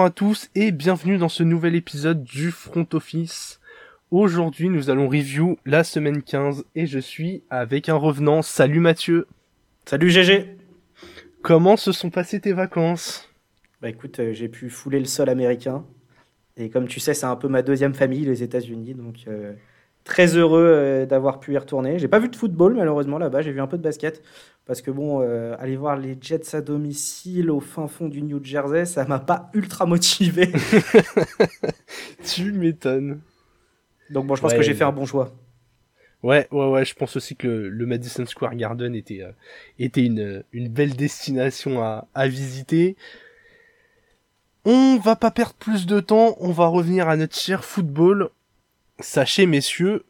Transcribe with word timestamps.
Bonjour 0.00 0.06
à 0.06 0.10
tous 0.12 0.48
et 0.54 0.72
bienvenue 0.72 1.18
dans 1.18 1.28
ce 1.28 1.42
nouvel 1.42 1.74
épisode 1.74 2.24
du 2.24 2.50
Front 2.50 2.86
Office. 2.94 3.60
Aujourd'hui, 4.10 4.70
nous 4.70 4.88
allons 4.88 5.10
review 5.10 5.58
la 5.66 5.84
semaine 5.84 6.22
15 6.22 6.64
et 6.74 6.86
je 6.86 6.98
suis 6.98 7.42
avec 7.50 7.90
un 7.90 7.96
revenant. 7.96 8.40
Salut 8.40 8.80
Mathieu. 8.80 9.26
Salut 9.84 10.08
GG. 10.08 10.56
Comment 11.42 11.76
se 11.76 11.92
sont 11.92 12.08
passées 12.08 12.40
tes 12.40 12.54
vacances? 12.54 13.28
Bah 13.82 13.90
écoute, 13.90 14.20
euh, 14.20 14.32
j'ai 14.32 14.48
pu 14.48 14.70
fouler 14.70 15.00
le 15.00 15.04
sol 15.04 15.28
américain. 15.28 15.84
Et 16.56 16.70
comme 16.70 16.88
tu 16.88 16.98
sais, 16.98 17.12
c'est 17.12 17.26
un 17.26 17.36
peu 17.36 17.48
ma 17.48 17.60
deuxième 17.60 17.92
famille, 17.92 18.24
les 18.24 18.42
États-Unis. 18.42 18.94
Donc 18.94 19.16
euh, 19.28 19.52
très 20.04 20.36
heureux 20.36 20.64
euh, 20.64 21.06
d'avoir 21.06 21.40
pu 21.40 21.54
y 21.54 21.58
retourner. 21.58 21.98
J'ai 21.98 22.08
pas 22.08 22.18
vu 22.18 22.28
de 22.28 22.36
football 22.36 22.74
malheureusement 22.76 23.18
là-bas, 23.18 23.42
j'ai 23.42 23.52
vu 23.52 23.60
un 23.60 23.66
peu 23.66 23.78
de 23.78 23.82
basket. 23.82 24.22
Parce 24.66 24.82
que 24.82 24.90
bon, 24.90 25.20
euh, 25.22 25.56
aller 25.58 25.76
voir 25.76 25.96
les 25.96 26.16
Jets 26.20 26.54
à 26.54 26.60
domicile 26.60 27.50
au 27.50 27.60
fin 27.60 27.88
fond 27.88 28.08
du 28.08 28.22
New 28.22 28.42
Jersey, 28.44 28.84
ça 28.84 29.04
m'a 29.04 29.18
pas 29.18 29.50
ultra 29.54 29.86
motivé. 29.86 30.52
tu 32.24 32.52
m'étonnes. 32.52 33.20
Donc 34.10 34.26
bon, 34.26 34.34
je 34.36 34.42
pense 34.42 34.52
Ouais, 34.52 34.56
que 34.56 34.62
j'ai 34.62 34.74
fait 34.74 34.84
un 34.84 34.92
bon 34.92 35.06
choix. 35.06 35.32
Ouais, 36.22 36.46
ouais, 36.50 36.66
ouais, 36.68 36.84
je 36.84 36.94
pense 36.94 37.16
aussi 37.16 37.34
que 37.34 37.46
le, 37.48 37.68
le 37.70 37.86
Madison 37.86 38.26
Square 38.26 38.54
Garden 38.54 38.94
était, 38.94 39.22
euh, 39.22 39.32
était 39.78 40.04
une, 40.04 40.44
une 40.52 40.68
belle 40.68 40.94
destination 40.94 41.82
à, 41.82 42.08
à 42.14 42.28
visiter. 42.28 42.96
On 44.64 44.98
va 44.98 45.16
pas 45.16 45.30
perdre 45.30 45.54
plus 45.54 45.86
de 45.86 46.00
temps, 46.00 46.36
on 46.40 46.50
va 46.50 46.66
revenir 46.66 47.08
à 47.08 47.16
notre 47.16 47.36
cher 47.36 47.64
football. 47.64 48.30
Sachez, 49.00 49.46
messieurs, 49.46 50.04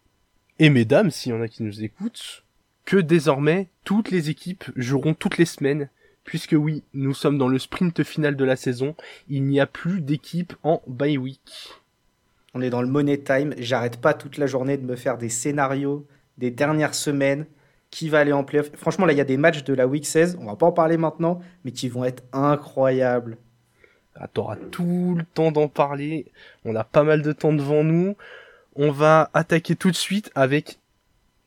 et 0.59 0.69
mesdames, 0.69 1.11
s'il 1.11 1.33
y 1.33 1.35
en 1.35 1.41
a 1.41 1.49
qui 1.49 1.63
nous 1.63 1.83
écoutent, 1.83 2.45
que 2.85 2.97
désormais, 2.97 3.69
toutes 3.85 4.11
les 4.11 4.31
équipes 4.31 4.65
joueront 4.77 5.15
toutes 5.15 5.39
les 5.39 5.45
semaines, 5.45 5.89
puisque 6.25 6.57
oui, 6.59 6.83
nous 6.93 7.15
sommes 7.15 7.39
dans 7.39 7.49
le 7.49 7.59
sprint 7.59 8.03
final 8.03 8.37
de 8.37 8.45
la 8.45 8.57
saison, 8.57 8.95
il 9.29 9.45
n'y 9.45 9.61
a 9.61 9.67
plus 9.67 10.01
d'équipe 10.01 10.55
en 10.63 10.83
bye 10.87 11.19
week. 11.19 11.69
On 12.55 12.63
est 12.63 12.71
dans 12.71 12.83
le 12.83 12.89
money 12.89 13.19
time. 13.19 13.55
J'arrête 13.59 14.01
pas 14.01 14.13
toute 14.13 14.37
la 14.39 14.47
journée 14.47 14.77
de 14.77 14.85
me 14.85 14.97
faire 14.97 15.19
des 15.19 15.29
scénarios 15.29 16.07
des 16.39 16.51
dernières 16.51 16.95
semaines. 16.95 17.47
Qui 17.91 18.09
va 18.09 18.21
aller 18.21 18.33
en 18.33 18.45
playoff? 18.45 18.71
Franchement, 18.77 19.07
là, 19.07 19.13
il 19.13 19.19
y 19.19 19.21
a 19.21 19.25
des 19.25 19.37
matchs 19.37 19.65
de 19.65 19.75
la 19.75 19.87
week 19.87 20.07
16. 20.07 20.39
On 20.41 20.47
va 20.47 20.57
pas 20.57 20.67
en 20.67 20.73
parler 20.73 20.97
maintenant, 20.97 21.41
mais 21.65 21.73
qui 21.73 21.89
vont 21.89 22.05
être 22.05 22.23
incroyables. 22.33 23.37
Ah, 24.15 24.29
T'auras 24.29 24.57
tout 24.57 25.15
le 25.17 25.25
temps 25.25 25.51
d'en 25.51 25.69
parler. 25.69 26.27
On 26.65 26.75
a 26.77 26.85
pas 26.85 27.03
mal 27.03 27.23
de 27.23 27.33
temps 27.33 27.53
devant 27.53 27.83
nous. 27.83 28.17
On 28.77 28.91
va 28.91 29.31
attaquer 29.35 29.77
tout 29.77 29.91
de 29.91 29.97
suite 29.97 30.31
avec 30.35 30.79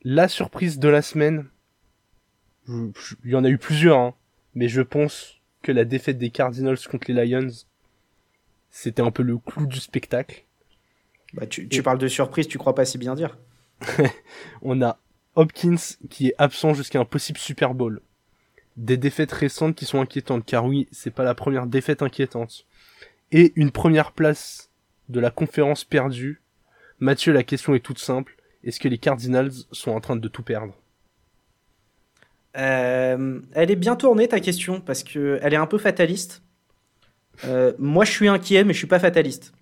la 0.02 0.28
surprise 0.28 0.78
de 0.78 0.88
la 0.88 1.02
semaine. 1.02 1.46
Il 2.68 2.92
y 3.24 3.34
en 3.34 3.44
a 3.44 3.48
eu 3.48 3.58
plusieurs, 3.58 3.98
hein. 3.98 4.14
mais 4.54 4.68
je 4.68 4.82
pense 4.82 5.40
que 5.62 5.72
la 5.72 5.84
défaite 5.84 6.18
des 6.18 6.30
Cardinals 6.30 6.78
contre 6.90 7.10
les 7.10 7.26
Lions, 7.26 7.50
c'était 8.70 9.02
un 9.02 9.10
peu 9.10 9.22
le 9.22 9.38
clou 9.38 9.66
du 9.66 9.80
spectacle. 9.80 10.44
Bah, 11.32 11.46
tu, 11.46 11.68
tu 11.68 11.82
parles 11.82 11.98
de 11.98 12.08
surprise, 12.08 12.46
tu 12.46 12.58
crois 12.58 12.74
pas 12.74 12.84
si 12.84 12.98
bien 12.98 13.14
dire 13.14 13.36
On 14.62 14.80
a 14.82 14.98
Hopkins 15.36 15.76
qui 16.10 16.28
est 16.28 16.34
absent 16.38 16.74
jusqu'à 16.74 17.00
un 17.00 17.04
possible 17.04 17.38
Super 17.38 17.74
Bowl. 17.74 18.00
Des 18.76 18.96
défaites 18.96 19.32
récentes 19.32 19.74
qui 19.74 19.84
sont 19.84 20.00
inquiétantes, 20.00 20.44
car 20.44 20.64
oui, 20.64 20.88
c'est 20.92 21.12
pas 21.12 21.24
la 21.24 21.34
première 21.34 21.66
défaite 21.66 22.02
inquiétante. 22.02 22.66
Et 23.32 23.52
une 23.56 23.70
première 23.70 24.12
place 24.12 24.70
de 25.08 25.20
la 25.20 25.30
conférence 25.30 25.84
perdue. 25.84 26.40
Mathieu, 27.04 27.34
la 27.34 27.42
question 27.42 27.74
est 27.74 27.80
toute 27.80 27.98
simple. 27.98 28.34
Est-ce 28.64 28.80
que 28.80 28.88
les 28.88 28.96
Cardinals 28.96 29.50
sont 29.72 29.90
en 29.90 30.00
train 30.00 30.16
de 30.16 30.26
tout 30.26 30.42
perdre? 30.42 30.74
Euh, 32.56 33.40
Elle 33.52 33.70
est 33.70 33.76
bien 33.76 33.94
tournée 33.94 34.26
ta 34.26 34.40
question 34.40 34.80
parce 34.80 35.02
que 35.02 35.38
elle 35.42 35.52
est 35.52 35.58
un 35.58 35.66
peu 35.66 35.76
fataliste. 35.76 36.42
Euh, 37.44 37.74
moi, 37.78 38.06
je 38.06 38.10
suis 38.12 38.26
inquiet, 38.26 38.64
mais 38.64 38.72
je 38.72 38.78
suis 38.78 38.86
pas 38.86 38.98
fataliste. 38.98 39.52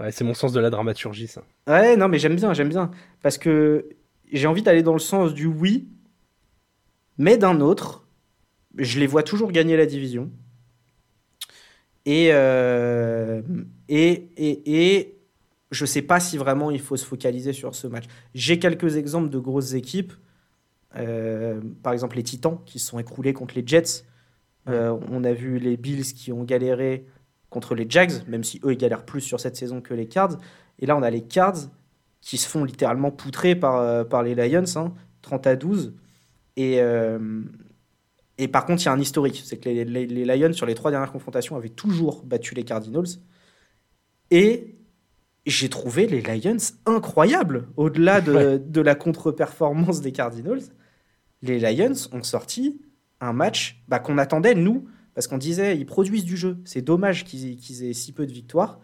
Ouais, 0.00 0.10
c'est 0.12 0.24
mon 0.24 0.32
sens 0.32 0.52
de 0.54 0.60
la 0.60 0.70
dramaturgie, 0.70 1.26
ça. 1.26 1.42
Ouais, 1.66 1.94
non, 1.94 2.08
mais 2.08 2.18
j'aime 2.18 2.36
bien, 2.36 2.54
j'aime 2.54 2.70
bien. 2.70 2.90
Parce 3.20 3.36
que 3.36 3.90
j'ai 4.32 4.46
envie 4.46 4.62
d'aller 4.62 4.82
dans 4.82 4.94
le 4.94 4.98
sens 4.98 5.34
du 5.34 5.44
oui, 5.44 5.88
mais 7.18 7.36
d'un 7.36 7.60
autre, 7.60 8.06
je 8.78 8.98
les 8.98 9.06
vois 9.06 9.22
toujours 9.22 9.52
gagner 9.52 9.76
la 9.76 9.84
division. 9.84 10.30
Et, 12.06 12.30
euh, 12.32 13.42
et, 13.90 14.30
et, 14.38 14.96
et 14.96 15.21
je 15.72 15.84
sais 15.86 16.02
pas 16.02 16.20
si 16.20 16.36
vraiment 16.38 16.70
il 16.70 16.80
faut 16.80 16.96
se 16.96 17.04
focaliser 17.04 17.52
sur 17.52 17.74
ce 17.74 17.86
match. 17.88 18.04
J'ai 18.34 18.58
quelques 18.60 18.96
exemples 18.96 19.30
de 19.30 19.38
grosses 19.38 19.74
équipes. 19.74 20.12
Euh, 20.96 21.60
par 21.82 21.92
exemple, 21.94 22.16
les 22.16 22.22
Titans 22.22 22.58
qui 22.66 22.78
se 22.78 22.86
sont 22.88 22.98
écroulés 22.98 23.32
contre 23.32 23.54
les 23.56 23.66
Jets. 23.66 24.04
Euh, 24.68 24.96
on 25.10 25.24
a 25.24 25.32
vu 25.32 25.58
les 25.58 25.76
Bills 25.76 26.04
qui 26.14 26.32
ont 26.32 26.44
galéré 26.44 27.06
contre 27.50 27.74
les 27.74 27.86
Jags, 27.88 28.26
même 28.28 28.44
si 28.44 28.60
eux 28.64 28.72
ils 28.72 28.78
galèrent 28.78 29.04
plus 29.04 29.20
sur 29.22 29.40
cette 29.40 29.56
saison 29.56 29.80
que 29.80 29.94
les 29.94 30.06
Cards. 30.06 30.38
Et 30.78 30.86
là, 30.86 30.96
on 30.96 31.02
a 31.02 31.10
les 31.10 31.22
Cards 31.22 31.68
qui 32.20 32.38
se 32.38 32.48
font 32.48 32.64
littéralement 32.64 33.10
poutrer 33.10 33.56
par, 33.56 33.76
euh, 33.76 34.04
par 34.04 34.22
les 34.22 34.34
Lions, 34.34 34.64
hein, 34.76 34.94
30 35.22 35.46
à 35.46 35.56
12. 35.56 35.94
Et, 36.56 36.80
et 38.38 38.48
par 38.48 38.64
contre, 38.66 38.82
il 38.82 38.86
y 38.86 38.88
a 38.88 38.92
un 38.92 39.00
historique. 39.00 39.42
C'est 39.44 39.58
que 39.58 39.68
les, 39.68 39.84
les- 39.84 40.06
les 40.06 40.36
Lions, 40.36 40.52
sur 40.52 40.66
les 40.66 40.74
trois 40.74 40.90
dernières 40.90 41.12
confrontations, 41.12 41.56
avaient 41.56 41.68
toujours 41.70 42.24
battu 42.24 42.54
les 42.54 42.64
Cardinals. 42.64 43.06
Et 44.30 44.76
j'ai 45.46 45.68
trouvé 45.68 46.06
les 46.06 46.20
Lions 46.22 46.56
incroyables. 46.86 47.68
Au-delà 47.76 48.20
de, 48.20 48.32
Ouais. 48.32 48.58
de 48.58 48.80
la 48.80 48.94
contre-performance 48.94 50.00
des 50.00 50.12
Cardinals, 50.12 50.62
les 51.42 51.58
Lions 51.58 51.94
ont 52.12 52.22
sorti 52.22 52.80
un 53.20 53.32
match 53.32 53.82
bah, 53.88 53.98
qu'on 53.98 54.18
attendait, 54.18 54.54
nous, 54.54 54.88
parce 55.14 55.26
qu'on 55.26 55.38
disait, 55.38 55.76
ils 55.76 55.86
produisent 55.86 56.24
du 56.24 56.36
jeu. 56.36 56.58
C'est 56.64 56.82
dommage 56.82 57.24
qu'ils 57.24 57.84
aient 57.84 57.92
si 57.92 58.12
peu 58.12 58.26
de 58.26 58.32
victoires. 58.32 58.80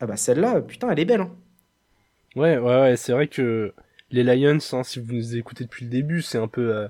Ah 0.00 0.06
bah 0.06 0.16
celle-là, 0.16 0.60
putain, 0.62 0.90
elle 0.90 0.98
est 0.98 1.04
belle. 1.04 1.20
hein. 1.20 1.30
Ouais, 2.34 2.58
ouais, 2.58 2.80
ouais, 2.80 2.96
c'est 2.96 3.12
vrai 3.12 3.28
que 3.28 3.72
les 4.10 4.24
Lions, 4.24 4.58
hein, 4.72 4.82
si 4.82 4.98
vous 4.98 5.12
nous 5.12 5.36
écoutez 5.36 5.64
depuis 5.64 5.84
le 5.84 5.90
début, 5.90 6.22
c'est 6.22 6.38
un 6.38 6.48
peu, 6.48 6.74
euh, 6.74 6.88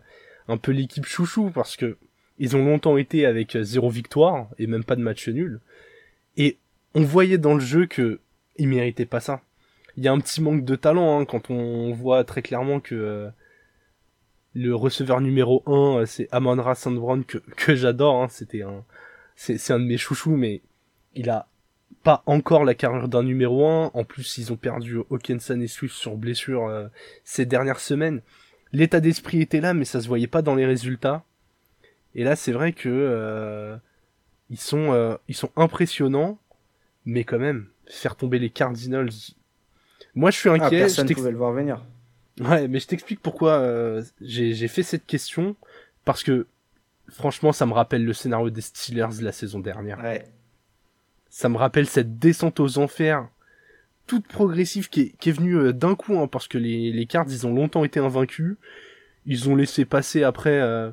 un 0.48 0.56
peu 0.56 0.72
l'équipe 0.72 1.04
chouchou 1.04 1.50
parce 1.50 1.76
que 1.76 1.98
ils 2.38 2.56
ont 2.56 2.64
longtemps 2.64 2.96
été 2.96 3.26
avec 3.26 3.54
euh, 3.56 3.62
zéro 3.62 3.90
victoire 3.90 4.48
et 4.58 4.66
même 4.66 4.84
pas 4.84 4.96
de 4.96 5.02
match 5.02 5.28
nul. 5.28 5.60
Et 6.36 6.58
on 6.94 7.02
voyait 7.02 7.38
dans 7.38 7.54
le 7.54 7.60
jeu 7.60 7.86
que 7.86 8.20
ils 8.56 8.68
méritaient 8.68 9.06
pas 9.06 9.20
ça. 9.20 9.42
Il 9.96 10.04
y 10.04 10.08
a 10.08 10.12
un 10.12 10.20
petit 10.20 10.40
manque 10.40 10.64
de 10.64 10.76
talent 10.76 11.20
hein, 11.20 11.24
quand 11.24 11.50
on 11.50 11.92
voit 11.92 12.24
très 12.24 12.42
clairement 12.42 12.80
que 12.80 12.94
euh, 12.94 13.28
le 14.54 14.74
receveur 14.74 15.20
numéro 15.20 15.62
1 15.66 15.72
euh, 15.72 16.06
c'est 16.06 16.28
Amon-Ra 16.32 16.74
que, 17.56 17.74
j'adore. 17.74 18.22
Hein, 18.22 18.28
C'était 18.30 18.62
un, 18.62 18.84
c'est, 19.36 19.70
un 19.70 19.78
de 19.78 19.84
mes 19.84 19.98
chouchous, 19.98 20.36
mais 20.36 20.62
il 21.14 21.28
a 21.28 21.46
pas 22.02 22.22
encore 22.26 22.64
la 22.64 22.74
carrière 22.74 23.08
d'un 23.08 23.22
numéro 23.22 23.66
1. 23.66 23.90
En 23.92 24.04
plus, 24.04 24.38
ils 24.38 24.52
ont 24.52 24.56
perdu 24.56 24.98
Hawkinson 25.10 25.60
et 25.60 25.66
Swift 25.66 25.94
sur 25.94 26.16
blessure 26.16 26.66
euh, 26.68 26.88
ces 27.24 27.44
dernières 27.44 27.80
semaines. 27.80 28.22
L'état 28.72 29.00
d'esprit 29.00 29.42
était 29.42 29.60
là, 29.60 29.74
mais 29.74 29.84
ça 29.84 30.00
se 30.00 30.08
voyait 30.08 30.26
pas 30.26 30.40
dans 30.40 30.54
les 30.54 30.64
résultats. 30.64 31.24
Et 32.14 32.24
là, 32.24 32.36
c'est 32.36 32.52
vrai 32.52 32.72
que 32.72 33.78
ils 34.48 34.58
sont 34.58 35.18
ils 35.28 35.34
sont 35.34 35.50
impressionnants, 35.56 36.38
mais 37.04 37.24
quand 37.24 37.38
même 37.38 37.66
faire 37.86 38.16
tomber 38.16 38.38
les 38.38 38.50
Cardinals. 38.50 39.10
Moi, 40.14 40.30
je 40.30 40.38
suis 40.38 40.48
Ah, 40.48 40.54
inquiet. 40.54 40.78
personne 40.78 41.08
ne 41.08 41.14
pouvait 41.14 41.30
le 41.30 41.36
voir 41.36 41.52
venir. 41.52 41.82
Ouais, 42.40 42.66
mais 42.68 42.80
je 42.80 42.86
t'explique 42.86 43.20
pourquoi 43.20 43.52
euh, 43.58 44.02
j'ai 44.20 44.54
j'ai 44.54 44.68
fait 44.68 44.82
cette 44.82 45.06
question 45.06 45.54
parce 46.04 46.22
que 46.22 46.46
franchement, 47.08 47.52
ça 47.52 47.66
me 47.66 47.72
rappelle 47.72 48.04
le 48.04 48.12
scénario 48.12 48.48
des 48.50 48.60
Steelers 48.62 49.20
la 49.20 49.32
saison 49.32 49.60
dernière. 49.60 49.98
Ouais. 50.00 50.24
Ça 51.28 51.48
me 51.48 51.56
rappelle 51.56 51.86
cette 51.86 52.18
descente 52.18 52.60
aux 52.60 52.78
enfers 52.78 53.28
toute 54.06 54.26
progressive 54.26 54.88
qui 54.88 55.00
est, 55.00 55.16
qui 55.18 55.28
est 55.28 55.32
venue 55.32 55.56
euh, 55.56 55.72
d'un 55.72 55.94
coup, 55.94 56.18
hein, 56.18 56.26
parce 56.26 56.48
que 56.48 56.58
les, 56.58 56.90
les 56.92 57.06
Cards, 57.06 57.26
ils 57.28 57.46
ont 57.46 57.54
longtemps 57.54 57.84
été 57.84 58.00
invaincus. 58.00 58.56
Ils 59.26 59.48
ont 59.48 59.54
laissé 59.54 59.84
passer 59.84 60.24
après 60.24 60.60
euh, 60.60 60.90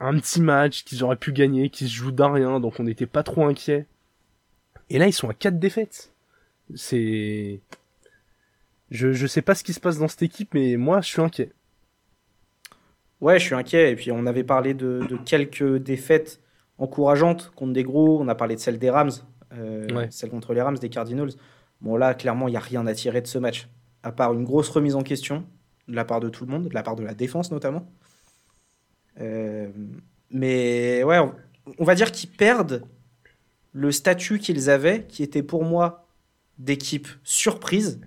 un 0.00 0.14
petit 0.18 0.40
match 0.40 0.84
qu'ils 0.84 1.04
auraient 1.04 1.16
pu 1.16 1.32
gagner, 1.32 1.68
qui 1.70 1.86
se 1.88 1.94
joue 1.94 2.10
d'un 2.12 2.32
rien, 2.32 2.58
donc 2.60 2.80
on 2.80 2.84
n'était 2.84 3.06
pas 3.06 3.22
trop 3.22 3.44
inquiets. 3.46 3.86
Et 4.90 4.98
là, 4.98 5.06
ils 5.06 5.12
sont 5.12 5.28
à 5.28 5.34
quatre 5.34 5.58
défaites. 5.58 6.12
C'est... 6.74 7.60
Je, 8.90 9.12
je 9.12 9.26
sais 9.26 9.42
pas 9.42 9.54
ce 9.54 9.64
qui 9.64 9.72
se 9.72 9.80
passe 9.80 9.98
dans 9.98 10.06
cette 10.08 10.22
équipe, 10.22 10.54
mais 10.54 10.76
moi, 10.76 11.00
je 11.00 11.08
suis 11.08 11.20
inquiet. 11.22 11.52
Ouais, 13.20 13.38
je 13.38 13.44
suis 13.44 13.54
inquiet. 13.54 13.92
Et 13.92 13.96
puis, 13.96 14.12
on 14.12 14.26
avait 14.26 14.44
parlé 14.44 14.74
de, 14.74 15.04
de 15.08 15.16
quelques 15.16 15.76
défaites 15.78 16.40
encourageantes 16.78 17.52
contre 17.56 17.72
des 17.72 17.82
gros. 17.82 18.20
On 18.20 18.28
a 18.28 18.34
parlé 18.34 18.54
de 18.54 18.60
celle 18.60 18.78
des 18.78 18.90
Rams, 18.90 19.10
euh, 19.54 19.86
Ouais. 19.94 20.08
celle 20.10 20.30
contre 20.30 20.54
les 20.54 20.62
Rams, 20.62 20.78
des 20.78 20.88
Cardinals. 20.88 21.30
Bon, 21.80 21.96
là, 21.96 22.14
clairement, 22.14 22.46
il 22.48 22.52
n'y 22.52 22.56
a 22.56 22.60
rien 22.60 22.86
à 22.86 22.94
tirer 22.94 23.20
de 23.20 23.26
ce 23.26 23.38
match. 23.38 23.68
À 24.02 24.12
part 24.12 24.32
une 24.34 24.44
grosse 24.44 24.68
remise 24.68 24.94
en 24.94 25.02
question 25.02 25.44
de 25.88 25.94
la 25.96 26.04
part 26.04 26.20
de 26.20 26.28
tout 26.28 26.44
le 26.46 26.52
monde, 26.52 26.68
de 26.68 26.74
la 26.74 26.82
part 26.82 26.94
de 26.96 27.02
la 27.04 27.14
défense 27.14 27.50
notamment. 27.50 27.86
Euh, 29.20 29.68
mais 30.30 31.02
ouais, 31.04 31.18
on 31.78 31.84
va 31.84 31.94
dire 31.94 32.12
qu'ils 32.12 32.30
perdent 32.30 32.84
le 33.76 33.92
statut 33.92 34.38
qu'ils 34.38 34.70
avaient, 34.70 35.04
qui 35.06 35.22
était 35.22 35.42
pour 35.42 35.62
moi 35.62 36.08
d'équipe 36.58 37.08
surprise 37.22 38.00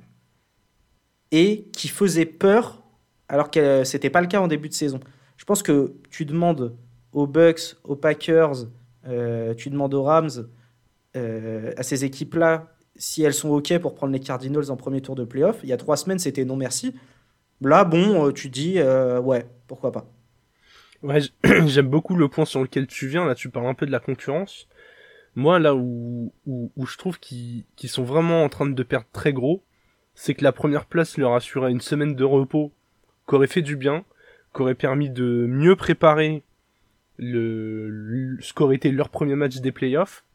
et 1.31 1.67
qui 1.73 1.87
faisait 1.87 2.25
peur 2.25 2.81
alors 3.27 3.51
que 3.51 3.83
c'était 3.83 4.09
pas 4.09 4.21
le 4.21 4.25
cas 4.27 4.41
en 4.41 4.47
début 4.47 4.67
de 4.67 4.73
saison. 4.73 4.99
Je 5.37 5.45
pense 5.45 5.61
que 5.61 5.93
tu 6.09 6.25
demandes 6.25 6.75
aux 7.11 7.27
Bucks, 7.27 7.75
aux 7.83 7.95
Packers, 7.95 8.65
euh, 9.07 9.53
tu 9.53 9.69
demandes 9.69 9.93
aux 9.93 10.01
Rams 10.03 10.47
à 11.13 11.83
ces 11.83 12.05
équipes-là 12.05 12.73
si 12.95 13.21
elles 13.21 13.33
sont 13.33 13.49
OK 13.49 13.77
pour 13.77 13.93
prendre 13.93 14.13
les 14.13 14.19
Cardinals 14.19 14.71
en 14.71 14.75
premier 14.75 15.01
tour 15.01 15.15
de 15.15 15.23
playoff. 15.23 15.59
Il 15.61 15.69
y 15.69 15.73
a 15.73 15.77
trois 15.77 15.97
semaines, 15.97 16.19
c'était 16.19 16.45
non 16.45 16.55
merci. 16.55 16.95
Là, 17.61 17.83
bon, 17.83 18.31
tu 18.31 18.49
dis 18.49 18.79
ouais, 18.81 19.45
pourquoi 19.67 19.91
pas. 19.91 20.09
Ouais, 21.03 21.19
j'aime 21.67 21.87
beaucoup 21.87 22.15
le 22.15 22.27
point 22.27 22.45
sur 22.45 22.61
lequel 22.61 22.87
tu 22.87 23.07
viens. 23.07 23.25
Là, 23.25 23.35
tu 23.35 23.49
parles 23.49 23.67
un 23.67 23.75
peu 23.75 23.85
de 23.85 23.91
la 23.91 23.99
concurrence. 23.99 24.67
Moi, 25.35 25.59
là 25.59 25.75
où, 25.75 26.33
où, 26.45 26.85
je 26.85 26.97
trouve 26.97 27.19
qu'ils 27.19 27.65
sont 27.85 28.03
vraiment 28.03 28.43
en 28.43 28.49
train 28.49 28.67
de 28.67 28.83
perdre 28.83 29.07
très 29.13 29.33
gros, 29.33 29.63
c'est 30.15 30.33
que 30.33 30.43
la 30.43 30.51
première 30.51 30.85
place 30.85 31.17
leur 31.17 31.33
assurait 31.33 31.71
une 31.71 31.81
semaine 31.81 32.15
de 32.15 32.23
repos 32.23 32.71
qu'aurait 33.25 33.47
fait 33.47 33.61
du 33.61 33.75
bien, 33.75 34.03
qu'aurait 34.53 34.75
permis 34.75 35.09
de 35.09 35.45
mieux 35.47 35.75
préparer 35.75 36.43
le, 37.17 38.37
ce 38.41 38.53
qu'aurait 38.53 38.75
été 38.75 38.91
leur 38.91 39.09
premier 39.09 39.35
match 39.35 39.57
des 39.57 39.71
playoffs. 39.71 40.25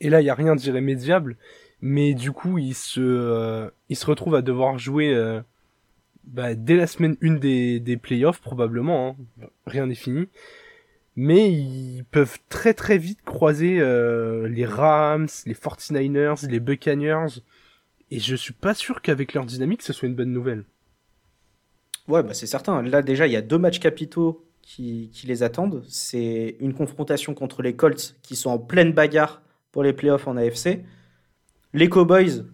Et 0.00 0.10
là, 0.10 0.20
il 0.20 0.24
y 0.24 0.30
a 0.30 0.34
rien 0.34 0.56
d'irrémédiable, 0.56 1.36
mais 1.80 2.14
du 2.14 2.32
coup, 2.32 2.58
ils 2.58 2.74
se, 2.74 3.00
euh, 3.00 3.70
ils 3.88 3.96
se 3.96 4.06
retrouvent 4.06 4.34
à 4.34 4.42
devoir 4.42 4.78
jouer 4.78 5.14
euh, 5.14 5.40
bah, 6.24 6.54
dès 6.54 6.76
la 6.76 6.86
semaine 6.86 7.16
une 7.20 7.38
des, 7.38 7.78
des 7.78 7.96
playoffs 7.96 8.40
probablement. 8.40 9.16
Hein. 9.40 9.46
Rien 9.66 9.86
n'est 9.86 9.94
fini 9.94 10.28
mais 11.16 11.52
ils 11.52 12.04
peuvent 12.10 12.38
très 12.48 12.74
très 12.74 12.98
vite 12.98 13.22
croiser 13.22 13.78
euh, 13.80 14.48
les 14.48 14.64
Rams, 14.64 15.28
les 15.46 15.54
49ers, 15.54 16.48
les 16.48 16.60
Buccaneers, 16.60 17.40
et 18.10 18.18
je 18.18 18.36
suis 18.36 18.54
pas 18.54 18.74
sûr 18.74 19.02
qu'avec 19.02 19.34
leur 19.34 19.46
dynamique, 19.46 19.82
ce 19.82 19.92
soit 19.92 20.08
une 20.08 20.14
bonne 20.14 20.32
nouvelle. 20.32 20.64
Ouais, 22.08 22.22
bah 22.22 22.34
c'est 22.34 22.46
certain. 22.46 22.82
Là 22.82 23.02
déjà, 23.02 23.26
il 23.26 23.32
y 23.32 23.36
a 23.36 23.42
deux 23.42 23.58
matchs 23.58 23.80
capitaux 23.80 24.44
qui, 24.60 25.10
qui 25.12 25.26
les 25.26 25.42
attendent. 25.42 25.84
C'est 25.88 26.56
une 26.60 26.74
confrontation 26.74 27.34
contre 27.34 27.62
les 27.62 27.76
Colts, 27.76 28.16
qui 28.22 28.36
sont 28.36 28.50
en 28.50 28.58
pleine 28.58 28.92
bagarre 28.92 29.42
pour 29.70 29.82
les 29.82 29.92
playoffs 29.92 30.26
en 30.26 30.36
AFC. 30.36 30.84
Les 31.74 31.88
Cowboys, 31.88 32.44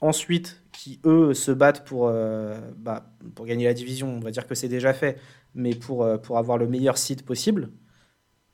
ensuite, 0.00 0.62
qui 0.72 1.00
eux 1.04 1.34
se 1.34 1.50
battent 1.50 1.84
pour, 1.84 2.08
euh, 2.08 2.58
bah, 2.76 3.10
pour 3.34 3.46
gagner 3.46 3.64
la 3.64 3.74
division. 3.74 4.14
On 4.16 4.20
va 4.20 4.30
dire 4.30 4.46
que 4.46 4.54
c'est 4.54 4.68
déjà 4.68 4.92
fait, 4.92 5.18
mais 5.54 5.74
pour, 5.74 6.04
euh, 6.04 6.18
pour 6.18 6.38
avoir 6.38 6.58
le 6.58 6.66
meilleur 6.66 6.98
site 6.98 7.24
possible. 7.24 7.70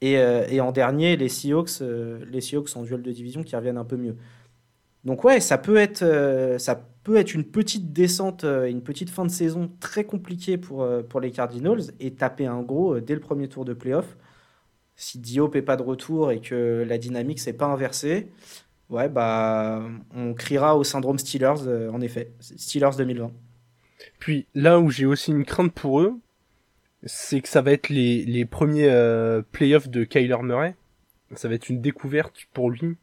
Euh, 0.05 0.47
et, 0.49 0.61
en 0.61 0.73
dernier, 0.73 1.17
les 1.17 1.29
Seahawks, 1.29 1.81
euh, 1.81 2.25
les 2.31 2.41
Seahawks 2.41 2.77
en 2.77 2.83
duel 2.83 3.03
de 3.03 3.13
division 3.13 3.43
qui 3.43 3.57
reviennent 3.57 3.79
un 3.79 3.85
peu 3.85 3.97
mieux. 3.97 4.17
Donc 5.05 5.25
ouais, 5.25 5.41
ça 5.41 5.57
peut 5.57 5.77
être, 5.77 6.03
euh, 6.03 6.59
ça 6.59 6.89
peut 7.05 7.17
être 7.17 7.35
une 7.35 7.45
petite 7.45 7.93
descente, 7.93 8.45
une 8.45 8.83
petite 8.83 9.11
fin 9.11 9.25
de 9.25 9.31
saison 9.31 9.71
très 9.81 10.05
compliquée 10.05 10.59
pour, 10.59 10.87
pour 11.09 11.21
les 11.21 11.31
Cardinals 11.31 11.83
et 12.01 12.15
taper 12.15 12.47
un 12.47 12.63
gros 12.63 12.99
dès 12.99 13.15
le 13.15 13.21
premier 13.21 13.49
tour 13.49 13.65
de 13.65 13.73
playoff. 13.73 14.17
Si 14.97 15.19
Diop 15.19 15.55
n'est 15.55 15.63
pas 15.63 15.77
de 15.77 15.83
retour 15.83 16.33
et 16.33 16.41
que 16.41 16.85
la 16.87 16.99
dynamique 16.99 17.39
s'est 17.39 17.53
pas 17.53 17.67
inversée, 17.67 18.33
ouais, 18.91 19.09
bah, 19.09 19.83
on 20.15 20.35
criera 20.35 20.77
au 20.77 20.85
syndrome 20.85 21.19
Steelers, 21.19 21.89
en 21.93 22.01
effet. 22.01 22.33
Steelers 22.41 22.97
2020. 22.97 23.31
Puis 24.19 24.47
là 24.55 24.81
où 24.81 24.91
j'ai 24.91 25.07
aussi 25.07 25.31
une 25.31 25.45
crainte 25.45 25.73
pour 25.73 26.01
eux, 26.01 26.19
c'est 27.07 27.41
que 27.41 27.49
ça 27.49 27.63
va 27.63 27.73
être 27.73 27.89
les, 27.89 28.25
les 28.25 28.45
premiers 28.45 28.91
euh, 28.91 29.43
playoffs 29.53 29.89
de 29.89 30.05
Kyler 30.05 30.43
Murray. 30.43 30.75
Ça 31.35 31.49
va 31.49 31.55
être 31.55 31.69
une 31.69 31.81
découverte 31.81 32.47
pour 32.53 32.71
lui. 32.71 32.97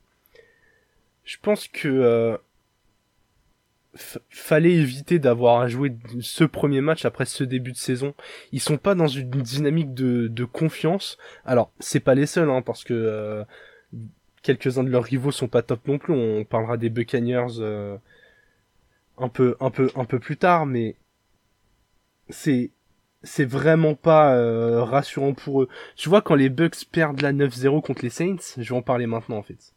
Je 1.24 1.38
pense 1.42 1.68
que 1.68 1.88
euh, 1.88 2.38
fallait 4.30 4.74
éviter 4.74 5.20
d'avoir 5.20 5.62
à 5.62 5.68
jouer 5.68 5.96
ce 6.20 6.44
premier 6.44 6.82
match 6.82 7.06
après 7.06 7.26
ce 7.26 7.44
début 7.44 7.72
de 7.72 7.78
saison. 7.78 8.14
Ils 8.52 8.60
sont 8.60 8.78
pas 8.78 8.96
dans 8.96 9.08
une 9.08 9.30
dynamique 9.30 9.94
de, 9.94 10.28
de 10.28 10.46
confiance. 10.46 11.18
Alors, 11.46 11.72
c'est 11.80 12.00
pas 12.00 12.16
les 12.16 12.26
seuls, 12.26 12.50
hein, 12.50 12.62
parce 12.62 12.84
que 12.84 12.94
euh, 12.94 13.44
quelques-uns 14.42 14.84
de 14.84 14.90
leurs 14.90 15.04
rivaux 15.04 15.32
sont 15.32 15.48
pas 15.48 15.62
top 15.62 15.88
non 15.88 15.98
plus. 15.98 16.14
On 16.14 16.44
parlera 16.44 16.78
des 16.78 16.90
Buccaneers 16.90 17.60
euh, 17.60 17.98
un 19.18 19.30
peu, 19.30 19.56
un 19.60 19.70
peu, 19.70 19.90
un 19.96 20.06
peu 20.06 20.20
plus 20.20 20.38
tard, 20.38 20.66
mais 20.66 20.96
c'est 22.30 22.72
c'est 23.24 23.46
vraiment 23.46 23.96
pas 23.96 24.36
euh, 24.36 24.84
rassurant 24.84 25.34
pour 25.34 25.64
eux. 25.64 25.70
Tu 25.96 26.10
vois, 26.10 26.22
quand 26.22 26.36
les 26.36 26.50
Bucks 26.50 26.86
perdent 26.92 27.22
la 27.22 27.34
9-0 27.34 27.82
contre 27.82 28.04
les 28.04 28.10
Saints, 28.10 28.56
je 28.58 28.70
vais 28.70 28.78
en 28.78 28.82
parler 28.82 29.08
maintenant 29.08 29.38
en 29.38 29.44
fait. 29.44 29.74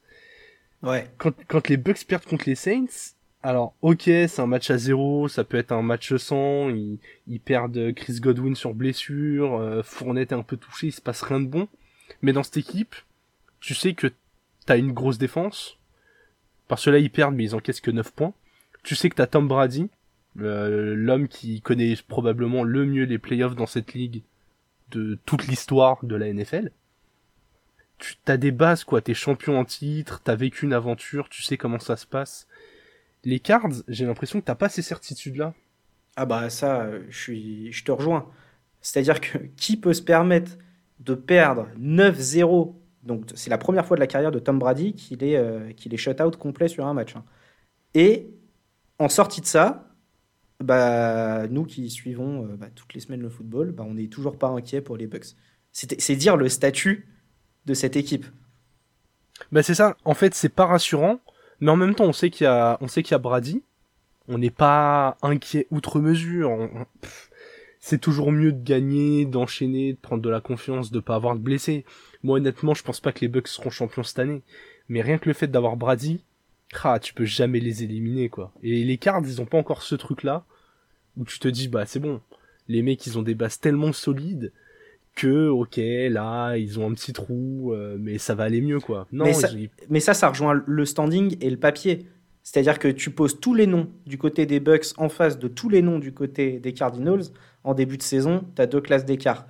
Ouais. 0.82 1.08
Quand, 1.18 1.32
quand 1.48 1.68
les 1.68 1.76
Bucks 1.76 2.04
perdent 2.06 2.24
contre 2.24 2.48
les 2.48 2.54
Saints, 2.54 3.14
alors 3.42 3.74
ok, 3.82 4.02
c'est 4.02 4.40
un 4.40 4.46
match 4.46 4.70
à 4.70 4.78
zéro, 4.78 5.28
ça 5.28 5.44
peut 5.44 5.56
être 5.56 5.72
un 5.72 5.82
match 5.82 6.14
sans, 6.16 6.68
ils, 6.70 6.98
ils 7.28 7.40
perdent 7.40 7.92
Chris 7.94 8.18
Godwin 8.20 8.56
sur 8.56 8.74
blessure, 8.74 9.56
euh, 9.56 9.82
Fournette 9.82 10.32
est 10.32 10.34
un 10.34 10.42
peu 10.42 10.56
touché, 10.56 10.88
il 10.88 10.92
se 10.92 11.00
passe 11.00 11.22
rien 11.22 11.40
de 11.40 11.46
bon. 11.46 11.68
Mais 12.22 12.32
dans 12.32 12.42
cette 12.42 12.56
équipe, 12.56 12.96
tu 13.60 13.74
sais 13.74 13.94
que 13.94 14.08
t'as 14.66 14.78
une 14.78 14.92
grosse 14.92 15.18
défense, 15.18 15.78
parce 16.66 16.84
que 16.84 16.90
là 16.90 16.98
ils 16.98 17.10
perdent 17.10 17.36
mais 17.36 17.44
ils 17.44 17.54
encaissent 17.54 17.80
que 17.80 17.90
9 17.92 18.12
points. 18.12 18.34
Tu 18.82 18.94
sais 18.94 19.08
que 19.08 19.16
t'as 19.16 19.26
Tom 19.26 19.48
Brady, 19.48 19.88
l'homme 20.36 21.28
qui 21.28 21.60
connaît 21.60 21.94
probablement 22.08 22.62
le 22.62 22.86
mieux 22.86 23.04
les 23.04 23.18
playoffs 23.18 23.56
dans 23.56 23.66
cette 23.66 23.94
ligue 23.94 24.22
de 24.90 25.18
toute 25.26 25.46
l'histoire 25.46 26.04
de 26.04 26.14
la 26.14 26.32
NFL. 26.32 26.70
Tu 27.98 28.16
as 28.26 28.36
des 28.36 28.52
bases 28.52 28.84
quoi, 28.84 29.00
t'es 29.00 29.14
champion 29.14 29.58
en 29.58 29.64
titre, 29.64 30.20
t'as 30.22 30.36
vécu 30.36 30.66
une 30.66 30.74
aventure, 30.74 31.28
tu 31.28 31.42
sais 31.42 31.56
comment 31.56 31.78
ça 31.78 31.96
se 31.96 32.06
passe. 32.06 32.46
Les 33.24 33.40
Cards, 33.40 33.82
j'ai 33.88 34.04
l'impression 34.04 34.40
que 34.40 34.44
t'as 34.44 34.54
pas 34.54 34.68
ces 34.68 34.82
certitudes 34.82 35.36
là. 35.36 35.54
Ah 36.16 36.26
bah 36.26 36.50
ça, 36.50 36.88
je 37.08 37.18
suis, 37.18 37.72
je 37.72 37.84
te 37.84 37.92
rejoins. 37.92 38.30
C'est-à-dire 38.80 39.20
que 39.20 39.38
qui 39.56 39.76
peut 39.76 39.94
se 39.94 40.02
permettre 40.02 40.52
de 41.00 41.14
perdre 41.14 41.68
9-0 41.78 42.74
donc 43.06 43.24
c'est 43.34 43.50
la 43.50 43.58
première 43.58 43.86
fois 43.86 43.96
de 43.96 44.00
la 44.00 44.06
carrière 44.06 44.32
de 44.32 44.38
Tom 44.38 44.58
Brady 44.58 44.92
qu'il 44.92 45.22
est, 45.24 45.36
euh, 45.36 45.72
qu'il 45.72 45.94
est 45.94 45.96
shut-out 45.96 46.36
complet 46.36 46.68
sur 46.68 46.86
un 46.86 46.92
match. 46.92 47.16
Hein. 47.16 47.24
Et 47.94 48.28
en 48.98 49.08
sortie 49.08 49.40
de 49.40 49.46
ça, 49.46 49.85
bah, 50.60 51.46
nous 51.48 51.64
qui 51.64 51.90
suivons 51.90 52.44
euh, 52.44 52.56
bah, 52.56 52.68
toutes 52.74 52.94
les 52.94 53.00
semaines 53.00 53.20
le 53.20 53.28
football, 53.28 53.72
bah, 53.72 53.84
on 53.86 53.94
n'est 53.94 54.08
toujours 54.08 54.38
pas 54.38 54.48
inquiet 54.48 54.80
pour 54.80 54.96
les 54.96 55.06
Bucks. 55.06 55.36
C'est 55.72 56.16
dire 56.16 56.36
le 56.36 56.48
statut 56.48 57.06
de 57.66 57.74
cette 57.74 57.96
équipe. 57.96 58.24
Bah 59.52 59.62
c'est 59.62 59.74
ça. 59.74 59.98
En 60.06 60.14
fait, 60.14 60.34
c'est 60.34 60.48
pas 60.48 60.64
rassurant, 60.64 61.20
mais 61.60 61.70
en 61.70 61.76
même 61.76 61.94
temps, 61.94 62.06
on 62.06 62.14
sait 62.14 62.30
qu'il 62.30 62.44
y 62.44 62.48
a, 62.48 62.78
on 62.80 62.88
sait 62.88 63.02
qu'il 63.02 63.12
y 63.12 63.14
a 63.14 63.18
Brady. 63.18 63.62
On 64.28 64.38
n'est 64.38 64.50
pas 64.50 65.18
inquiet 65.20 65.66
outre 65.70 66.00
mesure. 66.00 66.68
C'est 67.78 68.00
toujours 68.00 68.32
mieux 68.32 68.52
de 68.52 68.64
gagner, 68.64 69.26
d'enchaîner, 69.26 69.92
de 69.92 69.98
prendre 69.98 70.22
de 70.22 70.30
la 70.30 70.40
confiance, 70.40 70.90
de 70.90 70.98
pas 70.98 71.14
avoir 71.14 71.34
de 71.36 71.40
blessés. 71.40 71.84
Moi, 72.22 72.38
honnêtement, 72.38 72.74
je 72.74 72.82
pense 72.82 73.00
pas 73.00 73.12
que 73.12 73.20
les 73.20 73.28
Bucks 73.28 73.48
seront 73.48 73.70
champions 73.70 74.02
cette 74.02 74.18
année. 74.18 74.42
Mais 74.88 75.02
rien 75.02 75.18
que 75.18 75.28
le 75.28 75.34
fait 75.34 75.46
d'avoir 75.46 75.76
Brady, 75.76 76.24
ah, 76.82 76.98
tu 76.98 77.14
peux 77.14 77.24
jamais 77.24 77.60
les 77.60 77.82
éliminer, 77.82 78.28
quoi. 78.28 78.52
Et 78.62 78.84
les 78.84 78.98
cards, 78.98 79.22
ils 79.24 79.40
ont 79.40 79.46
pas 79.46 79.58
encore 79.58 79.82
ce 79.82 79.94
truc-là, 79.94 80.44
où 81.16 81.24
tu 81.24 81.38
te 81.38 81.48
dis, 81.48 81.68
bah, 81.68 81.86
c'est 81.86 82.00
bon. 82.00 82.20
Les 82.68 82.82
mecs, 82.82 83.06
ils 83.06 83.18
ont 83.18 83.22
des 83.22 83.34
bases 83.34 83.60
tellement 83.60 83.92
solides 83.92 84.52
que, 85.14 85.48
ok, 85.48 85.76
là, 85.76 86.56
ils 86.56 86.78
ont 86.78 86.90
un 86.90 86.94
petit 86.94 87.12
trou, 87.12 87.72
euh, 87.72 87.96
mais 87.98 88.18
ça 88.18 88.34
va 88.34 88.44
aller 88.44 88.60
mieux, 88.60 88.80
quoi. 88.80 89.06
Non, 89.12 89.24
mais 89.88 90.00
ça, 90.00 90.14
ça, 90.14 90.28
rejoint 90.28 90.62
le 90.66 90.84
standing 90.84 91.36
et 91.40 91.50
le 91.50 91.56
papier. 91.56 92.06
C'est-à-dire 92.42 92.78
que 92.78 92.88
tu 92.88 93.10
poses 93.10 93.40
tous 93.40 93.54
les 93.54 93.66
noms 93.66 93.88
du 94.06 94.18
côté 94.18 94.46
des 94.46 94.60
Bucks 94.60 94.86
en 94.98 95.08
face 95.08 95.38
de 95.38 95.48
tous 95.48 95.68
les 95.68 95.82
noms 95.82 95.98
du 95.98 96.12
côté 96.12 96.60
des 96.60 96.72
Cardinals. 96.72 97.24
En 97.64 97.74
début 97.74 97.96
de 97.96 98.02
saison, 98.02 98.44
tu 98.54 98.62
as 98.62 98.66
deux 98.66 98.80
classes 98.80 99.04
d'écart. 99.04 99.46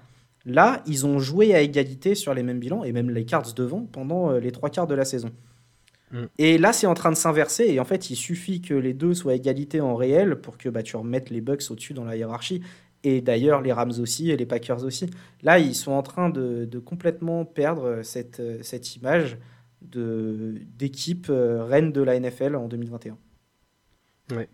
Là, 0.46 0.82
ils 0.86 1.04
ont 1.04 1.18
joué 1.18 1.54
à 1.54 1.60
égalité 1.60 2.14
sur 2.14 2.32
les 2.32 2.42
mêmes 2.42 2.60
bilans, 2.60 2.84
et 2.84 2.92
même 2.92 3.10
les 3.10 3.24
Cards 3.24 3.52
devant, 3.54 3.84
pendant 3.84 4.30
euh, 4.30 4.38
les 4.38 4.52
trois 4.52 4.70
quarts 4.70 4.86
de 4.86 4.94
la 4.94 5.04
saison. 5.04 5.30
Mm. 6.10 6.24
Et 6.38 6.58
là, 6.58 6.72
c'est 6.72 6.86
en 6.86 6.94
train 6.94 7.10
de 7.10 7.16
s'inverser. 7.16 7.64
Et 7.66 7.80
en 7.80 7.84
fait, 7.84 8.10
il 8.10 8.16
suffit 8.16 8.60
que 8.60 8.74
les 8.74 8.94
deux 8.94 9.14
soient 9.14 9.34
égalité 9.34 9.80
en 9.80 9.94
réel 9.94 10.36
pour 10.36 10.58
que 10.58 10.68
bah, 10.68 10.82
tu 10.82 10.96
remettes 10.96 11.30
les 11.30 11.40
Bucks 11.40 11.70
au-dessus 11.70 11.94
dans 11.94 12.04
la 12.04 12.16
hiérarchie. 12.16 12.62
Et 13.04 13.20
d'ailleurs, 13.20 13.62
les 13.62 13.72
Rams 13.72 13.92
aussi 14.00 14.30
et 14.30 14.36
les 14.36 14.46
Packers 14.46 14.84
aussi. 14.84 15.08
Là, 15.42 15.58
ils 15.58 15.74
sont 15.74 15.92
en 15.92 16.02
train 16.02 16.28
de, 16.28 16.68
complètement 16.84 17.44
perdre 17.44 18.02
cette, 18.02 18.42
cette 18.62 18.96
image 18.96 19.38
d'équipe 19.82 21.28
euh, 21.30 21.62
reine 21.64 21.92
de 21.92 22.02
la 22.02 22.18
NFL 22.18 22.56
en 22.56 22.66
2021. 22.66 23.16
Ouais. 24.32 24.48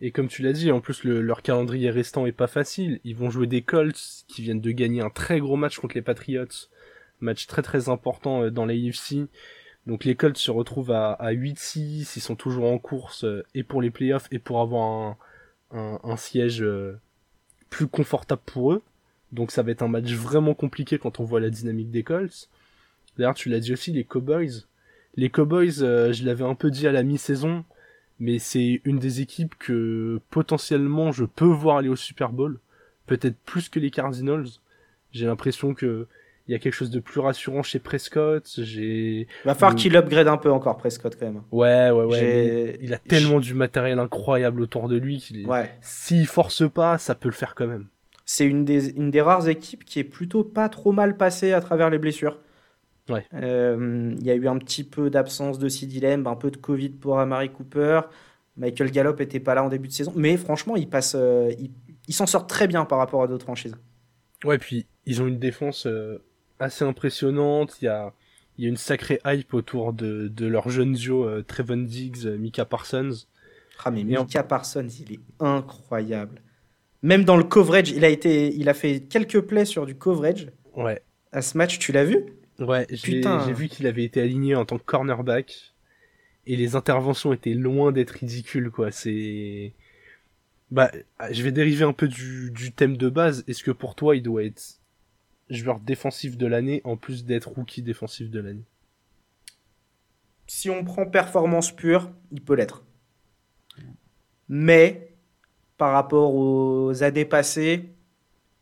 Et 0.00 0.10
comme 0.10 0.28
tu 0.28 0.42
l'as 0.42 0.52
dit, 0.52 0.70
en 0.70 0.80
plus, 0.80 1.04
leur 1.04 1.42
calendrier 1.42 1.90
restant 1.90 2.26
est 2.26 2.32
pas 2.32 2.46
facile. 2.46 3.00
Ils 3.04 3.16
vont 3.16 3.30
jouer 3.30 3.46
des 3.46 3.62
Colts 3.62 4.24
qui 4.28 4.42
viennent 4.42 4.60
de 4.60 4.70
gagner 4.70 5.02
un 5.02 5.10
très 5.10 5.40
gros 5.40 5.56
match 5.56 5.78
contre 5.78 5.94
les 5.94 6.02
Patriots. 6.02 6.68
Match 7.20 7.46
très 7.46 7.62
très 7.62 7.88
important 7.88 8.42
euh, 8.42 8.50
dans 8.50 8.66
la 8.66 8.74
UFC. 8.74 9.28
Donc 9.86 10.04
les 10.04 10.14
Colts 10.14 10.38
se 10.38 10.50
retrouvent 10.50 10.92
à, 10.92 11.12
à 11.12 11.32
8-6, 11.32 12.14
ils 12.16 12.20
sont 12.20 12.36
toujours 12.36 12.70
en 12.70 12.78
course 12.78 13.24
euh, 13.24 13.44
et 13.54 13.62
pour 13.62 13.82
les 13.82 13.90
playoffs 13.90 14.28
et 14.30 14.38
pour 14.38 14.60
avoir 14.60 15.16
un, 15.70 15.98
un, 16.02 16.16
siège 16.16 16.62
euh, 16.62 16.98
plus 17.68 17.86
confortable 17.86 18.42
pour 18.46 18.72
eux. 18.72 18.82
Donc 19.32 19.50
ça 19.50 19.62
va 19.62 19.72
être 19.72 19.82
un 19.82 19.88
match 19.88 20.12
vraiment 20.12 20.54
compliqué 20.54 20.98
quand 20.98 21.20
on 21.20 21.24
voit 21.24 21.40
la 21.40 21.50
dynamique 21.50 21.90
des 21.90 22.02
Colts. 22.02 22.48
D'ailleurs 23.18 23.34
tu 23.34 23.50
l'as 23.50 23.60
dit 23.60 23.72
aussi, 23.72 23.92
les 23.92 24.04
Cowboys. 24.04 24.64
Les 25.16 25.28
Cowboys, 25.28 25.82
euh, 25.82 26.12
je 26.12 26.24
l'avais 26.24 26.44
un 26.44 26.54
peu 26.54 26.70
dit 26.70 26.86
à 26.86 26.92
la 26.92 27.02
mi-saison, 27.02 27.64
mais 28.18 28.38
c'est 28.38 28.80
une 28.84 28.98
des 28.98 29.20
équipes 29.20 29.54
que 29.58 30.20
potentiellement 30.30 31.12
je 31.12 31.24
peux 31.24 31.44
voir 31.44 31.76
aller 31.76 31.88
au 31.90 31.96
Super 31.96 32.32
Bowl. 32.32 32.58
Peut-être 33.06 33.36
plus 33.44 33.68
que 33.68 33.78
les 33.78 33.90
Cardinals. 33.90 34.46
J'ai 35.12 35.26
l'impression 35.26 35.74
que 35.74 36.08
il 36.46 36.52
y 36.52 36.54
a 36.54 36.58
quelque 36.58 36.74
chose 36.74 36.90
de 36.90 37.00
plus 37.00 37.20
rassurant 37.20 37.62
chez 37.62 37.78
Prescott. 37.78 38.46
J'ai. 38.58 39.26
Va 39.44 39.54
falloir 39.54 39.74
qu'il 39.74 39.96
upgrade 39.96 40.28
un 40.28 40.36
peu 40.36 40.50
encore 40.50 40.76
Prescott 40.76 41.16
quand 41.18 41.26
même. 41.26 41.42
Ouais, 41.50 41.90
ouais, 41.90 42.04
ouais. 42.04 42.78
Il 42.82 42.92
a 42.92 42.98
tellement 42.98 43.40
du 43.40 43.54
matériel 43.54 43.98
incroyable 43.98 44.60
autour 44.60 44.88
de 44.88 44.96
lui 44.96 45.18
qu'il. 45.18 45.46
Ouais. 45.46 45.70
S'il 45.80 46.26
force 46.26 46.68
pas, 46.70 46.98
ça 46.98 47.14
peut 47.14 47.28
le 47.28 47.34
faire 47.34 47.54
quand 47.54 47.66
même. 47.66 47.86
C'est 48.26 48.46
une 48.46 48.64
des, 48.64 48.90
une 48.96 49.10
des 49.10 49.20
rares 49.20 49.48
équipes 49.48 49.84
qui 49.84 49.98
est 49.98 50.04
plutôt 50.04 50.44
pas 50.44 50.68
trop 50.68 50.92
mal 50.92 51.16
passée 51.16 51.52
à 51.52 51.60
travers 51.60 51.90
les 51.90 51.98
blessures. 51.98 52.38
Ouais. 53.08 53.26
Euh, 53.34 54.14
il 54.18 54.24
y 54.24 54.30
a 54.30 54.34
eu 54.34 54.48
un 54.48 54.58
petit 54.58 54.84
peu 54.84 55.10
d'absence 55.10 55.58
de 55.58 55.68
CD 55.68 56.00
Lamb, 56.00 56.26
un 56.26 56.36
peu 56.36 56.50
de 56.50 56.56
Covid 56.56 56.90
pour 56.90 57.18
Amari 57.18 57.50
Cooper. 57.50 58.00
Michael 58.56 58.90
Gallup 58.90 59.20
était 59.20 59.40
pas 59.40 59.54
là 59.54 59.64
en 59.64 59.68
début 59.68 59.88
de 59.88 59.92
saison, 59.92 60.12
mais 60.14 60.36
franchement, 60.36 60.76
il 60.76 60.88
passe, 60.88 61.14
euh, 61.18 61.52
il, 62.06 62.14
s'en 62.14 62.26
sort 62.26 62.46
très 62.46 62.68
bien 62.68 62.84
par 62.84 62.98
rapport 62.98 63.22
à 63.22 63.26
d'autres 63.26 63.44
franchises. 63.44 63.74
Ouais, 64.44 64.58
puis 64.58 64.86
ils 65.06 65.20
ont 65.22 65.26
une 65.26 65.38
défense 65.38 65.86
euh, 65.86 66.22
assez 66.58 66.84
impressionnante. 66.84 67.76
Il 67.80 67.86
y 67.86 67.88
a, 67.88 68.12
il 68.58 68.64
y 68.64 68.66
a 68.66 68.70
une 68.70 68.76
sacrée 68.76 69.20
hype 69.24 69.54
autour 69.54 69.92
de, 69.92 70.28
de 70.28 70.46
leurs 70.46 70.68
jeunes 70.68 70.94
duo 70.94 71.24
euh, 71.24 71.42
Trevon 71.46 71.78
Diggs, 71.78 72.26
Mika 72.26 72.64
Parsons. 72.64 73.26
Ah 73.84 73.90
mais 73.90 74.04
Mika 74.04 74.42
Parsons, 74.42 74.88
il 75.00 75.14
est 75.14 75.20
incroyable. 75.40 76.40
Même 77.02 77.24
dans 77.24 77.36
le 77.36 77.44
coverage, 77.44 77.90
il 77.90 78.04
a 78.04 78.08
été, 78.08 78.54
il 78.54 78.68
a 78.68 78.74
fait 78.74 79.00
quelques 79.00 79.40
plays 79.40 79.66
sur 79.66 79.84
du 79.84 79.94
coverage. 79.94 80.48
Ouais. 80.74 81.02
À 81.32 81.42
ce 81.42 81.58
match, 81.58 81.78
tu 81.78 81.92
l'as 81.92 82.04
vu? 82.04 82.24
Ouais, 82.60 82.86
j'ai 82.88 83.20
vu 83.52 83.66
qu'il 83.68 83.88
avait 83.88 84.04
été 84.04 84.20
aligné 84.20 84.54
en 84.54 84.64
tant 84.64 84.78
que 84.78 84.84
cornerback 84.84 85.74
et 86.46 86.54
les 86.54 86.76
interventions 86.76 87.32
étaient 87.32 87.52
loin 87.52 87.90
d'être 87.90 88.12
ridicules 88.12 88.70
quoi. 88.70 88.92
C'est 88.92 89.72
bah 90.70 90.92
je 91.32 91.42
vais 91.42 91.50
dériver 91.50 91.84
un 91.84 91.92
peu 91.92 92.06
du, 92.06 92.52
du 92.52 92.70
thème 92.70 92.96
de 92.96 93.08
base. 93.08 93.42
Est-ce 93.48 93.64
que 93.64 93.72
pour 93.72 93.96
toi 93.96 94.14
il 94.14 94.22
doit 94.22 94.44
être 94.44 94.62
joueur 95.50 95.80
défensif 95.80 96.36
de 96.36 96.46
l'année 96.46 96.80
en 96.84 96.96
plus 96.96 97.24
d'être 97.24 97.48
rookie 97.48 97.82
défensif 97.82 98.30
de 98.30 98.40
l'année 98.40 98.64
Si 100.46 100.70
on 100.70 100.84
prend 100.84 101.06
performance 101.06 101.74
pure, 101.74 102.10
il 102.30 102.42
peut 102.42 102.54
l'être. 102.54 102.84
Mais 104.48 105.14
par 105.76 105.92
rapport 105.92 106.34
aux 106.34 107.02
années 107.02 107.24
passées 107.24 107.90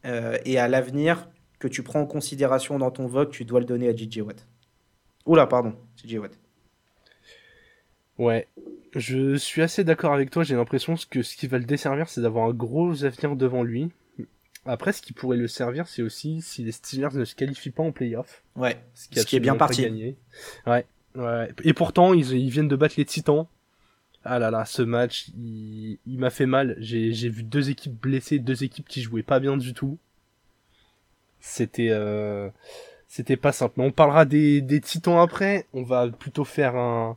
euh, 0.04 0.38
et 0.44 0.58
à 0.58 0.68
l'avenir 0.68 1.28
que 1.58 1.68
tu 1.68 1.82
prends 1.82 2.00
en 2.00 2.06
considération 2.06 2.78
dans 2.78 2.90
ton 2.90 3.06
vote, 3.06 3.30
tu 3.30 3.44
dois 3.44 3.60
le 3.60 3.66
donner 3.66 3.88
à 3.88 3.94
JJ 3.94 4.18
Watt. 4.18 4.46
Oula, 5.26 5.46
pardon, 5.46 5.74
JJ 5.96 6.16
Watt. 6.16 6.38
Ouais, 8.18 8.48
je 8.94 9.36
suis 9.36 9.62
assez 9.62 9.84
d'accord 9.84 10.12
avec 10.12 10.30
toi. 10.30 10.42
J'ai 10.42 10.54
l'impression 10.54 10.94
que 11.08 11.22
ce 11.22 11.36
qui 11.36 11.46
va 11.46 11.58
le 11.58 11.64
desservir, 11.64 12.08
c'est 12.08 12.20
d'avoir 12.20 12.46
un 12.46 12.52
gros 12.52 13.04
avenir 13.04 13.36
devant 13.36 13.62
lui. 13.62 13.90
Après, 14.64 14.92
ce 14.92 15.02
qui 15.02 15.12
pourrait 15.12 15.36
le 15.36 15.48
servir, 15.48 15.88
c'est 15.88 16.02
aussi 16.02 16.40
si 16.40 16.62
les 16.62 16.72
Steelers 16.72 17.14
ne 17.14 17.24
se 17.24 17.34
qualifient 17.34 17.70
pas 17.70 17.82
en 17.82 17.90
playoff. 17.90 18.42
Ouais, 18.54 18.80
ce 18.94 19.08
qui, 19.24 19.36
est 19.36 19.40
bien 19.40 19.56
parti. 19.56 20.14
Ouais, 20.66 20.86
ouais. 21.16 21.52
Et 21.64 21.72
pourtant, 21.72 22.14
ils, 22.14 22.32
ils, 22.32 22.50
viennent 22.50 22.68
de 22.68 22.76
battre 22.76 22.94
les 22.96 23.04
Titans. 23.04 23.46
Ah 24.24 24.38
là 24.38 24.52
là, 24.52 24.64
ce 24.64 24.82
match, 24.82 25.28
il, 25.36 25.98
il 26.06 26.18
m'a 26.18 26.30
fait 26.30 26.46
mal. 26.46 26.76
J'ai 26.78 27.28
vu 27.28 27.42
deux 27.42 27.70
équipes 27.70 28.00
blessées, 28.00 28.38
deux 28.38 28.62
équipes 28.62 28.86
qui 28.86 29.02
jouaient 29.02 29.24
pas 29.24 29.40
bien 29.40 29.56
du 29.56 29.74
tout. 29.74 29.98
C'était 31.40 31.88
euh, 31.90 32.48
c'était 33.08 33.36
pas 33.36 33.50
simple. 33.50 33.74
Mais 33.78 33.84
on 33.84 33.90
parlera 33.90 34.24
des, 34.24 34.60
des 34.60 34.80
Titans 34.80 35.18
après. 35.18 35.66
On 35.72 35.82
va 35.82 36.08
plutôt 36.08 36.44
faire 36.44 36.76
un, 36.76 37.16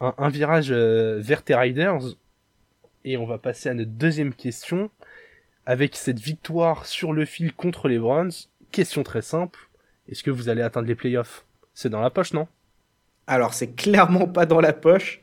un, 0.00 0.28
virage 0.28 0.68
euh, 0.70 1.18
vers 1.20 1.42
tes 1.42 1.56
Riders. 1.56 2.00
Et 3.04 3.16
on 3.16 3.26
va 3.26 3.38
passer 3.38 3.68
à 3.68 3.74
notre 3.74 3.90
deuxième 3.90 4.32
question. 4.32 4.90
Avec 5.66 5.96
cette 5.96 6.18
victoire 6.18 6.86
sur 6.86 7.12
le 7.12 7.24
fil 7.24 7.52
contre 7.54 7.88
les 7.88 7.98
Browns, 7.98 8.32
question 8.70 9.02
très 9.02 9.22
simple. 9.22 9.70
Est-ce 10.08 10.22
que 10.22 10.30
vous 10.30 10.48
allez 10.48 10.62
atteindre 10.62 10.88
les 10.88 10.94
playoffs? 10.94 11.46
C'est 11.72 11.88
dans 11.88 12.00
la 12.00 12.10
poche, 12.10 12.32
non? 12.32 12.46
Alors, 13.26 13.54
c'est 13.54 13.74
clairement 13.74 14.28
pas 14.28 14.46
dans 14.46 14.60
la 14.60 14.72
poche. 14.72 15.22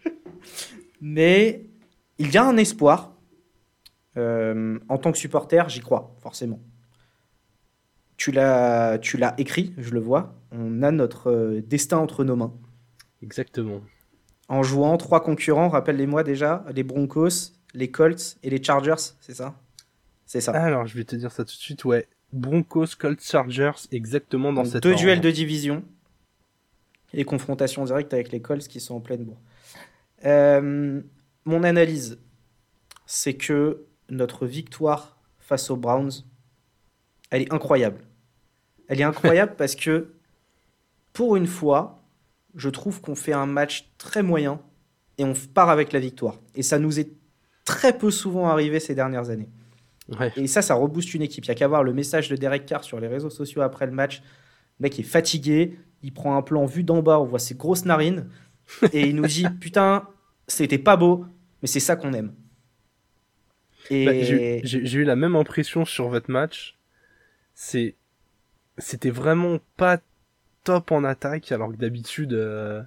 mais 1.02 1.66
il 2.18 2.32
y 2.32 2.38
a 2.38 2.44
un 2.44 2.58
espoir. 2.58 3.16
Euh, 4.18 4.80
en 4.90 4.98
tant 4.98 5.12
que 5.12 5.18
supporter, 5.18 5.70
j'y 5.70 5.80
crois, 5.80 6.16
forcément. 6.20 6.60
Tu 8.18 8.32
l'as, 8.32 9.00
tu 9.00 9.18
l'as 9.18 9.34
écrit, 9.38 9.74
je 9.78 9.92
le 9.92 10.00
vois. 10.00 10.36
On 10.52 10.84
a 10.84 10.92
notre 10.92 11.32
euh, 11.32 11.62
destin 11.62 11.98
entre 11.98 12.24
nos 12.24 12.36
mains. 12.36 12.54
Exactement 13.22 13.82
en 14.52 14.64
jouant 14.64 14.98
trois 14.98 15.24
concurrents, 15.24 15.70
rappelle-les-moi 15.70 16.24
déjà, 16.24 16.66
les 16.76 16.84
Broncos, 16.84 17.54
les 17.74 17.90
Colts 17.90 18.36
et 18.44 18.50
les 18.50 18.62
Chargers, 18.62 19.14
c'est 19.22 19.34
ça? 19.34 19.56
C'est 20.32 20.40
ça. 20.40 20.54
Alors, 20.54 20.86
je 20.88 20.96
vais 20.96 21.04
te 21.04 21.14
dire 21.14 21.30
ça 21.30 21.44
tout 21.44 21.54
de 21.54 21.60
suite, 21.60 21.84
ouais. 21.84 22.08
Broncos, 22.32 22.96
Colts, 22.98 23.22
Chargers, 23.22 23.74
exactement 23.92 24.54
dans 24.54 24.64
cette 24.64 24.82
Deux 24.82 24.96
duels 24.96 25.20
de 25.20 25.30
division 25.30 25.84
et 27.14 27.26
confrontation 27.26 27.84
directe 27.84 28.14
avec 28.14 28.32
les 28.32 28.42
Colts 28.42 28.66
qui 28.66 28.80
sont 28.80 28.96
en 28.96 29.02
pleine 29.02 29.26
bourre. 29.26 29.42
Euh, 30.24 31.02
mon 31.44 31.64
analyse, 31.66 32.18
c'est 33.06 33.34
que 33.34 33.84
notre 34.08 34.46
victoire 34.46 35.18
face 35.38 35.70
aux 35.70 35.76
Browns, 35.76 36.24
elle 37.30 37.42
est 37.42 37.54
incroyable. 37.54 38.00
Elle 38.88 39.02
est 39.02 39.04
incroyable 39.04 39.56
parce 39.58 39.76
que, 39.76 40.14
pour 41.12 41.36
une 41.36 41.48
fois, 41.48 42.06
je 42.56 42.70
trouve 42.70 43.02
qu'on 43.02 43.16
fait 43.16 43.34
un 43.34 43.48
match 43.48 43.92
très 43.98 44.24
moyen 44.24 44.62
et 45.18 45.26
on 45.26 45.34
part 45.54 45.70
avec 45.70 45.92
la 45.92 46.00
victoire. 46.00 46.40
Et 46.56 46.64
ça 46.64 46.80
nous 46.80 47.02
est 47.02 47.12
très 47.66 47.98
peu 47.98 48.12
souvent 48.12 48.48
arrivé 48.48 48.80
ces 48.80 48.96
dernières 48.96 49.30
années. 49.30 49.50
Et 50.36 50.48
ça, 50.48 50.62
ça 50.62 50.76
rebooste 50.76 51.14
une 51.14 51.22
équipe. 51.22 51.46
Il 51.46 51.50
n'y 51.50 51.52
a 51.52 51.56
qu'à 51.56 51.68
voir 51.68 51.84
le 51.84 51.94
message 51.94 52.30
de 52.30 52.36
Derek 52.36 52.66
Carr 52.66 52.84
sur 52.84 53.00
les 53.00 53.08
réseaux 53.08 53.30
sociaux 53.30 53.62
après 53.62 53.86
le 53.86 53.92
match. 53.92 54.22
Le 54.80 54.84
mec 54.84 55.00
est 55.00 55.04
fatigué, 55.04 55.78
il 56.04 56.14
prend 56.14 56.36
un 56.36 56.42
plan 56.42 56.66
vu 56.66 56.84
d'en 56.84 57.02
bas, 57.02 57.20
on 57.20 57.26
voit 57.26 57.40
ses 57.40 57.56
grosses 57.56 57.86
narines, 57.86 58.28
et 58.94 59.08
il 59.08 59.16
nous 59.16 59.28
dit 59.28 59.46
Putain, 59.60 60.08
c'était 60.48 60.78
pas 60.78 60.98
beau, 60.98 61.26
mais 61.62 61.68
c'est 61.68 61.80
ça 61.80 61.96
qu'on 61.96 62.14
aime. 62.14 62.34
Et... 63.90 64.06
Bah, 64.06 64.12
j'ai 64.64 64.98
eu 64.98 65.04
la 65.04 65.16
même 65.16 65.36
impression 65.36 65.86
sur 65.86 66.10
votre 66.10 66.32
match. 66.32 66.78
C'est 67.54 67.96
c'était 68.78 69.10
vraiment 69.10 69.60
pas 69.78 70.00
top 70.64 70.92
en 70.92 71.04
attaque, 71.04 71.52
alors 71.52 71.72
que 71.72 71.78
d'habitude, 71.78 72.34
euh... 72.34 72.82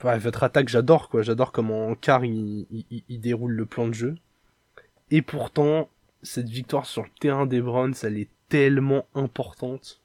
votre 0.00 0.42
attaque, 0.42 0.68
j'adore 0.68 1.08
quoi. 1.08 1.22
J'adore 1.22 1.52
comment 1.52 1.94
Car 1.94 2.24
il, 2.24 2.66
il, 3.08 3.20
déroule 3.20 3.52
le 3.52 3.66
plan 3.66 3.88
de 3.88 3.94
jeu. 3.94 4.14
Et 5.10 5.22
pourtant, 5.22 5.88
cette 6.22 6.48
victoire 6.48 6.86
sur 6.86 7.02
le 7.02 7.10
terrain 7.20 7.46
des 7.46 7.60
Browns, 7.60 7.94
elle 8.02 8.18
est 8.18 8.30
tellement 8.48 9.06
importante. 9.14 10.00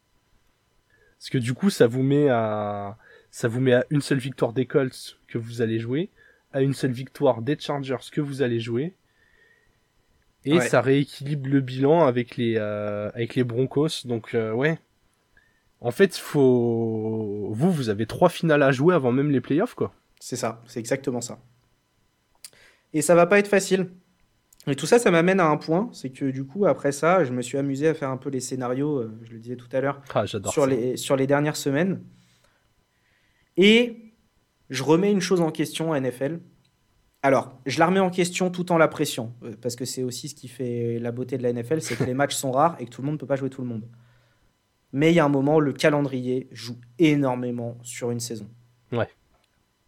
Parce 1.17 1.29
que 1.29 1.37
du 1.37 1.53
coup, 1.53 1.69
ça 1.69 1.87
vous 1.87 2.03
met 2.03 2.29
à, 2.29 2.97
ça 3.31 3.47
vous 3.47 3.61
met 3.61 3.73
à 3.73 3.85
une 3.89 4.01
seule 4.01 4.19
victoire 4.19 4.53
des 4.53 4.65
Colts 4.65 5.17
que 5.27 5.37
vous 5.37 5.61
allez 5.61 5.79
jouer, 5.79 6.09
à 6.51 6.61
une 6.61 6.73
seule 6.73 6.91
victoire 6.91 7.41
des 7.41 7.57
Chargers 7.57 8.09
que 8.11 8.21
vous 8.21 8.41
allez 8.41 8.59
jouer. 8.59 8.93
Et 10.45 10.59
ça 10.59 10.81
rééquilibre 10.81 11.49
le 11.49 11.61
bilan 11.61 12.05
avec 12.05 12.35
les, 12.35 12.55
euh, 12.57 13.09
avec 13.15 13.35
les 13.35 13.45
Broncos. 13.45 14.05
Donc, 14.05 14.35
euh, 14.35 14.51
ouais, 14.51 14.77
en 15.79 15.91
fait, 15.91 16.17
faut 16.17 17.49
vous 17.51 17.71
vous 17.71 17.89
avez 17.89 18.05
trois 18.05 18.29
finales 18.29 18.63
à 18.63 18.71
jouer 18.71 18.95
avant 18.95 19.11
même 19.11 19.31
les 19.31 19.41
playoffs 19.41 19.75
quoi. 19.75 19.93
C'est 20.19 20.37
ça, 20.37 20.61
c'est 20.65 20.79
exactement 20.79 21.21
ça. 21.21 21.39
Et 22.93 23.01
ça 23.01 23.15
va 23.15 23.25
pas 23.25 23.39
être 23.39 23.47
facile. 23.47 23.89
Et 24.67 24.75
tout 24.75 24.85
ça, 24.85 24.97
ça 24.97 25.11
m'amène 25.11 25.39
à 25.39 25.47
un 25.47 25.57
point, 25.57 25.89
c'est 25.91 26.09
que 26.09 26.25
du 26.25 26.45
coup, 26.45 26.65
après 26.65 26.91
ça, 26.91 27.25
je 27.25 27.33
me 27.33 27.41
suis 27.41 27.57
amusé 27.57 27.87
à 27.87 27.93
faire 27.93 28.09
un 28.09 28.17
peu 28.17 28.29
les 28.29 28.39
scénarios, 28.39 28.97
euh, 28.97 29.19
je 29.23 29.33
le 29.33 29.39
disais 29.39 29.55
tout 29.57 29.67
à 29.73 29.81
l'heure, 29.81 30.01
ah, 30.13 30.25
sur, 30.25 30.65
les, 30.65 30.95
sur 30.95 31.15
les 31.17 31.27
dernières 31.27 31.57
semaines. 31.57 32.01
Et 33.57 34.13
je 34.69 34.83
remets 34.83 35.11
une 35.11 35.19
chose 35.19 35.41
en 35.41 35.51
question 35.51 35.91
à 35.91 35.99
NFL. 35.99 36.39
Alors, 37.23 37.59
je 37.65 37.79
la 37.79 37.87
remets 37.87 37.99
en 37.99 38.09
question 38.09 38.49
tout 38.49 38.71
en 38.71 38.77
l'appréciant, 38.77 39.35
euh, 39.43 39.53
parce 39.61 39.75
que 39.75 39.85
c'est 39.85 40.03
aussi 40.03 40.29
ce 40.29 40.35
qui 40.35 40.47
fait 40.47 40.97
la 40.99 41.11
beauté 41.11 41.37
de 41.37 41.43
la 41.43 41.51
NFL, 41.51 41.81
c'est 41.81 41.97
que 41.97 42.03
les 42.05 42.13
matchs 42.13 42.35
sont 42.35 42.51
rares 42.51 42.77
et 42.79 42.85
que 42.85 42.89
tout 42.89 43.01
le 43.01 43.07
monde 43.07 43.15
ne 43.15 43.19
peut 43.19 43.27
pas 43.27 43.35
jouer 43.35 43.49
tout 43.49 43.61
le 43.61 43.67
monde. 43.67 43.87
Mais 44.93 45.11
il 45.11 45.15
y 45.15 45.19
a 45.19 45.25
un 45.25 45.29
moment, 45.29 45.59
le 45.59 45.73
calendrier 45.73 46.47
joue 46.51 46.79
énormément 46.99 47.77
sur 47.81 48.11
une 48.11 48.19
saison. 48.19 48.47
Ouais. 48.91 49.07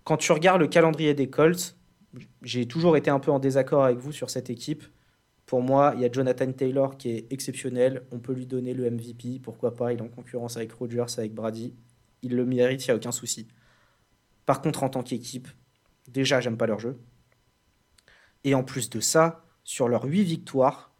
Quand 0.04 0.18
tu 0.18 0.32
regardes 0.32 0.62
le 0.62 0.68
calendrier 0.68 1.14
des 1.14 1.30
Colts, 1.30 1.78
j'ai 2.42 2.68
toujours 2.68 2.98
été 2.98 3.10
un 3.10 3.20
peu 3.20 3.32
en 3.32 3.40
désaccord 3.40 3.84
avec 3.84 3.98
vous 3.98 4.12
sur 4.12 4.30
cette 4.30 4.50
équipe. 4.50 4.84
Pour 5.46 5.62
moi, 5.62 5.94
il 5.96 6.02
y 6.02 6.06
a 6.06 6.12
Jonathan 6.12 6.52
Taylor 6.52 6.98
qui 6.98 7.10
est 7.10 7.32
exceptionnel. 7.32 8.04
On 8.12 8.20
peut 8.20 8.34
lui 8.34 8.46
donner 8.46 8.74
le 8.74 8.90
MVP. 8.90 9.40
Pourquoi 9.42 9.76
pas? 9.76 9.94
Il 9.94 10.00
est 10.00 10.02
en 10.02 10.08
concurrence 10.08 10.58
avec 10.58 10.72
Rodgers, 10.72 11.06
avec 11.18 11.34
Brady. 11.34 11.76
Il 12.22 12.36
le 12.36 12.46
mérite, 12.46 12.86
il 12.86 12.90
n'y 12.90 12.94
a 12.94 12.96
aucun 12.96 13.12
souci. 13.12 13.48
Par 14.46 14.62
contre, 14.62 14.84
en 14.84 14.90
tant 14.90 15.04
qu'équipe, 15.04 15.48
déjà, 16.08 16.42
j'aime 16.42 16.58
pas 16.58 16.66
leur 16.66 16.80
jeu. 16.80 16.98
Et 18.44 18.56
en 18.56 18.64
plus 18.64 18.90
de 18.90 19.00
ça, 19.00 19.46
sur 19.64 19.88
leurs 19.88 20.06
8 20.06 20.24
victoires, 20.24 20.94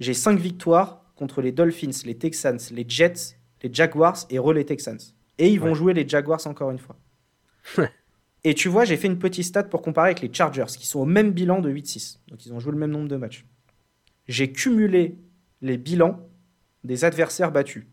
j'ai 0.00 0.14
5 0.14 0.38
victoires 0.38 1.04
contre 1.14 1.42
les 1.42 1.52
Dolphins, 1.52 1.90
les 2.04 2.16
Texans, 2.16 2.58
les 2.70 2.84
Jets, 2.88 3.36
les 3.62 3.72
Jaguars 3.72 4.18
et 4.30 4.38
re 4.38 4.52
les 4.52 4.64
Texans. 4.64 4.98
Et 5.38 5.50
ils 5.50 5.60
vont 5.60 5.74
jouer 5.74 5.94
les 5.94 6.08
Jaguars 6.08 6.46
encore 6.46 6.70
une 6.70 6.78
fois. 6.78 6.96
et 8.44 8.54
tu 8.54 8.68
vois, 8.68 8.84
j'ai 8.84 8.96
fait 8.96 9.08
une 9.08 9.18
petite 9.18 9.44
stat 9.44 9.64
pour 9.64 9.82
comparer 9.82 10.10
avec 10.10 10.20
les 10.20 10.32
Chargers, 10.32 10.66
qui 10.66 10.86
sont 10.86 11.00
au 11.00 11.04
même 11.04 11.32
bilan 11.32 11.60
de 11.60 11.70
8-6. 11.70 12.18
Donc 12.28 12.46
ils 12.46 12.52
ont 12.52 12.60
joué 12.60 12.72
le 12.72 12.78
même 12.78 12.90
nombre 12.90 13.08
de 13.08 13.16
matchs. 13.16 13.44
J'ai 14.28 14.52
cumulé 14.52 15.16
les 15.60 15.78
bilans 15.78 16.28
des 16.84 17.04
adversaires 17.04 17.50
battus. 17.50 17.86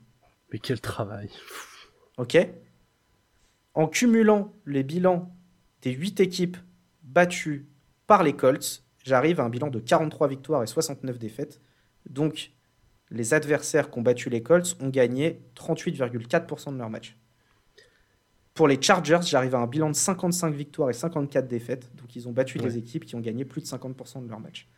Mais 0.51 0.59
quel 0.59 0.79
travail. 0.79 1.29
Ok 2.17 2.37
En 3.73 3.87
cumulant 3.87 4.53
les 4.65 4.83
bilans 4.83 5.35
des 5.81 5.91
8 5.91 6.19
équipes 6.19 6.57
battues 7.03 7.67
par 8.07 8.23
les 8.23 8.33
Colts, 8.33 8.83
j'arrive 9.03 9.39
à 9.39 9.43
un 9.43 9.49
bilan 9.49 9.69
de 9.69 9.79
43 9.79 10.27
victoires 10.27 10.63
et 10.63 10.67
69 10.67 11.17
défaites. 11.17 11.59
Donc, 12.07 12.51
les 13.09 13.33
adversaires 13.33 13.89
qui 13.89 13.99
ont 13.99 14.01
battu 14.01 14.29
les 14.29 14.43
Colts 14.43 14.77
ont 14.79 14.89
gagné 14.89 15.41
38,4% 15.55 16.73
de 16.73 16.77
leurs 16.77 16.89
matchs. 16.89 17.17
Pour 18.55 18.69
les 18.69 18.81
Chargers, 18.81 19.19
j'arrive 19.21 19.53
à 19.53 19.59
un 19.59 19.67
bilan 19.67 19.89
de 19.89 19.95
55 19.95 20.55
victoires 20.55 20.89
et 20.89 20.93
54 20.93 21.45
défaites. 21.45 21.93
Donc, 21.97 22.15
ils 22.15 22.27
ont 22.29 22.31
battu 22.31 22.57
des 22.57 22.77
équipes 22.77 23.05
qui 23.05 23.13
ont 23.15 23.19
gagné 23.19 23.43
plus 23.43 23.61
de 23.61 23.67
50% 23.67 24.23
de 24.23 24.29
leurs 24.29 24.39
matchs. 24.39 24.69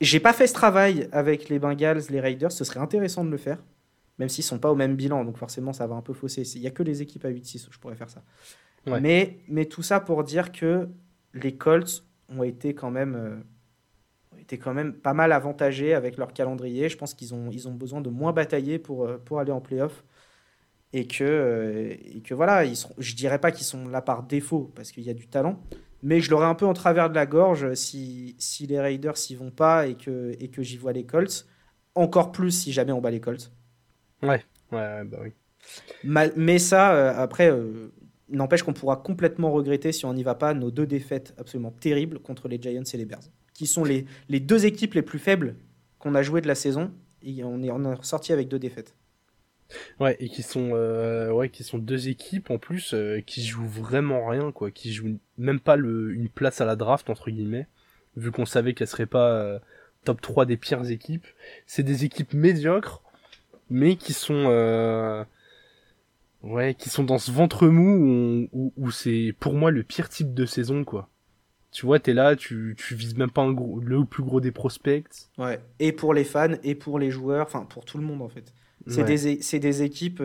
J'ai 0.00 0.20
pas 0.20 0.32
fait 0.32 0.46
ce 0.46 0.54
travail 0.54 1.06
avec 1.12 1.50
les 1.50 1.58
Bengals, 1.58 2.04
les 2.08 2.18
Raiders. 2.18 2.50
Ce 2.50 2.64
serait 2.64 2.80
intéressant 2.80 3.24
de 3.26 3.30
le 3.30 3.36
faire, 3.36 3.62
même 4.18 4.30
s'ils 4.30 4.42
sont 4.42 4.58
pas 4.58 4.72
au 4.72 4.74
même 4.74 4.96
bilan. 4.96 5.22
Donc, 5.26 5.36
forcément, 5.36 5.74
ça 5.74 5.86
va 5.86 5.96
un 5.96 6.00
peu 6.00 6.14
fausser. 6.14 6.42
Il 6.56 6.62
y 6.62 6.66
a 6.66 6.70
que 6.70 6.82
les 6.82 7.02
équipes 7.02 7.26
à 7.26 7.30
8-6 7.30 7.68
où 7.68 7.72
je 7.72 7.78
pourrais 7.78 7.94
faire 7.94 8.08
ça. 8.08 8.22
Mais, 8.86 9.38
mais 9.48 9.66
tout 9.66 9.82
ça 9.82 10.00
pour 10.00 10.24
dire 10.24 10.50
que 10.50 10.88
les 11.34 11.56
Colts 11.56 12.04
ont 12.30 12.42
été 12.42 12.74
quand 12.74 12.90
même, 12.90 13.16
euh, 13.16 13.36
ont 14.34 14.38
été 14.38 14.56
quand 14.56 14.72
même 14.72 14.94
pas 14.94 15.12
mal 15.12 15.32
avantagés 15.32 15.92
avec 15.92 16.16
leur 16.16 16.32
calendrier. 16.32 16.88
Je 16.88 16.96
pense 16.96 17.12
qu'ils 17.12 17.34
ont, 17.34 17.50
ils 17.50 17.68
ont 17.68 17.74
besoin 17.74 18.00
de 18.00 18.08
moins 18.08 18.32
batailler 18.32 18.78
pour, 18.78 19.04
euh, 19.04 19.18
pour 19.18 19.40
aller 19.40 19.52
en 19.52 19.60
playoff. 19.60 20.04
Et 20.92 21.06
que, 21.06 21.24
euh, 21.24 21.94
et 22.14 22.20
que 22.22 22.34
voilà, 22.34 22.64
ils 22.64 22.76
seront, 22.76 22.94
je 22.98 23.14
dirais 23.14 23.38
pas 23.38 23.52
qu'ils 23.52 23.66
sont 23.66 23.88
là 23.88 24.00
par 24.00 24.22
défaut, 24.22 24.72
parce 24.74 24.92
qu'il 24.92 25.02
y 25.02 25.10
a 25.10 25.14
du 25.14 25.28
talent, 25.28 25.60
mais 26.02 26.20
je 26.20 26.30
l'aurais 26.30 26.46
un 26.46 26.54
peu 26.54 26.66
en 26.66 26.74
travers 26.74 27.10
de 27.10 27.14
la 27.14 27.26
gorge 27.26 27.74
si, 27.74 28.36
si 28.38 28.66
les 28.66 28.80
Raiders 28.80 29.16
s'y 29.16 29.34
vont 29.34 29.50
pas 29.50 29.86
et 29.86 29.94
que, 29.94 30.34
et 30.40 30.48
que 30.48 30.62
j'y 30.62 30.76
vois 30.76 30.92
les 30.92 31.04
Colts. 31.04 31.46
Encore 31.94 32.30
plus 32.30 32.50
si 32.50 32.72
jamais 32.72 32.92
on 32.92 33.00
bat 33.00 33.10
les 33.10 33.20
Colts. 33.20 33.50
Ouais, 34.22 34.42
ouais, 34.72 35.04
bah 35.04 35.18
oui. 35.22 35.32
mais 36.04 36.58
ça, 36.58 37.20
après, 37.20 37.50
N'empêche 38.28 38.64
qu'on 38.64 38.72
pourra 38.72 38.96
complètement 38.96 39.52
regretter 39.52 39.92
si 39.92 40.04
on 40.04 40.12
n'y 40.12 40.24
va 40.24 40.34
pas 40.34 40.52
nos 40.52 40.72
deux 40.72 40.86
défaites 40.86 41.32
absolument 41.38 41.70
terribles 41.70 42.18
contre 42.18 42.48
les 42.48 42.60
Giants 42.60 42.82
et 42.82 42.96
les 42.96 43.04
Bears, 43.04 43.22
qui 43.54 43.66
sont 43.68 43.84
les, 43.84 44.04
les 44.28 44.40
deux 44.40 44.66
équipes 44.66 44.94
les 44.94 45.02
plus 45.02 45.20
faibles 45.20 45.54
qu'on 46.00 46.14
a 46.16 46.22
jouées 46.22 46.40
de 46.40 46.48
la 46.48 46.56
saison. 46.56 46.92
Et 47.22 47.44
on 47.44 47.62
est, 47.62 47.70
on 47.70 47.94
ressorti 47.94 48.32
avec 48.32 48.48
deux 48.48 48.58
défaites. 48.58 48.96
Ouais, 50.00 50.16
et 50.20 50.28
qui 50.28 50.42
sont, 50.42 50.70
euh, 50.74 51.30
ouais, 51.30 51.48
qui 51.48 51.64
sont 51.64 51.78
deux 51.78 52.08
équipes 52.08 52.50
en 52.50 52.58
plus 52.58 52.94
euh, 52.94 53.20
qui 53.20 53.44
jouent 53.44 53.66
vraiment 53.66 54.26
rien, 54.26 54.52
quoi, 54.52 54.70
qui 54.70 54.92
jouent 54.92 55.18
même 55.38 55.60
pas 55.60 55.76
le, 55.76 56.14
une 56.14 56.28
place 56.28 56.60
à 56.60 56.64
la 56.64 56.76
draft, 56.76 57.10
entre 57.10 57.30
guillemets, 57.30 57.66
vu 58.16 58.30
qu'on 58.30 58.46
savait 58.46 58.74
qu'elles 58.74 58.88
seraient 58.88 59.06
pas 59.06 59.32
euh, 59.32 59.58
top 60.04 60.20
3 60.20 60.46
des 60.46 60.56
pires 60.56 60.88
équipes. 60.90 61.26
C'est 61.66 61.82
des 61.82 62.04
équipes 62.04 62.34
médiocres, 62.34 63.02
mais 63.70 63.96
qui 63.96 64.12
sont 64.12 64.46
Ouais, 66.42 66.74
qui 66.74 66.90
sont 66.90 67.02
dans 67.02 67.18
ce 67.18 67.32
ventre 67.32 67.66
mou 67.66 68.48
où, 68.52 68.72
où, 68.76 68.90
c'est 68.92 69.34
pour 69.40 69.54
moi 69.54 69.72
le 69.72 69.82
pire 69.82 70.08
type 70.08 70.32
de 70.32 70.46
saison, 70.46 70.84
quoi. 70.84 71.08
Tu 71.72 71.84
vois, 71.84 71.98
t'es 71.98 72.14
là, 72.14 72.36
tu, 72.36 72.76
tu 72.78 72.94
vises 72.94 73.16
même 73.16 73.30
pas 73.30 73.42
un 73.42 73.52
gros, 73.52 73.80
le 73.80 74.04
plus 74.04 74.22
gros 74.22 74.40
des 74.40 74.52
prospects. 74.52 75.28
Ouais, 75.38 75.60
et 75.80 75.92
pour 75.92 76.14
les 76.14 76.24
fans, 76.24 76.54
et 76.62 76.74
pour 76.74 76.98
les 76.98 77.10
joueurs, 77.10 77.46
enfin 77.46 77.66
pour 77.68 77.84
tout 77.84 77.98
le 77.98 78.04
monde 78.04 78.22
en 78.22 78.28
fait. 78.28 78.54
C'est 78.86 79.04
des, 79.04 79.58
des, 79.58 79.82
équipes, 79.82 80.22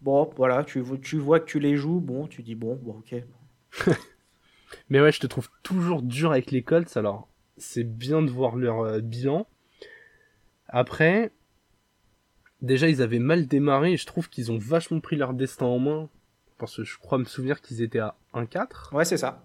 bon, 0.00 0.28
voilà, 0.36 0.64
tu, 0.64 0.82
tu 1.02 1.18
vois 1.18 1.38
que 1.40 1.44
tu 1.44 1.60
les 1.60 1.76
joues, 1.76 2.00
bon, 2.00 2.26
tu 2.26 2.42
dis 2.42 2.54
bon, 2.54 2.74
bon, 2.76 2.98
ok. 2.98 3.22
Mais 4.88 5.00
ouais, 5.00 5.12
je 5.12 5.20
te 5.20 5.26
trouve 5.26 5.48
toujours 5.62 6.02
dur 6.02 6.32
avec 6.32 6.50
les 6.50 6.62
Colts, 6.62 6.96
alors 6.96 7.28
c'est 7.58 7.84
bien 7.84 8.22
de 8.22 8.30
voir 8.30 8.56
leur 8.56 8.80
euh, 8.80 9.00
bilan. 9.00 9.46
Après, 10.68 11.32
déjà 12.62 12.88
ils 12.88 13.02
avaient 13.02 13.18
mal 13.18 13.46
démarré 13.46 13.92
et 13.92 13.96
je 13.96 14.06
trouve 14.06 14.28
qu'ils 14.28 14.50
ont 14.50 14.58
vachement 14.58 15.00
pris 15.00 15.16
leur 15.16 15.34
destin 15.34 15.66
en 15.66 15.78
main 15.78 16.08
parce 16.58 16.76
que 16.76 16.84
je 16.84 16.98
crois 16.98 17.18
me 17.18 17.24
souvenir 17.24 17.60
qu'ils 17.60 17.82
étaient 17.82 18.00
à 18.00 18.16
1-4. 18.34 18.94
Ouais, 18.94 19.04
c'est 19.04 19.16
ça. 19.16 19.44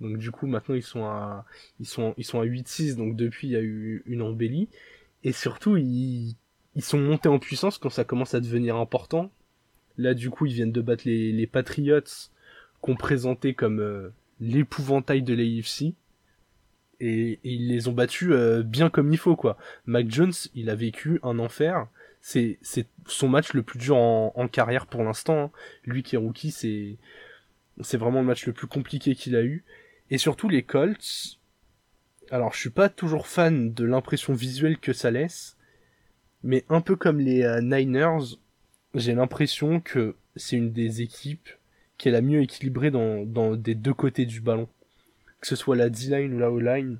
Donc 0.00 0.18
du 0.18 0.30
coup 0.30 0.46
maintenant 0.46 0.74
ils 0.74 0.82
sont 0.82 1.04
à 1.04 1.46
ils 1.80 1.86
sont 1.86 2.14
ils 2.18 2.24
sont 2.24 2.40
à 2.40 2.44
8-6 2.44 2.96
donc 2.96 3.16
depuis 3.16 3.48
il 3.48 3.52
y 3.52 3.56
a 3.56 3.62
eu 3.62 4.02
une 4.04 4.20
embellie 4.20 4.68
et 5.24 5.32
surtout 5.32 5.78
ils 5.78 6.36
ils 6.76 6.84
sont 6.84 6.98
montés 6.98 7.28
en 7.28 7.38
puissance 7.38 7.78
quand 7.78 7.90
ça 7.90 8.04
commence 8.04 8.34
à 8.34 8.40
devenir 8.40 8.76
important. 8.76 9.30
Là 9.98 10.14
du 10.14 10.30
coup 10.30 10.46
ils 10.46 10.52
viennent 10.52 10.72
de 10.72 10.80
battre 10.80 11.02
les 11.06 11.32
les 11.32 11.46
Patriots 11.46 12.30
qu'on 12.80 12.94
présentait 12.96 13.54
comme 13.54 13.80
euh, 13.80 14.12
l'épouvantail 14.40 15.22
de 15.22 15.34
l'AFC 15.34 15.94
et, 17.00 17.32
et, 17.32 17.40
ils 17.42 17.68
les 17.68 17.88
ont 17.88 17.92
battus 17.92 18.28
euh, 18.30 18.62
bien 18.62 18.90
comme 18.90 19.12
il 19.12 19.18
faut 19.18 19.36
quoi. 19.36 19.56
Mac 19.86 20.10
Jones, 20.10 20.32
il 20.54 20.70
a 20.70 20.74
vécu 20.74 21.18
un 21.22 21.38
enfer 21.38 21.88
c'est 22.26 22.88
son 23.06 23.28
match 23.28 23.52
le 23.52 23.62
plus 23.62 23.78
dur 23.78 23.96
en, 23.96 24.48
carrière 24.48 24.86
pour 24.86 25.04
l'instant. 25.04 25.44
Hein. 25.44 25.50
Lui 25.84 26.02
qui 26.02 26.16
est 26.16 26.18
rookie, 26.18 26.50
c'est 26.50 26.96
c'est 27.80 27.98
vraiment 27.98 28.20
le 28.20 28.26
match 28.26 28.46
le 28.46 28.52
plus 28.52 28.66
compliqué 28.66 29.14
qu'il 29.14 29.36
a 29.36 29.42
eu. 29.42 29.64
Et 30.10 30.18
surtout 30.18 30.48
les 30.48 30.64
Colts. 30.64 31.38
Alors 32.32 32.52
je 32.52 32.58
suis 32.58 32.70
pas 32.70 32.88
toujours 32.88 33.28
fan 33.28 33.72
de 33.72 33.84
l'impression 33.84 34.32
visuelle 34.34 34.78
que 34.78 34.92
ça 34.92 35.12
laisse, 35.12 35.55
mais 36.46 36.64
un 36.68 36.80
peu 36.80 36.94
comme 36.94 37.18
les 37.18 37.42
euh, 37.42 37.60
Niners, 37.60 38.36
j'ai 38.94 39.14
l'impression 39.14 39.80
que 39.80 40.14
c'est 40.36 40.56
une 40.56 40.72
des 40.72 41.02
équipes 41.02 41.48
qui 41.98 42.08
est 42.08 42.12
la 42.12 42.22
mieux 42.22 42.40
équilibrée 42.40 42.92
dans, 42.92 43.56
des 43.56 43.74
deux 43.74 43.92
côtés 43.92 44.26
du 44.26 44.40
ballon. 44.40 44.68
Que 45.40 45.48
ce 45.48 45.56
soit 45.56 45.74
la 45.74 45.90
D-line 45.90 46.32
ou 46.32 46.38
la 46.38 46.52
O-line, 46.52 46.98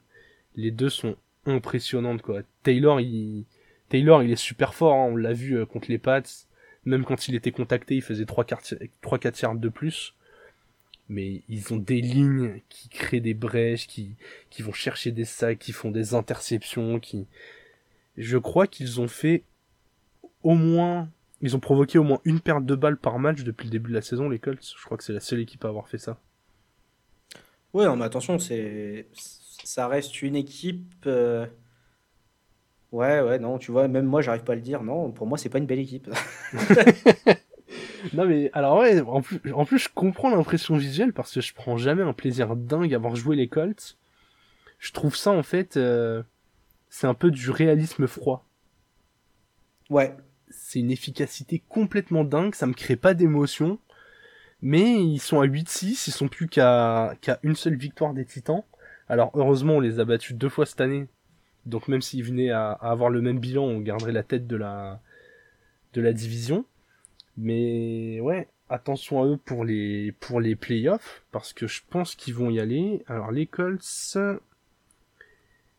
les 0.56 0.72
deux 0.72 0.90
sont 0.90 1.16
impressionnantes 1.46 2.22
quoi. 2.22 2.42
Taylor 2.64 3.00
il 3.00 3.44
Taylor, 3.88 4.24
il 4.24 4.32
est 4.32 4.36
super 4.36 4.74
fort, 4.74 4.94
hein, 4.94 5.10
on 5.12 5.16
l'a 5.16 5.32
vu 5.32 5.56
euh, 5.56 5.64
contre 5.64 5.90
les 5.90 5.98
Pats. 5.98 6.22
Même 6.84 7.04
quand 7.04 7.28
il 7.28 7.36
était 7.36 7.52
contacté, 7.52 7.94
il 7.94 8.02
faisait 8.02 8.24
3-4 8.24 9.42
yards 9.42 9.54
de 9.54 9.68
plus. 9.68 10.14
Mais 11.08 11.42
ils 11.48 11.72
ont 11.72 11.76
des 11.76 12.00
lignes 12.00 12.60
qui 12.68 12.88
créent 12.88 13.20
des 13.20 13.34
brèches, 13.34 13.86
qui, 13.86 14.16
qui 14.50 14.62
vont 14.62 14.72
chercher 14.72 15.12
des 15.12 15.24
sacs, 15.24 15.60
qui 15.60 15.70
font 15.70 15.92
des 15.92 16.14
interceptions, 16.14 16.98
qui... 16.98 17.28
Je 18.16 18.38
crois 18.38 18.66
qu'ils 18.66 19.00
ont 19.00 19.08
fait 19.08 19.44
au 20.42 20.54
moins... 20.54 21.08
Ils 21.42 21.54
ont 21.54 21.60
provoqué 21.60 21.98
au 21.98 22.02
moins 22.02 22.20
une 22.24 22.40
perte 22.40 22.64
de 22.64 22.74
balles 22.74 22.96
par 22.96 23.18
match 23.18 23.42
depuis 23.44 23.66
le 23.66 23.70
début 23.70 23.90
de 23.90 23.94
la 23.94 24.02
saison, 24.02 24.28
les 24.28 24.38
Colts. 24.38 24.74
Je 24.78 24.84
crois 24.84 24.96
que 24.96 25.04
c'est 25.04 25.12
la 25.12 25.20
seule 25.20 25.40
équipe 25.40 25.64
à 25.64 25.68
avoir 25.68 25.86
fait 25.88 25.98
ça. 25.98 26.18
Ouais, 27.74 27.94
mais 27.94 28.04
attention, 28.04 28.38
c'est 28.38 29.06
ça 29.12 29.88
reste 29.88 30.22
une 30.22 30.36
équipe... 30.36 31.04
Euh, 31.06 31.46
Ouais, 32.92 33.20
ouais, 33.20 33.38
non, 33.38 33.58
tu 33.58 33.72
vois, 33.72 33.88
même 33.88 34.06
moi, 34.06 34.22
j'arrive 34.22 34.44
pas 34.44 34.52
à 34.52 34.56
le 34.56 34.62
dire. 34.62 34.82
Non, 34.82 35.10
pour 35.10 35.26
moi, 35.26 35.38
c'est 35.38 35.48
pas 35.48 35.58
une 35.58 35.66
belle 35.66 35.80
équipe. 35.80 36.08
non, 38.14 38.26
mais 38.26 38.50
alors, 38.52 38.78
ouais, 38.78 39.00
en 39.00 39.20
plus, 39.20 39.40
en 39.52 39.64
plus 39.64 39.78
je 39.78 39.88
comprends 39.92 40.30
l'impression 40.30 40.76
visuelle 40.76 41.12
parce 41.12 41.34
que 41.34 41.40
je 41.40 41.52
prends 41.52 41.76
jamais 41.76 42.02
un 42.02 42.12
plaisir 42.12 42.54
dingue 42.56 42.94
à 42.94 42.98
voir 42.98 43.16
jouer 43.16 43.36
les 43.36 43.48
Colts. 43.48 43.98
Je 44.78 44.92
trouve 44.92 45.16
ça, 45.16 45.32
en 45.32 45.42
fait, 45.42 45.76
euh, 45.76 46.22
c'est 46.88 47.06
un 47.06 47.14
peu 47.14 47.30
du 47.30 47.50
réalisme 47.50 48.06
froid. 48.06 48.46
Ouais. 49.90 50.16
C'est 50.48 50.78
une 50.78 50.90
efficacité 50.90 51.62
complètement 51.68 52.24
dingue, 52.24 52.54
ça 52.54 52.66
me 52.66 52.72
crée 52.72 52.96
pas 52.96 53.14
d'émotion. 53.14 53.78
Mais 54.62 55.02
ils 55.02 55.18
sont 55.18 55.40
à 55.40 55.46
8-6, 55.46 56.04
ils 56.06 56.12
sont 56.12 56.28
plus 56.28 56.48
qu'à 56.48 57.14
qu'à 57.20 57.38
une 57.42 57.56
seule 57.56 57.76
victoire 57.76 58.14
des 58.14 58.24
Titans. 58.24 58.62
Alors 59.08 59.30
heureusement 59.34 59.74
on 59.74 59.80
les 59.80 60.00
a 60.00 60.04
battus 60.04 60.34
deux 60.36 60.48
fois 60.48 60.66
cette 60.66 60.80
année, 60.80 61.06
donc 61.66 61.88
même 61.88 62.02
s'ils 62.02 62.24
venaient 62.24 62.50
à, 62.50 62.72
avoir 62.72 63.10
le 63.10 63.20
même 63.20 63.38
bilan, 63.38 63.64
on 63.64 63.80
garderait 63.80 64.12
la 64.12 64.22
tête 64.22 64.46
de 64.46 64.56
la, 64.56 65.00
de 65.92 66.00
la 66.00 66.12
division. 66.12 66.64
Mais 67.36 68.20
ouais, 68.20 68.48
attention 68.70 69.22
à 69.22 69.26
eux 69.26 69.36
pour 69.36 69.64
les, 69.64 70.12
pour 70.12 70.40
les 70.40 70.56
playoffs, 70.56 71.24
parce 71.32 71.52
que 71.52 71.66
je 71.66 71.82
pense 71.88 72.14
qu'ils 72.14 72.34
vont 72.34 72.50
y 72.50 72.58
aller. 72.60 73.04
Alors 73.06 73.30
les 73.30 73.46
Colts, 73.46 74.16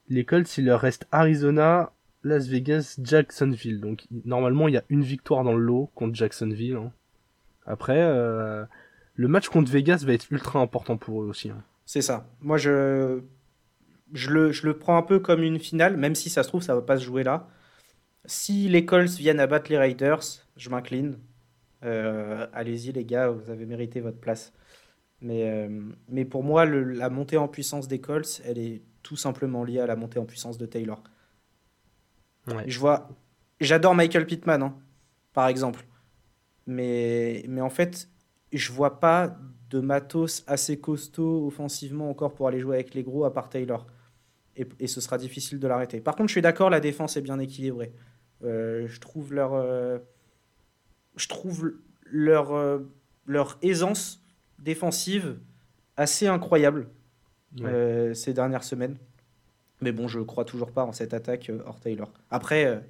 les 0.10 0.26
Colts, 0.26 0.58
il 0.58 0.66
leur 0.66 0.82
reste 0.82 1.08
Arizona, 1.12 1.92
Las 2.24 2.48
Vegas, 2.48 2.98
Jacksonville. 3.02 3.80
Donc 3.80 4.06
normalement 4.26 4.68
il 4.68 4.74
y 4.74 4.78
a 4.78 4.84
une 4.90 5.04
victoire 5.04 5.44
dans 5.44 5.54
le 5.54 5.64
lot 5.64 5.92
contre 5.96 6.16
Jacksonville. 6.16 6.76
Hein. 6.76 6.92
Après, 7.66 8.00
euh, 8.00 8.64
le 9.16 9.28
match 9.28 9.50
contre 9.50 9.72
Vegas 9.72 10.04
va 10.06 10.14
être 10.14 10.32
ultra 10.32 10.60
important 10.60 10.98
pour 10.98 11.24
eux 11.24 11.28
aussi. 11.28 11.50
Hein. 11.50 11.64
C'est 11.86 12.02
ça. 12.02 12.28
Moi 12.42 12.58
je 12.58 13.22
le, 14.14 14.52
je 14.52 14.66
le 14.66 14.78
prends 14.78 14.98
un 14.98 15.04
peu 15.04 15.20
comme 15.20 15.44
une 15.44 15.60
finale, 15.60 15.98
même 15.98 16.16
si 16.16 16.30
ça 16.30 16.44
se 16.44 16.48
trouve, 16.48 16.62
ça 16.62 16.76
va 16.76 16.82
pas 16.82 16.98
se 16.98 17.04
jouer 17.04 17.24
là. 17.24 17.48
Si 18.26 18.68
les 18.68 18.86
Colts 18.86 19.18
viennent 19.18 19.40
à 19.40 19.48
battre 19.48 19.72
les 19.72 19.78
Raiders, 19.78 20.24
je 20.58 20.70
m'incline. 20.70 21.18
Euh, 21.86 22.48
allez-y, 22.54 22.92
les 22.92 23.06
gars, 23.06 23.30
vous 23.30 23.50
avez 23.50 23.66
mérité 23.66 24.02
votre 24.02 24.20
place. 24.20 24.54
Mais, 25.22 25.50
euh, 25.50 25.70
mais 26.10 26.26
pour 26.26 26.44
moi, 26.44 26.66
la 26.66 27.10
montée 27.10 27.38
en 27.38 27.48
puissance 27.48 27.88
des 27.88 28.02
Colts, 28.02 28.42
elle 28.46 28.58
est 28.58 28.82
tout 29.08 29.16
simplement 29.16 29.64
liée 29.64 29.80
à 29.80 29.88
la 29.88 29.96
montée 29.96 30.20
en 30.20 30.26
puissance 30.26 30.58
de 30.58 30.66
Taylor. 30.66 31.02
Je 32.66 32.78
vois, 32.78 33.08
j'adore 33.62 33.96
Michael 33.96 34.26
Pittman, 34.26 34.62
hein, 34.62 34.76
par 35.32 35.48
exemple. 35.48 35.86
Mais, 36.66 37.46
mais 37.48 37.62
en 37.62 37.70
fait, 37.70 38.10
je 38.52 38.70
vois 38.74 39.00
pas 39.00 39.38
de 39.70 39.80
matos 39.80 40.44
assez 40.46 40.82
costaud 40.82 41.48
offensivement 41.48 42.10
encore 42.10 42.34
pour 42.34 42.50
aller 42.50 42.60
jouer 42.60 42.76
avec 42.76 42.94
les 42.94 43.04
gros 43.04 43.24
à 43.24 43.34
part 43.34 43.48
Taylor 43.48 43.88
et, 44.58 44.88
ce 44.88 45.00
sera 45.00 45.18
difficile 45.18 45.60
de 45.60 45.68
l'arrêter. 45.68 46.02
Par 46.02 46.16
contre, 46.16 46.28
je 46.28 46.34
suis 46.34 46.42
d'accord, 46.42 46.70
la 46.70 46.82
défense 46.82 47.16
est 47.16 47.22
bien 47.22 47.40
équilibrée. 47.40 47.94
Euh, 48.44 48.88
je 48.88 49.00
trouve 49.00 49.34
leur, 49.34 49.54
euh, 49.54 50.00
je 51.16 51.28
trouve 51.30 51.76
leur, 52.04 52.54
euh, 52.54 52.80
leur 53.26 53.58
aisance 53.62 54.22
défensive 54.60 55.40
assez 55.96 56.28
incroyable 56.28 56.90
euh, 57.62 58.14
ces 58.14 58.34
dernières 58.34 58.64
semaines. 58.64 58.98
Mais 59.82 59.92
bon, 59.92 60.08
je 60.08 60.20
crois 60.20 60.46
toujours 60.46 60.72
pas 60.72 60.84
en 60.84 60.92
cette 60.92 61.14
attaque 61.14 61.50
euh, 61.50 61.62
hors 61.66 61.80
Taylor. 61.80 62.12
Après, 62.32 62.84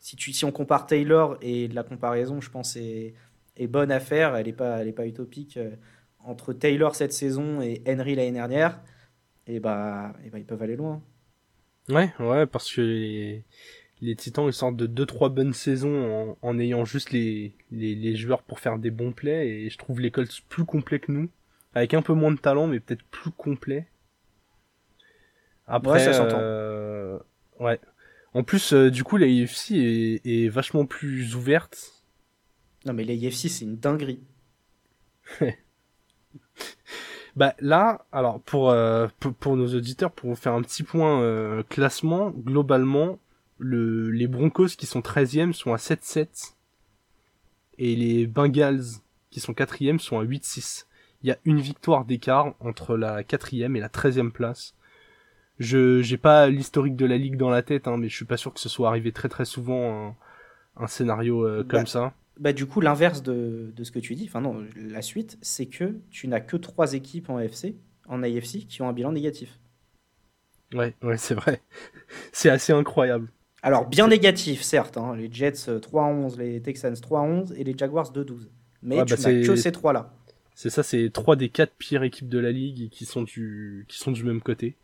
si, 0.00 0.16
tu, 0.16 0.32
si 0.32 0.44
on 0.44 0.52
compare 0.52 0.86
Taylor 0.86 1.38
et 1.40 1.68
la 1.68 1.82
comparaison, 1.82 2.40
je 2.40 2.50
pense, 2.50 2.76
est, 2.76 3.14
est 3.56 3.66
bonne 3.66 3.90
à 3.90 4.00
faire. 4.00 4.36
Elle 4.36 4.46
n'est 4.46 4.52
pas, 4.52 4.78
elle 4.78 4.88
est 4.88 4.92
pas 4.92 5.06
utopique. 5.06 5.58
entre 6.20 6.52
Taylor 6.52 6.94
cette 6.94 7.12
saison 7.12 7.60
et 7.62 7.82
Henry 7.86 8.14
l'année 8.14 8.32
dernière, 8.32 8.80
et 9.46 9.60
bah, 9.60 10.12
et 10.24 10.30
bah, 10.30 10.38
ils 10.38 10.44
peuvent 10.44 10.62
aller 10.62 10.76
loin. 10.76 11.02
Ouais, 11.88 12.12
ouais, 12.18 12.46
parce 12.46 12.72
que 12.72 12.80
les, 12.80 13.44
les 14.00 14.16
Titans 14.16 14.46
ils 14.46 14.52
sortent 14.52 14.76
de 14.76 14.86
2-3 15.04 15.32
bonnes 15.32 15.52
saisons 15.52 16.36
en, 16.42 16.48
en 16.48 16.58
ayant 16.58 16.84
juste 16.84 17.12
les, 17.12 17.54
les, 17.70 17.94
les, 17.94 18.16
joueurs 18.16 18.42
pour 18.42 18.60
faire 18.60 18.78
des 18.78 18.90
bons 18.90 19.12
plays 19.12 19.48
et 19.48 19.70
je 19.70 19.78
trouve 19.78 20.00
les 20.00 20.10
Colts 20.10 20.42
plus 20.48 20.64
complets 20.64 20.98
que 20.98 21.12
nous, 21.12 21.28
avec 21.74 21.94
un 21.94 22.02
peu 22.02 22.12
moins 22.12 22.32
de 22.32 22.38
talent 22.38 22.66
mais 22.66 22.80
peut-être 22.80 23.04
plus 23.04 23.30
complet. 23.30 23.86
Après, 25.66 25.92
ouais, 25.92 26.04
ça 26.04 26.12
s'entend. 26.12 26.38
Euh, 26.40 27.18
ouais. 27.60 27.80
En 28.34 28.42
plus, 28.42 28.72
euh, 28.72 28.90
du 28.90 29.02
coup, 29.02 29.16
la 29.16 29.26
IFC 29.26 29.72
est, 29.72 30.20
est, 30.26 30.48
vachement 30.48 30.86
plus 30.86 31.34
ouverte. 31.34 32.04
Non 32.84 32.92
mais 32.92 33.04
la 33.04 33.14
IFC 33.14 33.48
c'est 33.48 33.64
une 33.64 33.78
dinguerie. 33.78 34.20
Bah 37.36 37.54
là, 37.60 38.06
alors 38.12 38.40
pour, 38.40 38.70
euh, 38.70 39.08
pour, 39.18 39.56
nos 39.56 39.74
auditeurs, 39.74 40.10
pour 40.10 40.30
vous 40.30 40.36
faire 40.36 40.54
un 40.54 40.62
petit 40.62 40.82
point 40.82 41.20
euh, 41.20 41.62
classement, 41.64 42.30
globalement, 42.30 43.18
le, 43.58 44.10
les 44.10 44.26
Broncos 44.26 44.68
qui 44.68 44.86
sont 44.86 45.00
13e 45.00 45.52
sont 45.52 45.74
à 45.74 45.76
7-7 45.76 46.54
et 47.76 47.94
les 47.94 48.26
Bengals 48.26 48.84
qui 49.30 49.40
sont 49.40 49.52
4e 49.52 49.98
sont 49.98 50.18
à 50.18 50.24
8-6. 50.24 50.86
Il 51.22 51.28
y 51.28 51.30
a 51.30 51.36
une 51.44 51.60
victoire 51.60 52.06
d'écart 52.06 52.54
entre 52.58 52.96
la 52.96 53.22
4e 53.22 53.76
et 53.76 53.80
la 53.80 53.88
13e 53.88 54.30
place. 54.30 54.74
Je 55.58 56.02
j'ai 56.02 56.18
pas 56.18 56.48
l'historique 56.48 56.96
de 56.96 57.06
la 57.06 57.16
ligue 57.16 57.36
dans 57.36 57.50
la 57.50 57.62
tête, 57.62 57.88
hein, 57.88 57.96
mais 57.96 58.08
je 58.08 58.16
suis 58.16 58.24
pas 58.24 58.36
sûr 58.36 58.52
que 58.52 58.60
ce 58.60 58.68
soit 58.68 58.88
arrivé 58.88 59.12
très 59.12 59.28
très 59.28 59.44
souvent 59.44 60.08
un, 60.08 60.16
un 60.76 60.86
scénario 60.86 61.46
euh, 61.46 61.64
comme 61.64 61.80
bah, 61.80 61.86
ça 61.86 62.14
bah, 62.38 62.52
du 62.52 62.66
coup, 62.66 62.80
l'inverse 62.80 63.22
de, 63.22 63.72
de, 63.74 63.84
ce 63.84 63.90
que 63.90 63.98
tu 63.98 64.14
dis, 64.14 64.26
enfin 64.28 64.40
non, 64.40 64.62
la 64.76 65.00
suite, 65.00 65.38
c'est 65.40 65.66
que 65.66 65.96
tu 66.10 66.28
n'as 66.28 66.40
que 66.40 66.56
trois 66.56 66.92
équipes 66.92 67.30
en 67.30 67.38
AFC, 67.38 67.74
en 68.08 68.22
AFC, 68.22 68.66
qui 68.68 68.82
ont 68.82 68.88
un 68.88 68.92
bilan 68.92 69.12
négatif. 69.12 69.58
Ouais, 70.74 70.94
ouais, 71.02 71.16
c'est 71.16 71.34
vrai. 71.34 71.62
c'est 72.32 72.50
assez 72.50 72.72
incroyable. 72.72 73.30
Alors, 73.62 73.86
bien 73.88 74.08
négatif, 74.08 74.62
certes. 74.62 74.98
Hein, 74.98 75.16
les 75.16 75.32
Jets 75.32 75.52
3-11, 75.52 76.34
euh, 76.34 76.42
les 76.42 76.60
Texans 76.60 76.94
3-11 76.94 77.54
et 77.54 77.64
les 77.64 77.76
Jaguars 77.76 78.12
2-12. 78.12 78.48
Mais 78.82 78.98
ouais, 78.98 79.04
tu 79.06 79.14
bah, 79.14 79.32
n'as 79.32 79.46
que 79.46 79.56
ces 79.56 79.72
trois-là. 79.72 80.14
C'est 80.54 80.70
ça, 80.70 80.82
c'est 80.82 81.10
trois 81.10 81.36
des 81.36 81.48
quatre 81.48 81.74
pires 81.76 82.02
équipes 82.02 82.28
de 82.28 82.38
la 82.38 82.50
ligue 82.50 82.88
qui 82.90 83.04
sont 83.04 83.22
du, 83.22 83.84
qui 83.88 83.98
sont 83.98 84.12
du 84.12 84.24
même 84.24 84.40
côté. 84.40 84.76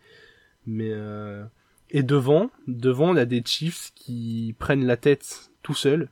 Mais 0.67 0.91
euh... 0.91 1.45
Et 1.91 2.03
devant, 2.03 2.51
devant, 2.67 3.11
on 3.11 3.17
a 3.17 3.27
des 3.27 3.43
Chiefs 3.45 3.93
qui 3.95 4.55
prennent 4.59 4.87
la 4.87 4.97
tête 4.97 5.51
tout 5.63 5.75
seuls 5.75 6.09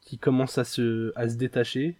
qui 0.00 0.16
commence 0.16 0.56
à 0.56 0.64
se, 0.64 1.12
à 1.16 1.28
se 1.28 1.34
détacher. 1.34 1.96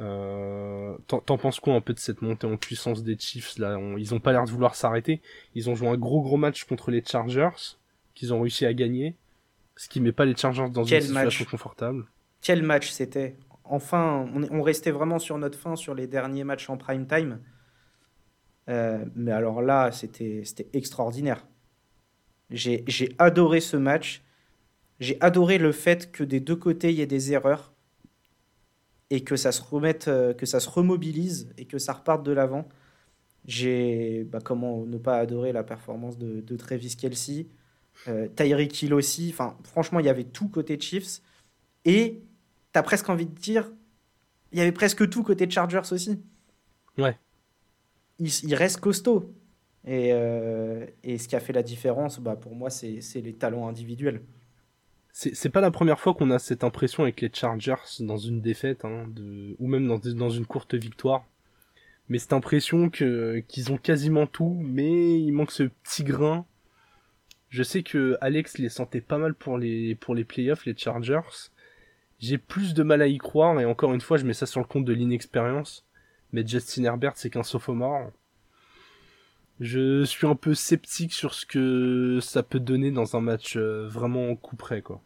Euh, 0.00 0.96
T'en 1.06 1.38
penses 1.38 1.60
quoi 1.60 1.74
un 1.74 1.80
peu 1.80 1.94
de 1.94 2.00
cette 2.00 2.20
montée 2.20 2.48
en 2.48 2.56
puissance 2.56 3.04
des 3.04 3.16
Chiefs 3.16 3.58
là? 3.58 3.78
Ils 3.96 4.12
ont 4.12 4.18
pas 4.18 4.32
l'air 4.32 4.44
de 4.44 4.50
vouloir 4.50 4.74
s'arrêter. 4.74 5.22
Ils 5.54 5.70
ont 5.70 5.76
joué 5.76 5.88
un 5.88 5.96
gros 5.96 6.20
gros 6.20 6.36
match 6.36 6.64
contre 6.64 6.90
les 6.90 7.02
Chargers 7.04 7.76
qu'ils 8.16 8.34
ont 8.34 8.40
réussi 8.40 8.66
à 8.66 8.74
gagner, 8.74 9.16
ce 9.76 9.88
qui 9.88 10.00
met 10.00 10.12
pas 10.12 10.24
les 10.24 10.36
Chargers 10.36 10.68
dans 10.70 10.84
une 10.84 11.00
situation 11.00 11.44
confortable. 11.44 12.06
Quel 12.42 12.62
match 12.64 12.90
c'était? 12.90 13.36
Enfin, 13.64 14.28
on, 14.34 14.58
on, 14.58 14.62
restait 14.62 14.90
vraiment 14.90 15.18
sur 15.18 15.38
notre 15.38 15.58
fin 15.58 15.74
sur 15.74 15.94
les 15.94 16.06
derniers 16.06 16.44
matchs 16.44 16.68
en 16.68 16.76
prime 16.76 17.06
time. 17.06 17.38
Euh, 18.68 19.04
mais 19.14 19.32
alors 19.32 19.62
là, 19.62 19.92
c'était 19.92 20.42
extraordinaire. 20.72 21.46
J'ai 22.50 23.14
adoré 23.18 23.60
ce 23.60 23.76
match. 23.76 24.22
J'ai 25.00 25.18
adoré 25.20 25.58
le 25.58 25.72
fait 25.72 26.12
que 26.12 26.22
des 26.22 26.40
deux 26.40 26.56
côtés 26.56 26.90
il 26.90 26.98
y 26.98 27.00
ait 27.02 27.06
des 27.06 27.32
erreurs 27.32 27.72
et 29.10 29.22
que 29.22 29.36
ça 29.36 29.52
se 29.52 29.62
remette, 29.62 30.08
euh, 30.08 30.34
que 30.34 30.46
ça 30.46 30.60
se 30.60 30.68
remobilise 30.68 31.52
et 31.58 31.66
que 31.66 31.78
ça 31.78 31.92
reparte 31.92 32.22
de 32.24 32.32
l'avant. 32.32 32.68
J'ai, 33.44 34.24
bah, 34.24 34.38
comment 34.42 34.86
ne 34.86 34.96
pas 34.96 35.18
adorer 35.18 35.52
la 35.52 35.62
performance 35.62 36.16
de, 36.16 36.40
de 36.40 36.56
Travis 36.56 36.96
Kelsey, 36.96 37.46
euh, 38.08 38.28
Tyreek 38.28 38.82
Hill 38.82 38.94
aussi. 38.94 39.30
Enfin, 39.32 39.58
franchement, 39.64 40.00
il 40.00 40.06
y 40.06 40.08
avait 40.08 40.24
tout 40.24 40.48
côté 40.48 40.80
Chiefs 40.80 41.20
et 41.84 42.22
t'as 42.72 42.82
presque 42.82 43.08
envie 43.08 43.26
de 43.26 43.34
dire, 43.34 43.70
il 44.52 44.58
y 44.58 44.62
avait 44.62 44.72
presque 44.72 45.08
tout 45.10 45.22
côté 45.22 45.50
Chargers 45.50 45.92
aussi. 45.92 46.22
Ouais. 46.96 47.18
Il, 48.18 48.28
il 48.44 48.54
reste 48.54 48.80
costaud. 48.80 49.32
Et, 49.86 50.10
euh, 50.12 50.86
et, 51.02 51.18
ce 51.18 51.28
qui 51.28 51.36
a 51.36 51.40
fait 51.40 51.52
la 51.52 51.62
différence, 51.62 52.18
bah, 52.18 52.36
pour 52.36 52.54
moi, 52.54 52.70
c'est 52.70 53.00
les 53.16 53.34
talents 53.34 53.68
individuels 53.68 54.22
c'est 55.14 55.48
pas 55.48 55.60
la 55.60 55.70
première 55.70 56.00
fois 56.00 56.12
qu'on 56.12 56.32
a 56.32 56.40
cette 56.40 56.64
impression 56.64 57.04
avec 57.04 57.20
les 57.20 57.30
Chargers 57.32 57.76
dans 58.00 58.16
une 58.16 58.40
défaite, 58.40 58.84
hein, 58.84 59.06
ou 59.60 59.68
même 59.68 59.86
dans, 59.86 60.30
une 60.30 60.44
courte 60.44 60.74
victoire. 60.74 61.24
Mais 62.08 62.18
cette 62.18 62.32
impression 62.32 62.90
qu'ils 62.90 63.72
ont 63.72 63.78
quasiment 63.78 64.26
tout, 64.26 64.58
mais 64.60 65.20
il 65.20 65.30
manque 65.30 65.52
ce 65.52 65.62
petit 65.62 66.02
grain. 66.02 66.44
Je 67.48 67.62
sais 67.62 67.84
que 67.84 68.18
Alex 68.20 68.58
les 68.58 68.68
sentait 68.68 69.00
pas 69.00 69.16
mal 69.16 69.34
pour 69.34 69.56
les 69.56 69.94
pour 69.94 70.16
les 70.16 70.24
playoffs, 70.24 70.66
les 70.66 70.76
Chargers. 70.76 71.50
J'ai 72.18 72.36
plus 72.36 72.74
de 72.74 72.82
mal 72.82 73.00
à 73.00 73.06
y 73.06 73.18
croire 73.18 73.60
et 73.60 73.64
encore 73.64 73.94
une 73.94 74.00
fois, 74.00 74.16
je 74.16 74.26
mets 74.26 74.34
ça 74.34 74.46
sur 74.46 74.60
le 74.60 74.66
compte 74.66 74.84
de 74.84 74.92
l'inexpérience. 74.92 75.86
Mais 76.34 76.44
Justin 76.44 76.82
Herbert, 76.82 77.12
c'est 77.14 77.30
qu'un 77.30 77.44
sophomore. 77.44 78.10
Je 79.60 80.02
suis 80.02 80.26
un 80.26 80.34
peu 80.34 80.52
sceptique 80.52 81.12
sur 81.12 81.32
ce 81.32 81.46
que 81.46 82.18
ça 82.20 82.42
peut 82.42 82.58
donner 82.58 82.90
dans 82.90 83.14
un 83.14 83.20
match 83.20 83.56
euh, 83.56 83.86
vraiment 83.86 84.34
coup 84.34 84.56
près, 84.56 84.82
quoi. 84.82 85.00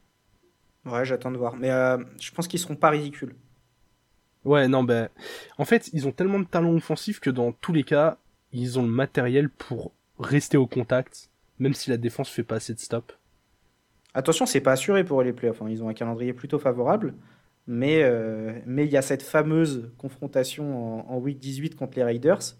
Ouais, 0.86 1.04
j'attends 1.04 1.30
de 1.30 1.36
voir. 1.36 1.54
Mais 1.54 1.70
euh, 1.70 1.98
je 2.18 2.30
pense 2.30 2.48
qu'ils 2.48 2.58
seront 2.58 2.76
pas 2.76 2.88
ridicules. 2.88 3.34
Ouais, 4.46 4.68
non, 4.68 4.84
ben. 4.84 5.10
En 5.58 5.66
fait, 5.66 5.90
ils 5.92 6.08
ont 6.08 6.12
tellement 6.12 6.40
de 6.40 6.46
talent 6.46 6.74
offensif 6.74 7.20
que 7.20 7.28
dans 7.28 7.52
tous 7.52 7.74
les 7.74 7.84
cas, 7.84 8.16
ils 8.52 8.78
ont 8.78 8.82
le 8.82 8.88
matériel 8.88 9.50
pour 9.50 9.92
rester 10.18 10.56
au 10.56 10.66
contact, 10.66 11.28
même 11.58 11.74
si 11.74 11.90
la 11.90 11.98
défense 11.98 12.30
fait 12.30 12.42
pas 12.42 12.56
assez 12.56 12.72
de 12.72 12.80
stop. 12.80 13.12
Attention, 14.14 14.46
c'est 14.46 14.62
pas 14.62 14.72
assuré 14.72 15.04
pour 15.04 15.22
les 15.22 15.34
playoffs. 15.34 15.60
Hein. 15.60 15.68
Ils 15.68 15.82
ont 15.82 15.90
un 15.90 15.94
calendrier 15.94 16.32
plutôt 16.32 16.58
favorable. 16.58 17.12
Mais 17.68 18.02
euh, 18.02 18.52
mais 18.66 18.86
il 18.86 18.90
y 18.90 18.96
a 18.96 19.02
cette 19.02 19.22
fameuse 19.22 19.92
confrontation 19.98 21.06
en, 21.06 21.14
en 21.14 21.18
week 21.18 21.38
18 21.38 21.76
contre 21.76 21.96
les 21.96 22.02
Raiders 22.02 22.56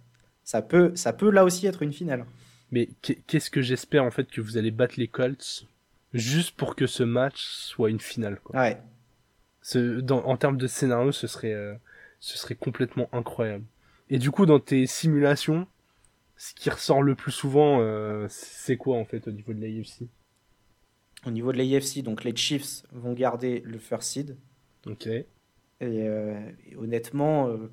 ça 0.48 0.62
peut, 0.62 0.92
ça 0.94 1.12
peut 1.12 1.30
là 1.30 1.44
aussi 1.44 1.66
être 1.66 1.82
une 1.82 1.92
finale. 1.92 2.24
Mais 2.70 2.88
qu'est-ce 3.02 3.50
que 3.50 3.60
j'espère 3.60 4.02
en 4.02 4.10
fait 4.10 4.30
que 4.30 4.40
vous 4.40 4.56
allez 4.56 4.70
battre 4.70 4.94
les 4.96 5.06
Colts 5.06 5.66
juste 6.14 6.56
pour 6.56 6.74
que 6.74 6.86
ce 6.86 7.02
match 7.02 7.44
soit 7.44 7.90
une 7.90 8.00
finale. 8.00 8.40
Quoi. 8.42 8.58
Ouais. 8.58 8.80
Ce, 9.60 10.00
dans, 10.00 10.24
en 10.24 10.38
termes 10.38 10.56
de 10.56 10.66
scénario, 10.66 11.12
ce 11.12 11.26
serait, 11.26 11.52
euh, 11.52 11.74
ce 12.20 12.38
serait 12.38 12.54
complètement 12.54 13.10
incroyable. 13.12 13.66
Et 14.08 14.18
du 14.18 14.30
coup, 14.30 14.46
dans 14.46 14.58
tes 14.58 14.86
simulations, 14.86 15.66
ce 16.38 16.54
qui 16.54 16.70
ressort 16.70 17.02
le 17.02 17.14
plus 17.14 17.32
souvent, 17.32 17.82
euh, 17.82 18.26
c'est 18.30 18.78
quoi 18.78 18.96
en 18.96 19.04
fait 19.04 19.28
au 19.28 19.32
niveau 19.32 19.52
de 19.52 19.60
l'AFC 19.60 20.08
Au 21.26 21.30
niveau 21.30 21.52
de 21.52 21.58
l'AFC, 21.58 22.02
donc 22.02 22.24
les 22.24 22.34
Chiefs 22.34 22.84
vont 22.92 23.12
garder 23.12 23.62
le 23.66 23.78
first 23.78 24.12
seed. 24.12 24.36
Ok. 24.86 25.06
Et, 25.06 25.26
euh, 25.80 26.40
et 26.66 26.76
honnêtement, 26.76 27.48
euh, 27.48 27.70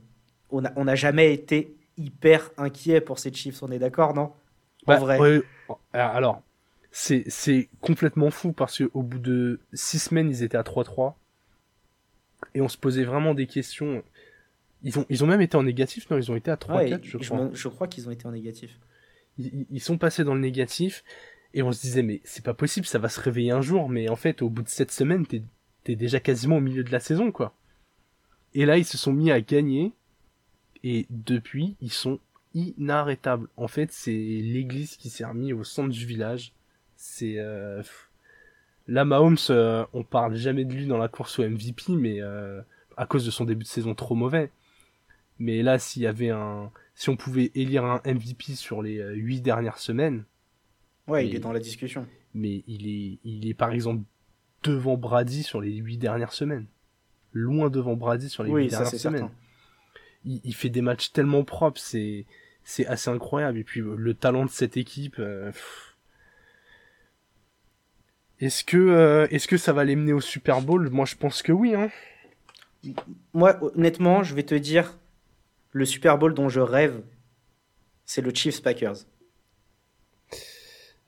on 0.50 0.62
n'a 0.62 0.74
on 0.76 0.88
a 0.88 0.96
jamais 0.96 1.34
été 1.34 1.76
hyper 1.98 2.52
inquiet 2.58 3.02
pour 3.02 3.20
ces 3.20 3.34
Chiefs, 3.34 3.64
on 3.64 3.72
est 3.72 3.80
d'accord, 3.80 4.14
non? 4.14 4.24
En 4.24 4.34
bah, 4.88 4.98
vrai. 4.98 5.42
Alors, 5.94 6.42
c'est 6.92 7.70
complètement 7.82 8.30
fou 8.30 8.54
parce 8.54 8.78
qu'au 8.78 9.02
bout 9.02 9.20
de 9.20 9.60
six 9.74 10.00
semaines, 10.00 10.30
ils 10.30 10.44
étaient 10.44 10.58
à 10.58 10.64
3-3. 10.64 11.16
Et 12.54 12.62
on 12.62 12.70
se 12.70 12.78
posait 12.78 13.04
vraiment 13.04 13.34
des 13.34 13.48
questions. 13.48 14.04
Ils 14.84 15.00
ont, 15.00 15.06
ils 15.10 15.24
ont 15.24 15.28
même 15.28 15.42
été 15.42 15.58
en 15.58 15.64
négatif, 15.64 16.10
non? 16.10 16.18
Ils 16.18 16.32
ont 16.32 16.36
été 16.36 16.52
à 16.52 16.56
3-4, 16.56 17.00
je 17.04 17.18
crois. 17.18 17.50
Je, 17.54 17.68
crois 17.68 17.88
qu'ils 17.88 18.08
ont 18.08 18.12
été 18.12 18.28
en 18.28 18.32
négatif. 18.32 18.80
Ils, 19.38 19.66
ils, 19.72 19.82
sont 19.82 19.98
passés 19.98 20.24
dans 20.24 20.36
le 20.36 20.42
négatif. 20.42 21.04
Et 21.54 21.64
on 21.64 21.72
se 21.72 21.82
disait, 21.82 22.04
mais 22.04 22.22
c'est 22.24 22.44
pas 22.44 22.54
possible, 22.54 22.86
ça 22.86 23.00
va 23.00 23.10
se 23.10 23.20
réveiller 23.20 23.52
un 23.52 23.62
jour. 23.62 23.90
Mais 23.90 24.10
en 24.10 24.16
fait, 24.16 24.42
au 24.42 24.50
bout 24.50 24.62
de 24.62 24.70
cette 24.70 24.92
semaine, 24.92 25.26
t'es 25.26 25.42
es 25.92 25.96
déjà 25.96 26.20
quasiment 26.20 26.58
au 26.58 26.62
milieu 26.62 26.84
de 26.84 26.92
la 26.92 27.00
saison, 27.00 27.32
quoi. 27.32 27.54
Et 28.54 28.66
là, 28.66 28.78
ils 28.78 28.86
se 28.86 28.98
sont 28.98 29.14
mis 29.14 29.32
à 29.32 29.42
gagner. 29.42 29.92
Et 30.84 31.08
depuis, 31.10 31.76
ils 31.82 31.92
sont 31.92 32.20
inarrêtables. 32.54 33.48
En 33.58 33.68
fait, 33.68 33.92
c'est 33.92 34.12
l'église 34.12 34.96
qui 34.98 35.10
s'est 35.10 35.26
remis 35.26 35.52
au 35.54 35.64
centre 35.64 35.90
du 35.90 36.06
village. 36.06 36.54
C'est 36.96 37.36
euh... 37.38 37.84
là 38.88 39.04
Mahomes, 39.04 39.38
euh, 39.50 39.86
on 39.94 40.04
parle 40.04 40.36
jamais 40.36 40.64
de 40.64 40.74
lui 40.74 40.88
dans 40.88 40.98
la 40.98 41.10
course 41.10 41.40
au 41.40 41.48
MVP, 41.48 41.94
mais 41.94 42.22
euh, 42.22 42.62
à 42.98 43.06
cause 43.06 43.26
de 43.26 43.32
son 43.32 43.46
début 43.46 43.64
de 43.64 43.70
saison 43.70 43.94
trop 43.94 44.16
mauvais. 44.16 44.52
Mais 45.38 45.62
là, 45.64 45.80
s'il 45.80 46.04
y 46.04 46.08
avait 46.08 46.30
un, 46.30 46.72
si 46.94 47.10
on 47.10 47.18
pouvait 47.18 47.52
élire 47.56 47.84
un 47.84 48.02
MVP 48.06 48.56
sur 48.56 48.82
les 48.82 49.00
euh, 49.00 49.14
huit 49.14 49.42
dernières 49.42 49.80
semaines. 49.80 50.24
Ouais, 51.08 51.28
il 51.28 51.36
est 51.36 51.40
dans 51.40 51.52
la 51.52 51.60
discussion. 51.60 52.08
Mais 52.34 52.64
il 52.68 52.88
est, 52.88 53.20
il 53.24 53.48
est 53.48 53.54
par 53.54 53.72
exemple 53.72 54.04
devant 54.72 54.98
Brady 54.98 55.44
sur 55.44 55.62
les 55.62 55.76
huit 55.76 55.98
dernières 55.98 56.34
semaines. 56.34 56.68
loin 57.34 57.70
devant 57.70 57.96
Brady 57.96 58.30
sur 58.30 58.44
les 58.44 58.52
Oui, 58.52 58.64
huit 58.64 58.72
ça, 58.72 58.84
dernières 58.84 59.00
semaines. 59.00 59.30
Il, 60.26 60.42
il 60.44 60.56
fait 60.56 60.70
des 60.70 60.82
matchs 60.82 61.12
tellement 61.12 61.44
propres, 61.44 61.80
c'est 61.80 62.26
c'est 62.64 62.88
assez 62.88 63.10
incroyable. 63.10 63.58
Et 63.60 63.64
puis 63.64 63.82
le 63.82 64.14
talent 64.14 64.46
de 64.46 64.50
cette 64.50 64.78
équipe. 64.78 65.20
euh, 65.20 65.52
pff. 65.52 65.96
Est-ce 68.40 68.64
que 68.64 68.78
euh, 68.78 69.28
est-ce 69.32 69.48
que 69.48 69.58
ça 69.58 69.72
va 69.72 69.84
les 69.86 69.96
mener 69.96 70.14
au 70.14 70.22
Super 70.22 70.62
Bowl? 70.62 70.90
Moi, 70.90 71.06
je 71.06 71.16
pense 71.16 71.42
que 71.42 71.52
oui. 71.52 71.74
Hein. 71.76 71.90
Moi, 73.34 73.58
honnêtement, 73.76 74.24
je 74.24 74.36
vais 74.36 74.44
te 74.44 74.56
dire, 74.56 74.98
le 75.72 75.86
Super 75.86 76.18
Bowl 76.18 76.34
dont 76.34 76.50
je 76.50 76.60
rêve, 76.60 77.02
c'est 78.06 78.22
le 78.22 78.34
Chiefs 78.34 78.62
Packers. 78.62 78.98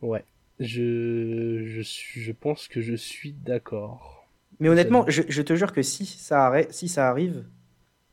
Ouais. 0.02 0.24
Je 0.60 1.63
je 1.67 1.82
suis 1.82 2.22
je 2.22 2.32
pense 2.32 2.67
que 2.67 2.82
je 2.82 2.96
suis 2.96 3.32
d'accord. 3.34 4.28
Mais 4.60 4.70
honnêtement, 4.70 5.06
je, 5.08 5.22
je 5.28 5.41
te 5.43 5.56
jure 5.56 5.72
que 5.72 5.84
si 5.84 6.06
ça, 6.06 6.46
arrête, 6.48 6.74
si 6.74 6.88
ça 6.88 7.10
arrive, 7.10 7.46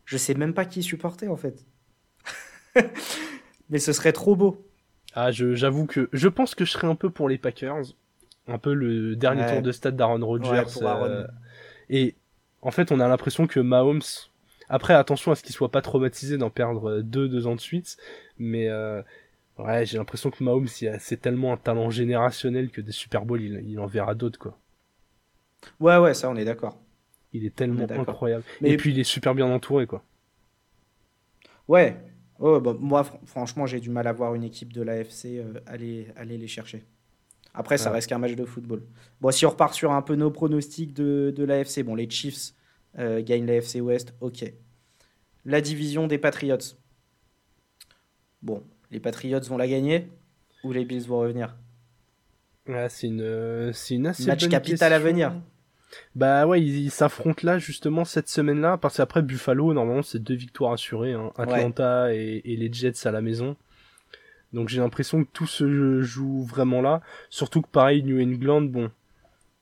je 0.05 0.19
sais 0.19 0.35
même 0.35 0.53
pas 0.53 0.67
qui 0.67 0.83
supporter 0.83 1.29
en 1.29 1.37
fait. 1.37 1.65
Mais 3.71 3.79
ce 3.79 3.93
serait 3.93 4.13
trop 4.13 4.37
beau. 4.37 4.67
Ah, 5.15 5.31
je 5.31 5.55
j'avoue 5.55 5.87
que 5.87 6.09
je 6.13 6.29
pense 6.29 6.55
que 6.55 6.65
je 6.65 6.73
serais 6.73 6.87
un 6.89 6.97
peu 6.97 7.09
pour 7.09 7.29
les 7.29 7.39
Packers, 7.39 7.83
un 8.49 8.59
peu 8.59 8.75
le 8.75 9.17
dernier 9.17 9.43
Ouais. 9.43 9.53
tour 9.55 9.63
de 9.63 9.73
stade 9.73 9.97
d'Aaron 9.97 10.25
Rodgers. 10.25 10.51
Ouais, 10.51 10.65
pour 10.73 10.87
Aaron. 10.89 11.05
euh, 11.07 11.27
et 11.89 12.15
en 12.63 12.71
fait, 12.71 12.93
on 12.93 13.01
a 13.01 13.09
l'impression 13.09 13.47
que 13.47 13.61
Mahomes. 13.61 14.03
Après, 14.69 14.95
attention 14.95 15.31
à 15.31 15.35
ce 15.35 15.43
qu'il 15.43 15.55
soit 15.55 15.71
pas 15.71 15.83
traumatisé 15.83 16.39
d'en 16.39 16.51
perdre 16.51 17.01
deux 17.01 17.29
deux 17.29 17.47
ans 17.47 17.55
de 17.55 17.61
suite, 17.61 17.97
mais 18.39 18.69
euh, 18.69 19.03
ouais, 19.59 19.87
j'ai 19.87 19.99
l'impression 19.99 20.31
que 20.31 20.43
Mahomes, 20.43 20.67
c'est 20.69 21.21
tellement 21.21 21.53
un 21.53 21.57
talent 21.57 21.91
générationnel 21.91 22.71
que 22.71 22.81
des 22.81 22.93
Super 22.93 23.25
Bowls, 23.25 23.43
il, 23.43 23.63
il 23.71 23.79
en 23.81 23.87
verra 23.87 24.15
d'autres 24.15 24.39
quoi. 24.39 24.59
Ouais, 25.81 25.97
ouais, 25.99 26.15
ça 26.15 26.31
on 26.31 26.37
est 26.37 26.45
d'accord. 26.45 26.79
Il 27.33 27.45
est 27.45 27.55
tellement 27.55 27.87
est 27.87 27.93
incroyable. 27.93 28.45
Mais- 28.61 28.71
Et 28.71 28.77
puis 28.77 28.91
il 28.93 28.99
est 28.99 29.05
super 29.05 29.35
bien 29.35 29.47
entouré 29.47 29.87
quoi. 29.87 30.05
Ouais. 31.69 31.97
Oh, 32.41 32.61
bah, 32.61 32.75
moi, 32.79 33.03
fr- 33.03 33.25
franchement, 33.27 33.65
j'ai 33.67 33.81
du 33.81 33.91
mal 33.91 34.07
à 34.07 34.13
voir 34.13 34.35
une 34.35 34.43
équipe 34.45 34.73
de 34.73 34.83
l'AFC 34.83 35.39
euh, 35.39 35.61
aller, 35.67 36.09
aller 36.17 36.37
les 36.37 36.49
chercher. 36.49 36.85
Après, 37.55 37.79
ça 37.79 37.91
Ouais. 37.91 37.97
reste 37.97 38.09
qu'un 38.09 38.19
match 38.19 38.35
de 38.35 38.45
football. 38.45 38.83
Bon, 39.21 39.31
si 39.31 39.47
on 39.47 39.51
repart 39.51 39.73
sur 39.75 39.93
un 39.93 40.03
peu 40.03 40.17
nos 40.17 40.31
pronostics 40.31 40.93
de, 40.93 41.33
de 41.35 41.45
l'AFC, 41.45 41.83
bon, 41.85 41.95
les 41.95 42.11
Chiefs 42.11 42.53
euh, 42.99 43.23
gagnent 43.23 43.47
l'AFC 43.47 43.77
West, 43.81 44.15
ok. 44.21 44.53
La 45.45 45.61
division 45.61 46.07
des 46.09 46.19
Patriots. 46.19 46.59
Bon, 48.43 48.63
les 48.95 49.01
Patriots 49.01 49.41
vont 49.41 49.59
la 49.59 49.69
gagner 49.69 50.09
ou 50.63 50.73
les 50.73 50.85
Bills 50.85 51.07
vont 51.07 51.19
revenir? 51.19 51.57
Ouais, 52.67 52.89
c'est 52.89 53.09
une, 53.09 53.21
euh, 53.21 53.73
c'est 53.75 53.97
une 53.97 54.07
assez 54.07 54.25
Match 54.25 54.41
bonne 54.41 54.51
capital 54.51 54.93
à 54.95 54.99
venir. 54.99 55.35
Bah 56.15 56.47
ouais, 56.47 56.63
ils 56.63 56.85
ils 56.85 56.91
s'affrontent 56.91 57.47
là 57.47 57.59
justement 57.59 58.05
cette 58.05 58.29
semaine-là 58.29 58.79
parce 58.79 58.97
qu'après 58.97 59.23
Buffalo, 59.23 59.75
normalement 59.75 60.03
c'est 60.03 60.19
deux 60.19 60.35
victoires 60.35 60.73
assurées, 60.73 61.13
hein, 61.13 61.33
Atlanta 61.37 62.15
et, 62.15 62.41
et 62.45 62.57
les 62.57 62.73
Jets 62.73 63.07
à 63.07 63.11
la 63.11 63.21
maison. 63.21 63.57
Donc 64.53 64.69
j'ai 64.69 64.81
l'impression 64.81 65.25
que 65.25 65.29
tout 65.33 65.47
se 65.47 66.01
joue 66.01 66.43
vraiment 66.45 66.81
là. 66.81 67.01
Surtout 67.29 67.63
que 67.63 67.69
pareil, 67.69 68.03
New 68.03 68.21
England, 68.21 68.63
bon, 68.63 68.91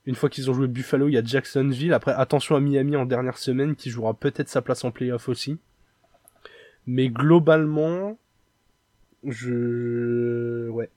une 0.07 0.15
fois 0.15 0.29
qu'ils 0.29 0.51
ont 0.51 0.55
joué 0.55 0.69
Buffalo, 0.69 1.09
il 1.09 1.15
y 1.15 1.19
a 1.19 1.25
Jacksonville. 1.25 1.93
Après, 1.93 2.13
attention 2.13 2.57
à 2.57 2.61
Miami 2.61 2.97
en 2.97 3.07
dernière 3.07 3.39
semaine 3.39 3.75
qui 3.75 3.91
jouera 3.91 4.15
peut-être 4.15 4.49
sa 4.49 4.63
place 4.63 4.85
en 4.85 4.91
playoff 4.91 5.29
aussi. 5.29 5.59
Mais 6.87 7.09
globalement, 7.09 8.19
je... 9.27 10.69
Ouais. 10.69 10.91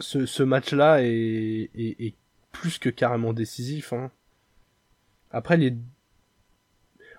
Ce, 0.00 0.26
ce 0.26 0.42
match-là 0.42 1.02
est, 1.02 1.70
est, 1.74 2.04
est 2.04 2.14
plus 2.52 2.78
que 2.78 2.88
carrément 2.88 3.32
décisif. 3.32 3.92
Hein. 3.92 4.10
Après, 5.30 5.56
les... 5.56 5.76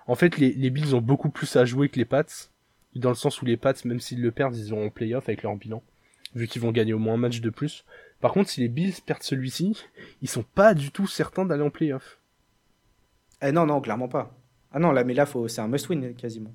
En 0.06 0.14
fait, 0.14 0.38
les, 0.38 0.52
les 0.52 0.70
Bills 0.70 0.94
ont 0.94 1.00
beaucoup 1.00 1.30
plus 1.30 1.56
à 1.56 1.64
jouer 1.64 1.88
que 1.88 1.98
les 1.98 2.04
Pats. 2.04 2.24
Dans 2.94 3.10
le 3.10 3.16
sens 3.16 3.42
où 3.42 3.44
les 3.44 3.56
Pats, 3.56 3.74
même 3.84 4.00
s'ils 4.00 4.22
le 4.22 4.30
perdent, 4.30 4.56
ils 4.56 4.72
auront 4.72 4.86
en 4.86 4.90
playoff 4.90 5.28
avec 5.28 5.42
leur 5.42 5.56
bilan. 5.56 5.82
Vu 6.34 6.46
qu'ils 6.46 6.62
vont 6.62 6.72
gagner 6.72 6.92
au 6.92 6.98
moins 6.98 7.14
un 7.14 7.18
match 7.18 7.40
de 7.40 7.50
plus. 7.50 7.84
Par 8.20 8.32
contre, 8.32 8.50
si 8.50 8.60
les 8.60 8.68
Bills 8.68 8.94
perdent 9.04 9.22
celui-ci, 9.22 9.84
ils 10.22 10.28
sont 10.28 10.42
pas 10.42 10.74
du 10.74 10.90
tout 10.90 11.06
certains 11.06 11.44
d'aller 11.44 11.62
en 11.62 11.70
playoff. 11.70 12.18
Eh 13.42 13.52
non, 13.52 13.66
non, 13.66 13.80
clairement 13.80 14.08
pas. 14.08 14.34
Ah 14.72 14.78
non, 14.78 14.92
là, 14.92 15.04
mais 15.04 15.14
là, 15.14 15.26
faut... 15.26 15.48
c'est 15.48 15.60
un 15.60 15.68
must-win 15.68 16.14
quasiment. 16.14 16.54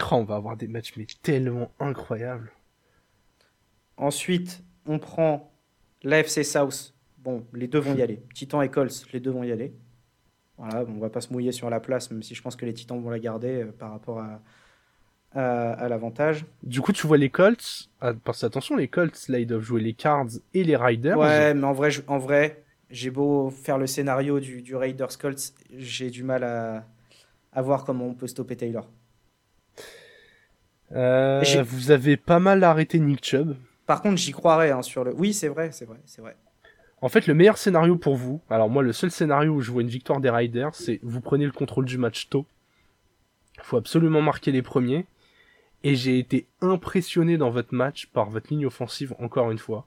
Oh, 0.00 0.16
on 0.16 0.24
va 0.24 0.36
avoir 0.36 0.56
des 0.56 0.68
matchs 0.68 0.94
mais 0.96 1.06
tellement 1.22 1.70
incroyables. 1.78 2.50
Ensuite, 4.02 4.64
on 4.84 4.98
prend 4.98 5.52
l'AFC 6.02 6.44
South. 6.44 6.92
Bon, 7.18 7.46
les 7.52 7.68
deux 7.68 7.78
vont 7.78 7.94
y 7.94 8.02
aller. 8.02 8.20
Titans 8.34 8.62
et 8.62 8.68
Colts, 8.68 9.06
les 9.12 9.20
deux 9.20 9.30
vont 9.30 9.44
y 9.44 9.52
aller. 9.52 9.72
Voilà, 10.58 10.84
on 10.88 10.98
va 10.98 11.08
pas 11.08 11.20
se 11.20 11.32
mouiller 11.32 11.52
sur 11.52 11.70
la 11.70 11.78
place, 11.78 12.10
même 12.10 12.22
si 12.22 12.34
je 12.34 12.42
pense 12.42 12.56
que 12.56 12.66
les 12.66 12.74
Titans 12.74 13.00
vont 13.00 13.10
la 13.10 13.20
garder 13.20 13.62
euh, 13.62 13.72
par 13.72 13.92
rapport 13.92 14.18
à, 14.18 14.40
à, 15.32 15.72
à 15.72 15.88
l'avantage. 15.88 16.44
Du 16.64 16.80
coup, 16.80 16.92
tu 16.92 17.06
vois 17.06 17.16
les 17.16 17.30
Colts. 17.30 17.88
Ah, 18.00 18.12
parce 18.12 18.40
que 18.40 18.46
attention, 18.46 18.74
les 18.76 18.88
Colts, 18.88 19.28
là, 19.28 19.38
ils 19.38 19.46
doivent 19.46 19.62
jouer 19.62 19.80
les 19.80 19.94
Cards 19.94 20.30
et 20.52 20.64
les 20.64 20.74
Riders. 20.76 21.16
Ouais, 21.16 21.54
mais 21.54 21.64
en 21.64 21.72
vrai, 21.72 21.90
en 22.08 22.18
vrai 22.18 22.64
j'ai 22.90 23.10
beau 23.10 23.50
faire 23.50 23.78
le 23.78 23.86
scénario 23.86 24.38
du, 24.38 24.62
du 24.62 24.76
Raiders 24.76 25.16
Colts, 25.16 25.54
j'ai 25.74 26.10
du 26.10 26.24
mal 26.24 26.44
à, 26.44 26.84
à 27.52 27.62
voir 27.62 27.84
comment 27.84 28.06
on 28.06 28.14
peut 28.14 28.26
stopper 28.26 28.56
Taylor. 28.56 28.90
Euh, 30.94 31.42
vous 31.64 31.90
avez 31.90 32.18
pas 32.18 32.38
mal 32.38 32.62
arrêté 32.62 32.98
Nick 32.98 33.24
Chubb. 33.24 33.56
Par 33.86 34.02
contre, 34.02 34.16
j'y 34.16 34.32
croirais 34.32 34.70
hein, 34.70 34.82
sur 34.82 35.04
le. 35.04 35.14
Oui, 35.14 35.32
c'est 35.34 35.48
vrai, 35.48 35.72
c'est 35.72 35.84
vrai, 35.84 35.98
c'est 36.06 36.22
vrai. 36.22 36.36
En 37.00 37.08
fait, 37.08 37.26
le 37.26 37.34
meilleur 37.34 37.58
scénario 37.58 37.96
pour 37.96 38.14
vous, 38.14 38.40
alors 38.48 38.70
moi, 38.70 38.82
le 38.82 38.92
seul 38.92 39.10
scénario 39.10 39.52
où 39.54 39.60
je 39.60 39.72
vois 39.72 39.82
une 39.82 39.88
victoire 39.88 40.20
des 40.20 40.30
Riders, 40.30 40.74
c'est 40.74 41.00
vous 41.02 41.20
prenez 41.20 41.44
le 41.46 41.52
contrôle 41.52 41.84
du 41.84 41.98
match 41.98 42.28
tôt. 42.28 42.46
faut 43.62 43.76
absolument 43.76 44.22
marquer 44.22 44.52
les 44.52 44.62
premiers. 44.62 45.06
Et 45.84 45.96
j'ai 45.96 46.18
été 46.20 46.46
impressionné 46.60 47.36
dans 47.38 47.50
votre 47.50 47.74
match 47.74 48.06
par 48.06 48.30
votre 48.30 48.50
ligne 48.50 48.66
offensive, 48.66 49.14
encore 49.18 49.50
une 49.50 49.58
fois. 49.58 49.86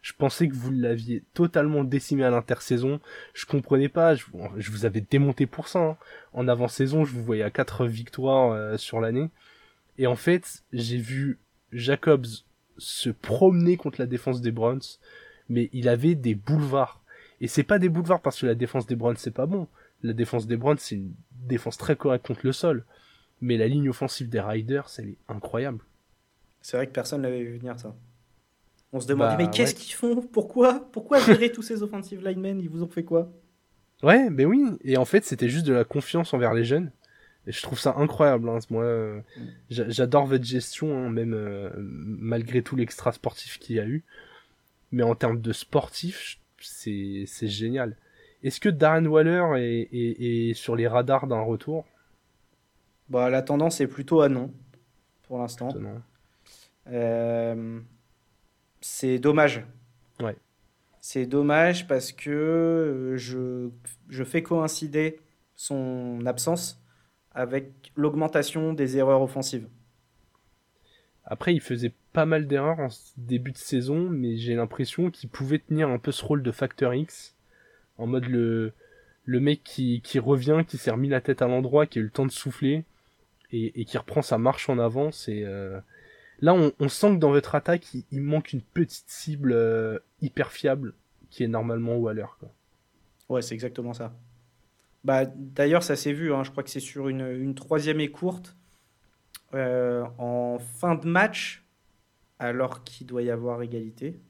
Je 0.00 0.12
pensais 0.12 0.48
que 0.48 0.54
vous 0.54 0.70
l'aviez 0.70 1.24
totalement 1.34 1.82
décimé 1.82 2.22
à 2.22 2.30
l'intersaison. 2.30 3.00
Je 3.34 3.44
comprenais 3.46 3.88
pas, 3.88 4.14
je, 4.14 4.24
je 4.56 4.70
vous 4.70 4.84
avais 4.84 5.00
démonté 5.00 5.46
pour 5.46 5.66
ça. 5.66 5.80
hein. 5.80 5.96
En 6.32 6.46
avant-saison, 6.46 7.04
je 7.04 7.12
vous 7.12 7.24
voyais 7.24 7.42
à 7.42 7.50
4 7.50 7.86
victoires 7.86 8.52
euh, 8.52 8.76
sur 8.76 9.00
l'année. 9.00 9.30
Et 9.98 10.06
en 10.06 10.16
fait, 10.16 10.62
j'ai 10.72 10.98
vu 10.98 11.38
Jacobs 11.72 12.26
se 12.82 13.10
promener 13.10 13.76
contre 13.76 14.00
la 14.00 14.06
défense 14.06 14.40
des 14.40 14.50
Browns 14.52 14.82
mais 15.48 15.68
il 15.72 15.88
avait 15.88 16.14
des 16.14 16.34
boulevards. 16.34 17.02
Et 17.40 17.48
c'est 17.48 17.64
pas 17.64 17.78
des 17.78 17.88
boulevards 17.88 18.20
parce 18.22 18.40
que 18.40 18.46
la 18.46 18.54
défense 18.54 18.86
des 18.86 18.96
Browns 18.96 19.16
c'est 19.16 19.32
pas 19.34 19.46
bon. 19.46 19.66
La 20.02 20.12
défense 20.12 20.46
des 20.46 20.56
Browns 20.56 20.78
c'est 20.78 20.94
une 20.96 21.12
défense 21.46 21.76
très 21.76 21.96
correcte 21.96 22.26
contre 22.26 22.40
le 22.44 22.52
sol. 22.52 22.84
Mais 23.40 23.56
la 23.56 23.66
ligne 23.66 23.88
offensive 23.88 24.28
des 24.28 24.40
Riders, 24.40 24.86
elle 24.98 25.08
est 25.10 25.18
incroyable. 25.28 25.80
C'est 26.60 26.76
vrai 26.76 26.86
que 26.86 26.92
personne 26.92 27.22
l'avait 27.22 27.42
vu 27.42 27.58
venir 27.58 27.78
ça. 27.78 27.96
On 28.92 29.00
se 29.00 29.06
demandait, 29.08 29.36
Bah, 29.36 29.44
mais 29.44 29.50
qu'est-ce 29.50 29.74
ouais. 29.74 29.80
qu'ils 29.80 29.94
font? 29.94 30.22
Pourquoi? 30.22 30.88
Pourquoi 30.92 31.18
gérer 31.18 31.50
tous 31.50 31.62
ces 31.62 31.82
offensive 31.82 32.22
linemen? 32.24 32.60
Ils 32.60 32.68
vous 32.68 32.82
ont 32.84 32.88
fait 32.88 33.02
quoi? 33.02 33.32
Ouais, 34.02 34.30
ben 34.30 34.46
oui. 34.46 34.64
Et 34.84 34.96
en 34.96 35.04
fait, 35.04 35.24
c'était 35.24 35.48
juste 35.48 35.66
de 35.66 35.72
la 35.72 35.84
confiance 35.84 36.32
envers 36.34 36.54
les 36.54 36.64
jeunes. 36.64 36.92
Et 37.46 37.52
je 37.52 37.60
trouve 37.62 37.78
ça 37.78 37.94
incroyable. 37.96 38.48
Hein. 38.48 38.58
Moi, 38.70 38.84
euh, 38.84 39.20
j'a- 39.70 39.88
j'adore 39.88 40.26
votre 40.26 40.44
gestion, 40.44 40.96
hein, 40.96 41.10
même 41.10 41.34
euh, 41.34 41.70
malgré 41.76 42.62
tout 42.62 42.76
l'extra 42.76 43.12
sportif 43.12 43.58
qu'il 43.58 43.76
y 43.76 43.80
a 43.80 43.86
eu. 43.86 44.04
Mais 44.92 45.02
en 45.02 45.14
termes 45.14 45.40
de 45.40 45.52
sportif, 45.52 46.38
c'est 46.60 47.26
génial. 47.42 47.96
Est-ce 48.44 48.60
que 48.60 48.68
Darren 48.68 49.06
Waller 49.06 49.44
est, 49.56 49.88
est, 49.92 50.50
est 50.50 50.54
sur 50.54 50.76
les 50.76 50.86
radars 50.86 51.26
d'un 51.26 51.40
retour? 51.40 51.86
Bah, 53.08 53.30
la 53.30 53.42
tendance 53.42 53.80
est 53.80 53.86
plutôt 53.86 54.20
à 54.20 54.28
non, 54.28 54.52
pour 55.24 55.38
l'instant. 55.38 55.74
Euh, 56.88 57.80
c'est 58.80 59.18
dommage. 59.18 59.64
Ouais. 60.20 60.36
C'est 61.00 61.26
dommage 61.26 61.86
parce 61.86 62.12
que 62.12 63.14
je, 63.16 63.70
je 64.08 64.24
fais 64.24 64.42
coïncider 64.42 65.20
son 65.56 66.24
absence 66.26 66.81
avec 67.34 67.92
l'augmentation 67.96 68.72
des 68.72 68.96
erreurs 68.98 69.22
offensives. 69.22 69.68
Après, 71.24 71.54
il 71.54 71.60
faisait 71.60 71.92
pas 72.12 72.26
mal 72.26 72.46
d'erreurs 72.46 72.80
en 72.80 72.88
début 73.16 73.52
de 73.52 73.58
saison, 73.58 74.08
mais 74.10 74.36
j'ai 74.36 74.54
l'impression 74.54 75.10
qu'il 75.10 75.30
pouvait 75.30 75.60
tenir 75.60 75.88
un 75.88 75.98
peu 75.98 76.12
ce 76.12 76.24
rôle 76.24 76.42
de 76.42 76.50
facteur 76.50 76.94
X, 76.94 77.34
en 77.96 78.06
mode 78.06 78.26
le, 78.26 78.72
le 79.24 79.40
mec 79.40 79.62
qui, 79.62 80.00
qui 80.02 80.18
revient, 80.18 80.64
qui 80.66 80.78
s'est 80.78 80.90
remis 80.90 81.08
la 81.08 81.20
tête 81.20 81.40
à 81.40 81.46
l'endroit, 81.46 81.86
qui 81.86 81.98
a 81.98 82.02
eu 82.02 82.04
le 82.04 82.10
temps 82.10 82.26
de 82.26 82.32
souffler, 82.32 82.84
et, 83.52 83.80
et 83.80 83.84
qui 83.84 83.96
reprend 83.98 84.22
sa 84.22 84.36
marche 84.38 84.68
en 84.68 84.78
avant. 84.78 85.10
Euh, 85.28 85.80
Là, 86.40 86.54
on, 86.54 86.72
on 86.80 86.88
sent 86.88 87.14
que 87.14 87.18
dans 87.20 87.30
votre 87.30 87.54
attaque, 87.54 87.94
il, 87.94 88.04
il 88.10 88.20
manque 88.20 88.52
une 88.52 88.62
petite 88.62 89.08
cible 89.08 89.52
euh, 89.52 90.00
hyper 90.22 90.50
fiable, 90.50 90.92
qui 91.30 91.44
est 91.44 91.48
normalement 91.48 91.96
Waller. 91.96 92.26
Quoi. 92.40 92.50
Ouais, 93.28 93.42
c'est 93.42 93.54
exactement 93.54 93.94
ça. 93.94 94.12
Bah, 95.04 95.26
d'ailleurs, 95.26 95.82
ça 95.82 95.96
s'est 95.96 96.12
vu, 96.12 96.32
hein, 96.32 96.44
je 96.44 96.50
crois 96.50 96.62
que 96.62 96.70
c'est 96.70 96.80
sur 96.80 97.08
une, 97.08 97.26
une 97.26 97.54
troisième 97.54 98.00
et 98.00 98.10
courte. 98.10 98.56
euh, 99.54 100.04
en 100.18 100.58
fin 100.58 100.94
de 100.94 101.06
match, 101.06 101.64
alors 102.38 102.84
qu'il 102.84 103.06
doit 103.06 103.22
y 103.22 103.30
avoir 103.30 103.62
égalité, 103.62 104.20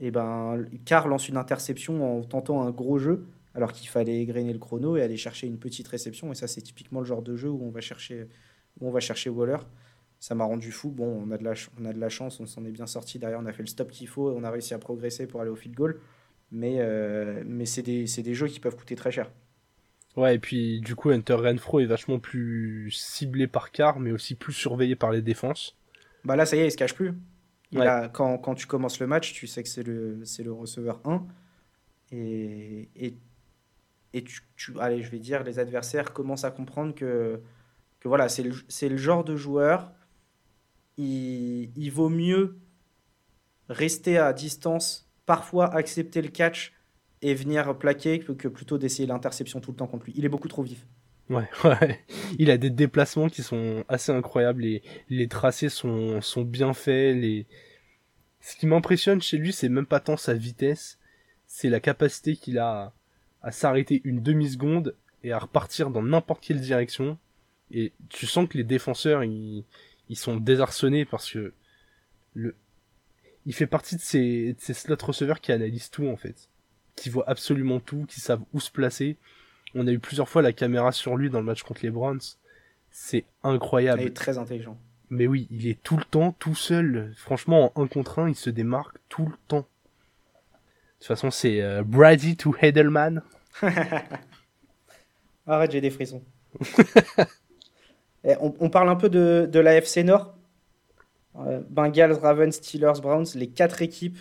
et 0.00 0.10
ben, 0.10 0.64
Carr 0.84 1.08
lance 1.08 1.28
une 1.28 1.36
interception 1.36 2.18
en 2.18 2.22
tentant 2.22 2.62
un 2.62 2.70
gros 2.70 2.98
jeu 2.98 3.26
alors 3.54 3.72
qu'il 3.72 3.88
fallait 3.88 4.24
grainer 4.26 4.52
le 4.52 4.58
chrono 4.60 4.96
et 4.96 5.02
aller 5.02 5.16
chercher 5.16 5.46
une 5.48 5.58
petite 5.58 5.88
réception. 5.88 6.30
Et 6.30 6.34
ça, 6.36 6.46
c'est 6.46 6.60
typiquement 6.62 7.00
le 7.00 7.06
genre 7.06 7.22
de 7.22 7.34
jeu 7.36 7.48
où 7.50 7.60
on 7.64 7.70
va 7.70 7.80
chercher, 7.80 8.28
où 8.80 8.86
on 8.88 8.90
va 8.92 9.00
chercher 9.00 9.30
Waller. 9.30 9.58
Ça 10.20 10.34
m'a 10.36 10.44
rendu 10.44 10.70
fou. 10.70 10.90
Bon, 10.90 11.06
on 11.26 11.30
a 11.32 11.38
de 11.38 11.44
la, 11.44 11.54
on 11.80 11.84
a 11.84 11.92
de 11.92 11.98
la 11.98 12.08
chance, 12.08 12.38
on 12.40 12.46
s'en 12.46 12.64
est 12.64 12.70
bien 12.70 12.86
sorti. 12.86 13.18
Derrière, 13.18 13.40
on 13.40 13.46
a 13.46 13.52
fait 13.52 13.62
le 13.62 13.68
stop 13.68 13.90
qu'il 13.90 14.06
faut, 14.08 14.30
on 14.30 14.44
a 14.44 14.50
réussi 14.50 14.74
à 14.74 14.78
progresser 14.78 15.26
pour 15.26 15.40
aller 15.40 15.50
au 15.50 15.56
field 15.56 15.74
goal. 15.76 16.00
Mais, 16.50 16.76
euh, 16.78 17.42
mais 17.46 17.66
c'est 17.66 17.82
des, 17.82 18.04
des, 18.04 18.34
jeux 18.34 18.48
qui 18.48 18.60
peuvent 18.60 18.76
coûter 18.76 18.96
très 18.96 19.12
cher. 19.12 19.30
Ouais, 20.16 20.36
et 20.36 20.38
puis 20.38 20.80
du 20.80 20.94
coup, 20.94 21.10
Hunter 21.10 21.34
Renfro 21.34 21.80
est 21.80 21.86
vachement 21.86 22.18
plus 22.18 22.90
ciblé 22.90 23.46
par 23.46 23.70
quart, 23.70 24.00
mais 24.00 24.10
aussi 24.10 24.34
plus 24.34 24.54
surveillé 24.54 24.96
par 24.96 25.10
les 25.10 25.22
défenses. 25.22 25.76
Bah 26.24 26.36
là, 26.36 26.46
ça 26.46 26.56
y 26.56 26.60
est, 26.60 26.66
il 26.66 26.72
se 26.72 26.76
cache 26.76 26.94
plus. 26.94 27.14
quand, 28.12 28.38
quand, 28.38 28.54
tu 28.54 28.66
commences 28.66 28.98
le 28.98 29.06
match, 29.06 29.32
tu 29.32 29.46
sais 29.46 29.62
que 29.62 29.68
c'est 29.68 29.82
le, 29.82 30.22
le 30.38 30.52
receveur 30.52 31.00
1. 31.04 31.26
Et, 32.10 32.88
et, 32.96 33.14
et 34.14 34.24
tu, 34.24 34.40
tu, 34.56 34.72
allez, 34.80 35.02
je 35.02 35.10
vais 35.10 35.18
dire, 35.18 35.44
les 35.44 35.58
adversaires 35.58 36.12
commencent 36.12 36.44
à 36.44 36.50
comprendre 36.50 36.94
que, 36.94 37.40
que 38.00 38.08
voilà, 38.08 38.28
c'est 38.28 38.42
le, 38.42 38.54
le 38.54 38.96
genre 38.96 39.24
de 39.24 39.36
joueur, 39.36 39.92
il, 40.96 41.70
il 41.76 41.90
vaut 41.90 42.08
mieux 42.08 42.58
rester 43.68 44.18
à 44.18 44.32
distance, 44.32 45.07
parfois 45.28 45.66
accepter 45.74 46.22
le 46.22 46.28
catch 46.28 46.72
et 47.20 47.34
venir 47.34 47.76
plaquer 47.76 48.18
que 48.18 48.48
plutôt 48.48 48.78
d'essayer 48.78 49.06
l'interception 49.06 49.60
tout 49.60 49.72
le 49.72 49.76
temps 49.76 49.86
contre 49.86 50.06
lui. 50.06 50.14
Il 50.16 50.24
est 50.24 50.30
beaucoup 50.30 50.48
trop 50.48 50.62
vif. 50.62 50.86
Ouais, 51.28 51.46
ouais. 51.64 52.02
Il 52.38 52.50
a 52.50 52.56
des 52.56 52.70
déplacements 52.70 53.28
qui 53.28 53.42
sont 53.42 53.84
assez 53.88 54.10
incroyables. 54.10 54.62
Les, 54.62 54.82
les 55.10 55.28
tracés 55.28 55.68
sont, 55.68 56.22
sont 56.22 56.42
bien 56.42 56.72
faits. 56.72 57.14
Les... 57.14 57.46
Ce 58.40 58.56
qui 58.56 58.66
m'impressionne 58.66 59.20
chez 59.20 59.36
lui, 59.36 59.52
c'est 59.52 59.68
même 59.68 59.84
pas 59.84 60.00
tant 60.00 60.16
sa 60.16 60.32
vitesse, 60.32 60.98
c'est 61.46 61.68
la 61.68 61.80
capacité 61.80 62.34
qu'il 62.34 62.58
a 62.58 62.94
à, 63.42 63.52
s'arrêter 63.52 64.00
une 64.04 64.22
demi-seconde 64.22 64.94
et 65.24 65.32
à 65.32 65.38
repartir 65.38 65.90
dans 65.90 66.02
n'importe 66.02 66.42
quelle 66.42 66.60
direction. 66.60 67.18
Et 67.70 67.92
tu 68.08 68.26
sens 68.26 68.48
que 68.48 68.56
les 68.56 68.64
défenseurs, 68.64 69.24
ils, 69.24 69.66
ils 70.08 70.16
sont 70.16 70.38
désarçonnés 70.38 71.04
parce 71.04 71.30
que 71.30 71.52
le, 72.32 72.54
il 73.48 73.54
fait 73.54 73.66
partie 73.66 73.96
de 73.96 74.00
ces, 74.00 74.52
de 74.52 74.60
ces 74.60 74.74
slot 74.74 74.96
receveurs 75.02 75.40
qui 75.40 75.50
analysent 75.50 75.90
tout 75.90 76.06
en 76.06 76.16
fait 76.16 76.48
qui 76.98 77.08
voient 77.08 77.28
absolument 77.28 77.80
tout, 77.80 78.04
qui 78.08 78.20
savent 78.20 78.42
où 78.52 78.60
se 78.60 78.70
placer. 78.70 79.16
On 79.74 79.86
a 79.86 79.92
eu 79.92 79.98
plusieurs 79.98 80.28
fois 80.28 80.42
la 80.42 80.52
caméra 80.52 80.92
sur 80.92 81.16
lui 81.16 81.30
dans 81.30 81.38
le 81.38 81.44
match 81.44 81.62
contre 81.62 81.80
les 81.82 81.90
Browns. 81.90 82.20
C'est 82.90 83.24
incroyable. 83.42 84.02
Il 84.02 84.08
est 84.08 84.16
très 84.16 84.38
intelligent. 84.38 84.76
Mais 85.10 85.26
oui, 85.26 85.46
il 85.50 85.66
est 85.66 85.82
tout 85.82 85.96
le 85.96 86.04
temps 86.04 86.32
tout 86.32 86.54
seul. 86.54 87.12
Franchement, 87.16 87.72
en 87.74 87.84
1 87.84 87.86
contre 87.86 88.18
1, 88.18 88.28
il 88.30 88.34
se 88.34 88.50
démarque 88.50 88.96
tout 89.08 89.26
le 89.26 89.36
temps. 89.46 89.60
De 89.60 89.64
toute 90.98 91.06
façon, 91.06 91.30
c'est 91.30 91.62
euh, 91.62 91.82
Brady 91.84 92.36
to 92.36 92.54
Hedelman. 92.60 93.22
Arrête, 95.46 95.70
j'ai 95.70 95.80
des 95.80 95.90
frissons. 95.90 96.22
Eh, 98.24 98.34
on, 98.40 98.68
parle 98.68 98.88
un 98.88 98.96
peu 98.96 99.08
de, 99.08 99.48
de 99.50 99.60
la 99.60 99.76
FC 99.76 100.02
Nord? 100.02 100.36
Euh, 101.38 101.62
Bengals, 101.68 102.12
Ravens, 102.12 102.54
Steelers, 102.54 103.00
Browns, 103.00 103.26
les 103.34 103.48
quatre 103.48 103.82
équipes 103.82 104.18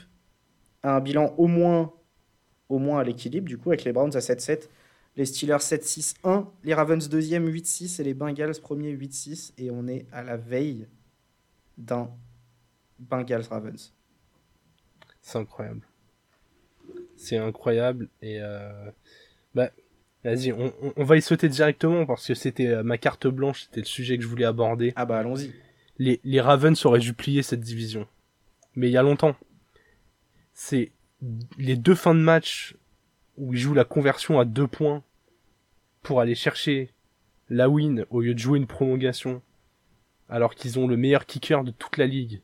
à 0.84 0.96
un 0.96 1.00
bilan 1.00 1.34
au 1.38 1.48
moins 1.48 1.94
au 2.70 2.80
moins 2.80 3.00
à 3.00 3.04
l'équilibre, 3.04 3.48
du 3.48 3.58
coup, 3.58 3.70
avec 3.70 3.84
les 3.84 3.94
Browns 3.94 4.16
à 4.16 4.20
7-7, 4.20 4.68
les 5.16 5.26
Steelers 5.26 5.58
7-6-1, 5.58 6.46
les 6.64 6.74
Ravens 6.74 7.10
deuxième 7.10 7.50
8-6 7.50 8.02
et 8.02 8.04
les 8.04 8.14
Bengals 8.14 8.60
premier 8.62 8.94
8-6. 8.94 9.54
Et 9.58 9.72
on 9.72 9.88
est 9.88 10.06
à 10.12 10.24
la 10.24 10.38
veille 10.38 10.88
d'un 11.78 12.12
Bengals-Ravens. 13.00 13.94
C'est 15.22 15.38
incroyable. 15.38 15.82
C'est 17.16 17.38
incroyable. 17.38 18.10
Et 18.22 18.40
euh, 18.42 18.92
bah, 19.56 19.72
vas-y, 20.24 20.54
on, 20.54 21.04
va 21.04 21.18
y 21.18 21.22
sauter 21.22 21.50
directement 21.50 22.06
parce 22.06 22.28
que 22.28 22.36
c'était 22.36 22.68
euh, 22.68 22.84
ma 22.84 22.98
carte 22.98 23.28
blanche, 23.28 23.64
c'était 23.64 23.82
le 23.82 23.88
sujet 23.88 24.18
que 24.18 24.24
je 24.24 24.28
voulais 24.28 24.46
aborder. 24.46 24.94
Ah 24.96 25.06
bah 25.06 25.18
allons-y. 25.18 25.52
Les, 26.00 26.42
Ravens 26.42 26.86
auraient 26.86 27.00
dû 27.00 27.14
plier 27.14 27.42
cette 27.42 27.62
division. 27.62 28.08
Mais 28.76 28.88
il 28.88 28.92
y 28.92 28.98
a 28.98 29.04
longtemps. 29.04 29.36
C'est 30.54 30.92
les 31.58 31.76
deux 31.76 31.96
fins 31.96 32.14
de 32.14 32.20
match 32.20 32.76
où 33.38 33.54
ils 33.54 33.60
jouent 33.60 33.74
la 33.74 33.84
conversion 33.84 34.40
à 34.40 34.46
deux 34.46 34.68
points 34.68 35.04
pour 36.04 36.22
aller 36.22 36.36
chercher 36.36 36.92
la 37.50 37.70
win 37.70 38.06
au 38.10 38.22
lieu 38.22 38.34
de 38.34 38.40
jouer 38.40 38.60
une 38.60 38.68
prolongation, 38.68 39.42
alors 40.30 40.54
qu'ils 40.54 40.80
ont 40.80 40.88
le 40.88 40.98
meilleur 40.98 41.26
kicker 41.26 41.64
de 41.64 41.72
toute 41.72 41.98
la 41.98 42.06
ligue. 42.06 42.42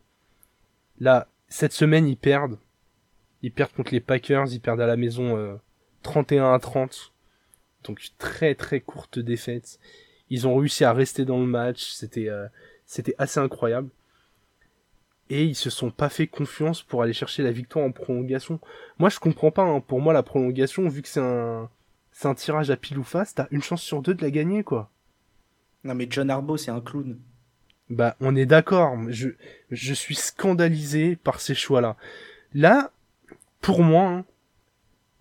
Là, 0.99 1.27
cette 1.47 1.73
semaine, 1.73 2.07
ils 2.07 2.17
perdent. 2.17 2.57
Ils 3.41 3.51
perdent 3.51 3.73
contre 3.73 3.93
les 3.93 3.99
Packers, 3.99 4.51
ils 4.51 4.61
perdent 4.61 4.81
à 4.81 4.87
la 4.87 4.97
maison 4.97 5.59
31 6.01 6.45
euh, 6.45 6.53
à 6.53 6.59
30. 6.59 7.13
Donc 7.83 8.01
très 8.17 8.55
très 8.55 8.79
courte 8.79 9.19
défaite. 9.19 9.79
Ils 10.29 10.47
ont 10.47 10.55
réussi 10.55 10.83
à 10.85 10.93
rester 10.93 11.25
dans 11.25 11.39
le 11.39 11.45
match, 11.45 11.91
c'était 11.91 12.29
euh, 12.29 12.47
c'était 12.85 13.15
assez 13.17 13.39
incroyable 13.39 13.89
et 15.29 15.45
ils 15.45 15.55
se 15.55 15.69
sont 15.69 15.91
pas 15.91 16.09
fait 16.09 16.27
confiance 16.27 16.83
pour 16.83 17.01
aller 17.01 17.13
chercher 17.13 17.43
la 17.43 17.51
victoire 17.51 17.85
en 17.85 17.91
prolongation. 17.91 18.59
Moi, 18.99 19.09
je 19.09 19.19
comprends 19.19 19.51
pas. 19.51 19.63
Hein. 19.63 19.79
Pour 19.79 20.01
moi, 20.01 20.13
la 20.13 20.23
prolongation, 20.23 20.87
vu 20.87 21.01
que 21.01 21.07
c'est 21.07 21.21
un, 21.21 21.69
c'est 22.11 22.27
un 22.27 22.35
tirage 22.35 22.69
à 22.69 22.77
pile 22.77 22.99
ou 22.99 23.03
face, 23.03 23.33
t'as 23.33 23.47
une 23.51 23.63
chance 23.63 23.81
sur 23.81 24.01
deux 24.01 24.13
de 24.13 24.21
la 24.21 24.31
gagner, 24.31 24.63
quoi. 24.63 24.91
Non, 25.83 25.95
mais 25.95 26.07
John 26.09 26.29
Arbo, 26.29 26.57
c'est 26.57 26.71
un 26.71 26.81
clown. 26.81 27.19
Bah, 27.89 28.15
on 28.19 28.35
est 28.35 28.45
d'accord. 28.45 28.97
Je, 29.09 29.29
je 29.71 29.93
suis 29.93 30.15
scandalisé 30.15 31.15
par 31.15 31.39
ces 31.39 31.55
choix-là. 31.55 31.97
Là, 32.53 32.91
pour 33.61 33.81
moi, 33.81 34.09
hein, 34.09 34.25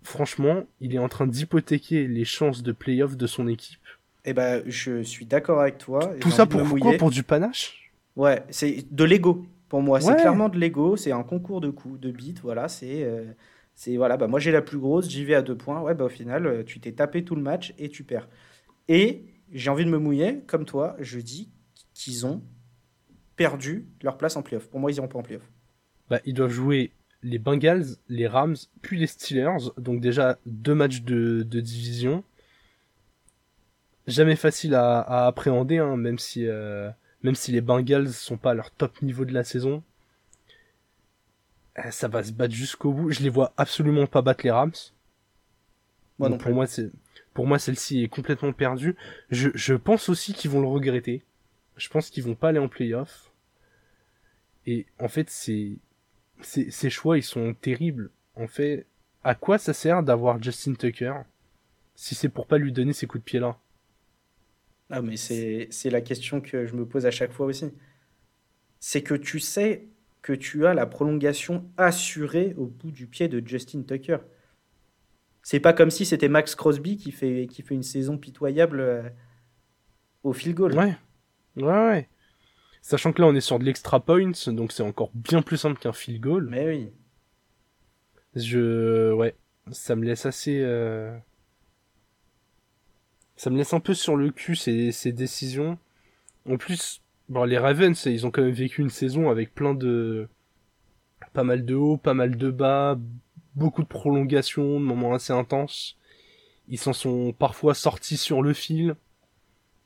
franchement, 0.03 0.63
il 0.79 0.93
est 0.93 0.99
en 0.99 1.09
train 1.09 1.27
d'hypothéquer 1.27 2.07
les 2.07 2.25
chances 2.25 2.61
de 2.61 2.71
playoff 2.71 3.17
de 3.17 3.27
son 3.27 3.47
équipe. 3.47 3.79
Eh 4.25 4.33
ben, 4.33 4.63
je 4.65 5.03
suis 5.03 5.25
d'accord 5.25 5.61
avec 5.61 5.77
toi. 5.77 6.11
Tout 6.19 6.31
ça 6.31 6.45
pour 6.45 6.61
quoi 6.79 6.93
Pour 6.93 7.11
du 7.11 7.23
panache? 7.23 7.91
Ouais, 8.15 8.43
c'est 8.49 8.85
de 8.89 9.03
l'ego. 9.03 9.45
Pour 9.69 9.81
moi, 9.81 9.99
c'est 9.99 10.15
clairement 10.15 10.49
de 10.49 10.57
l'ego, 10.59 10.95
c'est 10.95 11.11
un 11.11 11.23
concours 11.23 11.59
de 11.59 11.69
coups, 11.71 11.99
de 11.99 12.11
bits, 12.11 12.35
voilà, 12.43 12.67
c'est 12.67 13.03
euh, 13.03 13.25
c'est 13.73 13.97
voilà, 13.97 14.17
bah 14.17 14.27
moi 14.27 14.39
j'ai 14.39 14.51
la 14.51 14.61
plus 14.61 14.77
grosse, 14.77 15.09
j'y 15.09 15.25
vais 15.25 15.33
à 15.33 15.41
deux 15.41 15.57
points. 15.57 15.81
Ouais, 15.81 15.95
bah 15.95 16.05
au 16.05 16.09
final, 16.09 16.45
euh, 16.45 16.63
tu 16.63 16.79
t'es 16.79 16.91
tapé 16.91 17.23
tout 17.23 17.33
le 17.33 17.41
match 17.41 17.73
et 17.79 17.89
tu 17.89 18.03
perds. 18.03 18.29
Et 18.87 19.25
j'ai 19.51 19.71
envie 19.71 19.83
de 19.83 19.89
me 19.89 19.97
mouiller, 19.97 20.41
comme 20.45 20.65
toi, 20.65 20.95
je 20.99 21.19
dis 21.19 21.49
qu'ils 21.95 22.27
ont 22.27 22.43
perdu 23.35 23.87
leur 24.03 24.17
place 24.17 24.35
en 24.35 24.43
playoff. 24.43 24.67
Pour 24.69 24.79
moi, 24.79 24.91
ils 24.91 24.95
n'iront 24.95 25.07
pas 25.07 25.17
en 25.19 25.23
playoff. 25.23 25.49
Bah, 26.09 26.19
ils 26.25 26.35
doivent 26.35 26.51
jouer 26.51 26.91
les 27.23 27.39
Bengals, 27.39 27.95
les 28.09 28.27
Rams, 28.27 28.55
puis 28.83 28.99
les 28.99 29.07
Steelers. 29.07 29.71
Donc 29.77 30.01
déjà 30.01 30.37
deux 30.45 30.75
matchs 30.75 31.01
de, 31.01 31.43
de 31.43 31.59
division. 31.61 32.23
Jamais 34.07 34.35
facile 34.35 34.75
à, 34.75 34.99
à 34.99 35.27
appréhender, 35.27 35.77
hein, 35.77 35.95
même 35.95 36.19
si 36.19 36.45
euh, 36.45 36.89
même 37.23 37.35
si 37.35 37.51
les 37.51 37.61
Bengals 37.61 38.09
sont 38.09 38.37
pas 38.37 38.51
à 38.51 38.53
leur 38.53 38.71
top 38.71 39.01
niveau 39.01 39.23
de 39.23 39.33
la 39.33 39.43
saison, 39.43 39.81
eh, 41.77 41.91
ça 41.91 42.07
va 42.07 42.23
se 42.23 42.31
battre 42.31 42.53
jusqu'au 42.53 42.91
bout. 42.91 43.11
Je 43.11 43.21
les 43.21 43.29
vois 43.29 43.53
absolument 43.57 44.05
pas 44.05 44.21
battre 44.21 44.43
les 44.43 44.51
Rams. 44.51 44.73
Moi 46.19 46.37
pour 46.37 46.51
moi, 46.51 46.67
c'est 46.67 46.91
pour 47.33 47.47
moi 47.47 47.59
celle-ci 47.59 48.03
est 48.03 48.09
complètement 48.09 48.53
perdue. 48.53 48.95
Je, 49.31 49.49
je 49.55 49.73
pense 49.73 50.09
aussi 50.09 50.33
qu'ils 50.33 50.51
vont 50.51 50.61
le 50.61 50.67
regretter. 50.67 51.23
Je 51.77 51.89
pense 51.89 52.09
qu'ils 52.09 52.23
vont 52.23 52.35
pas 52.35 52.49
aller 52.49 52.59
en 52.59 52.67
playoff. 52.67 53.31
Et 54.65 54.85
en 54.99 55.07
fait, 55.07 55.29
c'est 55.29 55.77
ces 56.41 56.89
choix 56.89 57.17
ils 57.17 57.23
sont 57.23 57.53
terribles. 57.53 58.11
En 58.35 58.47
fait, 58.47 58.85
à 59.23 59.33
quoi 59.35 59.57
ça 59.57 59.73
sert 59.73 60.03
d'avoir 60.03 60.41
Justin 60.41 60.73
Tucker 60.73 61.13
si 61.95 62.15
c'est 62.15 62.29
pour 62.29 62.47
pas 62.47 62.57
lui 62.57 62.71
donner 62.71 62.93
ses 62.93 63.07
coups 63.07 63.23
de 63.23 63.25
pied 63.25 63.39
là 63.39 63.57
ah, 64.89 65.01
mais 65.01 65.17
c'est 65.17 65.89
la 65.89 66.01
question 66.01 66.41
que 66.41 66.65
je 66.65 66.75
me 66.75 66.85
pose 66.85 67.05
à 67.05 67.11
chaque 67.11 67.31
fois 67.31 67.45
aussi. 67.45 67.71
C'est 68.79 69.01
que 69.01 69.13
tu 69.15 69.39
sais 69.39 69.87
que 70.21 70.33
tu 70.33 70.65
as 70.65 70.73
la 70.73 70.85
prolongation 70.85 71.69
assurée 71.77 72.53
au 72.57 72.67
bout 72.67 72.91
du 72.91 73.07
pied 73.07 73.27
de 73.27 73.45
Justin 73.45 73.83
Tucker. 73.83 74.17
C'est 75.41 75.59
pas 75.59 75.73
comme 75.73 75.89
si 75.89 76.05
c'était 76.05 76.29
Max 76.29 76.55
Crosby 76.55 76.95
qui 76.95 77.11
fait, 77.11 77.47
qui 77.49 77.61
fait 77.61 77.75
une 77.75 77.83
saison 77.83 78.17
pitoyable 78.17 78.79
euh, 78.79 79.09
au 80.23 80.31
field 80.31 80.55
goal. 80.55 80.73
Ouais. 80.73 80.95
Ouais, 81.57 81.63
ouais. 81.65 82.09
Sachant 82.81 83.11
que 83.13 83.21
là, 83.21 83.27
on 83.27 83.35
est 83.35 83.41
sur 83.41 83.59
de 83.59 83.65
l'extra 83.65 84.03
points, 84.03 84.31
donc 84.47 84.71
c'est 84.71 84.83
encore 84.83 85.11
bien 85.13 85.41
plus 85.41 85.57
simple 85.57 85.79
qu'un 85.79 85.93
field 85.93 86.21
goal. 86.21 86.47
Mais 86.49 86.67
oui. 86.67 86.93
Je. 88.35 89.11
Ouais. 89.13 89.35
Ça 89.71 89.95
me 89.95 90.05
laisse 90.05 90.25
assez. 90.25 90.61
Euh, 90.61 91.17
ça 93.43 93.49
me 93.49 93.57
laisse 93.57 93.73
un 93.73 93.81
peu 93.81 93.93
sur 93.93 94.15
le 94.15 94.31
cul 94.31 94.55
ces, 94.55 95.11
décisions. 95.11 95.77
En 96.49 96.55
plus, 96.55 97.01
les 97.45 97.57
Ravens, 97.57 98.05
ils 98.05 98.25
ont 98.25 98.31
quand 98.31 98.41
même 98.41 98.51
vécu 98.51 98.81
une 98.81 98.89
saison 98.89 99.29
avec 99.29 99.53
plein 99.53 99.73
de, 99.73 100.29
pas 101.33 101.43
mal 101.43 101.65
de 101.65 101.75
hauts, 101.75 101.97
pas 101.97 102.13
mal 102.13 102.37
de 102.37 102.49
bas, 102.51 102.97
beaucoup 103.55 103.83
de 103.83 103.87
prolongations, 103.87 104.79
de 104.79 104.85
moments 104.85 105.13
assez 105.13 105.33
intenses. 105.33 105.97
Ils 106.69 106.77
s'en 106.77 106.93
sont 106.93 107.33
parfois 107.33 107.73
sortis 107.73 108.15
sur 108.15 108.41
le 108.41 108.53
fil. 108.53 108.95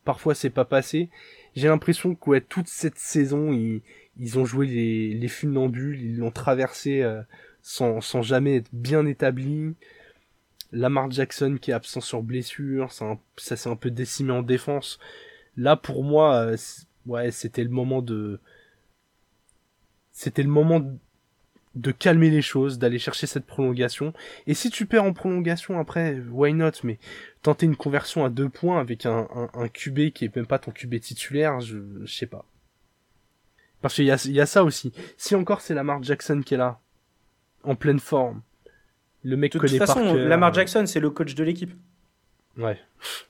Parfois 0.05 0.35
c'est 0.35 0.51
pas 0.51 0.65
passé. 0.65 1.09
J'ai 1.55 1.67
l'impression 1.67 2.13
que 2.13 2.37
toute 2.37 2.67
cette 2.67 2.99
saison, 2.99 3.53
ils, 3.53 4.37
ont 4.37 4.45
joué 4.45 4.67
les, 4.67 5.15
les 5.15 5.27
funambules, 5.27 5.99
ils 5.99 6.17
l'ont 6.17 6.29
traversé 6.29 7.01
euh, 7.01 7.23
sans, 7.63 8.01
sans 8.01 8.21
jamais 8.21 8.57
être 8.57 8.69
bien 8.71 9.07
établis. 9.07 9.73
Lamar 10.72 11.11
Jackson 11.11 11.57
qui 11.61 11.72
est 11.72 11.74
absent 11.74 12.01
sur 12.01 12.22
blessure, 12.22 12.91
ça, 12.91 13.18
s'est 13.38 13.70
un 13.70 13.76
peu 13.76 13.91
décimé 13.91 14.32
en 14.32 14.41
défense. 14.41 14.99
Là, 15.55 15.76
pour 15.76 16.03
moi, 16.03 16.36
euh, 16.36 16.57
ouais, 17.05 17.32
c'était 17.32 17.63
le 17.63 17.70
moment 17.70 18.01
de, 18.01 18.39
c'était 20.11 20.43
le 20.43 20.49
moment 20.49 20.82
de 21.76 21.91
calmer 21.91 22.30
les 22.30 22.41
choses, 22.41 22.80
d'aller 22.80 22.99
chercher 22.99 23.28
cette 23.28 23.45
prolongation. 23.45 24.13
Et 24.47 24.53
si 24.53 24.70
tu 24.70 24.86
perds 24.86 25.03
en 25.03 25.13
prolongation 25.13 25.80
après, 25.80 26.20
why 26.32 26.53
not? 26.53 26.72
Mais 26.84 26.97
tenter 27.43 27.65
une 27.65 27.76
conversion 27.76 28.26
à 28.26 28.30
deux 28.30 28.49
points 28.49 28.80
avec 28.80 29.05
un, 29.05 29.28
un, 29.53 29.68
QB 29.68 30.11
qui 30.11 30.26
est 30.26 30.36
même 30.36 30.47
pas 30.47 30.59
ton 30.59 30.72
QB 30.72 30.99
titulaire, 30.99 31.59
je, 31.59 31.78
je 32.03 32.13
sais 32.13 32.26
pas. 32.26 32.45
Parce 33.82 33.93
qu'il 33.93 34.05
y 34.05 34.11
a, 34.11 34.28
y 34.28 34.41
a 34.41 34.45
ça 34.45 34.63
aussi. 34.63 34.91
Si 35.18 35.36
encore 35.36 35.61
c'est 35.61 35.76
Lamar 35.76 36.01
Jackson 36.01 36.41
qui 36.43 36.55
est 36.55 36.57
là, 36.57 36.80
en 37.63 37.76
pleine 37.76 37.99
forme, 37.99 38.41
le 39.28 39.36
mec 39.36 39.53
de 39.53 39.59
toute 39.59 39.78
façon, 39.78 40.13
Lamar 40.13 40.53
Jackson, 40.53 40.86
c'est 40.86 40.99
le 40.99 41.09
coach 41.09 41.36
de 41.36 41.43
l'équipe. 41.43 41.73
Ouais. 42.57 42.80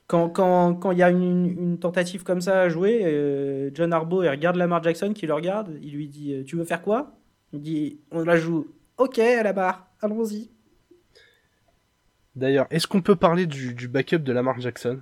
Quand 0.06 0.28
il 0.28 0.34
quand, 0.34 0.76
quand 0.76 0.92
y 0.92 1.04
a 1.04 1.10
une, 1.10 1.46
une, 1.46 1.80
tentative 1.80 2.24
comme 2.24 2.40
ça 2.40 2.62
à 2.62 2.70
jouer, 2.70 3.02
euh, 3.04 3.72
John 3.74 3.92
Harbaugh 3.92 4.24
il 4.24 4.30
regarde 4.30 4.56
Lamar 4.56 4.82
Jackson 4.84 5.14
qui 5.14 5.28
le 5.28 5.34
regarde, 5.34 5.76
il 5.82 5.94
lui 5.94 6.08
dit 6.08 6.44
Tu 6.46 6.56
veux 6.56 6.64
faire 6.64 6.82
quoi? 6.82 7.18
Il 7.52 7.62
dit 7.62 8.00
On 8.12 8.24
la 8.24 8.38
joue. 8.38 8.68
Ok, 8.98 9.20
à 9.20 9.44
la 9.44 9.54
barre, 9.54 9.88
allons-y. 10.02 10.50
D'ailleurs, 12.36 12.68
est-ce 12.70 12.86
qu'on 12.86 13.02
peut 13.02 13.16
parler 13.16 13.48
du, 13.48 13.74
du, 13.74 13.88
backup 13.88 14.20
de 14.20 14.32
Lamar 14.32 14.62
Jackson? 14.62 15.00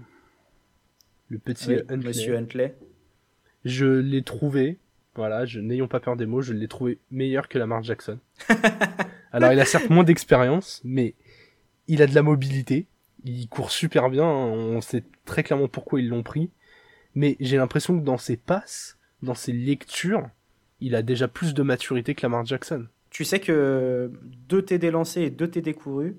Le 1.28 1.38
petit 1.38 1.74
Huntley. 1.90 2.08
Monsieur 2.08 2.38
Huntley. 2.38 2.76
Je 3.66 3.86
l'ai 3.86 4.22
trouvé, 4.22 4.80
voilà, 5.16 5.46
n'ayons 5.46 5.88
pas 5.88 6.00
peur 6.00 6.16
des 6.16 6.26
mots, 6.26 6.42
je 6.42 6.54
l'ai 6.54 6.68
trouvé 6.68 7.00
meilleur 7.10 7.48
que 7.48 7.58
Lamar 7.58 7.84
Jackson. 7.84 8.20
Alors, 9.32 9.52
il 9.52 9.60
a 9.60 9.66
certes 9.66 9.90
moins 9.90 10.04
d'expérience, 10.04 10.82
mais 10.84 11.16
il 11.88 12.02
a 12.02 12.08
de 12.08 12.16
la 12.16 12.22
mobilité. 12.22 12.88
Il 13.24 13.48
court 13.48 13.72
super 13.72 14.10
bien. 14.10 14.26
Hein. 14.26 14.48
On 14.48 14.82
sait 14.82 15.04
très 15.26 15.44
clairement 15.44 15.68
pourquoi 15.68 16.00
ils 16.00 16.10
l'ont 16.10 16.24
pris. 16.24 16.50
Mais 17.16 17.38
j'ai 17.40 17.58
l'impression 17.58 17.98
que 17.98 18.04
dans 18.04 18.18
ses 18.18 18.38
passes, 18.38 18.98
dans 19.24 19.34
ses 19.34 19.54
lectures, 19.54 20.30
il 20.82 20.96
a 20.96 21.02
déjà 21.02 21.28
plus 21.28 21.54
de 21.54 21.64
maturité 21.64 22.14
que 22.14 22.22
Lamar 22.26 22.46
Jackson. 22.46 22.86
Tu 23.10 23.24
sais 23.24 23.40
que 23.40 24.12
deux 24.50 24.62
TD 24.62 24.92
lancés 24.92 25.22
et 25.22 25.30
deux 25.30 25.48
TD 25.48 25.74
courus, 25.74 26.16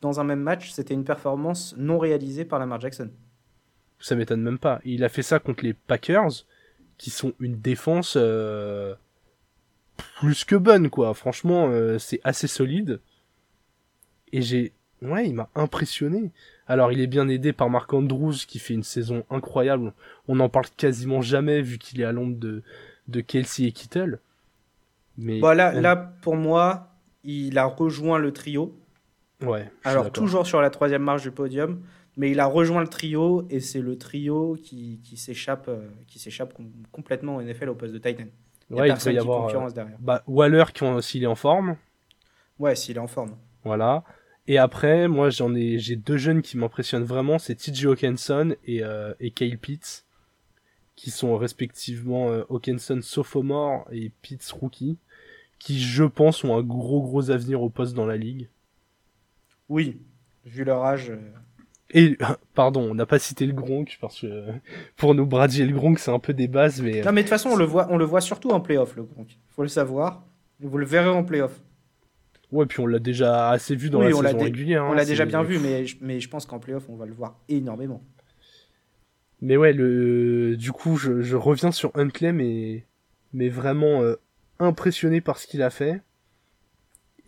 dans 0.00 0.20
un 0.20 0.24
même 0.24 0.40
match, 0.40 0.70
c'était 0.70 0.94
une 0.94 1.04
performance 1.04 1.74
non 1.76 1.98
réalisée 1.98 2.44
par 2.44 2.60
Lamar 2.60 2.80
Jackson. 2.80 3.10
Ça 3.98 4.14
m'étonne 4.14 4.42
même 4.42 4.58
pas. 4.58 4.80
Il 4.84 5.02
a 5.02 5.08
fait 5.08 5.22
ça 5.22 5.40
contre 5.40 5.64
les 5.64 5.74
Packers, 5.74 6.44
qui 6.98 7.10
sont 7.10 7.32
une 7.40 7.58
défense 7.58 8.14
euh, 8.16 8.94
plus 10.20 10.44
que 10.44 10.56
bonne, 10.56 10.90
quoi. 10.90 11.14
Franchement, 11.14 11.68
euh, 11.70 11.98
c'est 11.98 12.20
assez 12.24 12.46
solide. 12.46 13.00
Et 14.32 14.42
j'ai... 14.42 14.72
Ouais, 15.00 15.28
il 15.28 15.34
m'a 15.34 15.48
impressionné. 15.54 16.32
Alors, 16.66 16.90
il 16.90 17.00
est 17.00 17.06
bien 17.06 17.28
aidé 17.28 17.52
par 17.52 17.70
Marc 17.70 17.92
Andrews, 17.94 18.34
qui 18.48 18.58
fait 18.58 18.74
une 18.74 18.82
saison 18.82 19.24
incroyable. 19.30 19.92
On 20.26 20.34
n'en 20.34 20.48
parle 20.48 20.66
quasiment 20.76 21.22
jamais, 21.22 21.62
vu 21.62 21.78
qu'il 21.78 22.00
est 22.00 22.04
à 22.04 22.10
l'ombre 22.10 22.36
de, 22.36 22.62
de 23.06 23.20
Kelsey 23.20 23.66
et 23.66 23.72
Kittle. 23.72 24.18
Mais 25.16 25.38
voilà, 25.38 25.72
là, 25.72 25.94
pour 25.94 26.34
moi, 26.34 26.88
il 27.22 27.58
a 27.58 27.64
rejoint 27.64 28.18
le 28.18 28.32
trio. 28.32 28.76
Ouais. 29.40 29.70
Alors, 29.84 30.10
toujours 30.10 30.46
sur 30.46 30.60
la 30.60 30.70
troisième 30.70 31.02
marche 31.02 31.22
du 31.22 31.30
podium, 31.30 31.80
mais 32.18 32.30
il 32.32 32.40
a 32.40 32.46
rejoint 32.46 32.82
le 32.82 32.88
trio, 32.88 33.46
et 33.48 33.60
c'est 33.60 33.80
le 33.80 33.96
trio 33.96 34.58
qui, 34.62 35.00
qui 35.02 35.16
s'échappe 35.16 35.68
euh, 35.68 35.88
qui 36.06 36.18
s'échappe 36.18 36.52
complètement 36.92 37.36
au 37.36 37.42
NFL 37.42 37.70
au 37.70 37.74
poste 37.74 37.94
de 37.94 37.98
Titan. 37.98 38.24
Il 38.70 38.76
ouais, 38.76 38.88
il 38.90 38.94
peut 38.94 39.12
y 39.12 39.18
avoir 39.18 39.48
euh, 39.48 39.70
derrière. 39.70 39.96
Bah, 40.00 40.22
Waller 40.26 40.64
s'il 41.00 41.22
est 41.22 41.26
en 41.26 41.34
forme. 41.34 41.76
Ouais, 42.58 42.74
s'il 42.76 42.96
est 42.96 43.00
en 43.00 43.06
forme. 43.06 43.36
Voilà. 43.64 44.04
Et 44.46 44.58
après, 44.58 45.08
moi, 45.08 45.30
j'en 45.30 45.54
ai, 45.54 45.78
j'ai 45.78 45.96
deux 45.96 46.16
jeunes 46.16 46.42
qui 46.42 46.56
m'impressionnent 46.56 47.04
vraiment, 47.04 47.38
c'est 47.38 47.54
TJ 47.54 47.86
Hawkinson 47.86 48.56
et, 48.64 48.82
euh, 48.82 49.12
et 49.20 49.30
Kyle 49.30 49.58
Pitts, 49.58 50.06
qui 50.96 51.10
sont 51.10 51.36
respectivement 51.36 52.30
euh, 52.30 52.44
Hawkinson 52.48 53.00
sophomore 53.02 53.86
et 53.92 54.10
Pitts 54.22 54.50
rookie, 54.50 54.98
qui, 55.58 55.80
je 55.80 56.04
pense, 56.04 56.44
ont 56.44 56.56
un 56.56 56.62
gros 56.62 57.02
gros 57.02 57.30
avenir 57.30 57.62
au 57.62 57.68
poste 57.68 57.94
dans 57.94 58.06
la 58.06 58.16
ligue. 58.16 58.48
Oui, 59.68 60.00
vu 60.46 60.64
leur 60.64 60.82
âge. 60.82 61.12
Et 61.92 62.18
pardon, 62.54 62.82
on 62.90 62.94
n'a 62.94 63.06
pas 63.06 63.18
cité 63.18 63.46
le 63.46 63.52
Gronk 63.52 63.98
parce 64.00 64.20
que 64.20 64.44
pour 64.96 65.14
nous 65.14 65.26
Brady 65.26 65.62
et 65.62 65.66
le 65.66 65.74
Gronk 65.74 65.98
c'est 65.98 66.10
un 66.10 66.18
peu 66.18 66.34
des 66.34 66.48
bases, 66.48 66.82
mais 66.82 67.02
non 67.02 67.12
mais 67.12 67.22
de 67.22 67.28
toute 67.28 67.30
façon 67.30 67.50
on 67.50 67.56
le 67.56 67.64
voit, 67.64 67.86
on 67.90 67.96
le 67.96 68.04
voit 68.04 68.20
surtout 68.20 68.50
en 68.50 68.60
playoff 68.60 68.96
le 68.96 69.04
Gronk. 69.04 69.38
Faut 69.50 69.62
le 69.62 69.68
savoir. 69.68 70.24
Vous 70.60 70.76
le 70.76 70.86
verrez 70.86 71.08
en 71.08 71.24
playoff. 71.24 71.60
Ouais, 72.50 72.66
puis 72.66 72.80
on 72.80 72.86
l'a 72.86 72.98
déjà 72.98 73.50
assez 73.50 73.76
vu 73.76 73.90
dans 73.90 74.00
la 74.00 74.10
saison 74.10 74.38
régulière. 74.38 74.84
on 74.86 74.92
l'a 74.92 75.02
hein, 75.02 75.04
déjà 75.04 75.26
bien 75.26 75.42
vu, 75.42 75.58
mais 75.58 75.84
mais 76.00 76.20
je 76.20 76.28
pense 76.28 76.46
qu'en 76.46 76.58
playoff 76.58 76.88
on 76.88 76.96
va 76.96 77.06
le 77.06 77.14
voir 77.14 77.38
énormément. 77.48 78.02
Mais 79.40 79.56
ouais, 79.56 79.72
le 79.72 80.56
du 80.56 80.72
coup 80.72 80.96
je, 80.96 81.20
je 81.20 81.36
reviens 81.36 81.70
sur 81.70 81.92
Huntley, 81.94 82.32
mais 82.32 82.84
mais 83.32 83.48
vraiment 83.48 84.02
euh, 84.02 84.16
impressionné 84.58 85.20
par 85.20 85.38
ce 85.38 85.46
qu'il 85.46 85.62
a 85.62 85.70
fait. 85.70 86.00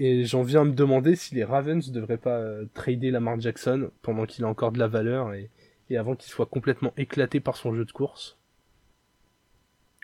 Et 0.02 0.24
j'en 0.24 0.42
viens 0.42 0.62
à 0.62 0.64
me 0.64 0.72
demander 0.72 1.14
si 1.14 1.34
les 1.34 1.44
Ravens 1.44 1.86
ne 1.86 1.92
devraient 1.92 2.16
pas 2.16 2.38
euh, 2.38 2.64
trader 2.72 3.10
Lamar 3.10 3.38
Jackson 3.38 3.90
pendant 4.00 4.24
qu'il 4.24 4.44
a 4.44 4.48
encore 4.48 4.72
de 4.72 4.78
la 4.78 4.88
valeur 4.88 5.34
et, 5.34 5.50
avant 5.94 6.16
qu'il 6.16 6.30
soit 6.30 6.46
complètement 6.46 6.94
éclaté 6.96 7.38
par 7.38 7.58
son 7.58 7.74
jeu 7.74 7.84
de 7.84 7.92
course. 7.92 8.38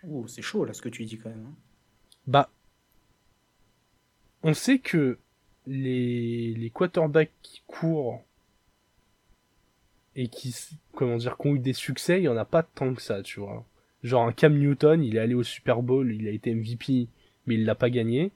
Oh, 0.07 0.26
c'est 0.26 0.42
chaud 0.42 0.66
là 0.66 0.74
ce 0.74 0.82
que 0.82 0.90
tu 0.90 1.07
dis 1.07 1.16
quand 1.16 1.30
même. 1.30 1.47
Hein. 1.47 1.55
Bah, 2.26 2.51
on 4.42 4.53
sait 4.53 4.80
que 4.80 5.18
les, 5.66 6.53
les 6.53 6.68
quarterbacks 6.68 7.32
qui 7.40 7.62
courent 7.66 8.22
et 10.14 10.28
qui, 10.28 10.55
comment 10.92 11.16
dire, 11.16 11.38
qui 11.38 11.47
ont 11.47 11.55
eu 11.55 11.59
des 11.59 11.72
succès, 11.72 12.20
il 12.20 12.24
y 12.24 12.28
en 12.28 12.36
a 12.36 12.44
pas 12.44 12.62
tant 12.62 12.92
que 12.92 13.01
ça, 13.01 13.22
tu 13.22 13.40
vois. 13.40 13.64
Genre 14.03 14.26
un 14.26 14.32
Cam 14.32 14.59
Newton, 14.59 15.03
il 15.03 15.16
est 15.16 15.20
allé 15.20 15.32
au 15.32 15.42
Super 15.42 15.80
Bowl, 15.80 16.12
il 16.12 16.28
a 16.28 16.32
été 16.32 16.55
MVP, 16.55 17.09
mais 17.47 17.55
il 17.55 17.64
l'a 17.64 17.74
pas 17.74 17.88
gagné 17.88 18.30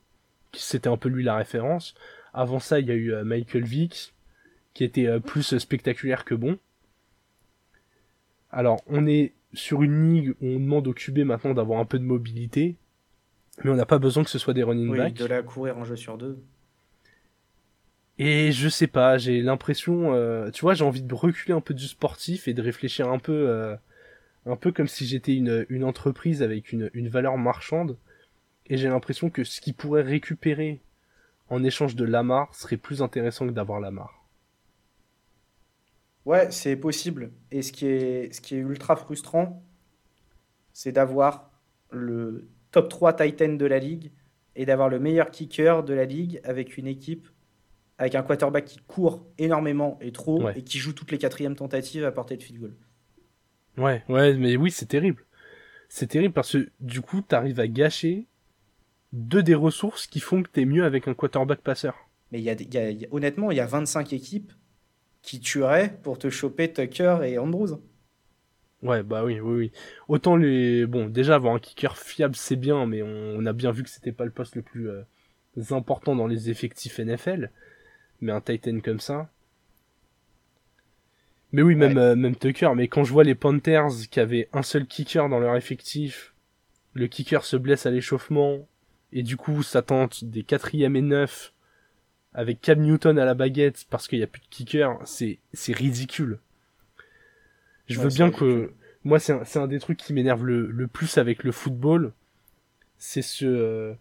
c'était 0.53 0.89
un 0.89 0.97
peu 0.97 1.09
lui 1.09 1.23
la 1.23 1.37
référence. 1.37 1.95
Avant 2.33 2.59
ça, 2.59 2.81
il 2.81 2.87
y 2.87 2.91
a 2.91 2.95
eu 2.95 3.13
euh, 3.13 3.25
Michael 3.25 3.65
Vick, 3.65 4.15
qui 4.75 4.85
était 4.85 5.07
euh, 5.07 5.21
plus 5.21 5.57
spectaculaire 5.59 6.25
que 6.25 6.35
bon. 6.35 6.59
Alors, 8.51 8.81
on 8.87 9.07
est 9.07 9.33
sur 9.53 9.83
une 9.83 10.13
ligue 10.13 10.31
où 10.41 10.47
on 10.47 10.61
demande 10.61 10.87
au 10.87 10.93
QB 10.93 11.19
maintenant 11.19 11.55
d'avoir 11.55 11.81
un 11.81 11.85
peu 11.85 11.99
de 11.99 12.05
mobilité, 12.05 12.77
mais 13.63 13.71
on 13.71 13.75
n'a 13.75 13.87
pas 13.87 13.99
besoin 13.99 14.25
que 14.25 14.31
ce 14.31 14.39
soit 14.39 14.55
des 14.55 14.63
running 14.63 14.89
oui, 14.89 15.13
de 15.13 15.25
la 15.25 15.43
courir 15.43 15.77
en 15.77 15.85
jeu 15.85 15.97
sur 15.97 16.19
deux. 16.19 16.39
Et 18.19 18.53
je 18.53 18.69
sais 18.69 18.87
pas, 18.87 19.19
j'ai 19.19 19.41
l'impression, 19.41 20.13
euh, 20.15 20.51
tu 20.51 20.61
vois, 20.61 20.75
j'ai 20.75 20.85
envie 20.85 21.03
de 21.03 21.15
reculer 21.15 21.55
un 21.55 21.61
peu 21.61 21.75
du 21.75 21.87
sportif 21.87 22.49
et 22.49 22.55
de 22.55 22.61
réfléchir 22.61 23.09
un 23.09 23.19
peu, 23.19 23.77
un 24.47 24.57
peu 24.57 24.73
comme 24.73 24.89
si 24.89 25.07
j'étais 25.07 25.35
une, 25.35 25.65
une 25.69 25.85
entreprise 25.85 26.43
avec 26.43 26.73
une, 26.73 26.91
une 26.93 27.09
valeur 27.09 27.39
marchande 27.39 27.97
et 28.71 28.79
j'ai 28.79 28.89
l'impression 28.89 29.29
que 29.29 29.45
ce 29.45 29.61
qu'il 29.61 29.75
pourrait 29.75 30.03
récupérer 30.03 30.81
en 31.51 31.63
échange 31.65 31.97
de 31.97 32.05
Lamar 32.05 32.55
serait 32.55 32.77
plus 32.77 33.03
intéressant 33.03 33.47
que 33.47 33.53
d'avoir 33.53 33.81
Lamar. 33.81 34.25
Ouais, 36.25 36.51
c'est 36.51 36.77
possible. 36.77 37.33
Et 37.51 37.63
ce 37.63 37.73
qui 37.73 37.87
est, 37.87 38.33
ce 38.33 38.41
qui 38.41 38.55
est 38.55 38.59
ultra 38.59 38.95
frustrant, 38.95 39.63
c'est 40.73 40.93
d'avoir 40.93 41.51
le 41.91 42.49
top 42.71 42.89
3 42.89 43.15
Titan 43.15 43.55
de 43.55 43.67
la 43.67 43.81
ligue 43.81 44.13
et 44.55 44.65
d'avoir 44.65 44.89
le 44.89 45.01
meilleur 45.01 45.31
kicker 45.31 45.83
de 45.83 45.93
la 45.93 46.05
ligue 46.05 46.41
avec 46.45 46.79
une 46.79 46.87
équipe 46.87 47.29
avec 47.99 48.15
un 48.15 48.23
quarterback 48.23 48.65
qui 48.65 48.79
court 48.87 49.27
énormément 49.37 49.99
et 50.01 50.11
trop 50.11 50.49
et 50.51 50.63
qui 50.63 50.79
joue 50.79 50.95
toutes 50.95 51.11
les 51.11 51.19
quatrièmes 51.19 51.55
tentatives 51.55 52.03
à 52.05 52.11
portée 52.11 52.39
de 52.39 52.43
field 52.43 52.59
goal. 52.59 52.75
Ouais, 53.77 54.03
ouais, 54.09 54.35
mais 54.39 54.57
oui, 54.57 54.71
c'est 54.71 54.87
terrible. 54.87 55.27
C'est 55.91 56.07
terrible 56.07 56.33
parce 56.33 56.53
que 56.53 56.71
du 56.81 57.03
coup, 57.03 57.21
tu 57.21 57.35
arrives 57.35 57.61
à 57.61 57.69
gâcher 57.69 58.27
deux 59.13 59.43
des 59.43 59.55
ressources 59.55 60.07
qui 60.07 60.21
font 60.21 60.43
que 60.43 60.49
t'es 60.49 60.65
mieux 60.65 60.85
avec 60.85 61.09
un 61.09 61.15
quarterback 61.15 61.61
passeur. 61.61 62.09
Mais 62.33 62.41
y 62.41 62.51
a, 62.51 62.57
honnêtement, 63.11 63.51
il 63.51 63.57
y 63.57 63.61
a 63.61 63.67
25 63.67 64.13
équipes 64.13 64.53
qui 65.23 65.41
tueraient 65.41 65.99
pour 66.03 66.19
te 66.19 66.31
choper 66.31 66.73
Tucker 66.73 67.19
et 67.25 67.39
Andrews. 67.39 67.81
Ouais, 68.83 69.03
bah 69.03 69.25
oui, 69.25 69.41
oui, 69.41 69.57
oui. 69.57 69.73
Autant 70.09 70.37
les. 70.37 70.87
Bon, 70.87 71.07
déjà, 71.07 71.35
avoir 71.35 71.55
un 71.55 71.59
kicker 71.59 71.99
fiable, 71.99 72.35
c'est 72.35 72.57
bien, 72.57 72.87
mais 72.87 73.03
on, 73.03 73.45
a 73.45 73.53
bien 73.53 73.73
vu 73.73 73.83
que 73.83 73.91
c'était 73.91 74.13
pas 74.13 74.25
le 74.25 74.31
poste 74.31 74.57
le 74.57 74.63
plus 74.63 74.89
euh, 74.89 75.03
important 75.71 76.17
dans 76.17 76.27
les 76.27 76.49
effectifs 76.49 76.99
NFL. 76.99 77.51
Mais 78.21 78.33
un 78.33 78.41
Titan 78.41 78.81
comme 78.81 79.01
ça. 79.01 79.31
Mais 81.53 81.63
oui, 81.63 81.75
même, 81.75 81.99
euh, 81.99 82.17
même 82.17 82.37
Tucker. 82.37 82.71
Mais 82.75 82.89
quand 82.89 83.05
je 83.05 83.13
vois 83.13 83.25
les 83.25 83.35
Panthers 83.35 83.89
qui 84.11 84.21
avaient 84.21 84.49
un 84.53 84.63
seul 84.63 84.87
kicker 84.87 85.29
dans 85.29 85.41
leur 85.41 85.57
effectif, 85.57 86.33
le 86.95 87.07
kicker 87.07 87.45
se 87.45 87.57
blesse 87.57 87.87
à 87.87 87.91
l'échauffement, 87.91 88.67
et 89.13 89.23
du 89.23 89.37
coup 89.37 89.63
ça 89.63 89.83
tente 89.83 90.25
des 90.25 90.43
quatrièmes 90.43 90.97
et 90.97 91.03
neuf 91.03 91.53
avec 92.33 92.61
Cam 92.61 92.81
Newton 92.81 93.19
à 93.19 93.25
la 93.25 93.35
baguette 93.35 93.87
parce 93.91 94.07
qu'il 94.07 94.19
n'y 94.19 94.25
a 94.25 94.29
plus 94.29 94.41
de 94.41 94.47
kicker, 94.51 94.99
c'est 95.05 95.39
c'est 95.53 95.73
ridicule. 95.75 96.39
Je 97.89 98.01
veux 98.01 98.09
bien 98.09 98.31
que 98.31 98.73
moi 99.03 99.19
c'est 99.19 99.33
un, 99.33 99.63
un, 99.63 99.67
des 99.67 99.81
trucs 99.81 99.99
qui 99.99 100.13
m'énerve 100.13 100.45
le, 100.45 100.71
le, 100.71 100.87
plus 100.87 101.19
avec 101.19 101.43
le 101.43 101.51
football, 101.51 102.13
c'est 102.99 103.23
ce 103.23 103.95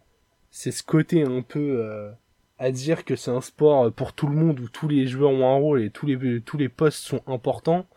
c'est 0.52 0.72
ce 0.72 0.84
côté 0.84 1.24
un 1.24 1.42
peu 1.42 1.82
euh, 1.82 2.12
à 2.60 2.72
dire 2.72 3.06
que 3.06 3.16
c'est 3.16 3.32
un 3.32 3.42
sport 3.42 3.92
pour 3.94 4.14
tout 4.14 4.28
le 4.28 4.36
monde 4.36 4.60
où 4.60 4.70
tous 4.70 4.88
les 4.88 5.08
joueurs 5.08 5.32
ont 5.32 5.48
un 5.48 5.58
rôle 5.58 5.82
et 5.82 5.90
tous 5.90 6.06
les, 6.06 6.42
tous 6.42 6.58
les 6.58 6.70
postes 6.70 7.04
sont 7.04 7.24
importants, 7.26 7.88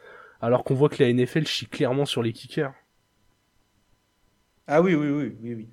alors 0.41 0.65
qu'on 0.65 0.75
voit 0.75 0.89
que 0.89 1.03
la 1.03 1.13
NFL 1.13 1.47
chie 1.47 1.67
clairement 1.67 2.07
sur 2.07 2.23
les 2.23 2.33
kickers. 2.33 2.73
Ah 4.67 4.81
oui, 4.81 4.95
oui, 4.95 5.09
oui, 5.09 5.37
oui, 5.43 5.55
oui. 5.55 5.69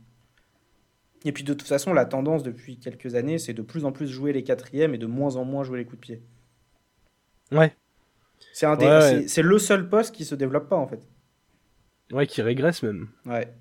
Et 1.25 1.31
puis 1.31 1.43
de 1.43 1.53
toute 1.53 1.67
façon, 1.67 1.93
la 1.93 2.05
tendance 2.05 2.43
depuis 2.43 2.77
quelques 2.77 3.15
années, 3.15 3.37
c'est 3.37 3.53
de 3.53 3.61
plus 3.61 3.85
en 3.85 3.91
plus 3.91 4.07
jouer 4.07 4.33
les 4.33 4.43
quatrièmes 4.43 4.93
et 4.93 4.97
de 4.97 5.05
moins 5.05 5.35
en 5.35 5.43
moins 5.43 5.63
jouer 5.63 5.79
les 5.79 5.85
coups 5.85 5.97
de 5.97 6.01
pied. 6.01 6.21
Ouais. 7.51 7.75
C'est 8.53 9.41
le 9.41 9.59
seul 9.59 9.89
poste 9.89 10.15
qui 10.15 10.25
se 10.25 10.35
développe 10.35 10.69
pas 10.69 10.77
en 10.77 10.87
fait. 10.87 11.01
Ouais, 12.11 12.25
qui 12.25 12.41
régresse 12.41 12.83
même. 12.83 13.07
Ouais. 13.25 13.53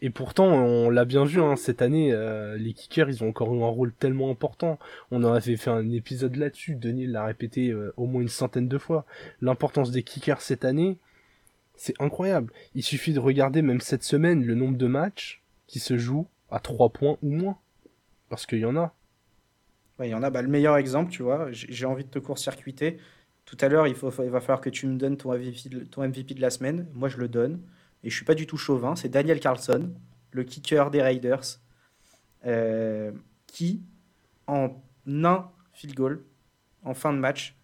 Et 0.00 0.10
pourtant, 0.10 0.46
on 0.46 0.90
l'a 0.90 1.04
bien 1.04 1.24
vu 1.24 1.40
hein, 1.40 1.56
cette 1.56 1.82
année, 1.82 2.12
euh, 2.12 2.56
les 2.56 2.72
kickers, 2.72 3.08
ils 3.08 3.24
ont 3.24 3.28
encore 3.28 3.52
eu 3.54 3.62
un 3.62 3.68
rôle 3.68 3.92
tellement 3.92 4.30
important. 4.30 4.78
On 5.10 5.24
en 5.24 5.32
avait 5.32 5.56
fait 5.56 5.70
un 5.70 5.90
épisode 5.90 6.36
là-dessus. 6.36 6.76
Denis 6.76 7.06
l'a 7.06 7.24
répété 7.24 7.70
euh, 7.70 7.92
au 7.96 8.06
moins 8.06 8.22
une 8.22 8.28
centaine 8.28 8.68
de 8.68 8.78
fois. 8.78 9.04
L'importance 9.40 9.90
des 9.90 10.04
kickers 10.04 10.40
cette 10.40 10.64
année, 10.64 10.98
c'est 11.74 12.00
incroyable. 12.00 12.52
Il 12.76 12.84
suffit 12.84 13.12
de 13.12 13.18
regarder 13.18 13.60
même 13.60 13.80
cette 13.80 14.04
semaine 14.04 14.44
le 14.44 14.54
nombre 14.54 14.76
de 14.76 14.86
matchs 14.86 15.42
qui 15.66 15.80
se 15.80 15.98
jouent 15.98 16.28
à 16.50 16.60
3 16.60 16.90
points 16.90 17.16
ou 17.22 17.30
moins. 17.30 17.58
Parce 18.28 18.46
qu'il 18.46 18.58
y 18.58 18.64
en 18.64 18.76
a. 18.76 18.94
Il 20.00 20.06
y 20.06 20.14
en 20.14 20.22
a. 20.22 20.30
Bah, 20.30 20.42
le 20.42 20.48
meilleur 20.48 20.76
exemple, 20.76 21.10
tu 21.10 21.22
vois, 21.22 21.48
j'ai 21.50 21.86
envie 21.86 22.04
de 22.04 22.10
te 22.10 22.18
court-circuiter. 22.18 22.98
Tout 23.44 23.56
à 23.60 23.68
l'heure, 23.68 23.86
il, 23.86 23.94
faut, 23.94 24.10
il 24.22 24.30
va 24.30 24.40
falloir 24.40 24.60
que 24.60 24.70
tu 24.70 24.86
me 24.86 24.96
donnes 24.96 25.16
ton 25.16 25.32
MVP, 25.32 25.68
de, 25.70 25.80
ton 25.80 26.06
MVP 26.06 26.34
de 26.34 26.40
la 26.40 26.50
semaine. 26.50 26.86
Moi, 26.94 27.08
je 27.08 27.16
le 27.16 27.28
donne. 27.28 27.62
Et 28.04 28.10
je 28.10 28.14
suis 28.14 28.24
pas 28.24 28.34
du 28.34 28.46
tout 28.46 28.56
chauvin. 28.58 28.94
C'est 28.94 29.08
Daniel 29.08 29.40
Carlson, 29.40 29.92
le 30.30 30.44
kicker 30.44 30.90
des 30.90 31.02
Raiders, 31.02 31.58
euh, 32.46 33.10
qui, 33.46 33.82
en 34.46 34.82
un 35.06 35.50
field 35.72 35.94
goal, 35.94 36.24
en 36.84 36.94
fin 36.94 37.12
de 37.12 37.18
match, 37.18 37.56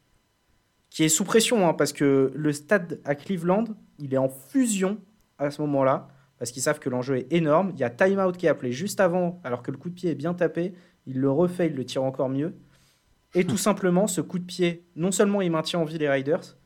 qui 0.91 1.05
est 1.05 1.09
sous 1.09 1.25
pression, 1.25 1.69
hein, 1.69 1.75
parce 1.75 1.93
que 1.93 2.33
le 2.35 2.53
stade 2.53 3.01
à 3.05 3.15
Cleveland, 3.15 3.65
il 3.99 4.15
est 4.15 4.19
en 4.19 4.29
fusion 4.29 5.01
à 5.39 5.51
ce 5.51 5.61
moment-là 5.63 6.09
parce 6.39 6.51
qu'ils 6.51 6.63
savent 6.63 6.79
que 6.79 6.91
l'enjeu 6.91 7.19
est 7.19 7.33
énorme. 7.33 7.71
Il 7.75 7.81
y 7.81 7.85
a 7.85 7.91
timeout 7.91 8.33
qui 8.33 8.47
est 8.47 8.49
appelé 8.49 8.73
juste 8.73 9.01
avant, 9.01 9.41
alors 9.45 9.63
que 9.63 9.71
le 9.71 9.77
coup 9.77 9.89
de 9.89 9.95
pied 9.95 10.11
est 10.11 10.17
bien 10.17 10.35
tapé. 10.35 10.75
Il 11.07 11.21
le 11.21 11.31
refait, 11.31 11.67
il 11.67 11.75
le 11.75 11.85
tire 11.85 12.03
encore 12.03 12.29
mieux. 12.29 12.55
Et 13.35 13.45
tout 13.47 13.57
simplement, 13.57 14.07
ce 14.07 14.21
coup 14.21 14.39
de 14.39 14.45
pied, 14.45 14.85
non 14.97 15.13
seulement 15.13 15.41
il 15.41 15.51
maintient 15.51 15.81
en 15.81 15.85
vie 15.85 15.99
les 15.99 16.09
Riders, 16.09 16.57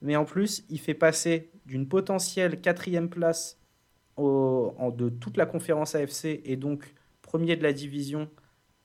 mais 0.00 0.16
en 0.16 0.24
plus, 0.24 0.64
il 0.68 0.80
fait 0.80 0.94
passer 0.94 1.50
d'une 1.66 1.88
potentielle 1.88 2.60
quatrième 2.60 3.08
place 3.08 3.58
en, 4.16 4.90
de 4.90 5.08
toute 5.08 5.36
la 5.36 5.46
conférence 5.46 5.94
AFC 5.94 6.40
et 6.44 6.56
donc 6.56 6.94
premier 7.22 7.56
de 7.56 7.62
la 7.62 7.72
division 7.72 8.28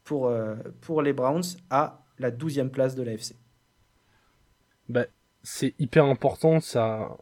pour, 0.04 0.28
euh, 0.28 0.56
pour 0.82 1.02
les 1.02 1.14
Browns 1.14 1.44
à 1.70 2.06
la 2.18 2.32
douzième 2.32 2.70
place 2.70 2.96
de 2.96 3.04
l'AFC. 3.04 3.36
Bah, 4.90 5.06
c'est 5.44 5.76
hyper 5.80 6.06
important, 6.06 6.60
ça, 6.60 7.18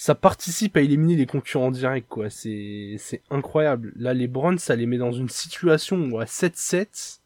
ça 0.00 0.14
participe 0.14 0.76
à 0.76 0.80
éliminer 0.80 1.16
les 1.16 1.26
concurrents 1.26 1.72
directs, 1.72 2.06
quoi. 2.06 2.30
C'est, 2.30 2.94
c'est 2.98 3.20
incroyable. 3.30 3.92
Là, 3.96 4.14
les 4.14 4.28
Browns, 4.28 4.58
ça 4.58 4.76
les 4.76 4.86
met 4.86 4.96
dans 4.96 5.10
une 5.10 5.28
situation 5.28 5.96
où 5.96 6.20
à 6.20 6.24
7-7, 6.24 7.18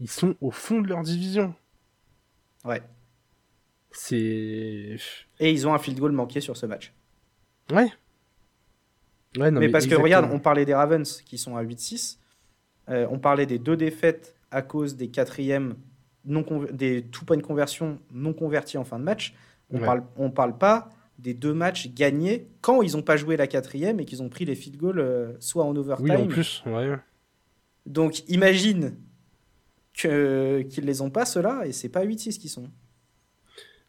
ils 0.00 0.10
sont 0.10 0.34
au 0.40 0.50
fond 0.50 0.80
de 0.80 0.88
leur 0.88 1.02
division. 1.02 1.54
Ouais. 2.64 2.82
C'est. 3.92 4.96
Et 5.38 5.52
ils 5.52 5.68
ont 5.68 5.72
un 5.72 5.78
field 5.78 6.00
goal 6.00 6.10
manqué 6.10 6.40
sur 6.40 6.56
ce 6.56 6.66
match. 6.66 6.92
Ouais. 7.70 7.92
ouais 9.38 9.52
non, 9.52 9.60
mais, 9.60 9.68
parce 9.68 9.86
que 9.86 9.94
regarde, 9.94 10.28
on 10.32 10.40
parlait 10.40 10.64
des 10.64 10.74
Ravens 10.74 11.22
qui 11.24 11.38
sont 11.38 11.56
à 11.56 11.62
8-6. 11.62 12.18
Euh, 12.88 13.06
on 13.08 13.20
parlait 13.20 13.46
des 13.46 13.60
deux 13.60 13.76
défaites 13.76 14.34
à 14.50 14.62
cause 14.62 14.96
des 14.96 15.10
quatrièmes 15.10 15.76
non 16.24 16.44
des 16.72 17.04
two 17.04 17.24
point 17.24 17.38
conversions 17.38 18.00
non 18.10 18.32
convertis 18.32 18.78
en 18.78 18.84
fin 18.84 18.98
de 18.98 19.04
match. 19.04 19.32
On 19.70 19.78
parle, 19.78 20.02
on 20.16 20.30
parle 20.30 20.58
pas 20.58 20.90
des 21.18 21.34
deux 21.34 21.52
matchs 21.52 21.88
gagnés 21.92 22.46
quand 22.60 22.82
ils 22.82 22.92
n'ont 22.92 23.02
pas 23.02 23.16
joué 23.16 23.36
la 23.36 23.46
quatrième 23.46 24.00
et 24.00 24.04
qu'ils 24.04 24.22
ont 24.22 24.28
pris 24.28 24.44
les 24.44 24.54
field 24.54 24.78
goals 24.78 25.00
euh, 25.00 25.32
soit 25.40 25.64
en 25.64 25.74
overtime. 25.76 26.06
Oui, 26.06 26.16
en 26.16 26.26
plus, 26.26 26.62
ouais. 26.66 26.96
Donc 27.86 28.28
imagine 28.28 28.96
que, 29.94 30.62
qu'ils 30.62 30.84
les 30.84 31.00
ont 31.00 31.10
pas 31.10 31.26
ceux-là 31.26 31.66
et 31.66 31.72
c'est 31.72 31.88
pas 31.88 32.04
8-6 32.04 32.38
qui 32.38 32.48
sont. 32.48 32.68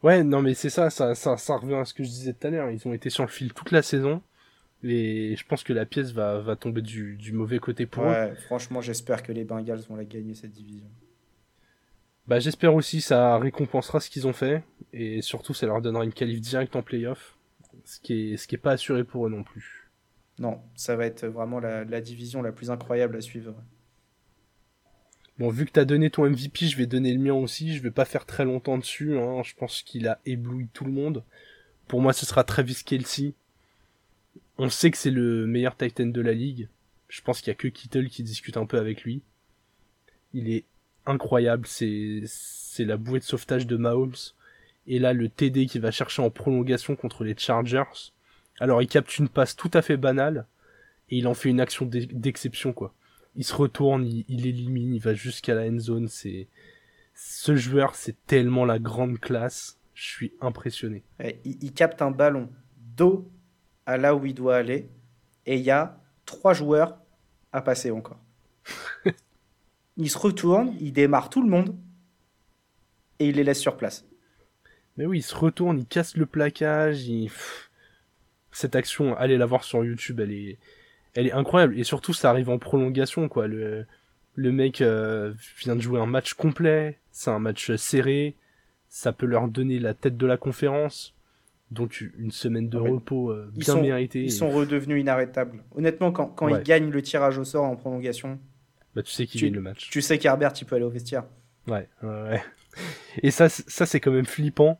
Ouais, 0.01 0.23
non 0.23 0.41
mais 0.41 0.53
c'est 0.53 0.69
ça, 0.69 0.89
ça, 0.89 1.13
ça, 1.13 1.37
ça 1.37 1.57
revient 1.57 1.75
à 1.75 1.85
ce 1.85 1.93
que 1.93 2.03
je 2.03 2.09
disais 2.09 2.33
tout 2.33 2.47
à 2.47 2.49
l'heure. 2.49 2.71
Ils 2.71 2.87
ont 2.87 2.93
été 2.93 3.09
sur 3.09 3.23
le 3.23 3.29
fil 3.29 3.53
toute 3.53 3.71
la 3.71 3.81
saison 3.81 4.21
et 4.83 5.35
je 5.37 5.45
pense 5.45 5.63
que 5.63 5.73
la 5.73 5.85
pièce 5.85 6.11
va, 6.11 6.39
va 6.39 6.55
tomber 6.55 6.81
du, 6.81 7.15
du 7.17 7.33
mauvais 7.33 7.59
côté 7.59 7.85
pour 7.85 8.03
ouais, 8.03 8.33
Franchement, 8.45 8.81
j'espère 8.81 9.21
que 9.21 9.31
les 9.33 9.43
Bengals 9.43 9.81
vont 9.89 9.97
la 9.97 10.05
gagner 10.05 10.33
cette 10.33 10.53
division. 10.53 10.87
Bah, 12.29 12.39
j'espère 12.39 12.75
aussi 12.75 13.01
ça 13.01 13.39
récompensera 13.39 13.99
ce 13.99 14.07
qu'ils 14.07 14.27
ont 14.27 14.33
fait 14.33 14.63
et 14.93 15.23
surtout 15.23 15.55
ça 15.55 15.65
leur 15.65 15.81
donnera 15.81 16.03
une 16.03 16.13
qualif 16.13 16.39
directe 16.39 16.75
en 16.75 16.83
playoff, 16.83 17.35
ce 17.85 17.99
qui 17.99 18.33
est 18.33 18.37
ce 18.37 18.47
qui 18.47 18.53
est 18.53 18.59
pas 18.59 18.73
assuré 18.73 19.03
pour 19.03 19.25
eux 19.25 19.31
non 19.31 19.43
plus. 19.43 19.89
Non, 20.37 20.61
ça 20.75 20.95
va 20.95 21.07
être 21.07 21.25
vraiment 21.25 21.59
la, 21.59 22.01
division 22.01 22.43
la 22.43 22.51
plus 22.51 22.69
incroyable 22.69 23.17
à 23.17 23.21
suivre. 23.21 23.55
Bon, 25.39 25.49
vu 25.49 25.65
que 25.65 25.71
t'as 25.71 25.85
donné 25.85 26.11
ton 26.11 26.29
MVP, 26.29 26.67
je 26.67 26.77
vais 26.77 26.85
donner 26.85 27.13
le 27.13 27.19
mien 27.19 27.33
aussi. 27.33 27.75
Je 27.75 27.81
vais 27.81 27.89
pas 27.89 28.05
faire 28.05 28.27
très 28.27 28.45
longtemps 28.45 28.77
dessus. 28.77 29.17
Hein. 29.17 29.41
Je 29.43 29.55
pense 29.55 29.81
qu'il 29.81 30.07
a 30.07 30.19
ébloui 30.27 30.67
tout 30.71 30.85
le 30.85 30.91
monde. 30.91 31.23
Pour 31.87 31.99
moi, 31.99 32.13
ce 32.13 32.27
sera 32.27 32.43
Travis 32.43 32.83
Kelsey. 32.85 33.33
On 34.59 34.69
sait 34.69 34.91
que 34.91 34.97
c'est 34.97 35.09
le 35.09 35.47
meilleur 35.47 35.75
Titan 35.75 36.05
de 36.05 36.21
la 36.21 36.33
ligue. 36.33 36.67
Je 37.07 37.21
pense 37.21 37.41
qu'il 37.41 37.47
y 37.47 37.51
a 37.51 37.55
que 37.55 37.67
Kittle 37.67 38.07
qui 38.07 38.21
discute 38.21 38.55
un 38.55 38.67
peu 38.67 38.77
avec 38.77 39.03
lui. 39.03 39.23
Il 40.33 40.49
est 40.49 40.65
incroyable. 41.09 41.65
C'est, 41.67 42.23
la 42.79 42.97
bouée 42.97 43.19
de 43.19 43.25
sauvetage 43.25 43.67
de 43.67 43.75
Mahomes. 43.75 44.15
Et 44.87 44.99
là, 44.99 45.13
le 45.13 45.27
TD 45.27 45.65
qui 45.65 45.79
va 45.79 45.91
chercher 45.91 46.21
en 46.21 46.29
prolongation 46.29 46.95
contre 46.95 47.23
les 47.23 47.35
Chargers. 47.37 48.13
Alors, 48.59 48.81
il 48.81 48.87
capte 48.87 49.17
une 49.17 49.27
passe 49.27 49.55
tout 49.55 49.71
à 49.73 49.81
fait 49.81 49.97
banale. 49.97 50.45
Et 51.09 51.17
il 51.17 51.27
en 51.27 51.33
fait 51.33 51.49
une 51.49 51.59
action 51.59 51.85
d'exception, 51.85 52.71
quoi. 52.71 52.93
Il 53.35 53.43
se 53.43 53.53
retourne, 53.53 54.05
il, 54.05 54.47
élimine, 54.47 54.93
il 54.93 55.01
va 55.01 55.13
jusqu'à 55.13 55.55
la 55.55 55.63
end 55.63 55.79
zone. 55.79 56.07
Ce 56.07 57.55
joueur, 57.55 57.95
c'est 57.95 58.15
tellement 58.25 58.65
la 58.65 58.79
grande 58.79 59.19
classe. 59.19 59.77
Je 59.93 60.07
suis 60.07 60.33
impressionné. 60.39 61.03
Il, 61.43 61.63
il 61.63 61.73
capte 61.73 62.01
un 62.01 62.11
ballon 62.11 62.49
dos 62.77 63.29
à 63.85 63.97
là 63.97 64.15
où 64.15 64.25
il 64.25 64.33
doit 64.33 64.55
aller. 64.55 64.89
Et 65.45 65.55
il 65.55 65.63
y 65.63 65.71
a 65.71 65.99
trois 66.25 66.53
joueurs 66.53 66.97
à 67.51 67.61
passer 67.61 67.91
encore. 67.91 68.19
Il 69.99 70.09
se 70.09 70.17
retourne, 70.17 70.73
il 70.79 70.93
démarre 70.93 71.29
tout 71.29 71.43
le 71.43 71.49
monde 71.49 71.75
et 73.19 73.27
il 73.27 73.35
les 73.35 73.43
laisse 73.43 73.59
sur 73.59 73.75
place. 73.75 74.05
Mais 74.97 75.05
oui, 75.05 75.19
il 75.19 75.23
se 75.23 75.35
retourne, 75.35 75.77
il 75.77 75.85
casse 75.85 76.15
le 76.15 76.25
plaquage, 76.25 77.05
cette 78.51 78.75
action, 78.75 79.15
allez 79.17 79.37
la 79.37 79.45
voir 79.45 79.65
sur 79.65 79.83
YouTube, 79.83 80.21
elle 80.21 80.31
est, 80.31 80.57
elle 81.15 81.27
est 81.27 81.33
incroyable 81.33 81.77
et 81.77 81.83
surtout 81.83 82.13
ça 82.13 82.29
arrive 82.29 82.49
en 82.49 82.57
prolongation 82.57 83.27
quoi. 83.27 83.47
Le, 83.47 83.85
le 84.35 84.51
mec 84.53 84.79
euh, 84.79 85.33
vient 85.57 85.75
de 85.75 85.81
jouer 85.81 85.99
un 85.99 86.05
match 86.05 86.33
complet, 86.33 86.97
c'est 87.11 87.29
un 87.29 87.39
match 87.39 87.75
serré, 87.75 88.35
ça 88.87 89.11
peut 89.11 89.25
leur 89.25 89.49
donner 89.49 89.79
la 89.79 89.93
tête 89.93 90.15
de 90.15 90.25
la 90.25 90.37
conférence. 90.37 91.13
Donc 91.71 92.01
une 92.17 92.31
semaine 92.31 92.69
de 92.69 92.77
repos 92.77 93.31
euh, 93.31 93.51
bien 93.53 93.75
ils 93.75 93.81
mérité. 93.81 94.23
Ils 94.23 94.31
sont 94.31 94.49
redevenus 94.49 95.01
inarrêtables. 95.01 95.63
Honnêtement, 95.75 96.11
quand, 96.11 96.27
quand 96.27 96.47
ils 96.47 96.63
gagnent 96.63 96.89
le 96.89 97.01
tirage 97.01 97.37
au 97.37 97.43
sort 97.43 97.65
en 97.65 97.75
prolongation, 97.75 98.39
bah, 98.95 99.03
tu 99.03 99.11
sais 99.11 99.25
qu'il 99.25 99.41
gagne 99.41 99.53
le 99.53 99.61
match. 99.61 99.89
Tu 99.89 100.01
sais 100.01 100.17
qu'Herbert, 100.17 100.53
il 100.59 100.65
peut 100.65 100.75
aller 100.75 100.85
au 100.85 100.89
vestiaire. 100.89 101.25
Ouais, 101.67 101.87
ouais, 102.03 102.41
Et 103.21 103.31
ça, 103.31 103.49
ça 103.49 103.85
c'est 103.85 103.99
quand 103.99 104.11
même 104.11 104.25
flippant. 104.25 104.79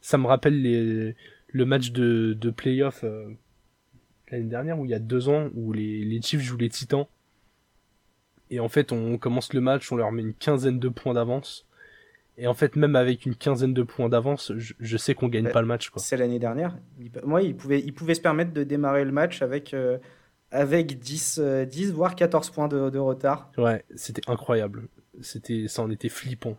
Ça 0.00 0.16
me 0.16 0.26
rappelle 0.26 0.60
les, 0.60 1.14
le 1.48 1.64
match 1.64 1.90
de, 1.90 2.32
de 2.32 2.50
playoff 2.50 3.04
euh, 3.04 3.28
l'année 4.30 4.44
dernière, 4.44 4.78
où 4.78 4.84
il 4.84 4.90
y 4.90 4.94
a 4.94 4.98
deux 4.98 5.28
ans, 5.28 5.50
où 5.54 5.72
les, 5.72 6.04
les 6.04 6.22
Chiefs 6.22 6.40
jouent 6.40 6.56
les 6.56 6.70
Titans. 6.70 7.06
Et 8.50 8.60
en 8.60 8.68
fait, 8.68 8.92
on 8.92 9.18
commence 9.18 9.52
le 9.52 9.60
match, 9.60 9.92
on 9.92 9.96
leur 9.96 10.10
met 10.10 10.22
une 10.22 10.34
quinzaine 10.34 10.78
de 10.78 10.88
points 10.88 11.14
d'avance. 11.14 11.66
Et 12.36 12.46
en 12.46 12.54
fait, 12.54 12.74
même 12.74 12.96
avec 12.96 13.26
une 13.26 13.36
quinzaine 13.36 13.74
de 13.74 13.82
points 13.82 14.08
d'avance, 14.08 14.52
je, 14.56 14.96
sais 14.96 15.14
qu'on 15.14 15.28
gagne 15.28 15.50
pas 15.50 15.60
le 15.60 15.66
match. 15.66 15.90
C'est 15.96 16.16
l'année 16.16 16.38
dernière. 16.38 16.76
Moi, 17.22 17.42
il 17.42 17.54
pouvait, 17.54 17.80
il 17.80 17.92
pouvait 17.92 18.14
se 18.14 18.20
permettre 18.20 18.52
de 18.52 18.64
démarrer 18.64 19.04
le 19.04 19.12
match 19.12 19.42
avec 19.42 19.74
euh, 19.74 19.98
avec 20.50 20.98
10, 20.98 21.40
10 21.68 21.90
euh, 21.90 21.92
voire 21.92 22.14
14 22.14 22.50
points 22.50 22.68
de, 22.68 22.98
retard. 22.98 23.50
Ouais, 23.56 23.84
c'était 23.94 24.22
incroyable. 24.26 24.88
C'était, 25.20 25.68
ça 25.68 25.82
en 25.82 25.90
était 25.90 26.08
flippant. 26.08 26.56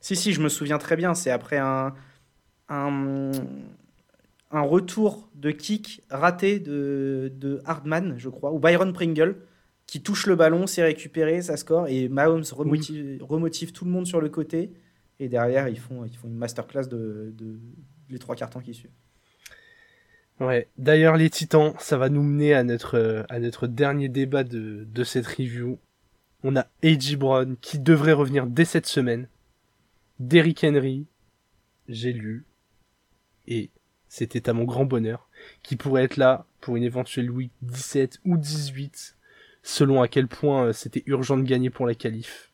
Si, 0.00 0.16
si, 0.16 0.32
je 0.32 0.40
me 0.40 0.48
souviens 0.48 0.78
très 0.78 0.96
bien. 0.96 1.14
C'est 1.14 1.30
après 1.30 1.58
un, 1.58 1.94
un, 2.68 3.30
un, 4.50 4.60
retour 4.62 5.28
de 5.34 5.50
kick 5.50 6.02
raté 6.08 6.58
de, 6.58 7.32
de 7.34 7.60
Hardman, 7.64 8.14
je 8.16 8.28
crois, 8.28 8.52
ou 8.52 8.58
Byron 8.58 8.92
Pringle, 8.92 9.36
qui 9.86 10.02
touche 10.02 10.26
le 10.26 10.36
ballon, 10.36 10.66
s'est 10.66 10.82
récupéré, 10.82 11.42
ça 11.42 11.56
score, 11.56 11.88
et 11.88 12.08
Mahomes 12.08 12.44
remotive, 12.52 13.22
remotive, 13.22 13.72
tout 13.72 13.84
le 13.84 13.90
monde 13.90 14.06
sur 14.06 14.20
le 14.20 14.28
côté. 14.28 14.72
Et 15.18 15.28
derrière, 15.28 15.68
ils 15.68 15.78
font, 15.78 16.04
ils 16.04 16.16
font 16.16 16.28
une 16.28 16.36
masterclass 16.36 16.86
de, 16.86 17.34
de 17.36 17.58
les 18.08 18.18
trois 18.18 18.36
cartons 18.36 18.60
qui 18.60 18.72
suivent. 18.72 18.90
Ouais. 20.40 20.68
D'ailleurs, 20.78 21.16
les 21.16 21.28
Titans, 21.28 21.74
ça 21.78 21.98
va 21.98 22.08
nous 22.08 22.22
mener 22.22 22.54
à 22.54 22.64
notre, 22.64 23.26
à 23.28 23.38
notre 23.38 23.66
dernier 23.66 24.08
débat 24.08 24.42
de, 24.42 24.86
de 24.90 25.04
cette 25.04 25.26
review. 25.26 25.78
on 26.42 26.56
a 26.56 26.66
A.J. 26.82 27.16
Brown 27.16 27.56
qui 27.60 27.78
devrait 27.78 28.14
revenir 28.14 28.46
dès 28.46 28.64
cette 28.64 28.86
semaine. 28.86 29.28
Derrick 30.18 30.64
Henry, 30.64 31.06
j'ai 31.88 32.12
lu, 32.12 32.46
et 33.46 33.70
c'était 34.08 34.48
à 34.48 34.52
mon 34.52 34.64
grand 34.64 34.84
bonheur, 34.84 35.28
qui 35.62 35.76
pourrait 35.76 36.04
être 36.04 36.16
là 36.16 36.46
pour 36.60 36.76
une 36.76 36.82
éventuelle 36.82 37.30
week 37.30 37.52
17 37.62 38.20
ou 38.24 38.36
18, 38.36 39.16
selon 39.62 40.02
à 40.02 40.08
quel 40.08 40.26
point 40.26 40.66
euh, 40.66 40.72
c'était 40.72 41.02
urgent 41.06 41.36
de 41.36 41.42
gagner 41.42 41.70
pour 41.70 41.86
la 41.86 41.94
qualif. 41.94 42.52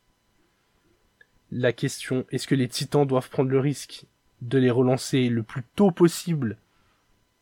La 1.53 1.73
question, 1.73 2.25
est-ce 2.31 2.49
que 2.49 2.55
les 2.55 2.69
Titans 2.69 3.07
doivent 3.07 3.31
prendre 3.31 3.51
le 3.51 3.61
risque 3.61 4.07
de 4.43 4.59
les 4.59 4.71
relancer 4.71 5.29
le 5.29 5.43
plus 5.43 5.63
tôt 5.75 5.93
possible? 5.93 6.59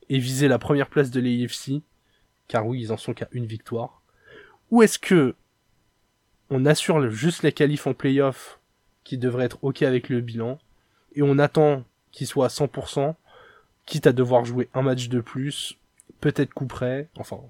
Et 0.09 0.19
viser 0.19 0.49
la 0.49 0.59
première 0.59 0.89
place 0.89 1.11
de 1.11 1.21
l'AFC, 1.21 1.83
car 2.49 2.67
oui, 2.67 2.81
ils 2.81 2.93
en 2.93 2.97
sont 2.97 3.15
qu'à 3.15 3.29
une 3.33 3.47
victoire, 3.47 4.03
ou 4.71 4.83
est-ce 4.83 4.99
que 4.99 5.35
on 6.51 6.67
assure 6.67 7.11
juste 7.11 7.43
la 7.43 7.53
qualif 7.53 7.87
en 7.87 7.95
playoff 7.95 8.61
qui 9.03 9.19
devrait 9.19 9.47
être 9.47 9.59
ok 9.63 9.83
avec 9.83 10.09
le 10.09 10.21
bilan 10.21 10.59
et 11.15 11.23
on 11.23 11.39
attend 11.39 11.85
qu'il 12.13 12.27
soit 12.27 12.47
à 12.47 12.49
100% 12.49 13.15
quitte 13.87 14.07
à 14.07 14.13
devoir 14.13 14.45
jouer 14.45 14.69
un 14.75 14.83
match 14.83 15.09
de 15.09 15.21
plus 15.21 15.79
peut-être 16.21 16.53
coup 16.53 16.67
près 16.67 17.09
enfin 17.17 17.41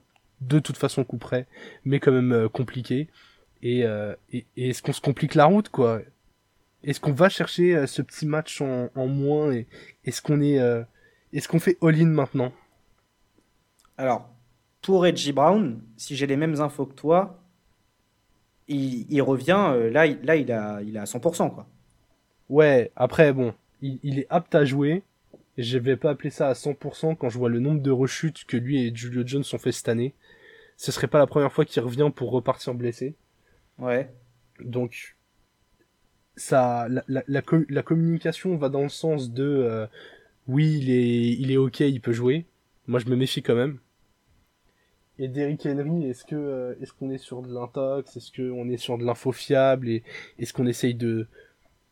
de 0.41 0.59
toute 0.59 0.77
façon 0.77 1.05
coup 1.05 1.19
près 1.19 1.47
mais 1.85 2.01
quand 2.01 2.13
même 2.13 2.33
euh, 2.33 2.49
compliqué. 2.49 3.09
Et, 3.63 3.85
euh, 3.85 4.15
est-ce 4.57 4.83
qu'on 4.83 4.93
se 4.93 5.01
complique 5.01 5.35
la 5.35 5.47
route 5.47 5.71
quoi? 5.71 6.03
Est-ce 6.83 7.01
qu'on 7.01 7.13
va 7.13 7.31
chercher 7.31 7.75
euh, 7.75 7.87
ce 7.87 8.03
petit 8.03 8.27
match 8.27 8.61
en, 8.61 8.91
en 8.95 9.07
moins 9.07 9.53
et 9.53 9.67
est-ce 10.05 10.21
qu'on 10.21 10.43
est, 10.43 10.61
est-ce 11.35 11.49
qu'on 11.49 11.61
fait 11.61 11.77
all-in 11.83 12.07
maintenant? 12.07 12.53
Alors 13.99 14.29
pour 14.83 15.03
Reggie 15.03 15.33
Brown 15.33 15.81
si 15.97 16.17
j'ai 16.17 16.27
les 16.27 16.37
mêmes 16.37 16.61
infos 16.61 16.87
que 16.87 16.95
toi 16.95 17.39
il, 18.69 19.23
revient, 19.23 19.73
euh, 19.75 19.91
là, 19.91 20.07
il, 20.07 20.21
là 20.23 20.37
il, 20.37 20.51
a, 20.53 20.81
il 20.83 20.97
est 20.97 21.01
à 21.01 21.05
100%. 21.05 21.53
Quoi. 21.53 21.67
Ouais, 22.49 22.91
après, 22.97 23.33
bon, 23.33 23.55
il, 23.83 24.19
est 24.19 24.27
apte 24.31 24.55
à 24.55 24.65
jouer. 24.65 25.03
Je 25.57 25.79
vais 25.79 25.97
pas 25.97 26.11
appeler 26.11 26.31
ça 26.31 26.49
à 26.49 26.53
100% 26.55 27.17
quand 27.17 27.29
je 27.29 27.39
vois 27.39 27.49
le 27.49 27.61
nombre 27.61 27.81
de 27.81 27.91
rechutes 27.91 28.45
que 28.45 28.57
lui 28.57 28.87
et 28.87 28.95
Julio 28.95 29.23
Jones 29.25 29.45
ont 29.53 29.59
fait 29.59 29.73
cette 29.73 29.89
année. 29.89 30.15
Ce 30.77 30.91
serait 30.91 31.07
pas 31.07 31.19
la 31.19 31.27
première 31.27 31.53
fois 31.53 31.65
qu'il 31.65 31.83
revient 31.83 32.11
pour 32.15 32.31
repartir 32.31 32.75
blessé. 32.75 33.15
Ouais. 33.79 34.11
Donc, 34.61 35.17
ça, 36.37 36.89
la, 36.89 37.05
la, 37.07 37.43
la, 37.69 37.83
communication 37.83 38.57
va 38.57 38.69
dans 38.69 38.83
le 38.83 38.89
sens 38.89 39.31
de 39.31 39.45
euh, 39.45 39.87
oui, 40.49 40.79
il 40.81 40.91
est, 40.91 41.33
il 41.33 41.51
est 41.51 41.57
ok, 41.57 41.81
il 41.81 42.01
peut 42.01 42.13
jouer. 42.13 42.47
Moi, 42.87 43.01
je 43.01 43.07
me 43.07 43.17
méfie 43.17 43.43
quand 43.43 43.55
même. 43.55 43.79
Et 45.19 45.29
Derrick 45.29 45.65
Henry, 45.65 46.07
est-ce 46.07 46.25
que 46.25 46.35
euh, 46.35 46.75
est-ce 46.81 46.93
qu'on 46.93 47.11
est 47.11 47.19
sur 47.19 47.43
de 47.43 47.53
l'intox, 47.53 48.17
est-ce 48.17 48.33
qu'on 48.33 48.69
est 48.69 48.77
sur 48.77 48.99
de 48.99 49.05
l'info 49.05 49.31
fiable? 49.31 49.89
Et 49.89 50.03
est-ce 50.39 50.53
qu'on 50.53 50.67
essaye 50.67 50.95
de 50.95 51.29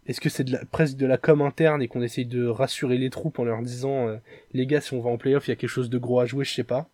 est-ce 0.06 0.20
que 0.20 0.28
c'est 0.28 0.42
de 0.42 0.52
la, 0.52 0.64
presque 0.64 0.96
de 0.96 1.06
la 1.06 1.18
com 1.18 1.40
interne 1.42 1.80
et 1.82 1.86
qu'on 1.86 2.02
essaye 2.02 2.26
de 2.26 2.46
rassurer 2.46 2.98
les 2.98 3.10
troupes 3.10 3.38
en 3.38 3.44
leur 3.44 3.62
disant 3.62 4.08
euh, 4.08 4.16
les 4.52 4.66
gars 4.66 4.80
si 4.80 4.94
on 4.94 5.00
va 5.00 5.10
en 5.10 5.18
playoff 5.18 5.46
il 5.46 5.50
y 5.50 5.52
a 5.52 5.56
quelque 5.56 5.70
chose 5.70 5.90
de 5.90 5.98
gros 5.98 6.18
à 6.18 6.26
jouer 6.26 6.44
je 6.44 6.52
sais 6.52 6.64
pas. 6.64 6.88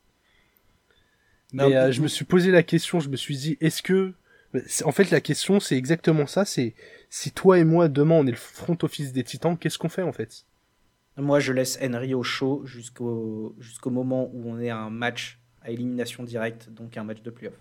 Mais 1.54 1.74
euh, 1.74 1.90
je 1.92 2.02
me 2.02 2.08
suis 2.08 2.26
posé 2.26 2.50
la 2.50 2.62
question, 2.62 3.00
je 3.00 3.08
me 3.08 3.16
suis 3.16 3.36
dit 3.38 3.56
est-ce 3.62 3.82
que 3.82 4.12
en 4.84 4.92
fait 4.92 5.10
la 5.10 5.22
question 5.22 5.60
c'est 5.60 5.78
exactement 5.78 6.26
ça, 6.26 6.44
c'est 6.44 6.74
si 7.08 7.32
toi 7.32 7.58
et 7.58 7.64
moi 7.64 7.88
demain 7.88 8.16
on 8.16 8.26
est 8.26 8.32
le 8.32 8.36
front 8.36 8.76
office 8.82 9.14
des 9.14 9.24
Titans, 9.24 9.56
qu'est-ce 9.56 9.78
qu'on 9.78 9.88
fait 9.88 10.02
en 10.02 10.12
fait? 10.12 10.44
Moi 11.18 11.40
je 11.40 11.52
laisse 11.52 11.78
Henry 11.82 12.14
au 12.14 12.22
chaud 12.22 12.62
jusqu'au 12.64 13.54
jusqu'au 13.58 13.90
moment 13.90 14.30
où 14.32 14.48
on 14.48 14.58
est 14.60 14.70
à 14.70 14.78
un 14.78 14.90
match 14.90 15.40
à 15.62 15.70
élimination 15.70 16.22
directe, 16.22 16.70
donc 16.70 16.96
un 16.96 17.04
match 17.04 17.22
de 17.22 17.30
playoff. 17.30 17.58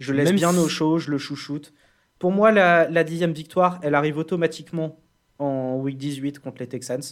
Je 0.00 0.12
laisse 0.12 0.32
bien 0.32 0.56
au 0.56 0.68
chaud, 0.68 0.98
je 0.98 1.10
le 1.10 1.18
chouchoute. 1.18 1.72
Pour 2.18 2.32
moi, 2.32 2.50
la, 2.50 3.04
dixième 3.04 3.32
victoire, 3.32 3.78
elle 3.82 3.94
arrive 3.94 4.16
automatiquement 4.16 5.00
en 5.38 5.76
week 5.76 5.96
18 5.96 6.38
contre 6.40 6.58
les 6.60 6.68
Texans. 6.68 7.02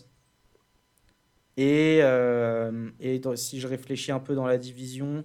Et, 1.56 2.00
euh, 2.02 2.90
et 3.00 3.20
si 3.34 3.60
je 3.60 3.66
réfléchis 3.66 4.12
un 4.12 4.18
peu 4.18 4.34
dans 4.34 4.46
la 4.46 4.58
division, 4.58 5.24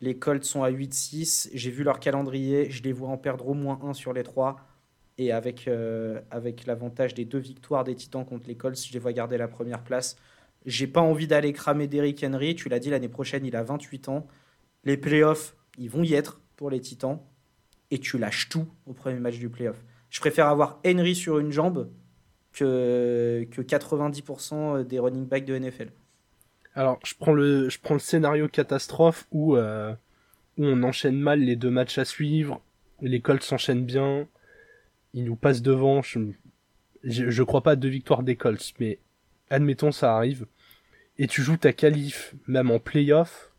les 0.00 0.18
Colts 0.18 0.44
sont 0.44 0.62
à 0.62 0.70
8-6. 0.70 1.50
J'ai 1.52 1.70
vu 1.70 1.84
leur 1.84 2.00
calendrier, 2.00 2.70
je 2.70 2.82
les 2.82 2.92
vois 2.92 3.08
en 3.08 3.18
perdre 3.18 3.48
au 3.48 3.54
moins 3.54 3.78
un 3.82 3.92
sur 3.92 4.12
les 4.12 4.22
trois. 4.22 4.56
Et 5.20 5.32
avec, 5.32 5.68
euh, 5.68 6.18
avec 6.30 6.64
l'avantage 6.64 7.12
des 7.12 7.26
deux 7.26 7.38
victoires 7.38 7.84
des 7.84 7.94
Titans 7.94 8.24
contre 8.24 8.48
les 8.48 8.54
Colts, 8.54 8.82
je 8.82 8.90
les 8.90 8.98
vois 8.98 9.12
garder 9.12 9.36
la 9.36 9.48
première 9.48 9.82
place. 9.82 10.16
J'ai 10.64 10.86
pas 10.86 11.02
envie 11.02 11.26
d'aller 11.26 11.52
cramer 11.52 11.86
Derrick 11.88 12.24
Henry. 12.24 12.54
Tu 12.54 12.70
l'as 12.70 12.78
dit, 12.78 12.88
l'année 12.88 13.10
prochaine, 13.10 13.44
il 13.44 13.54
a 13.54 13.62
28 13.62 14.08
ans. 14.08 14.26
Les 14.84 14.96
playoffs, 14.96 15.54
ils 15.76 15.90
vont 15.90 16.02
y 16.02 16.14
être 16.14 16.40
pour 16.56 16.70
les 16.70 16.80
Titans. 16.80 17.18
Et 17.90 17.98
tu 17.98 18.16
lâches 18.16 18.48
tout 18.48 18.66
au 18.86 18.94
premier 18.94 19.20
match 19.20 19.36
du 19.36 19.50
playoff. 19.50 19.76
Je 20.08 20.20
préfère 20.20 20.46
avoir 20.46 20.80
Henry 20.86 21.14
sur 21.14 21.38
une 21.38 21.52
jambe 21.52 21.90
que, 22.54 23.46
que 23.50 23.60
90% 23.60 24.84
des 24.84 24.98
running 24.98 25.26
backs 25.26 25.44
de 25.44 25.58
NFL. 25.58 25.90
Alors, 26.74 26.98
je 27.04 27.12
prends 27.20 27.34
le, 27.34 27.68
je 27.68 27.78
prends 27.78 27.92
le 27.92 28.00
scénario 28.00 28.48
catastrophe 28.48 29.26
où, 29.32 29.58
euh, 29.58 29.92
où 30.56 30.64
on 30.64 30.82
enchaîne 30.82 31.20
mal 31.20 31.40
les 31.40 31.56
deux 31.56 31.68
matchs 31.68 31.98
à 31.98 32.06
suivre. 32.06 32.62
Les 33.02 33.20
Colts 33.20 33.42
s'enchaînent 33.42 33.84
bien. 33.84 34.26
Ils 35.14 35.24
nous 35.24 35.36
passent 35.36 35.62
devant. 35.62 36.02
Je, 36.02 36.20
je, 37.02 37.42
crois 37.42 37.62
pas 37.62 37.72
à 37.72 37.76
deux 37.76 37.88
victoires 37.88 38.22
des 38.22 38.38
mais 38.78 38.98
admettons 39.48 39.92
ça 39.92 40.16
arrive, 40.16 40.46
et 41.18 41.26
tu 41.26 41.42
joues 41.42 41.56
ta 41.56 41.72
qualif, 41.72 42.34
même 42.46 42.70
en 42.70 42.78
playoff, 42.78 43.52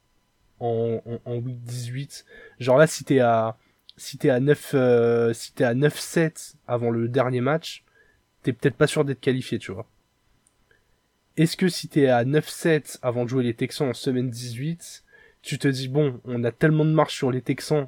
en, 0.59 1.01
en, 1.25 1.35
week 1.37 1.59
18, 1.63 2.25
genre 2.59 2.77
là 2.77 2.87
si 2.87 3.03
t'es 3.03 3.19
à 3.19 3.57
si 3.97 4.17
t'es 4.17 4.29
à 4.29 4.39
9 4.39 4.71
euh, 4.73 5.33
si 5.33 5.53
t'es 5.53 5.63
à 5.63 5.73
9-7 5.73 6.55
avant 6.67 6.89
le 6.91 7.07
dernier 7.07 7.41
match, 7.41 7.83
t'es 8.43 8.53
peut-être 8.53 8.75
pas 8.75 8.87
sûr 8.87 9.05
d'être 9.05 9.19
qualifié, 9.19 9.59
tu 9.59 9.71
vois. 9.71 9.87
Est-ce 11.37 11.57
que 11.57 11.67
si 11.67 11.87
t'es 11.87 12.07
à 12.07 12.23
9-7 12.25 12.99
avant 13.01 13.23
de 13.23 13.29
jouer 13.29 13.43
les 13.43 13.53
Texans 13.53 13.89
en 13.89 13.93
semaine 13.93 14.29
18, 14.29 15.03
tu 15.41 15.57
te 15.57 15.67
dis 15.67 15.87
bon, 15.87 16.19
on 16.25 16.43
a 16.43 16.51
tellement 16.51 16.85
de 16.85 16.91
marche 16.91 17.15
sur 17.15 17.31
les 17.31 17.41
Texans 17.41 17.87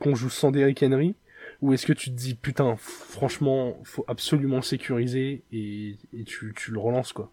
qu'on 0.00 0.14
joue 0.14 0.30
sans 0.30 0.50
Derrick 0.50 0.82
Henry, 0.82 1.14
ou 1.62 1.72
est-ce 1.72 1.86
que 1.86 1.92
tu 1.92 2.10
te 2.10 2.16
dis, 2.16 2.34
putain, 2.34 2.74
franchement, 2.76 3.78
faut 3.84 4.04
absolument 4.08 4.62
sécuriser 4.62 5.44
et, 5.52 5.96
et 6.12 6.24
tu, 6.24 6.52
tu, 6.56 6.72
le 6.72 6.80
relances, 6.80 7.12
quoi? 7.12 7.30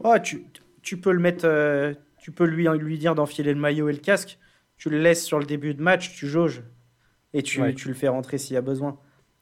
Oh, 0.00 0.16
tu, 0.20 0.44
tu, 0.82 0.96
peux 0.98 1.12
le 1.12 1.20
mettre, 1.20 1.44
euh, 1.44 1.94
tu 2.18 2.32
peux 2.32 2.44
lui, 2.44 2.66
lui 2.68 2.98
dire 2.98 3.14
d'enfiler 3.14 3.54
le 3.54 3.60
maillot 3.60 3.88
et 3.88 3.92
le 3.92 4.00
casque, 4.00 4.38
tu 4.78 4.90
le 4.90 4.98
laisses 4.98 5.24
sur 5.24 5.38
le 5.38 5.46
début 5.46 5.74
de 5.74 5.82
match, 5.82 6.12
tu 6.16 6.26
jauges 6.26 6.64
et 7.32 7.44
tu, 7.44 7.74
tu 7.76 7.88
le 7.88 7.94
fais 7.94 8.08
rentrer 8.08 8.36
s'il 8.36 8.54
y 8.54 8.56
a 8.56 8.62
besoin. 8.62 8.98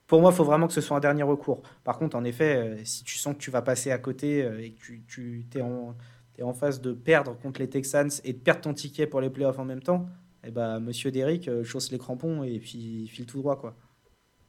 Pour 0.07 0.21
moi, 0.21 0.31
il 0.33 0.37
faut 0.37 0.45
vraiment 0.45 0.67
que 0.67 0.75
ce 0.75 0.83
soit 0.83 0.99
un 0.99 1.01
dernier 1.01 1.23
recours. 1.23 1.63
Par 1.83 1.99
contre, 1.99 2.15
en 2.15 2.25
effet, 2.25 2.57
euh, 2.57 2.85
si 2.85 3.05
tu 3.05 3.17
sens 3.17 3.35
que 3.35 3.41
tu 3.41 3.51
vas 3.51 3.63
passer 3.63 3.91
à 3.91 3.97
côté 3.97 4.43
euh, 4.43 4.63
et 4.63 4.73
que 4.73 4.81
tu, 4.81 5.03
tu 5.09 5.47
es, 5.55 5.63
en, 5.63 5.97
es 6.37 6.43
en 6.43 6.53
phase 6.53 6.83
de 6.83 6.93
perdre 6.93 7.39
contre 7.39 7.63
les 7.63 7.71
Texans 7.71 8.11
et 8.23 8.35
de 8.35 8.39
perdre 8.39 8.61
ton 8.61 8.75
ticket 8.75 9.07
pour 9.07 9.23
les 9.23 9.31
playoffs 9.31 9.59
en 9.59 9.65
même 9.65 9.83
temps, 9.83 10.07
eh 10.45 10.51
ben, 10.51 10.81
monsieur 10.81 11.11
Derrick 11.11 11.49
euh, 11.49 11.65
chausse 11.65 11.91
les 11.93 11.99
crampons 11.99 12.43
et 12.43 12.59
puis 12.59 13.09
file 13.09 13.27
tout 13.27 13.39
droit, 13.39 13.57
quoi. 13.57 13.75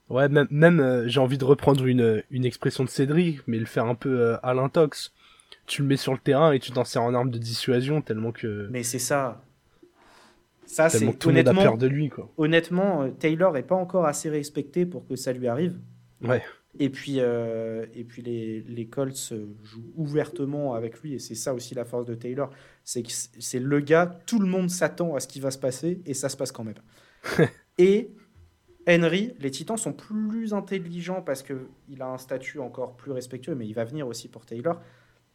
Ouais, 0.10 0.28
même, 0.28 0.48
même 0.52 0.80
euh, 0.80 1.08
j'ai 1.08 1.20
envie 1.20 1.38
de 1.38 1.46
reprendre 1.46 1.86
une, 1.86 2.24
une 2.30 2.46
expression 2.46 2.84
de 2.84 2.90
Cédric, 2.90 3.40
mais 3.48 3.58
le 3.58 3.66
faire 3.66 3.86
un 3.86 3.96
peu 3.96 4.20
euh, 4.20 4.38
à 4.44 4.54
l'intox. 4.54 5.14
Tu 5.66 5.82
le 5.82 5.88
mets 5.88 5.98
sur 5.98 6.12
le 6.12 6.20
terrain 6.20 6.52
et 6.52 6.60
tu 6.60 6.72
t'en 6.72 6.84
sers 6.84 7.02
en 7.02 7.14
arme 7.14 7.32
de 7.32 7.38
dissuasion 7.38 8.02
tellement 8.02 8.32
que. 8.32 8.68
Mais 8.70 8.84
c'est 8.84 9.00
ça. 9.00 9.42
Ça, 10.66 10.90
c'est 10.90 11.26
honnêtement. 11.26 11.62
peur 11.62 11.78
de 11.78 11.88
lui, 11.88 12.10
quoi. 12.10 12.30
Honnêtement, 12.38 13.10
Taylor 13.12 13.56
est 13.56 13.64
pas 13.64 13.76
encore 13.76 14.06
assez 14.06 14.30
respecté 14.30 14.86
pour 14.86 15.08
que 15.08 15.16
ça 15.16 15.32
lui 15.32 15.48
arrive. 15.48 15.78
Ouais. 16.22 16.44
Et 16.80 16.90
puis, 16.90 17.20
euh, 17.20 17.86
et 17.94 18.04
puis 18.04 18.24
les, 18.24 18.62
les 18.62 18.88
Colts 18.88 19.34
jouent 19.64 19.94
ouvertement 19.96 20.74
avec 20.74 21.02
lui, 21.02 21.14
et 21.14 21.20
c'est 21.20 21.36
ça 21.36 21.54
aussi 21.54 21.76
la 21.76 21.86
force 21.86 22.06
de 22.06 22.16
Taylor. 22.16 22.50
C'est 22.84 23.04
que 23.04 23.12
c'est 23.12 23.60
le 23.60 23.80
gars, 23.80 24.20
tout 24.26 24.40
le 24.40 24.48
monde 24.48 24.70
s'attend 24.70 25.16
à 25.16 25.20
ce 25.20 25.28
qui 25.28 25.40
va 25.40 25.52
se 25.52 25.60
passer, 25.60 26.02
et 26.06 26.14
ça 26.14 26.30
se 26.30 26.38
passe 26.38 26.52
quand 26.52 26.64
même. 26.64 26.80
et 27.78 28.10
Henry, 28.88 29.34
les 29.40 29.52
Titans 29.52 29.78
sont 29.78 29.94
plus 29.94 30.54
intelligents 30.54 31.22
parce 31.22 31.44
qu'il 31.44 32.02
a 32.02 32.08
un 32.08 32.18
statut 32.18 32.60
encore 32.60 32.96
plus 32.96 33.12
respectueux, 33.12 33.56
mais 33.56 33.68
il 33.68 33.74
va 33.74 33.86
venir 33.86 34.08
aussi 34.08 34.28
pour 34.28 34.46
Taylor. 34.46 34.82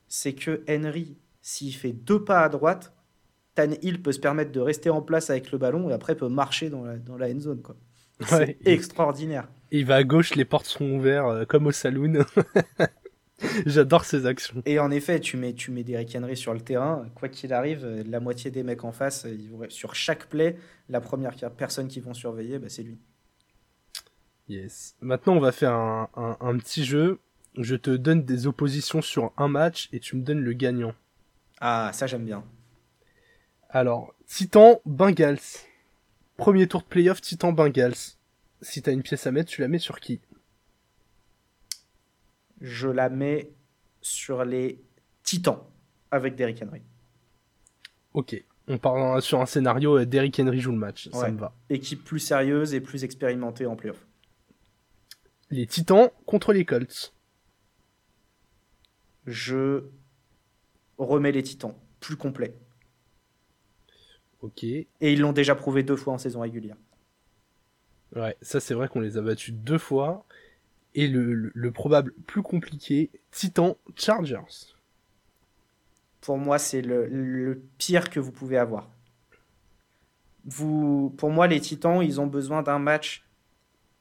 C'est 0.08 0.34
que 0.34 0.64
Henry, 0.68 1.16
s'il 1.40 1.74
fait 1.74 1.92
deux 1.92 2.24
pas 2.24 2.42
à 2.42 2.48
droite, 2.48 2.92
Tan 3.54 3.70
Hill 3.82 4.02
peut 4.02 4.12
se 4.12 4.20
permettre 4.20 4.52
de 4.52 4.60
rester 4.60 4.90
en 4.90 5.02
place 5.02 5.30
avec 5.30 5.50
le 5.50 5.58
ballon 5.58 5.88
et 5.88 5.92
après 5.92 6.14
peut 6.14 6.28
marcher 6.28 6.68
dans 6.68 6.84
la, 6.84 6.96
dans 6.96 7.16
la 7.16 7.28
end 7.28 7.40
zone. 7.40 7.62
Quoi. 7.62 7.76
C'est 8.20 8.58
extraordinaire. 8.66 9.48
Il 9.70 9.84
va 9.84 9.96
à 9.96 10.04
gauche, 10.04 10.34
les 10.34 10.44
portes 10.44 10.66
sont 10.66 10.90
ouvertes 10.90 11.30
euh, 11.30 11.44
comme 11.44 11.66
au 11.66 11.72
saloon. 11.72 12.24
J'adore 13.66 14.04
ces 14.04 14.26
actions. 14.26 14.62
Et 14.66 14.78
en 14.78 14.90
effet, 14.90 15.20
tu 15.20 15.36
mets, 15.36 15.52
tu 15.52 15.70
mets 15.70 15.84
Derrick 15.84 16.14
Henry 16.16 16.36
sur 16.36 16.54
le 16.54 16.60
terrain, 16.60 17.06
quoi 17.14 17.28
qu'il 17.28 17.52
arrive, 17.52 17.84
euh, 17.84 18.02
la 18.06 18.18
moitié 18.18 18.50
des 18.50 18.62
mecs 18.62 18.84
en 18.84 18.92
face, 18.92 19.26
euh, 19.26 19.66
sur 19.68 19.94
chaque 19.94 20.26
play, 20.26 20.56
la 20.88 21.00
première 21.00 21.34
personne 21.56 21.88
qu'ils 21.88 22.02
vont 22.02 22.14
surveiller, 22.14 22.58
bah, 22.58 22.68
c'est 22.68 22.82
lui. 22.82 22.98
Yes. 24.48 24.96
Maintenant, 25.00 25.34
on 25.34 25.40
va 25.40 25.52
faire 25.52 25.72
un, 25.72 26.08
un, 26.16 26.56
petit 26.56 26.84
jeu. 26.84 27.20
Je 27.58 27.76
te 27.76 27.90
donne 27.90 28.24
des 28.24 28.46
oppositions 28.46 29.02
sur 29.02 29.32
un 29.36 29.48
match 29.48 29.88
et 29.92 30.00
tu 30.00 30.16
me 30.16 30.22
donnes 30.22 30.40
le 30.40 30.52
gagnant. 30.54 30.94
Ah, 31.60 31.90
ça 31.92 32.06
j'aime 32.06 32.24
bien. 32.24 32.44
Alors, 33.68 34.14
Titan 34.26 34.80
Bengals. 34.86 35.38
Premier 36.38 36.66
tour 36.66 36.80
de 36.80 36.86
playoff, 36.86 37.20
Titan 37.20 37.52
Bengals. 37.52 38.17
Si 38.60 38.82
t'as 38.82 38.92
une 38.92 39.02
pièce 39.02 39.26
à 39.26 39.32
mettre, 39.32 39.50
tu 39.50 39.60
la 39.60 39.68
mets 39.68 39.78
sur 39.78 40.00
qui? 40.00 40.20
Je 42.60 42.88
la 42.88 43.08
mets 43.08 43.52
sur 44.00 44.44
les 44.44 44.82
Titans 45.22 45.60
avec 46.10 46.34
Derrick 46.34 46.62
Henry. 46.62 46.82
Ok. 48.14 48.42
On 48.66 48.78
parle 48.78 49.22
sur 49.22 49.40
un 49.40 49.46
scénario, 49.46 49.98
euh, 49.98 50.06
Derrick 50.06 50.38
Henry 50.38 50.60
joue 50.60 50.72
le 50.72 50.78
match. 50.78 51.08
Ça 51.10 51.30
me 51.30 51.38
va. 51.38 51.54
Équipe 51.70 52.04
plus 52.04 52.20
sérieuse 52.20 52.74
et 52.74 52.80
plus 52.80 53.04
expérimentée 53.04 53.64
en 53.64 53.76
playoff. 53.76 54.06
Les 55.50 55.66
Titans 55.66 56.10
contre 56.26 56.52
les 56.52 56.66
Colts. 56.66 57.14
Je 59.26 59.84
remets 60.98 61.32
les 61.32 61.42
Titans 61.42 61.74
plus 62.00 62.16
complets. 62.16 62.54
Ok. 64.40 64.64
Et 64.64 64.88
ils 65.00 65.20
l'ont 65.20 65.32
déjà 65.32 65.54
prouvé 65.54 65.82
deux 65.82 65.96
fois 65.96 66.12
en 66.12 66.18
saison 66.18 66.40
régulière. 66.40 66.76
Ouais, 68.16 68.36
ça 68.40 68.60
c'est 68.60 68.74
vrai 68.74 68.88
qu'on 68.88 69.00
les 69.00 69.16
a 69.16 69.22
battus 69.22 69.54
deux 69.54 69.78
fois. 69.78 70.24
Et 70.94 71.06
le, 71.06 71.70
probable 71.70 72.12
plus 72.26 72.42
compliqué, 72.42 73.10
Titan 73.30 73.76
Chargers. 73.94 74.74
Pour 76.20 76.38
moi, 76.38 76.58
c'est 76.58 76.82
le, 76.82 77.62
pire 77.78 78.10
que 78.10 78.18
vous 78.18 78.32
pouvez 78.32 78.58
avoir. 78.58 78.90
Vous, 80.44 81.14
pour 81.16 81.30
moi, 81.30 81.46
les 81.46 81.60
Titans, 81.60 82.02
ils 82.02 82.20
ont 82.20 82.26
besoin 82.26 82.62
d'un 82.62 82.78
match 82.78 83.24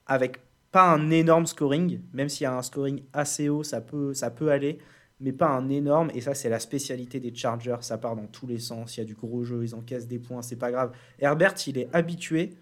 avec 0.08 0.40
pas 0.72 0.90
un 0.90 1.12
énorme 1.12 1.46
scoring, 1.46 2.02
même 2.14 2.30
s'il 2.30 2.44
y 2.44 2.48
a 2.48 2.56
un 2.56 2.62
scoring 2.62 3.04
assez 3.14 3.50
haut, 3.50 3.64
ça 3.64 3.82
peut, 3.82 4.14
ça 4.14 4.32
peut 4.32 4.50
aller, 4.50 4.80
mais 5.20 5.34
pas 5.34 5.50
un 5.50 5.70
énorme. 5.70 6.10
Et 6.14 6.22
ça, 6.22 6.34
c'est 6.34 6.50
la 6.50 6.60
spécialité 6.60 7.20
des 7.20 7.36
Chargers. 7.36 7.78
Ça 7.82 7.98
part 7.98 8.16
dans 8.16 8.28
tous 8.28 8.48
les 8.48 8.60
sens. 8.60 8.96
Il 8.96 9.02
y 9.02 9.04
a 9.04 9.06
du 9.06 9.14
gros 9.14 9.44
jeu, 9.44 9.64
ils 9.64 9.76
encaissent 9.76 10.08
des 10.08 10.20
points, 10.20 10.42
c'est 10.42 10.56
pas 10.56 10.72
grave. 10.72 10.94
Herbert, 11.20 11.54
il 11.68 11.78
est 11.78 11.90
habitué 11.94 12.56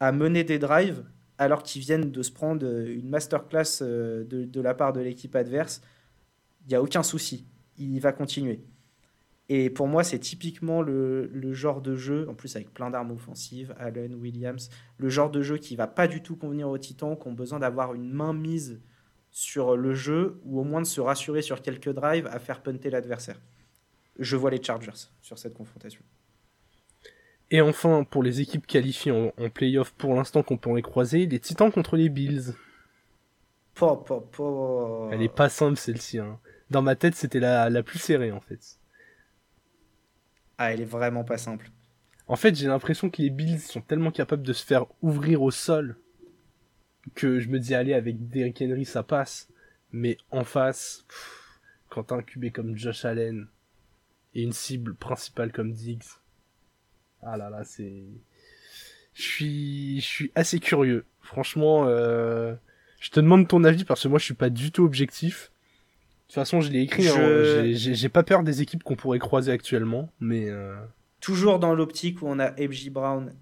à 0.00 0.12
mener 0.12 0.44
des 0.44 0.58
drives 0.58 1.04
alors 1.38 1.62
qu'ils 1.62 1.82
viennent 1.82 2.10
de 2.10 2.22
se 2.22 2.32
prendre 2.32 2.66
une 2.66 3.08
masterclass 3.08 3.80
euh, 3.82 4.24
de, 4.24 4.60
la 4.60 4.74
part 4.74 4.92
de 4.92 5.00
l'équipe 5.00 5.34
adverse. 5.36 5.80
Il 6.62 6.68
n'y 6.68 6.74
a 6.74 6.82
aucun 6.82 7.02
souci. 7.02 7.46
Il 7.78 7.98
va 8.00 8.12
continuer. 8.12 8.60
Et 9.48 9.70
pour 9.70 9.88
moi, 9.88 10.04
c'est 10.04 10.18
typiquement 10.18 10.82
le, 10.82 11.26
le, 11.32 11.52
genre 11.52 11.80
de 11.80 11.96
jeu, 11.96 12.28
en 12.28 12.34
plus 12.34 12.54
avec 12.56 12.72
plein 12.72 12.90
d'armes 12.90 13.10
offensives, 13.10 13.74
Allen, 13.78 14.14
Williams, 14.14 14.68
le 14.98 15.08
genre 15.08 15.30
de 15.30 15.42
jeu 15.42 15.56
qui 15.56 15.76
va 15.76 15.86
pas 15.86 16.06
du 16.06 16.22
tout 16.22 16.36
convenir 16.36 16.68
aux 16.68 16.78
Titans, 16.78 17.18
qui 17.18 17.26
ont 17.26 17.32
besoin 17.32 17.58
d'avoir 17.58 17.94
une 17.94 18.12
main 18.12 18.32
mise 18.32 18.80
sur 19.30 19.76
le 19.76 19.94
jeu 19.94 20.40
ou 20.44 20.60
au 20.60 20.64
moins 20.64 20.82
de 20.82 20.86
se 20.86 21.00
rassurer 21.00 21.42
sur 21.42 21.62
quelques 21.62 21.90
drives 21.90 22.26
à 22.26 22.38
faire 22.38 22.62
punter 22.62 22.90
l'adversaire. 22.90 23.40
Je 24.18 24.36
vois 24.36 24.50
les 24.50 24.62
Chargers 24.62 25.08
sur 25.22 25.38
cette 25.38 25.54
confrontation. 25.54 26.02
Et 27.50 27.60
enfin, 27.60 28.04
pour 28.04 28.22
les 28.22 28.40
équipes 28.40 28.66
qualifiées 28.66 29.12
en, 29.12 29.32
playoff 29.50 29.92
pour 29.92 30.14
l'instant 30.14 30.42
qu'on 30.42 30.56
peut 30.56 30.74
les 30.74 30.82
croiser, 30.82 31.26
les 31.26 31.40
Titans 31.40 31.72
contre 31.72 31.96
les 31.96 32.08
Bills. 32.08 32.54
Elle 33.80 35.22
est 35.22 35.34
pas 35.34 35.48
simple 35.48 35.76
celle-ci. 35.76 36.18
Hein. 36.18 36.38
Dans 36.70 36.82
ma 36.82 36.94
tête, 36.94 37.14
c'était 37.14 37.40
la, 37.40 37.70
la 37.70 37.82
plus 37.82 37.98
serrée 37.98 38.30
en 38.30 38.40
fait. 38.40 38.78
Ah, 40.58 40.72
elle 40.72 40.82
est 40.82 40.84
vraiment 40.84 41.24
pas 41.24 41.38
simple. 41.38 41.70
En 42.28 42.36
fait, 42.36 42.54
j'ai 42.54 42.68
l'impression 42.68 43.10
que 43.10 43.22
les 43.22 43.30
Bills 43.30 43.58
sont 43.58 43.80
tellement 43.80 44.12
capables 44.12 44.42
de 44.42 44.52
se 44.52 44.64
faire 44.64 44.86
ouvrir 45.02 45.42
au 45.42 45.50
sol 45.50 45.96
que 47.14 47.40
je 47.40 47.48
me 47.48 47.58
dis, 47.58 47.74
allez, 47.74 47.94
avec 47.94 48.28
Derrick 48.28 48.62
Henry, 48.62 48.84
ça 48.84 49.02
passe. 49.02 49.48
Mais 49.90 50.16
en 50.30 50.44
face, 50.44 51.04
quand 51.88 52.04
t'as 52.04 52.16
un 52.16 52.22
QB 52.22 52.52
comme 52.52 52.76
Josh 52.76 53.04
Allen 53.04 53.48
et 54.34 54.42
une 54.42 54.52
cible 54.52 54.94
principale 54.94 55.50
comme 55.50 55.72
Diggs, 55.72 56.19
ah 57.22 57.36
là 57.36 57.50
là, 57.50 57.64
c'est... 57.64 58.04
Je 59.14 59.22
suis, 59.22 60.00
je 60.00 60.06
suis 60.06 60.32
assez 60.34 60.60
curieux. 60.60 61.04
Franchement, 61.20 61.84
euh... 61.86 62.54
je 63.00 63.10
te 63.10 63.20
demande 63.20 63.48
ton 63.48 63.64
avis 63.64 63.84
parce 63.84 64.02
que 64.02 64.08
moi 64.08 64.18
je 64.18 64.24
suis 64.24 64.34
pas 64.34 64.50
du 64.50 64.72
tout 64.72 64.84
objectif. 64.84 65.50
De 65.52 66.26
toute 66.26 66.34
façon, 66.34 66.60
je 66.60 66.70
l'ai 66.70 66.82
écrit. 66.82 67.08
Hein. 67.08 67.72
J'ai 67.72 68.08
pas 68.08 68.22
peur 68.22 68.44
des 68.44 68.62
équipes 68.62 68.84
qu'on 68.84 68.94
pourrait 68.96 69.18
croiser 69.18 69.50
actuellement, 69.50 70.10
mais 70.20 70.48
euh... 70.48 70.76
toujours 71.20 71.58
dans 71.58 71.74
l'optique 71.74 72.22
où 72.22 72.26
on 72.28 72.38
a 72.38 72.52
FJ 72.52 72.90
Brown 72.90 73.32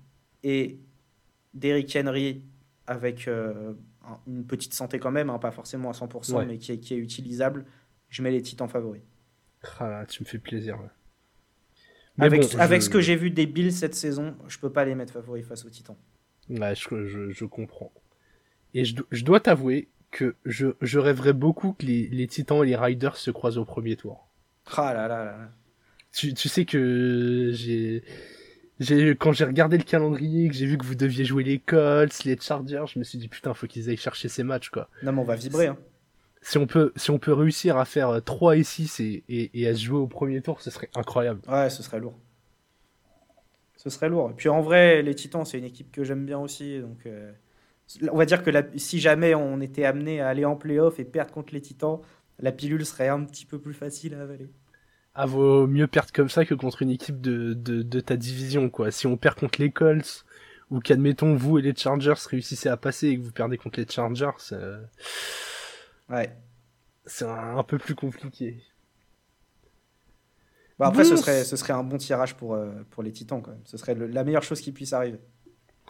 et 0.42 0.78
Derrick 1.54 1.94
Henry 1.96 2.42
avec 2.86 3.28
euh, 3.28 3.74
une 4.26 4.46
petite 4.46 4.72
santé 4.72 4.98
quand 4.98 5.10
même, 5.10 5.30
hein, 5.30 5.38
pas 5.38 5.50
forcément 5.50 5.90
à 5.90 5.92
100%, 5.92 6.46
mais 6.46 6.58
qui 6.58 6.72
est, 6.72 6.78
qui 6.78 6.94
est, 6.94 6.98
utilisable, 6.98 7.66
je 8.08 8.22
mets 8.22 8.30
les 8.30 8.42
Titans 8.42 8.68
favoris. 8.68 9.02
Ah, 9.80 10.04
tu 10.08 10.22
me 10.22 10.28
fais 10.28 10.38
plaisir. 10.38 10.78
Avec, 12.18 12.54
avec 12.56 12.82
ce 12.82 12.90
que 12.90 13.00
j'ai 13.00 13.16
vu 13.16 13.30
des 13.30 13.46
Bills 13.46 13.72
cette 13.72 13.94
saison, 13.94 14.36
je 14.48 14.58
peux 14.58 14.70
pas 14.70 14.84
les 14.84 14.94
mettre 14.94 15.12
favoris 15.12 15.46
face 15.46 15.64
aux 15.64 15.70
Titans. 15.70 15.96
Ouais, 16.50 16.74
je, 16.74 17.30
je, 17.30 17.44
comprends. 17.44 17.92
Et 18.74 18.84
je, 18.84 18.96
je 19.10 19.24
dois 19.24 19.40
t'avouer 19.40 19.88
que 20.10 20.34
je, 20.44 20.68
je 20.80 20.98
rêverais 20.98 21.34
beaucoup 21.34 21.72
que 21.72 21.84
les, 21.84 22.08
les 22.08 22.26
Titans 22.26 22.62
et 22.64 22.66
les 22.66 22.76
Riders 22.76 23.16
se 23.16 23.30
croisent 23.30 23.58
au 23.58 23.64
premier 23.64 23.96
tour. 23.96 24.28
Ah 24.76 24.92
là 24.94 25.08
là 25.08 25.24
là. 25.24 25.50
Tu, 26.12 26.34
tu 26.34 26.48
sais 26.48 26.64
que 26.64 27.50
j'ai 27.52 28.02
quand 29.18 29.32
j'ai 29.32 29.44
regardé 29.44 29.76
le 29.76 29.82
calendrier, 29.82 30.48
que 30.48 30.54
j'ai 30.54 30.66
vu 30.66 30.78
que 30.78 30.84
vous 30.84 30.94
deviez 30.94 31.24
jouer 31.24 31.42
les 31.42 31.58
Colts, 31.58 32.24
les 32.24 32.38
Chargers, 32.38 32.84
je 32.86 32.98
me 32.98 33.04
suis 33.04 33.18
dit 33.18 33.28
putain, 33.28 33.52
faut 33.52 33.66
qu'ils 33.66 33.90
aillent 33.90 33.96
chercher 33.96 34.28
ces 34.28 34.44
matchs 34.44 34.70
quoi. 34.70 34.88
Non 35.02 35.12
mais 35.12 35.20
on 35.20 35.24
va 35.24 35.34
vibrer 35.34 35.66
hein. 35.66 35.78
Si 36.48 36.56
on 36.56 36.66
peut, 36.66 36.92
si 36.96 37.10
on 37.10 37.18
peut 37.18 37.34
réussir 37.34 37.76
à 37.76 37.84
faire 37.84 38.22
3 38.24 38.56
et 38.56 38.62
6 38.62 39.00
et, 39.00 39.22
et, 39.28 39.68
à 39.68 39.74
se 39.74 39.84
jouer 39.84 39.98
au 39.98 40.06
premier 40.06 40.40
tour, 40.40 40.62
ce 40.62 40.70
serait 40.70 40.88
incroyable. 40.94 41.42
Ouais, 41.46 41.68
ce 41.68 41.82
serait 41.82 42.00
lourd. 42.00 42.18
Ce 43.76 43.90
serait 43.90 44.08
lourd. 44.08 44.30
Et 44.30 44.32
puis 44.32 44.48
en 44.48 44.62
vrai, 44.62 45.02
les 45.02 45.14
Titans, 45.14 45.44
c'est 45.44 45.58
une 45.58 45.66
équipe 45.66 45.92
que 45.92 46.04
j'aime 46.04 46.24
bien 46.24 46.38
aussi. 46.38 46.80
Donc, 46.80 47.04
euh, 47.04 47.30
on 48.10 48.16
va 48.16 48.24
dire 48.24 48.42
que 48.42 48.50
si 48.76 48.98
jamais 48.98 49.34
on 49.34 49.60
était 49.60 49.84
amené 49.84 50.22
à 50.22 50.28
aller 50.28 50.46
en 50.46 50.56
playoff 50.56 50.98
et 50.98 51.04
perdre 51.04 51.32
contre 51.32 51.52
les 51.52 51.60
Titans, 51.60 52.00
la 52.38 52.50
pilule 52.50 52.86
serait 52.86 53.08
un 53.08 53.24
petit 53.24 53.44
peu 53.44 53.58
plus 53.58 53.74
facile 53.74 54.14
à 54.14 54.22
avaler 54.22 54.48
ah, 55.20 55.26
vaut 55.26 55.66
mieux 55.66 55.88
perdre 55.88 56.12
comme 56.12 56.28
ça 56.28 56.44
que 56.44 56.54
contre 56.54 56.80
une 56.80 56.90
équipe 56.90 57.20
de, 57.20 57.52
de, 57.52 58.00
ta 58.00 58.16
division, 58.16 58.70
quoi. 58.70 58.92
Si 58.92 59.08
on 59.08 59.16
perd 59.16 59.34
contre 59.34 59.60
les 59.60 59.72
Colts, 59.72 60.24
ou 60.70 60.78
qu'admettons 60.78 61.34
vous 61.34 61.58
et 61.58 61.62
les 61.62 61.74
Chargers 61.74 62.14
réussissez 62.30 62.68
à 62.68 62.76
passer 62.76 63.08
et 63.08 63.18
que 63.18 63.22
vous 63.22 63.32
perdez 63.32 63.58
contre 63.58 63.80
les 63.80 63.86
Chargers, 63.88 64.30
euh, 64.52 64.80
ouais, 66.10 66.30
c'est 67.06 67.24
un, 67.24 67.62
peu 67.62 67.78
plus 67.78 67.94
compliqué. 67.94 68.62
Bah, 70.78 70.88
après, 70.88 71.04
ce, 71.04 71.16
serait, 71.16 71.44
ce 71.44 71.56
serait 71.56 71.72
un 71.72 71.82
bon 71.82 71.96
tirage 71.96 72.36
pour, 72.36 72.54
euh, 72.54 72.70
pour 72.90 73.02
les 73.02 73.12
Titans, 73.12 73.42
quand 73.42 73.50
même. 73.50 73.62
Ce 73.64 73.76
serait 73.76 73.94
la 73.94 74.24
meilleure 74.24 74.44
chose 74.44 74.60
qui 74.60 74.72
puisse 74.72 74.92
arriver. 74.92 75.18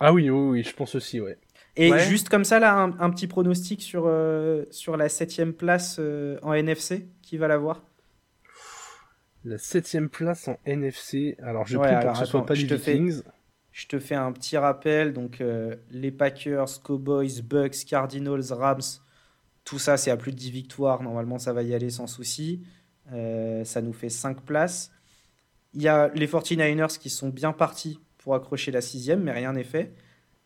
Ah 0.00 0.12
oui, 0.12 0.30
oui, 0.30 0.48
oui, 0.48 0.62
je 0.62 0.74
pense 0.74 0.94
aussi, 0.94 1.20
ouais. 1.20 1.38
Et 1.76 1.96
juste 2.00 2.28
comme 2.28 2.44
ça, 2.44 2.58
là, 2.58 2.74
un, 2.76 3.10
petit 3.10 3.26
pronostic 3.26 3.82
sur, 3.82 4.04
euh, 4.06 4.64
sur 4.70 4.96
la 4.96 5.08
septième 5.08 5.52
place 5.52 6.00
en 6.42 6.52
NFC, 6.52 7.08
qui 7.22 7.36
va 7.36 7.46
l'avoir 7.46 7.82
la 9.44 9.58
septième 9.58 10.08
place 10.08 10.48
en 10.48 10.58
NFC. 10.64 11.36
Alors 11.42 11.66
je 11.66 11.78
prie 11.78 11.94
pour 12.02 12.12
que 12.12 12.18
ce 12.18 12.24
soit 12.24 12.46
pas 12.46 12.54
les 12.54 12.64
Vikings. 12.64 13.22
je 13.72 13.86
te 13.86 13.98
fais 13.98 14.14
un 14.14 14.32
petit 14.32 14.56
rappel. 14.56 15.12
Donc 15.12 15.40
euh, 15.40 15.76
les 15.90 16.10
Packers, 16.10 16.82
Cowboys, 16.82 17.42
Bucks, 17.42 17.84
Cardinals, 17.86 18.52
Rams, 18.52 18.80
tout 19.68 19.78
ça 19.78 19.98
c'est 19.98 20.10
à 20.10 20.16
plus 20.16 20.32
de 20.32 20.36
10 20.36 20.50
victoires. 20.50 21.02
Normalement 21.02 21.38
ça 21.38 21.52
va 21.52 21.62
y 21.62 21.74
aller 21.74 21.90
sans 21.90 22.06
souci. 22.06 22.62
Euh, 23.12 23.64
ça 23.64 23.82
nous 23.82 23.92
fait 23.92 24.08
5 24.08 24.40
places. 24.40 24.90
Il 25.74 25.82
y 25.82 25.88
a 25.88 26.08
les 26.14 26.26
49ers 26.26 26.98
qui 26.98 27.10
sont 27.10 27.28
bien 27.28 27.52
partis 27.52 28.00
pour 28.16 28.34
accrocher 28.34 28.70
la 28.70 28.80
sixième, 28.80 29.22
mais 29.22 29.32
rien 29.32 29.52
n'est 29.52 29.64
fait. 29.64 29.92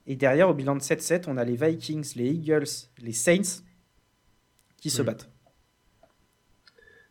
Et 0.09 0.17
derrière, 0.17 0.49
au 0.49 0.55
bilan 0.55 0.75
de 0.75 0.81
7-7, 0.81 1.25
on 1.29 1.37
a 1.37 1.45
les 1.45 1.55
Vikings, 1.55 2.15
les 2.17 2.31
Eagles, 2.31 2.67
les 2.99 3.13
Saints 3.13 3.63
qui 4.79 4.91
se 4.91 5.03
battent. 5.03 5.31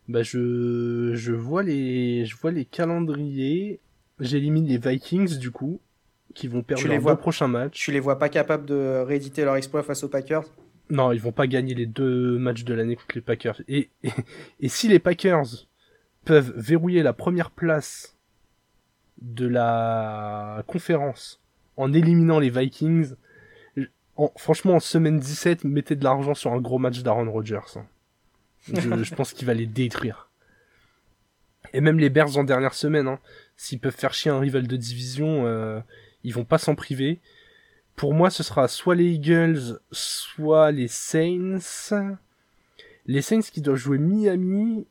Bah 0.08 0.22
je, 0.22 1.12
je 1.14 1.32
vois 1.32 1.62
les 1.62 2.26
je 2.26 2.36
vois 2.36 2.50
les 2.50 2.66
calendriers. 2.66 3.80
J'élimine 4.20 4.66
les 4.66 4.76
Vikings 4.76 5.38
du 5.38 5.50
coup 5.50 5.80
qui 6.34 6.46
vont 6.46 6.62
perdre 6.62 6.86
les 6.86 6.98
deux 6.98 7.16
prochains 7.16 7.48
matchs. 7.48 7.80
Tu 7.84 7.92
les 7.92 8.00
vois 8.00 8.18
pas 8.18 8.28
capables 8.28 8.66
de 8.66 9.02
rééditer 9.06 9.44
leur 9.44 9.56
exploit 9.56 9.82
face 9.82 10.04
aux 10.04 10.08
Packers? 10.08 10.44
Non, 10.92 11.10
ils 11.10 11.22
vont 11.22 11.32
pas 11.32 11.46
gagner 11.46 11.72
les 11.74 11.86
deux 11.86 12.36
matchs 12.36 12.64
de 12.64 12.74
l'année 12.74 12.96
contre 12.96 13.14
les 13.14 13.22
Packers. 13.22 13.62
Et, 13.66 13.88
et, 14.60 14.68
si 14.68 14.88
les 14.88 14.98
Packers 14.98 15.66
peuvent 16.26 16.52
verrouiller 16.54 17.02
la 17.02 17.14
première 17.14 17.50
place 17.50 18.18
de 19.22 19.46
la 19.46 20.62
conférence 20.66 21.40
en 21.78 21.94
éliminant 21.94 22.38
les 22.38 22.50
Vikings, 22.50 23.14
franchement 24.36 24.74
en 24.74 24.80
semaine 24.80 25.18
17, 25.18 25.64
mettez 25.64 25.96
de 25.96 26.04
l'argent 26.04 26.34
sur 26.34 26.52
un 26.52 26.60
gros 26.60 26.78
match 26.78 27.02
d'Aaron 27.02 27.32
Rodgers. 27.32 27.60
Hein. 27.76 27.86
Je, 28.74 29.14
pense 29.14 29.32
qu'il 29.32 29.46
va 29.46 29.54
les 29.54 29.66
détruire. 29.66 30.28
Et 31.72 31.80
même 31.80 31.98
les 31.98 32.10
Bears 32.10 32.36
en 32.36 32.44
dernière 32.44 32.74
semaine, 32.74 33.08
hein, 33.08 33.18
s'ils 33.56 33.80
peuvent 33.80 33.96
faire 33.96 34.12
chier 34.12 34.30
un 34.30 34.40
rival 34.40 34.66
de 34.66 34.76
division, 34.76 35.46
euh, 35.46 35.80
ils 36.22 36.34
vont 36.34 36.44
pas 36.44 36.58
s'en 36.58 36.74
priver. 36.74 37.22
Pour 37.96 38.14
moi, 38.14 38.30
ce 38.30 38.42
sera 38.42 38.68
soit 38.68 38.94
les 38.94 39.12
Eagles, 39.12 39.78
soit 39.90 40.70
les 40.72 40.88
Saints. 40.88 41.58
Les 43.06 43.22
Saints 43.22 43.40
qui 43.40 43.60
doivent 43.60 43.76
jouer 43.76 43.98
Miami, 43.98 44.86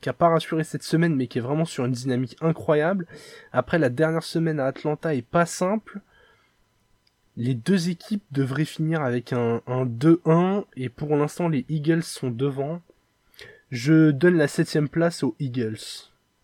qui 0.00 0.08
a 0.08 0.12
pas 0.12 0.28
rassuré 0.28 0.64
cette 0.64 0.82
semaine, 0.82 1.14
mais 1.16 1.26
qui 1.26 1.38
est 1.38 1.42
vraiment 1.42 1.64
sur 1.64 1.84
une 1.84 1.92
dynamique 1.92 2.36
incroyable. 2.40 3.06
Après, 3.52 3.78
la 3.78 3.88
dernière 3.88 4.22
semaine 4.22 4.60
à 4.60 4.66
Atlanta 4.66 5.14
est 5.14 5.22
pas 5.22 5.46
simple. 5.46 6.00
les 7.36 7.54
deux 7.54 7.90
équipes 7.90 8.24
devraient 8.32 8.64
finir 8.64 9.02
avec 9.02 9.32
un, 9.32 9.60
un 9.66 9.84
2-1 9.84 10.64
et 10.76 10.88
pour 10.88 11.14
l'instant 11.16 11.48
les 11.48 11.66
Eagles 11.68 12.02
sont 12.02 12.30
devant. 12.30 12.80
Je 13.70 14.10
donne 14.10 14.36
la 14.36 14.48
septième 14.48 14.88
place 14.88 15.22
aux 15.22 15.34
Eagles, 15.38 15.76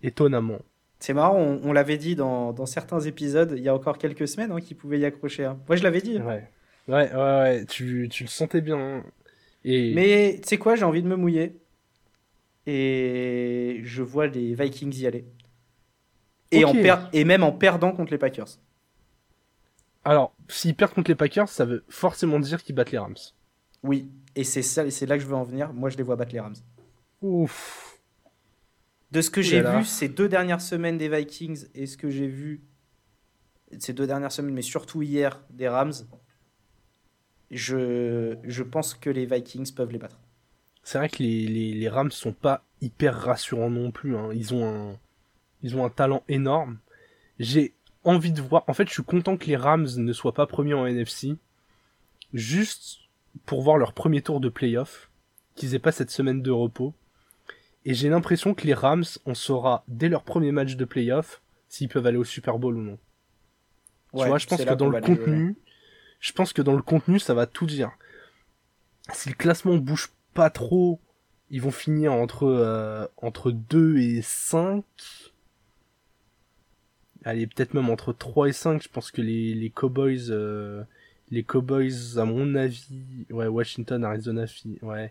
étonnamment. 0.02 0.58
C'est 1.02 1.14
marrant, 1.14 1.36
on, 1.36 1.72
l'avait 1.72 1.96
dit 1.96 2.14
dans, 2.14 2.52
dans, 2.52 2.64
certains 2.64 3.00
épisodes 3.00 3.54
il 3.56 3.62
y 3.64 3.68
a 3.68 3.74
encore 3.74 3.98
quelques 3.98 4.28
semaines 4.28 4.52
hein, 4.52 4.60
qu'ils 4.60 4.76
pouvaient 4.76 5.00
y 5.00 5.04
accrocher. 5.04 5.44
Hein. 5.44 5.58
Moi 5.66 5.74
je 5.74 5.82
l'avais 5.82 6.00
dit. 6.00 6.16
Ouais, 6.18 6.48
ouais, 6.86 7.12
ouais, 7.12 7.16
ouais. 7.16 7.64
Tu, 7.64 8.08
tu, 8.08 8.22
le 8.22 8.28
sentais 8.28 8.60
bien. 8.60 8.78
Hein. 8.78 9.04
Et... 9.64 9.92
Mais 9.94 10.38
tu 10.40 10.48
sais 10.48 10.58
quoi, 10.58 10.76
j'ai 10.76 10.84
envie 10.84 11.02
de 11.02 11.08
me 11.08 11.16
mouiller. 11.16 11.56
Et 12.68 13.80
je 13.82 14.00
vois 14.00 14.28
les 14.28 14.54
Vikings 14.54 14.94
y 14.96 15.08
aller. 15.08 15.24
Et, 16.52 16.64
en 16.64 16.72
et 17.12 17.24
même 17.24 17.42
en 17.42 17.50
perdant 17.50 17.90
contre 17.90 18.12
les 18.12 18.18
Packers. 18.18 18.60
Alors, 20.04 20.32
s'ils 20.46 20.76
perdent 20.76 20.94
contre 20.94 21.10
les 21.10 21.16
Packers, 21.16 21.48
ça 21.48 21.64
veut 21.64 21.82
forcément 21.88 22.38
dire 22.38 22.62
qu'ils 22.62 22.76
battent 22.76 22.92
les 22.92 22.98
Rams. 22.98 23.16
Oui, 23.82 24.08
et 24.36 24.44
c'est 24.44 24.62
ça, 24.62 24.88
c'est 24.88 25.06
là 25.06 25.16
que 25.16 25.24
je 25.24 25.28
veux 25.28 25.34
en 25.34 25.42
venir. 25.42 25.72
Moi, 25.72 25.90
je 25.90 25.96
les 25.96 26.04
vois 26.04 26.14
battre 26.14 26.32
les 26.32 26.40
Rams. 26.40 26.54
Ouf. 27.22 27.91
De 29.12 29.20
ce 29.20 29.30
que 29.30 29.42
j'ai 29.42 29.60
vu 29.60 29.84
ces 29.84 30.08
deux 30.08 30.28
dernières 30.28 30.62
semaines 30.62 30.96
des 30.96 31.08
Vikings 31.08 31.66
et 31.74 31.86
ce 31.86 31.96
que 31.98 32.08
j'ai 32.08 32.26
vu 32.26 32.62
ces 33.78 33.92
deux 33.92 34.06
dernières 34.06 34.32
semaines, 34.32 34.54
mais 34.54 34.62
surtout 34.62 35.02
hier 35.02 35.40
des 35.50 35.68
Rams, 35.68 35.92
je, 37.50 38.36
je 38.42 38.62
pense 38.62 38.94
que 38.94 39.10
les 39.10 39.26
Vikings 39.26 39.72
peuvent 39.74 39.90
les 39.90 39.98
battre. 39.98 40.18
C'est 40.82 40.98
vrai 40.98 41.08
que 41.08 41.22
les, 41.22 41.46
les, 41.46 41.74
les, 41.74 41.88
Rams 41.88 42.10
sont 42.10 42.32
pas 42.32 42.64
hyper 42.80 43.14
rassurants 43.14 43.70
non 43.70 43.90
plus. 43.90 44.16
Hein. 44.16 44.30
Ils, 44.32 44.54
ont 44.54 44.66
un, 44.66 44.98
ils 45.62 45.76
ont 45.76 45.84
un 45.84 45.90
talent 45.90 46.24
énorme. 46.28 46.78
J'ai 47.38 47.74
envie 48.04 48.32
de 48.32 48.40
voir. 48.40 48.64
En 48.66 48.72
fait, 48.72 48.88
je 48.88 48.94
suis 48.94 49.04
content 49.04 49.36
que 49.36 49.46
les 49.46 49.56
Rams 49.56 49.88
ne 49.96 50.12
soient 50.12 50.34
pas 50.34 50.46
premiers 50.46 50.74
en 50.74 50.86
NFC, 50.86 51.36
juste 52.32 52.98
pour 53.46 53.62
voir 53.62 53.76
leur 53.76 53.92
premier 53.92 54.22
tour 54.22 54.40
de 54.40 54.48
playoff, 54.48 55.10
qu'ils 55.54 55.74
aient 55.74 55.78
pas 55.78 55.92
cette 55.92 56.10
semaine 56.10 56.42
de 56.42 56.50
repos. 56.50 56.94
Et 57.84 57.94
j'ai 57.94 58.08
l'impression 58.08 58.54
que 58.54 58.66
les 58.66 58.74
Rams, 58.74 59.04
on 59.26 59.34
saura 59.34 59.84
dès 59.88 60.08
leur 60.08 60.22
premier 60.22 60.52
match 60.52 60.76
de 60.76 60.84
playoff 60.84 61.42
s'ils 61.68 61.88
peuvent 61.88 62.06
aller 62.06 62.18
au 62.18 62.24
Super 62.24 62.58
Bowl 62.58 62.76
ou 62.76 62.82
non. 62.82 62.98
tu 64.16 64.26
vois, 64.26 64.38
je 64.38 64.46
pense 64.46 64.64
que 64.64 64.74
dans 64.74 64.88
le 64.88 65.00
contenu, 65.00 65.56
je 66.20 66.32
pense 66.32 66.52
que 66.52 66.62
dans 66.62 66.76
le 66.76 66.82
contenu, 66.82 67.18
ça 67.18 67.34
va 67.34 67.46
tout 67.46 67.66
dire. 67.66 67.90
Si 69.12 69.28
le 69.28 69.34
classement 69.34 69.76
bouge 69.76 70.12
pas 70.34 70.50
trop, 70.50 71.00
ils 71.50 71.60
vont 71.60 71.70
finir 71.70 72.12
entre 72.12 72.44
euh, 72.44 73.06
entre 73.16 73.50
2 73.50 73.98
et 73.98 74.22
5 74.22 74.84
allez, 77.24 77.46
peut-être 77.46 77.74
même 77.74 77.90
entre 77.90 78.12
3 78.12 78.48
et 78.48 78.52
5, 78.52 78.82
je 78.82 78.88
pense 78.88 79.10
que 79.10 79.22
les, 79.22 79.54
les 79.54 79.70
Cowboys, 79.70 80.30
euh, 80.30 80.82
les 81.30 81.42
Cowboys, 81.42 82.18
à 82.18 82.24
mon 82.24 82.54
avis, 82.54 83.26
ouais, 83.30 83.46
Washington, 83.46 84.04
Arizona, 84.04 84.44
ouais. 84.82 85.10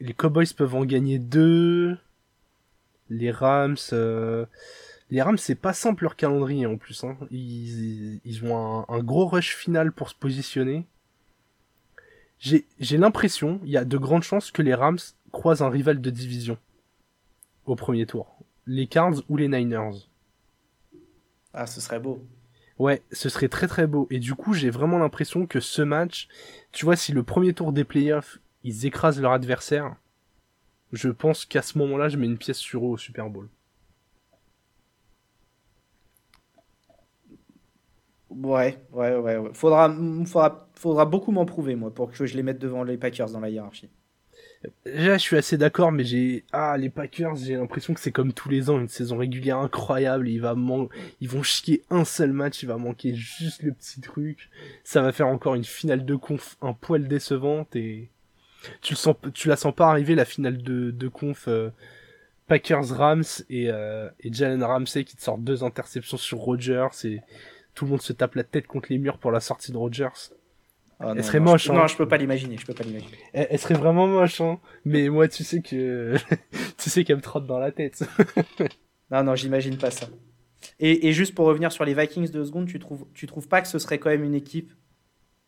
Les 0.00 0.12
Cowboys 0.14 0.52
peuvent 0.56 0.74
en 0.74 0.84
gagner 0.84 1.18
2. 1.18 1.96
Les 3.08 3.30
Rams, 3.30 3.76
euh, 3.92 4.46
les 5.10 5.22
Rams, 5.22 5.38
c'est 5.38 5.54
pas 5.54 5.72
simple 5.72 6.02
leur 6.02 6.16
calendrier 6.16 6.66
en 6.66 6.76
plus, 6.76 7.04
hein. 7.04 7.16
Ils, 7.30 8.20
ils 8.24 8.44
ont 8.44 8.56
un, 8.56 8.84
un 8.88 9.02
gros 9.02 9.26
rush 9.26 9.54
final 9.54 9.92
pour 9.92 10.08
se 10.08 10.14
positionner. 10.14 10.84
J'ai, 12.38 12.66
j'ai 12.80 12.98
l'impression, 12.98 13.60
il 13.64 13.70
y 13.70 13.76
a 13.76 13.84
de 13.84 13.96
grandes 13.96 14.24
chances 14.24 14.50
que 14.50 14.62
les 14.62 14.74
Rams 14.74 14.98
croisent 15.32 15.62
un 15.62 15.70
rival 15.70 16.00
de 16.00 16.10
division 16.10 16.58
au 17.64 17.76
premier 17.76 18.06
tour. 18.06 18.36
Les 18.66 18.86
Cards 18.86 19.22
ou 19.28 19.36
les 19.36 19.48
Niners. 19.48 20.08
Ah, 21.54 21.66
ce 21.66 21.80
serait 21.80 22.00
beau. 22.00 22.22
Ouais, 22.78 23.02
ce 23.10 23.28
serait 23.28 23.48
très 23.48 23.68
très 23.68 23.86
beau. 23.86 24.06
Et 24.10 24.18
du 24.18 24.34
coup, 24.34 24.52
j'ai 24.52 24.70
vraiment 24.70 24.98
l'impression 24.98 25.46
que 25.46 25.60
ce 25.60 25.80
match, 25.80 26.28
tu 26.72 26.84
vois, 26.84 26.96
si 26.96 27.12
le 27.12 27.22
premier 27.22 27.54
tour 27.54 27.72
des 27.72 27.84
playoffs, 27.84 28.38
ils 28.66 28.84
écrasent 28.84 29.20
leur 29.20 29.32
adversaire, 29.32 29.96
je 30.92 31.08
pense 31.08 31.46
qu'à 31.46 31.62
ce 31.62 31.78
moment-là, 31.78 32.08
je 32.08 32.16
mets 32.18 32.26
une 32.26 32.36
pièce 32.36 32.58
sur 32.58 32.84
eux 32.84 32.88
au 32.88 32.96
Super 32.96 33.30
Bowl. 33.30 33.48
Ouais, 38.28 38.78
ouais, 38.92 39.16
ouais. 39.16 39.38
Faudra, 39.54 39.94
faudra, 40.26 40.68
faudra 40.74 41.04
beaucoup 41.06 41.32
m'en 41.32 41.46
prouver, 41.46 41.76
moi, 41.76 41.94
pour 41.94 42.10
que 42.10 42.26
je 42.26 42.36
les 42.36 42.42
mette 42.42 42.58
devant 42.58 42.82
les 42.82 42.98
Packers 42.98 43.30
dans 43.30 43.40
la 43.40 43.48
hiérarchie. 43.48 43.88
Là, 44.84 45.16
je 45.16 45.22
suis 45.22 45.36
assez 45.36 45.56
d'accord, 45.56 45.92
mais 45.92 46.04
j'ai 46.04 46.44
ah 46.52 46.76
les 46.76 46.90
Packers, 46.90 47.36
j'ai 47.36 47.54
l'impression 47.54 47.94
que 47.94 48.00
c'est 48.00 48.10
comme 48.10 48.32
tous 48.32 48.48
les 48.48 48.68
ans 48.68 48.80
une 48.80 48.88
saison 48.88 49.16
régulière 49.16 49.58
incroyable. 49.58 50.28
Il 50.28 50.40
va 50.40 50.54
man... 50.54 50.88
ils 51.20 51.28
vont 51.28 51.42
chier 51.42 51.84
un 51.88 52.04
seul 52.04 52.32
match, 52.32 52.62
il 52.62 52.66
va 52.66 52.76
manquer 52.76 53.14
juste 53.14 53.62
le 53.62 53.72
petit 53.72 54.00
truc. 54.00 54.50
Ça 54.82 55.02
va 55.02 55.12
faire 55.12 55.28
encore 55.28 55.54
une 55.54 55.64
finale 55.64 56.04
de 56.04 56.16
conf 56.16 56.56
un 56.62 56.72
poil 56.72 57.06
décevante 57.06 57.76
et 57.76 58.10
tu 58.82 58.94
le 58.94 58.98
sens, 58.98 59.16
tu 59.34 59.48
la 59.48 59.56
sens 59.56 59.74
pas 59.74 59.88
arriver 59.88 60.14
la 60.14 60.24
finale 60.24 60.58
de, 60.62 60.90
de 60.90 61.08
conf 61.08 61.46
euh, 61.48 61.70
Packers 62.46 62.88
Rams 62.88 63.24
et 63.50 63.70
euh, 63.70 64.08
et 64.20 64.32
Jalen 64.32 64.62
Ramsey 64.62 65.04
qui 65.04 65.16
te 65.16 65.22
sort 65.22 65.38
deux 65.38 65.64
interceptions 65.64 66.16
sur 66.16 66.38
Rogers 66.38 66.88
et 67.04 67.20
tout 67.74 67.84
le 67.84 67.92
monde 67.92 68.02
se 68.02 68.12
tape 68.12 68.34
la 68.34 68.44
tête 68.44 68.66
contre 68.66 68.88
les 68.90 68.98
murs 68.98 69.18
pour 69.18 69.30
la 69.30 69.40
sortie 69.40 69.72
de 69.72 69.76
Rogers. 69.76 70.32
Ah 70.98 71.12
elle 71.14 71.22
serait 71.22 71.40
moche. 71.40 71.64
Je, 71.64 71.72
hein. 71.72 71.74
Non, 71.74 71.86
je 71.86 71.96
peux 71.96 72.08
pas 72.08 72.16
l'imaginer. 72.16 72.56
Je 72.56 72.64
peux 72.64 72.72
pas 72.72 72.84
l'imaginer. 72.84 73.18
Elle, 73.34 73.58
serait 73.58 73.74
vraiment 73.74 74.06
moche, 74.06 74.40
hein. 74.40 74.58
Mais 74.84 75.08
moi, 75.10 75.28
tu 75.28 75.44
sais 75.44 75.60
que 75.60 76.16
tu 76.78 76.88
sais 76.88 77.04
qu'elle 77.04 77.16
me 77.16 77.22
trotte 77.22 77.46
dans 77.46 77.58
la 77.58 77.70
tête. 77.70 78.02
non, 79.10 79.22
non, 79.22 79.34
j'imagine 79.34 79.76
pas 79.76 79.90
ça. 79.90 80.08
Et, 80.80 81.06
et, 81.06 81.12
juste 81.12 81.34
pour 81.34 81.46
revenir 81.46 81.70
sur 81.70 81.84
les 81.84 81.94
Vikings 81.94 82.30
deux 82.30 82.46
secondes, 82.46 82.66
tu 82.66 82.78
trouves, 82.78 83.06
tu 83.12 83.26
trouves 83.26 83.46
pas 83.46 83.60
que 83.60 83.68
ce 83.68 83.78
serait 83.78 83.98
quand 83.98 84.08
même 84.08 84.24
une 84.24 84.34
équipe 84.34 84.72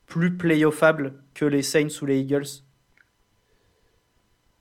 plus 0.07 0.37
playoffable 0.37 1.15
que 1.35 1.45
les 1.45 1.63
Saints 1.63 2.03
ou 2.03 2.07
les 2.07 2.21
Eagles? 2.21 2.47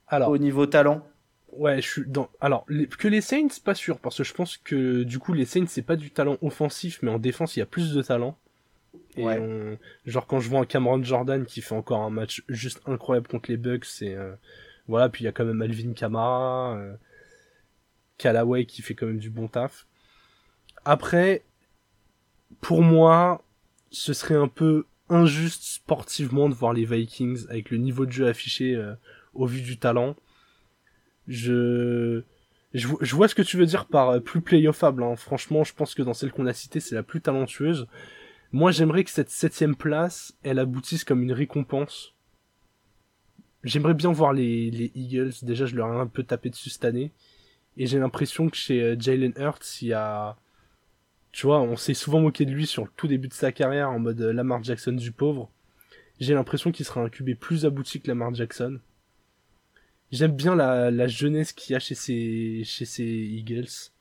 Alors, 0.07 0.29
au 0.29 0.37
niveau 0.37 0.65
talent. 0.65 1.05
Ouais, 1.51 1.81
je 1.81 1.87
suis 1.87 2.03
dans. 2.05 2.29
Alors, 2.39 2.65
que 2.65 3.07
les 3.07 3.21
Saints, 3.21 3.47
pas 3.63 3.75
sûr, 3.75 3.99
parce 3.99 4.17
que 4.17 4.23
je 4.23 4.33
pense 4.33 4.57
que 4.57 5.03
du 5.03 5.19
coup, 5.19 5.33
les 5.33 5.45
Saints, 5.45 5.65
c'est 5.67 5.81
pas 5.81 5.95
du 5.95 6.11
talent 6.11 6.37
offensif, 6.41 6.99
mais 7.01 7.09
en 7.09 7.19
défense, 7.19 7.55
il 7.55 7.59
y 7.59 7.63
a 7.63 7.65
plus 7.65 7.93
de 7.93 8.01
talent. 8.01 8.37
Et 9.17 9.77
genre 10.05 10.27
quand 10.27 10.39
je 10.39 10.49
vois 10.49 10.59
un 10.59 10.65
Cameron 10.65 11.03
Jordan 11.03 11.45
qui 11.45 11.61
fait 11.61 11.75
encore 11.75 12.01
un 12.01 12.09
match 12.09 12.43
juste 12.49 12.81
incroyable 12.85 13.27
contre 13.27 13.49
les 13.49 13.57
Bucks, 13.57 13.85
c'est 13.85 14.13
euh, 14.13 14.35
voilà. 14.87 15.09
Puis 15.09 15.23
il 15.23 15.25
y 15.25 15.27
a 15.27 15.31
quand 15.31 15.45
même 15.45 15.61
Alvin 15.61 15.93
Kamara, 15.93 16.77
euh, 16.77 16.93
Callaway 18.17 18.65
qui 18.65 18.81
fait 18.81 18.93
quand 18.93 19.07
même 19.07 19.19
du 19.19 19.29
bon 19.29 19.47
taf. 19.47 19.87
Après, 20.85 21.43
pour 22.61 22.81
moi, 22.81 23.43
ce 23.91 24.13
serait 24.13 24.35
un 24.35 24.47
peu 24.47 24.85
injuste 25.09 25.63
sportivement 25.63 26.49
de 26.49 26.53
voir 26.53 26.73
les 26.73 26.85
Vikings 26.85 27.45
avec 27.49 27.71
le 27.71 27.77
niveau 27.77 28.05
de 28.05 28.11
jeu 28.11 28.27
affiché 28.27 28.75
euh, 28.75 28.93
au 29.37 29.45
vu 29.45 29.61
du 29.61 29.77
talent. 29.77 30.15
Je... 31.27 32.23
je 32.73 33.15
vois 33.15 33.27
ce 33.27 33.35
que 33.35 33.41
tu 33.41 33.57
veux 33.57 33.65
dire 33.65 33.85
par 33.85 34.21
plus 34.21 34.41
playoffable. 34.41 35.03
Hein. 35.03 35.15
Franchement, 35.15 35.63
je 35.63 35.73
pense 35.73 35.95
que 35.95 36.01
dans 36.01 36.13
celle 36.13 36.31
qu'on 36.31 36.47
a 36.47 36.53
citée, 36.53 36.79
c'est 36.79 36.95
la 36.95 37.03
plus 37.03 37.21
talentueuse. 37.21 37.87
Moi, 38.51 38.71
j'aimerais 38.71 39.03
que 39.03 39.09
cette 39.09 39.29
septième 39.29 39.75
place, 39.75 40.33
elle 40.43 40.59
aboutisse 40.59 41.03
comme 41.03 41.21
une 41.21 41.33
récompense. 41.33 42.13
J'aimerais 43.63 43.93
bien 43.93 44.11
voir 44.11 44.33
les, 44.33 44.71
les 44.71 44.91
Eagles. 44.95 45.33
Déjà, 45.41 45.65
je 45.65 45.75
leur 45.75 45.93
ai 45.93 45.97
un 45.97 46.07
peu 46.07 46.23
tapé 46.23 46.49
dessus 46.49 46.69
cette 46.69 46.85
année. 46.85 47.11
Et 47.75 47.85
j'ai 47.85 47.99
l'impression 47.99 48.49
que 48.49 48.55
chez 48.55 48.81
euh, 48.81 48.95
Jalen 48.97 49.33
Hurts, 49.37 49.81
il 49.81 49.89
y 49.89 49.93
a... 49.93 50.37
Tu 51.31 51.45
vois, 51.45 51.61
on 51.61 51.75
s'est 51.75 51.93
souvent 51.93 52.19
moqué 52.21 52.45
de 52.45 52.51
lui 52.51 52.65
sur 52.65 52.83
le 52.83 52.89
tout 52.95 53.07
début 53.07 53.27
de 53.27 53.33
sa 53.33 53.51
carrière 53.51 53.91
en 53.91 53.99
mode 53.99 54.19
euh, 54.21 54.33
Lamar 54.33 54.63
Jackson 54.63 54.93
du 54.93 55.11
pauvre. 55.11 55.51
J'ai 56.19 56.33
l'impression 56.33 56.71
qu'il 56.71 56.85
sera 56.85 57.01
un 57.01 57.09
QB 57.09 57.35
plus 57.35 57.65
abouti 57.65 58.01
que 58.01 58.07
Lamar 58.07 58.33
Jackson. 58.33 58.79
J'aime 60.11 60.31
bien 60.31 60.55
la, 60.55 61.07
jeunesse 61.07 61.51
qu'il 61.51 61.73
y 61.73 61.75
a 61.75 61.79
chez 61.79 61.95
ces, 61.95 63.03
Eagles. 63.03 63.91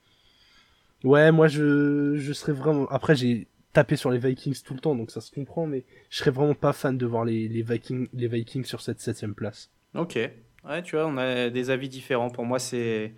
Ouais, 1.03 1.31
moi 1.31 1.47
je, 1.47 2.31
serais 2.33 2.53
vraiment... 2.53 2.87
Après, 2.87 3.15
j'ai 3.15 3.47
taper 3.73 3.95
sur 3.95 4.09
les 4.09 4.17
Vikings 4.17 4.61
tout 4.63 4.73
le 4.73 4.79
temps, 4.79 4.95
donc 4.95 5.11
ça 5.11 5.21
se 5.21 5.31
comprend, 5.31 5.67
mais 5.67 5.85
je 6.09 6.17
serais 6.17 6.31
vraiment 6.31 6.55
pas 6.55 6.73
fan 6.73 6.97
de 6.97 7.05
voir 7.05 7.25
les, 7.25 7.47
les 7.47 7.61
Vikings, 7.61 8.07
les 8.13 8.27
Vikings 8.27 8.63
sur 8.63 8.81
cette 8.81 8.99
septième 8.99 9.35
place. 9.35 9.69
Ok, 9.93 10.15
ouais, 10.15 10.83
tu 10.83 10.95
vois, 10.95 11.05
on 11.05 11.17
a 11.17 11.49
des 11.49 11.69
avis 11.69 11.89
différents. 11.89 12.29
Pour 12.29 12.45
moi, 12.45 12.59
c'est 12.59 13.13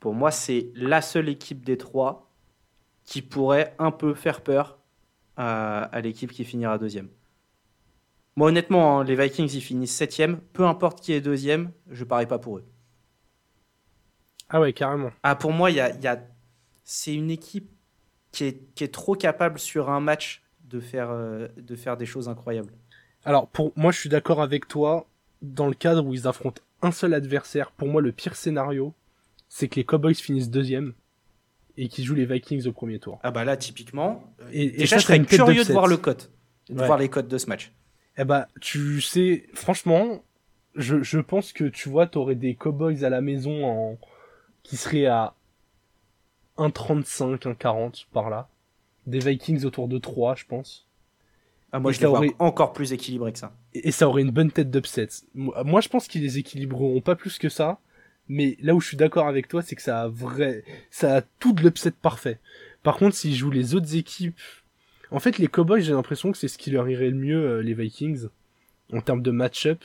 pour 0.00 0.12
moi 0.12 0.30
c'est 0.30 0.70
la 0.74 1.00
seule 1.00 1.28
équipe 1.28 1.64
des 1.64 1.78
trois 1.78 2.30
qui 3.04 3.22
pourrait 3.22 3.74
un 3.78 3.90
peu 3.90 4.14
faire 4.14 4.40
peur 4.42 4.78
à, 5.36 5.84
à 5.84 6.00
l'équipe 6.00 6.32
qui 6.32 6.44
finira 6.44 6.76
deuxième. 6.78 7.08
Moi, 8.36 8.48
honnêtement, 8.48 9.00
hein, 9.00 9.04
les 9.04 9.14
Vikings, 9.16 9.50
ils 9.54 9.60
finissent 9.60 9.94
septième. 9.94 10.38
Peu 10.52 10.64
importe 10.64 11.00
qui 11.00 11.12
est 11.12 11.20
deuxième, 11.20 11.70
je 11.90 12.04
parie 12.04 12.26
pas 12.26 12.38
pour 12.38 12.58
eux. 12.58 12.64
Ah 14.48 14.60
ouais, 14.60 14.72
carrément. 14.72 15.10
Ah, 15.22 15.36
pour 15.36 15.52
moi, 15.52 15.70
il 15.70 15.76
y 15.76 15.80
a, 15.80 15.94
y 15.96 16.06
a... 16.06 16.20
c'est 16.84 17.14
une 17.14 17.30
équipe 17.30 17.70
qui 18.32 18.44
est, 18.44 18.92
trop 18.92 19.14
capable 19.14 19.58
sur 19.60 19.90
un 19.90 20.00
match 20.00 20.42
de 20.64 20.80
faire, 20.80 21.10
euh, 21.10 21.46
de 21.56 21.76
faire 21.76 21.96
des 21.96 22.06
choses 22.06 22.28
incroyables. 22.28 22.72
Alors, 23.24 23.46
pour 23.48 23.72
moi, 23.76 23.92
je 23.92 24.00
suis 24.00 24.08
d'accord 24.08 24.42
avec 24.42 24.66
toi 24.66 25.06
dans 25.40 25.68
le 25.68 25.74
cadre 25.74 26.04
où 26.04 26.12
ils 26.12 26.26
affrontent 26.26 26.60
un 26.82 26.90
seul 26.90 27.14
adversaire. 27.14 27.70
Pour 27.70 27.88
moi, 27.88 28.02
le 28.02 28.10
pire 28.10 28.34
scénario, 28.34 28.92
c'est 29.48 29.68
que 29.68 29.76
les 29.76 29.84
Cowboys 29.84 30.14
finissent 30.14 30.50
deuxième 30.50 30.94
et 31.76 31.88
qui 31.88 32.04
joue 32.04 32.14
les 32.14 32.26
Vikings 32.26 32.66
au 32.66 32.72
premier 32.72 32.98
tour. 32.98 33.20
Ah 33.22 33.30
bah 33.30 33.44
là, 33.44 33.56
typiquement, 33.56 34.24
euh, 34.40 34.48
Et- 34.52 34.64
et 34.64 34.70
déjà, 34.78 34.96
ça, 34.96 34.98
je 34.98 35.06
serais 35.06 35.24
curieux 35.24 35.64
de 35.64 35.72
voir 35.72 35.86
le 35.86 35.96
cote, 35.96 36.30
de 36.68 36.78
Ouais. 36.80 36.86
voir 36.86 36.98
les 36.98 37.08
cotes 37.08 37.28
de 37.28 37.38
ce 37.38 37.46
match. 37.46 37.72
Eh 38.16 38.24
bah, 38.24 38.48
tu 38.60 39.00
sais, 39.00 39.46
franchement, 39.54 40.22
je, 40.74 41.02
je 41.02 41.18
pense 41.18 41.52
que 41.52 41.64
tu 41.64 41.88
vois, 41.88 42.06
t'aurais 42.06 42.36
des 42.36 42.54
Cowboys 42.54 43.04
à 43.04 43.10
la 43.10 43.20
maison 43.20 43.64
en 43.66 43.98
qui 44.62 44.76
seraient 44.76 45.06
à 45.06 45.34
1,35, 46.58 47.38
1,40 47.38 48.06
par 48.12 48.30
là. 48.30 48.48
Des 49.06 49.18
Vikings 49.18 49.64
autour 49.64 49.88
de 49.88 49.98
3, 49.98 50.34
je 50.36 50.44
pense. 50.46 50.86
Ah, 51.72 51.80
moi, 51.80 51.90
Et 51.90 51.94
je 51.94 52.00
les 52.00 52.06
vois 52.06 52.22
encore 52.38 52.72
plus 52.72 52.92
équilibré 52.92 53.32
que 53.32 53.38
ça. 53.38 53.52
Et, 53.74 53.88
et 53.88 53.90
ça 53.90 54.08
aurait 54.08 54.22
une 54.22 54.30
bonne 54.30 54.50
tête 54.50 54.70
d'upset. 54.70 55.08
Moi, 55.34 55.62
moi, 55.64 55.80
je 55.80 55.88
pense 55.88 56.06
qu'ils 56.08 56.22
les 56.22 56.38
équilibreront 56.38 57.00
pas 57.00 57.16
plus 57.16 57.38
que 57.38 57.48
ça. 57.48 57.78
Mais 58.28 58.56
là 58.62 58.74
où 58.74 58.80
je 58.80 58.88
suis 58.88 58.96
d'accord 58.96 59.28
avec 59.28 59.48
toi, 59.48 59.60
c'est 59.60 59.76
que 59.76 59.82
ça 59.82 60.02
a 60.02 60.08
vrai, 60.08 60.64
ça 60.90 61.16
a 61.16 61.22
tout 61.40 61.52
de 61.52 61.60
l'upset 61.62 61.90
parfait. 61.90 62.38
Par 62.82 62.96
contre, 62.96 63.16
s'ils 63.16 63.34
jouent 63.34 63.50
les 63.50 63.74
autres 63.74 63.96
équipes, 63.96 64.38
en 65.14 65.20
fait, 65.20 65.38
les 65.38 65.46
Cowboys, 65.46 65.80
j'ai 65.80 65.92
l'impression 65.92 66.32
que 66.32 66.38
c'est 66.38 66.48
ce 66.48 66.58
qui 66.58 66.72
leur 66.72 66.88
irait 66.88 67.10
le 67.10 67.16
mieux, 67.16 67.46
euh, 67.46 67.62
les 67.62 67.72
Vikings, 67.72 68.26
en 68.92 69.00
termes 69.00 69.22
de 69.22 69.30
match-up. 69.30 69.78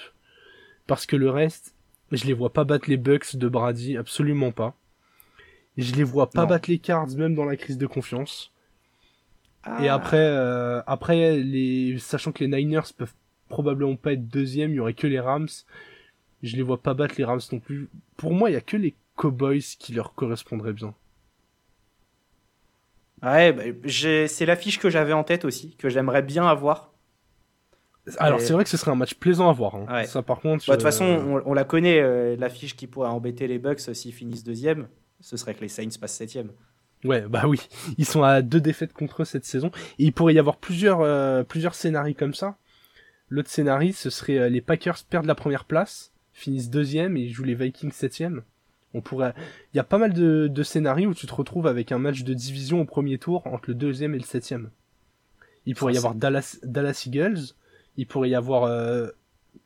Parce 0.88 1.06
que 1.06 1.16
le 1.16 1.30
reste, 1.30 1.76
je 2.12 2.26
les 2.26 2.34
vois 2.34 2.52
pas 2.52 2.64
battre 2.64 2.90
les 2.90 2.98
Bucks 2.98 3.36
de 3.36 3.48
Brady, 3.48 3.96
absolument 3.96 4.52
pas. 4.52 4.76
Et 5.78 5.84
je 5.84 5.96
les 5.96 6.04
vois 6.04 6.32
pas 6.32 6.42
Non. 6.42 6.48
battre 6.48 6.68
les 6.68 6.80
Cards, 6.80 7.10
même 7.10 7.36
dans 7.36 7.46
la 7.46 7.58
crise 7.58 7.78
de 7.78 7.86
confiance. 7.86 8.52
Ah. 9.64 9.84
Et 9.84 9.88
après, 9.88 10.18
euh, 10.18 10.82
après 10.88 11.38
les, 11.38 12.00
sachant 12.00 12.32
que 12.32 12.44
les 12.44 12.48
Niners 12.50 12.92
peuvent 12.98 13.14
probablement 13.50 13.96
pas 13.98 14.14
être 14.14 14.28
deuxième, 14.28 14.72
il 14.72 14.78
y 14.78 14.80
aurait 14.80 14.96
que 14.96 15.06
les 15.06 15.20
Rams. 15.20 15.48
Je 16.42 16.56
les 16.56 16.64
vois 16.64 16.82
pas 16.82 16.96
battre 16.96 17.16
les 17.20 17.24
Rams 17.24 17.42
non 17.52 17.60
plus. 17.60 17.88
Pour 18.18 18.34
moi, 18.34 18.50
il 18.50 18.54
y 18.54 18.56
a 18.56 18.62
que 18.62 18.78
les 18.78 18.96
Cowboys 19.16 19.62
qui 19.78 19.94
leur 19.94 20.16
correspondraient 20.16 20.74
bien. 20.74 20.96
Ouais, 23.24 23.52
bah, 23.54 23.64
c'est 24.28 24.46
l'affiche 24.46 24.80
que 24.80 24.90
j'avais 24.90 25.14
en 25.14 25.24
tête 25.24 25.46
aussi, 25.46 25.76
que 25.76 25.90
j'aimerais 25.90 26.22
bien 26.22 26.46
avoir. 26.48 26.94
Alors 28.18 28.40
Et- 28.40 28.44
c'est 28.44 28.54
vrai 28.54 28.64
que 28.64 28.70
ce 28.70 28.78
serait 28.78 28.92
un 28.92 28.96
match 28.96 29.14
plaisant 29.16 29.50
à 29.50 29.54
voir. 29.54 29.76
hein. 29.76 29.86
Ouais. 29.90 30.06
Ça 30.06 30.22
par 30.24 30.40
contre. 30.40 30.66
Bah, 30.68 30.74
De 30.76 30.82
toute 30.82 30.88
euh, 30.88 30.92
façon, 30.92 31.06
on, 31.06 31.42
on 31.46 31.54
la 31.54 31.64
connaît, 31.64 32.00
euh, 32.00 32.36
l'affiche 32.38 32.76
qui 32.76 32.88
pourrait 32.88 33.10
embêter 33.10 33.48
les 33.48 33.60
Bucks 33.60 33.82
euh, 33.90 33.94
s'ils 33.94 34.14
finissent 34.14 34.44
deuxième. 34.44 34.88
Ce 35.22 35.38
serait 35.38 35.54
que 35.54 35.62
les 35.62 35.68
Saints 35.68 35.90
passent 36.00 36.16
septième. 36.16 36.52
Ouais, 37.04 37.22
bah 37.30 37.44
oui. 37.48 37.60
Ils 37.98 38.06
sont 38.06 38.24
à 38.24 38.42
deux 38.42 38.62
défaites 38.62 38.94
contre 38.94 39.22
eux 39.22 39.26
cette 39.26 39.46
saison. 39.46 39.70
Et 40.00 40.06
il 40.06 40.14
pourrait 40.14 40.34
y 40.34 40.40
avoir 40.40 40.58
plusieurs, 40.58 41.02
euh, 41.02 41.44
plusieurs 41.44 41.76
scénarios 41.76 42.16
comme 42.18 42.34
ça. 42.34 42.58
L'autre 43.30 43.50
scénario, 43.50 43.92
ce 43.94 44.10
serait 44.10 44.38
euh, 44.38 44.50
les 44.50 44.62
Packers 44.62 44.98
perdent 45.10 45.26
la 45.28 45.36
première 45.36 45.66
place, 45.66 46.12
finissent 46.34 46.70
deuxième 46.70 47.16
et 47.16 47.22
ils 47.22 47.32
jouent 47.34 47.44
les 47.44 47.54
Vikings 47.56 47.92
septième. 47.92 48.44
On 48.94 49.02
pourrait, 49.02 49.34
il 49.74 49.78
y 49.78 49.80
a 49.80 49.84
pas 49.84 49.98
mal 50.00 50.14
de, 50.14 50.48
de 50.48 50.64
scénarios 50.64 51.12
où 51.12 51.14
tu 51.14 51.28
te 51.28 51.34
retrouves 51.34 51.68
avec 51.68 51.92
un 51.92 52.00
match 52.00 52.24
de 52.24 52.34
division 52.34 52.82
au 52.82 52.86
premier 52.86 53.18
tour 53.20 53.46
entre 53.46 53.70
le 53.70 53.76
deuxième 53.76 54.16
et 54.16 54.18
le 54.18 54.24
septième. 54.24 54.72
Il 55.66 55.76
pourrait 55.76 55.94
y 55.94 55.98
avoir 55.98 56.16
Dallas, 56.16 56.58
Dallas 56.64 57.04
Eagles, 57.06 57.54
il 57.98 58.08
pourrait 58.08 58.30
y 58.30 58.36
avoir 58.36 58.64
euh, 58.64 59.10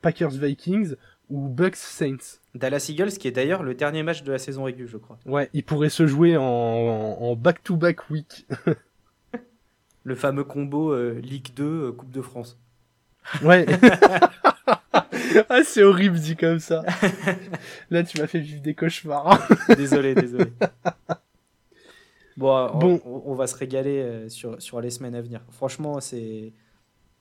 Packers 0.02 0.30
Vikings 0.30 0.94
ou 1.30 1.48
Bucks 1.48 1.76
Saints. 1.76 2.38
Dallas 2.54 2.86
Eagles, 2.90 3.12
qui 3.12 3.28
est 3.28 3.32
d'ailleurs 3.32 3.62
le 3.62 3.74
dernier 3.74 4.02
match 4.02 4.22
de 4.22 4.32
la 4.32 4.38
saison 4.38 4.64
régulière, 4.64 4.90
je 4.92 4.98
crois. 4.98 5.18
Ouais, 5.24 5.48
il 5.54 5.64
pourrait 5.64 5.88
se 5.88 6.06
jouer 6.06 6.36
en, 6.36 6.42
en 6.42 7.34
back-to-back 7.36 8.10
week. 8.10 8.46
Le 10.04 10.14
fameux 10.14 10.44
combo 10.44 10.92
euh, 10.92 11.18
Ligue 11.22 11.54
2, 11.54 11.64
euh, 11.64 11.92
Coupe 11.92 12.10
de 12.10 12.20
France. 12.20 12.58
Ouais. 13.42 13.64
ah, 15.48 15.62
c'est 15.64 15.82
horrible 15.82 16.18
dit 16.18 16.36
comme 16.36 16.58
ça. 16.60 16.82
Là, 17.90 18.02
tu 18.02 18.20
m'as 18.20 18.26
fait 18.26 18.40
vivre 18.40 18.62
des 18.62 18.74
cauchemars. 18.74 19.46
désolé, 19.76 20.14
désolé. 20.14 20.52
Bon, 22.36 22.70
on, 22.74 22.78
Bon. 22.78 23.00
on- 23.04 23.22
on 23.26 23.34
va 23.34 23.46
se 23.46 23.56
régaler 23.56 24.00
euh, 24.00 24.28
sur, 24.28 24.60
sur 24.60 24.80
les 24.80 24.90
semaines 24.90 25.14
à 25.14 25.22
venir. 25.22 25.40
Franchement, 25.50 26.00
c'est. 26.00 26.52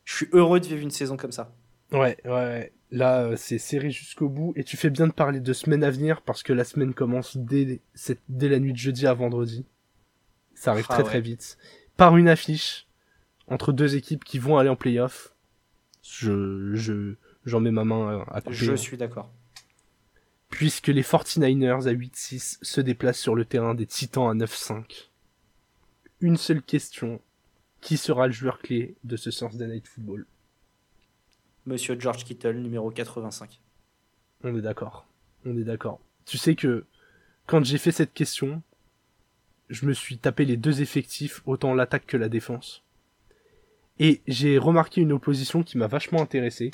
Je 0.05 0.15
suis 0.15 0.27
heureux 0.33 0.59
de 0.59 0.65
vivre 0.65 0.81
une 0.81 0.91
saison 0.91 1.15
comme 1.17 1.31
ça. 1.31 1.53
Ouais, 1.91 2.17
ouais, 2.25 2.31
ouais. 2.31 2.73
Là, 2.91 3.21
euh, 3.23 3.35
c'est 3.37 3.57
serré 3.57 3.89
jusqu'au 3.91 4.27
bout. 4.29 4.53
Et 4.55 4.63
tu 4.63 4.75
fais 4.77 4.89
bien 4.89 5.07
de 5.07 5.13
parler 5.13 5.39
de 5.39 5.53
semaine 5.53 5.83
à 5.83 5.91
venir 5.91 6.21
parce 6.21 6.43
que 6.43 6.51
la 6.53 6.63
semaine 6.63 6.93
commence 6.93 7.37
dès, 7.37 7.81
cette, 7.93 8.21
dès 8.29 8.49
la 8.49 8.59
nuit 8.59 8.73
de 8.73 8.77
jeudi 8.77 9.07
à 9.07 9.13
vendredi. 9.13 9.65
Ça 10.55 10.71
arrive 10.71 10.85
Ah 10.89 10.93
très 10.95 11.03
ouais. 11.03 11.09
très 11.09 11.21
vite. 11.21 11.57
Par 11.97 12.17
une 12.17 12.27
affiche 12.27 12.87
entre 13.47 13.71
deux 13.71 13.95
équipes 13.95 14.23
qui 14.23 14.39
vont 14.39 14.57
aller 14.57 14.69
en 14.69 14.75
playoff. 14.75 15.33
Je, 16.03 16.71
je, 16.73 17.15
j'en 17.45 17.59
mets 17.59 17.71
ma 17.71 17.83
main 17.83 18.19
euh, 18.19 18.23
à 18.27 18.41
couper. 18.41 18.55
Je 18.55 18.75
suis 18.75 18.97
d'accord. 18.97 19.31
puisque 20.49 20.87
les 20.87 21.01
49ers 21.03 21.87
à 21.87 21.93
8-6 21.93 22.59
se 22.61 22.81
déplacent 22.81 23.19
sur 23.19 23.35
le 23.35 23.43
terrain 23.45 23.73
des 23.75 23.85
Titans 23.85 24.29
à 24.29 24.45
9-5. 24.45 25.09
Une 26.21 26.37
seule 26.37 26.61
question. 26.61 27.19
Qui 27.81 27.97
sera 27.97 28.27
le 28.27 28.33
joueur 28.33 28.59
clé 28.59 28.95
de 29.03 29.17
ce 29.17 29.29
Thursday 29.29 29.67
Night 29.67 29.87
Football? 29.89 30.25
Monsieur 31.65 31.99
George 31.99 32.23
Kittle, 32.23 32.55
numéro 32.55 32.89
85. 32.91 33.59
On 34.43 34.55
est 34.57 34.61
d'accord. 34.61 35.05
On 35.45 35.57
est 35.57 35.65
d'accord. 35.65 35.99
Tu 36.25 36.37
sais 36.37 36.55
que 36.55 36.85
quand 37.45 37.65
j'ai 37.65 37.77
fait 37.77 37.91
cette 37.91 38.13
question, 38.13 38.61
je 39.69 39.85
me 39.85 39.93
suis 39.93 40.17
tapé 40.17 40.45
les 40.45 40.55
deux 40.55 40.81
effectifs, 40.81 41.41
autant 41.45 41.73
l'attaque 41.73 42.05
que 42.05 42.15
la 42.15 42.29
défense. 42.29 42.83
Et 43.99 44.21
j'ai 44.27 44.57
remarqué 44.57 45.01
une 45.01 45.11
opposition 45.11 45.63
qui 45.63 45.77
m'a 45.77 45.87
vachement 45.87 46.21
intéressé. 46.21 46.71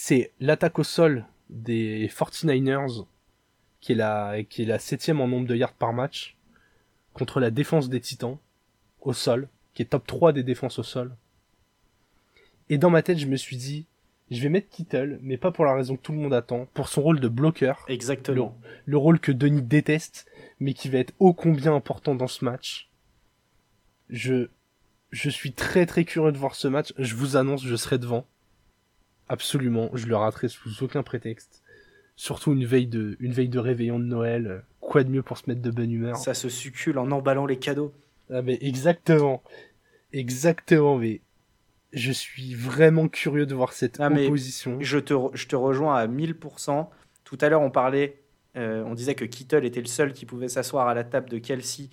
C'est 0.00 0.30
l'attaque 0.38 0.78
au 0.78 0.84
sol 0.84 1.26
des 1.50 2.06
49ers, 2.06 3.04
qui 3.80 3.90
est 3.90 3.94
la, 3.96 4.44
qui 4.44 4.62
est 4.62 4.64
la 4.64 4.78
septième 4.78 5.20
en 5.20 5.26
nombre 5.26 5.48
de 5.48 5.56
yards 5.56 5.72
par 5.72 5.92
match, 5.92 6.36
contre 7.14 7.40
la 7.40 7.50
défense 7.50 7.88
des 7.88 8.00
Titans, 8.00 8.38
au 9.00 9.12
sol, 9.12 9.48
qui 9.74 9.82
est 9.82 9.86
top 9.86 10.06
3 10.06 10.32
des 10.32 10.44
défenses 10.44 10.78
au 10.78 10.84
sol. 10.84 11.16
Et 12.68 12.78
dans 12.78 12.90
ma 12.90 13.02
tête, 13.02 13.18
je 13.18 13.26
me 13.26 13.34
suis 13.34 13.56
dit, 13.56 13.86
je 14.30 14.40
vais 14.40 14.48
mettre 14.50 14.68
Kittle, 14.68 15.18
mais 15.20 15.36
pas 15.36 15.50
pour 15.50 15.64
la 15.64 15.74
raison 15.74 15.96
que 15.96 16.02
tout 16.02 16.12
le 16.12 16.18
monde 16.18 16.32
attend, 16.32 16.68
pour 16.74 16.88
son 16.88 17.02
rôle 17.02 17.18
de 17.18 17.26
bloqueur, 17.26 17.84
Exactement. 17.88 18.56
le 18.84 18.96
rôle 18.96 19.18
que 19.18 19.32
Denis 19.32 19.62
déteste, 19.62 20.30
mais 20.60 20.74
qui 20.74 20.88
va 20.88 20.98
être 20.98 21.14
ô 21.18 21.32
combien 21.32 21.74
important 21.74 22.14
dans 22.14 22.28
ce 22.28 22.44
match. 22.44 22.88
Je, 24.10 24.46
je 25.10 25.28
suis 25.28 25.54
très 25.54 25.86
très 25.86 26.04
curieux 26.04 26.30
de 26.30 26.38
voir 26.38 26.54
ce 26.54 26.68
match. 26.68 26.94
Je 26.98 27.16
vous 27.16 27.36
annonce, 27.36 27.64
je 27.64 27.74
serai 27.74 27.98
devant. 27.98 28.24
Absolument, 29.28 29.90
je 29.94 30.06
le 30.06 30.16
raterai 30.16 30.48
sous 30.48 30.82
aucun 30.82 31.02
prétexte. 31.02 31.62
Surtout 32.16 32.52
une 32.52 32.64
veille 32.64 32.86
de, 32.86 33.16
une 33.20 33.32
veille 33.32 33.48
de 33.48 33.58
réveillon 33.58 33.98
de 33.98 34.04
Noël. 34.04 34.64
Quoi 34.80 35.04
de 35.04 35.10
mieux 35.10 35.22
pour 35.22 35.38
se 35.38 35.44
mettre 35.46 35.62
de 35.62 35.70
bonne 35.70 35.92
humeur? 35.92 36.16
Ça 36.16 36.34
se 36.34 36.48
succule 36.48 36.98
en 36.98 37.10
emballant 37.10 37.46
les 37.46 37.58
cadeaux. 37.58 37.92
Ah 38.30 38.42
mais 38.42 38.58
exactement, 38.60 39.42
exactement. 40.12 40.98
Mais 40.98 41.22
je 41.92 42.12
suis 42.12 42.54
vraiment 42.54 43.08
curieux 43.08 43.46
de 43.46 43.54
voir 43.54 43.72
cette 43.72 44.00
Ah, 44.00 44.10
mais 44.10 44.26
opposition. 44.26 44.78
Je 44.80 44.98
te, 44.98 45.14
je 45.34 45.46
te 45.46 45.56
rejoins 45.56 45.96
à 45.96 46.06
1000%. 46.06 46.88
Tout 47.24 47.38
à 47.40 47.48
l'heure, 47.48 47.62
on 47.62 47.70
parlait, 47.70 48.22
euh, 48.56 48.82
on 48.84 48.94
disait 48.94 49.14
que 49.14 49.24
Kittle 49.24 49.64
était 49.64 49.80
le 49.80 49.86
seul 49.86 50.12
qui 50.12 50.26
pouvait 50.26 50.48
s'asseoir 50.48 50.88
à 50.88 50.94
la 50.94 51.04
table 51.04 51.28
de 51.28 51.38
Kelsey 51.38 51.88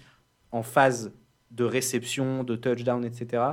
en 0.52 0.64
phase 0.64 1.14
de 1.52 1.64
réception, 1.64 2.44
de 2.44 2.56
touchdown, 2.56 3.06
etc. 3.06 3.44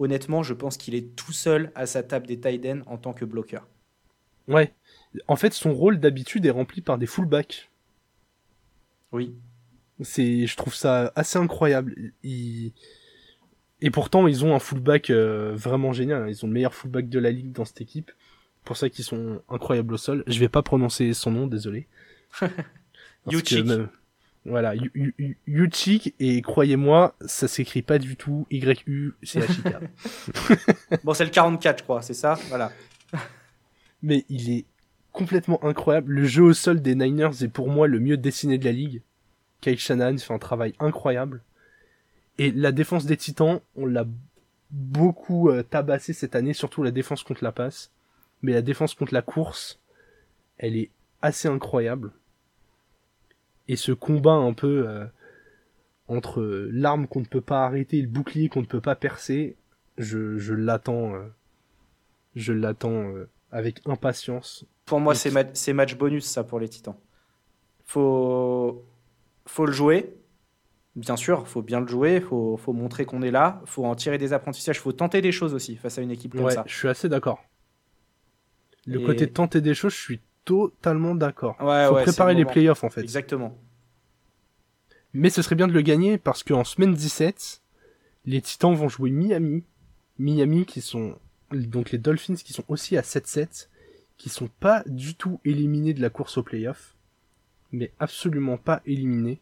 Honnêtement, 0.00 0.42
je 0.42 0.54
pense 0.54 0.76
qu'il 0.78 0.94
est 0.96 1.14
tout 1.14 1.32
seul 1.32 1.70
à 1.76 1.86
sa 1.86 2.02
table 2.02 2.26
des 2.26 2.40
tight 2.40 2.64
ends 2.66 2.80
en 2.86 2.96
tant 2.96 3.12
que 3.12 3.24
bloqueur. 3.24 3.68
Ouais. 4.48 4.72
En 5.28 5.36
fait, 5.36 5.52
son 5.52 5.72
rôle 5.74 6.00
d'habitude 6.00 6.46
est 6.46 6.50
rempli 6.50 6.80
par 6.80 6.98
des 6.98 7.06
fullbacks. 7.06 7.70
Oui. 9.12 9.34
C'est, 10.00 10.46
je 10.46 10.56
trouve 10.56 10.74
ça 10.74 11.12
assez 11.14 11.38
incroyable. 11.38 11.94
Et 12.24 12.72
pourtant, 13.92 14.26
ils 14.26 14.44
ont 14.44 14.54
un 14.54 14.58
fullback 14.58 15.10
euh, 15.10 15.52
vraiment 15.54 15.92
génial. 15.92 16.28
Ils 16.30 16.44
ont 16.44 16.48
le 16.48 16.54
meilleur 16.54 16.74
fullback 16.74 17.08
de 17.08 17.18
la 17.18 17.30
ligue 17.30 17.52
dans 17.52 17.66
cette 17.66 17.82
équipe. 17.82 18.10
Pour 18.64 18.76
ça 18.76 18.88
qu'ils 18.88 19.04
sont 19.04 19.42
incroyables 19.50 19.94
au 19.94 19.98
sol. 19.98 20.24
Je 20.26 20.38
vais 20.40 20.48
pas 20.48 20.62
prononcer 20.62 21.12
son 21.12 21.30
nom, 21.30 21.46
désolé. 21.46 21.86
Yuchik. 23.30 23.66
même- 23.66 23.88
Voilà, 24.46 24.74
Yu- 24.74 24.90
Yu- 24.94 25.14
Yu- 25.18 25.38
Yuchik, 25.46 26.14
et 26.18 26.40
croyez-moi, 26.40 27.14
ça 27.26 27.46
s'écrit 27.46 27.82
pas 27.82 27.98
du 27.98 28.16
tout 28.16 28.46
Y-U-C-H-I-K. 28.50 29.74
Bon, 31.04 31.12
c'est 31.12 31.24
le 31.24 31.30
44, 31.30 31.78
je 31.78 31.82
crois, 31.84 32.00
c'est 32.02 32.14
ça? 32.14 32.38
Voilà. 32.48 32.72
Mais 34.02 34.24
il 34.30 34.50
est 34.50 34.64
complètement 35.12 35.62
incroyable. 35.64 36.12
Le 36.14 36.24
jeu 36.24 36.42
au 36.42 36.52
sol 36.54 36.80
des 36.80 36.94
Niners 36.94 37.42
est 37.42 37.48
pour 37.48 37.68
moi 37.68 37.86
le 37.86 38.00
mieux 38.00 38.16
dessiné 38.16 38.56
de 38.56 38.64
la 38.64 38.72
ligue. 38.72 39.02
Kyle 39.60 39.78
Shanahan 39.78 40.16
fait 40.16 40.32
un 40.32 40.38
travail 40.38 40.72
incroyable. 40.80 41.42
Et 42.38 42.50
la 42.50 42.72
défense 42.72 43.04
des 43.04 43.18
Titans, 43.18 43.60
on 43.76 43.84
l'a 43.84 44.06
beaucoup 44.70 45.50
euh, 45.50 45.62
tabassé 45.62 46.14
cette 46.14 46.34
année, 46.34 46.54
surtout 46.54 46.82
la 46.82 46.92
défense 46.92 47.22
contre 47.24 47.44
la 47.44 47.52
passe. 47.52 47.90
Mais 48.40 48.52
la 48.52 48.62
défense 48.62 48.94
contre 48.94 49.12
la 49.12 49.20
course, 49.20 49.78
elle 50.56 50.76
est 50.76 50.88
assez 51.20 51.48
incroyable. 51.48 52.12
Et 53.70 53.76
ce 53.76 53.92
combat 53.92 54.32
un 54.32 54.52
peu 54.52 54.88
euh, 54.88 55.04
entre 56.08 56.40
euh, 56.40 56.68
l'arme 56.72 57.06
qu'on 57.06 57.20
ne 57.20 57.24
peut 57.26 57.40
pas 57.40 57.64
arrêter 57.64 57.98
et 57.98 58.02
le 58.02 58.08
bouclier 58.08 58.48
qu'on 58.48 58.62
ne 58.62 58.66
peut 58.66 58.80
pas 58.80 58.96
percer, 58.96 59.56
je, 59.96 60.38
je 60.38 60.54
l'attends. 60.54 61.14
je 62.34 62.52
l'attends 62.52 63.14
euh, 63.14 63.28
avec 63.52 63.80
impatience. 63.86 64.64
Pour 64.86 65.00
moi, 65.00 65.14
c'est 65.14 65.30
ma- 65.30 65.54
c'est 65.54 65.72
match 65.72 65.96
bonus, 65.96 66.24
ça, 66.24 66.42
pour 66.44 66.58
les 66.60 66.68
Titans. 66.68 66.96
Faut, 67.84 68.84
faut 69.46 69.66
le 69.66 69.72
jouer. 69.72 70.14
Bien 70.96 71.16
sûr, 71.16 71.46
faut 71.46 71.62
bien 71.62 71.80
le 71.80 71.86
jouer, 71.86 72.20
faut, 72.20 72.56
faut 72.56 72.72
montrer 72.72 73.04
qu'on 73.04 73.22
est 73.22 73.30
là, 73.30 73.62
faut 73.64 73.84
en 73.86 73.94
tirer 73.94 74.18
des 74.18 74.32
apprentissages, 74.32 74.80
faut 74.80 74.92
tenter 74.92 75.20
des 75.22 75.30
choses 75.32 75.54
aussi 75.54 75.76
face 75.76 75.98
à 75.98 76.02
une 76.02 76.10
équipe 76.10 76.34
comme 76.34 76.46
ouais, 76.46 76.54
ça. 76.54 76.64
je 76.66 76.74
suis 76.76 76.88
assez 76.88 77.08
d'accord. 77.08 77.44
Le 78.86 79.00
Et- 79.00 79.04
côté 79.04 79.30
tenter 79.30 79.60
des 79.60 79.74
choses, 79.74 79.92
je 79.94 80.00
suis 80.00 80.20
totalement 80.44 81.14
d'accord. 81.14 81.56
Ouais, 81.60 81.86
Faut 81.86 81.94
ouais, 81.94 82.02
préparer 82.02 82.34
le 82.34 82.40
les 82.40 82.44
playoffs 82.44 82.84
en 82.84 82.90
fait. 82.90 83.00
Exactement. 83.00 83.56
Mais 85.12 85.30
ce 85.30 85.42
serait 85.42 85.56
bien 85.56 85.68
de 85.68 85.72
le 85.72 85.82
gagner 85.82 86.18
parce 86.18 86.42
qu'en 86.42 86.64
semaine 86.64 86.94
17, 86.94 87.62
les 88.26 88.40
Titans 88.40 88.74
vont 88.74 88.88
jouer 88.88 89.10
Miami. 89.10 89.64
Miami 90.18 90.66
qui 90.66 90.80
sont 90.80 91.18
donc 91.52 91.90
les 91.90 91.98
Dolphins 91.98 92.34
qui 92.36 92.52
sont 92.52 92.64
aussi 92.68 92.96
à 92.96 93.02
7-7, 93.02 93.68
qui 94.16 94.28
sont 94.28 94.48
pas 94.60 94.82
du 94.86 95.14
tout 95.14 95.40
éliminés 95.44 95.94
de 95.94 96.00
la 96.00 96.10
course 96.10 96.38
aux 96.38 96.42
playoffs, 96.42 96.94
mais 97.72 97.92
absolument 97.98 98.56
pas 98.56 98.82
éliminés. 98.86 99.40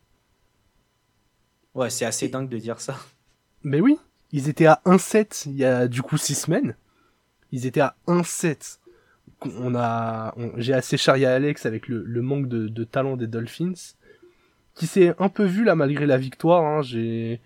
Ouais, 1.75 1.91
c'est 1.91 2.05
assez 2.05 2.29
dingue 2.29 2.49
de 2.49 2.59
dire 2.59 2.81
ça. 2.81 2.99
Mais 3.63 3.81
oui, 3.81 3.99
ils 4.33 4.49
étaient 4.49 4.67
à 4.67 4.81
1-7 4.87 5.49
il 5.49 5.57
y 5.57 5.65
a 5.65 5.89
du 5.89 6.03
coup 6.03 6.17
6 6.17 6.35
semaines. 6.35 6.77
Ils 7.53 7.67
étaient 7.67 7.81
à 7.81 7.97
1-7. 8.07 8.79
On 9.61 9.74
a, 9.74 10.35
j'ai 10.57 10.74
assez 10.74 10.97
charrié 10.97 11.26
Alex 11.26 11.66
avec 11.66 11.89
le, 11.89 12.22
manque 12.22 12.49
de, 12.49 12.85
talent 12.85 13.16
des 13.16 13.26
Dolphins, 13.26 13.95
qui 14.74 14.87
s'est 14.87 15.14
un 15.18 15.29
peu 15.29 15.45
vu 15.45 15.64
là 15.64 15.74
malgré 15.74 16.07
la 16.07 16.16
victoire. 16.16 16.64
hein. 16.64 16.83
J'ai, 16.83 17.41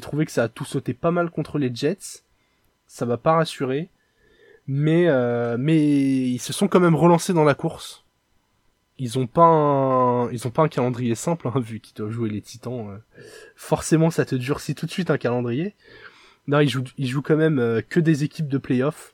trouvé 0.00 0.26
que 0.26 0.32
ça 0.32 0.44
a 0.44 0.48
tout 0.48 0.64
sauté 0.64 0.94
pas 0.94 1.10
mal 1.10 1.30
contre 1.30 1.58
les 1.58 1.74
Jets. 1.74 2.22
Ça 2.86 3.06
m'a 3.06 3.16
pas 3.16 3.34
rassuré, 3.34 3.88
mais 4.66 5.08
euh, 5.08 5.56
mais 5.58 5.78
ils 5.78 6.38
se 6.38 6.52
sont 6.52 6.68
quand 6.68 6.80
même 6.80 6.94
relancés 6.94 7.32
dans 7.32 7.44
la 7.44 7.54
course. 7.54 8.04
Ils 8.98 9.18
ont 9.18 9.26
pas 9.26 9.46
un, 9.46 10.30
ils 10.30 10.46
ont 10.46 10.50
pas 10.50 10.68
calendrier 10.68 11.14
simple 11.14 11.48
hein, 11.48 11.58
vu 11.58 11.80
qu'ils 11.80 11.96
doivent 11.96 12.10
jouer 12.10 12.28
les 12.28 12.42
Titans. 12.42 12.90
euh. 12.90 12.98
Forcément, 13.56 14.10
ça 14.10 14.24
te 14.24 14.34
durcit 14.34 14.74
tout 14.74 14.86
de 14.86 14.90
suite 14.90 15.10
un 15.10 15.18
calendrier. 15.18 15.74
Non, 16.46 16.60
ils 16.60 16.68
jouent, 16.68 16.84
jouent 16.98 17.22
quand 17.22 17.36
même 17.36 17.58
euh, 17.58 17.80
que 17.82 18.00
des 18.00 18.24
équipes 18.24 18.48
de 18.48 18.58
playoffs. 18.58 19.11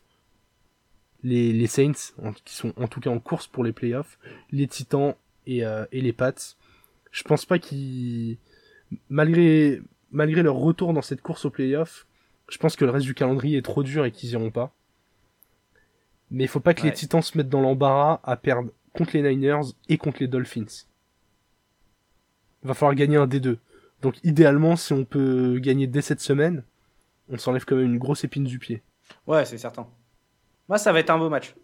Les, 1.24 1.52
les 1.52 1.66
Saints, 1.66 2.12
en- 2.22 2.32
qui 2.32 2.54
sont 2.54 2.72
en 2.76 2.86
tout 2.88 3.00
cas 3.00 3.10
en 3.10 3.18
course 3.18 3.46
pour 3.48 3.64
les 3.64 3.72
playoffs, 3.72 4.18
les 4.52 4.68
Titans 4.68 5.14
et, 5.46 5.64
euh, 5.64 5.84
et 5.92 6.00
les 6.00 6.12
Pats. 6.12 6.32
Je 7.10 7.22
pense 7.24 7.44
pas 7.44 7.58
qu'ils, 7.58 8.36
malgré, 9.08 9.82
malgré 10.12 10.42
leur 10.42 10.54
retour 10.56 10.92
dans 10.92 11.02
cette 11.02 11.22
course 11.22 11.44
aux 11.44 11.50
playoffs, 11.50 12.06
je 12.48 12.58
pense 12.58 12.76
que 12.76 12.84
le 12.84 12.90
reste 12.92 13.06
du 13.06 13.14
calendrier 13.14 13.58
est 13.58 13.62
trop 13.62 13.82
dur 13.82 14.04
et 14.04 14.12
qu'ils 14.12 14.30
iront 14.30 14.50
pas. 14.50 14.72
Mais 16.30 16.44
il 16.44 16.48
faut 16.48 16.60
pas 16.60 16.74
que 16.74 16.82
les. 16.82 16.92
Titans 16.92 17.22
se 17.22 17.36
mettent 17.36 17.48
dans 17.48 17.60
l'embarras 17.62 18.20
à 18.22 18.36
perdre 18.36 18.70
contre 18.92 19.16
les 19.16 19.22
Niners 19.22 19.72
et 19.88 19.96
contre 19.98 20.18
les 20.20 20.28
Dolphins. 20.28 20.66
Va 22.62 22.74
falloir 22.74 22.94
gagner 22.94 23.16
un 23.16 23.26
des 23.26 23.40
deux. 23.40 23.58
Donc 24.02 24.16
idéalement, 24.24 24.76
si 24.76 24.92
on 24.92 25.04
peut 25.04 25.58
gagner 25.58 25.86
dès 25.86 26.02
cette 26.02 26.20
semaine, 26.20 26.62
on 27.28 27.38
s'enlève 27.38 27.64
quand 27.64 27.76
même 27.76 27.86
une 27.86 27.98
grosse 27.98 28.24
épine 28.24 28.44
du 28.44 28.58
pied. 28.58 28.82
Ouais, 29.26 29.44
c'est 29.44 29.58
certain. 29.58 29.88
Moi, 30.68 30.78
ça 30.78 30.92
va 30.92 31.00
être 31.00 31.10
un 31.10 31.18
beau 31.18 31.30
match. 31.30 31.54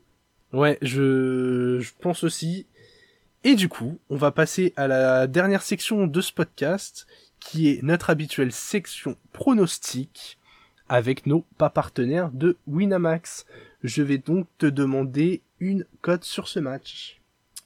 Ouais, 0.53 0.79
je, 0.83 1.79
je 1.81 1.93
pense 2.01 2.25
aussi. 2.25 2.67
Et 3.43 3.55
du 3.55 3.69
coup, 3.69 3.99
on 4.09 4.17
va 4.17 4.31
passer 4.31 4.73
à 4.77 4.87
la 4.89 5.27
dernière 5.27 5.63
section 5.63 6.07
de 6.07 6.21
ce 6.21 6.33
podcast, 6.33 7.07
qui 7.41 7.69
est 7.69 7.83
notre 7.83 8.11
habituelle 8.11 8.53
section 8.53 9.17
pronostic, 9.33 10.39
avec 10.89 11.27
nos 11.27 11.45
pas 11.59 11.71
partenaires 11.71 12.31
de 12.31 12.57
Winamax. 12.67 13.47
Je 13.83 14.03
vais 14.03 14.19
donc 14.19 14.47
te 14.59 14.67
demander 14.67 15.43
une 15.61 15.85
cote 16.01 16.25
sur 16.25 16.49
ce 16.49 16.61
match. 16.61 17.21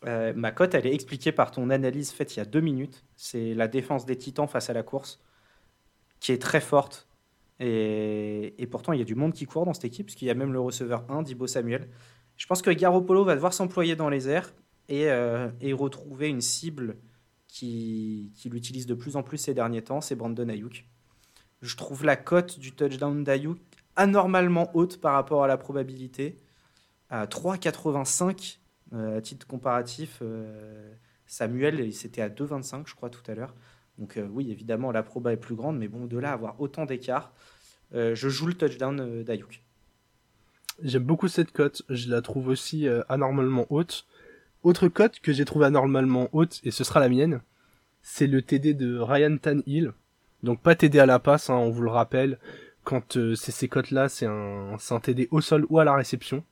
Euh, 0.06 0.32
ma 0.34 0.52
cote, 0.52 0.74
elle 0.74 0.86
est 0.86 0.94
expliquée 0.94 1.32
par 1.32 1.50
ton 1.50 1.70
analyse 1.70 2.12
faite 2.12 2.36
il 2.36 2.38
y 2.38 2.42
a 2.42 2.44
deux 2.44 2.60
minutes. 2.60 3.04
C'est 3.16 3.54
la 3.54 3.68
défense 3.68 4.06
des 4.06 4.16
Titans 4.16 4.48
face 4.48 4.70
à 4.70 4.72
la 4.72 4.82
course, 4.82 5.20
qui 6.20 6.32
est 6.32 6.40
très 6.40 6.60
forte. 6.60 7.07
Et, 7.60 8.68
pourtant, 8.70 8.92
il 8.92 8.98
y 8.98 9.02
a 9.02 9.04
du 9.04 9.14
monde 9.14 9.32
qui 9.32 9.46
court 9.46 9.64
dans 9.64 9.74
cette 9.74 9.84
équipe, 9.84 10.06
parce 10.06 10.16
qu'il 10.16 10.28
y 10.28 10.30
a 10.30 10.34
même 10.34 10.52
le 10.52 10.60
receveur 10.60 11.04
1, 11.10 11.22
Dibo 11.22 11.46
Samuel. 11.46 11.88
Je 12.36 12.46
pense 12.46 12.62
que 12.62 12.70
Garoppolo 12.70 13.24
va 13.24 13.34
devoir 13.34 13.52
s'employer 13.52 13.96
dans 13.96 14.08
les 14.08 14.28
airs 14.28 14.54
et, 14.88 15.10
euh, 15.10 15.48
et 15.60 15.72
retrouver 15.72 16.28
une 16.28 16.40
cible 16.40 16.96
qui, 17.48 18.32
qui 18.36 18.48
l'utilise 18.48 18.86
de 18.86 18.94
plus 18.94 19.16
en 19.16 19.22
plus 19.22 19.38
ces 19.38 19.54
derniers 19.54 19.82
temps, 19.82 20.00
c'est 20.00 20.14
Brandon 20.14 20.48
Ayuk. 20.48 20.86
Je 21.62 21.76
trouve 21.76 22.04
la 22.04 22.14
cote 22.14 22.58
du 22.60 22.72
touchdown 22.72 23.24
d'Ayuk 23.24 23.58
anormalement 23.96 24.70
haute 24.74 25.00
par 25.00 25.14
rapport 25.14 25.42
à 25.42 25.48
la 25.48 25.56
probabilité. 25.56 26.40
À 27.10 27.26
3,85 27.26 28.58
euh, 28.94 29.18
à 29.18 29.20
titre 29.20 29.46
comparatif, 29.46 30.20
euh, 30.22 30.94
Samuel, 31.26 31.92
c'était 31.92 32.22
à 32.22 32.28
2,25, 32.28 32.86
je 32.86 32.94
crois, 32.94 33.10
tout 33.10 33.28
à 33.30 33.34
l'heure. 33.34 33.54
Donc 33.98 34.16
euh, 34.16 34.26
oui, 34.30 34.50
évidemment, 34.50 34.92
la 34.92 35.02
proba 35.02 35.32
est 35.32 35.36
plus 35.36 35.54
grande, 35.54 35.78
mais 35.78 35.88
bon, 35.88 36.06
de 36.06 36.18
là 36.18 36.30
à 36.30 36.34
avoir 36.34 36.60
autant 36.60 36.86
d'écart, 36.86 37.32
euh, 37.94 38.14
je 38.14 38.28
joue 38.28 38.46
le 38.46 38.54
touchdown 38.54 39.00
euh, 39.00 39.24
d'Ayuk. 39.24 39.62
J'aime 40.82 41.02
beaucoup 41.02 41.28
cette 41.28 41.50
cote, 41.50 41.82
je 41.88 42.08
la 42.08 42.22
trouve 42.22 42.46
aussi 42.46 42.86
anormalement 43.08 43.66
haute. 43.68 44.06
Autre 44.62 44.86
cote 44.86 45.18
que 45.18 45.32
j'ai 45.32 45.44
trouvé 45.44 45.66
anormalement 45.66 46.28
haute, 46.32 46.60
et 46.62 46.70
ce 46.70 46.84
sera 46.84 47.00
la 47.00 47.08
mienne, 47.08 47.40
c'est 48.02 48.28
le 48.28 48.42
TD 48.42 48.74
de 48.74 48.96
Ryan 48.96 49.38
Tannehill. 49.38 49.92
Donc 50.44 50.60
pas 50.60 50.76
TD 50.76 51.00
à 51.00 51.06
la 51.06 51.18
passe, 51.18 51.50
hein, 51.50 51.56
on 51.56 51.70
vous 51.70 51.82
le 51.82 51.90
rappelle, 51.90 52.38
quand 52.84 53.18
c'est 53.34 53.50
ces 53.50 53.66
cotes-là, 53.66 54.08
c'est 54.08 54.26
un, 54.26 54.76
un 54.90 55.00
TD 55.00 55.26
au 55.32 55.40
sol 55.40 55.66
ou 55.68 55.80
à 55.80 55.84
la 55.84 55.96
réception. 55.96 56.44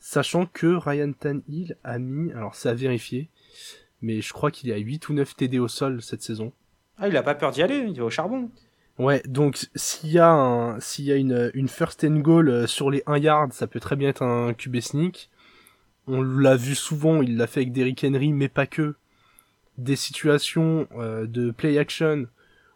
Sachant 0.00 0.46
que 0.46 0.66
Ryan 0.66 1.12
Tannehill 1.12 1.76
a 1.84 2.00
mis, 2.00 2.32
alors 2.32 2.56
c'est 2.56 2.70
à 2.70 2.74
vérifier, 2.74 3.28
mais 4.02 4.20
je 4.20 4.32
crois 4.32 4.50
qu'il 4.50 4.70
est 4.70 4.74
à 4.74 4.78
8 4.78 5.08
ou 5.08 5.14
9 5.14 5.36
TD 5.36 5.58
au 5.58 5.68
sol 5.68 6.02
cette 6.02 6.22
saison. 6.22 6.52
Ah, 6.98 7.08
il 7.08 7.16
a 7.16 7.22
pas 7.22 7.34
peur 7.34 7.50
d'y 7.50 7.62
aller, 7.62 7.78
il 7.88 7.98
va 7.98 8.04
au 8.04 8.10
charbon. 8.10 8.50
Ouais, 8.98 9.22
donc 9.26 9.68
s'il 9.74 10.10
y 10.10 10.18
a 10.18 10.30
un, 10.30 10.78
s'il 10.80 11.06
y 11.06 11.12
a 11.12 11.16
une, 11.16 11.50
une 11.54 11.68
first 11.68 12.04
and 12.04 12.18
goal 12.18 12.48
euh, 12.48 12.66
sur 12.66 12.90
les 12.90 13.02
1 13.06 13.18
yard, 13.18 13.52
ça 13.52 13.66
peut 13.66 13.80
très 13.80 13.96
bien 13.96 14.10
être 14.10 14.22
un 14.22 14.52
QB 14.52 14.80
sneak. 14.80 15.30
On 16.06 16.20
l'a 16.20 16.56
vu 16.56 16.74
souvent, 16.74 17.22
il 17.22 17.36
l'a 17.36 17.46
fait 17.46 17.60
avec 17.60 17.72
Derrick 17.72 18.04
Henry, 18.04 18.32
mais 18.32 18.48
pas 18.48 18.66
que. 18.66 18.94
Des 19.78 19.96
situations 19.96 20.86
euh, 20.98 21.26
de 21.26 21.50
play 21.50 21.78
action 21.78 22.26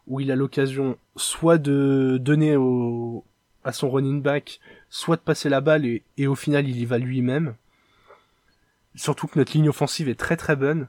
où 0.07 0.19
il 0.19 0.31
a 0.31 0.35
l'occasion 0.35 0.97
soit 1.15 1.59
de 1.59 2.17
donner 2.19 2.55
au, 2.55 3.23
à 3.63 3.71
son 3.71 3.89
running 3.89 4.21
back, 4.21 4.59
soit 4.89 5.17
de 5.17 5.21
passer 5.21 5.49
la 5.49 5.61
balle 5.61 5.85
et, 5.85 6.03
et 6.17 6.25
au 6.25 6.35
final 6.35 6.67
il 6.67 6.79
y 6.79 6.85
va 6.85 6.97
lui-même. 6.97 7.53
Surtout 8.95 9.27
que 9.27 9.37
notre 9.37 9.53
ligne 9.53 9.69
offensive 9.69 10.09
est 10.09 10.15
très 10.15 10.37
très 10.37 10.55
bonne. 10.55 10.87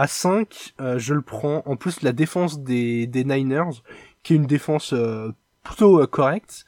À 0.00 0.06
5, 0.06 0.72
euh, 0.80 0.98
je 0.98 1.12
le 1.12 1.20
prends. 1.20 1.62
En 1.66 1.76
plus, 1.76 2.00
la 2.00 2.12
défense 2.12 2.62
des, 2.62 3.06
des 3.06 3.22
Niners, 3.22 3.82
qui 4.22 4.32
est 4.32 4.36
une 4.36 4.46
défense 4.46 4.94
euh, 4.94 5.30
plutôt 5.62 6.00
euh, 6.00 6.06
correcte, 6.06 6.64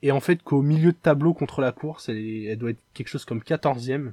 et 0.00 0.12
en 0.12 0.20
fait 0.20 0.42
qu'au 0.42 0.62
milieu 0.62 0.92
de 0.92 0.96
tableau 0.96 1.34
contre 1.34 1.60
la 1.60 1.72
course, 1.72 2.08
elle, 2.08 2.56
doit 2.56 2.70
être 2.70 2.80
quelque 2.94 3.08
chose 3.08 3.26
comme 3.26 3.40
14e. 3.40 4.12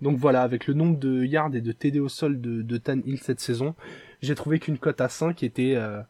Donc 0.00 0.18
voilà, 0.18 0.42
avec 0.42 0.66
le 0.66 0.74
nombre 0.74 0.98
de 0.98 1.22
yards 1.22 1.54
et 1.54 1.60
de 1.60 1.70
TD 1.70 2.00
au 2.00 2.08
sol 2.08 2.40
de, 2.40 2.62
de 2.62 2.78
Tan 2.78 2.98
Hill 3.06 3.20
cette 3.20 3.38
saison, 3.38 3.76
j'ai 4.22 4.34
trouvé 4.34 4.58
qu'une 4.58 4.78
cote 4.78 5.00
à 5.00 5.08
5 5.08 5.44
était, 5.44 5.76
euh, 5.76 6.02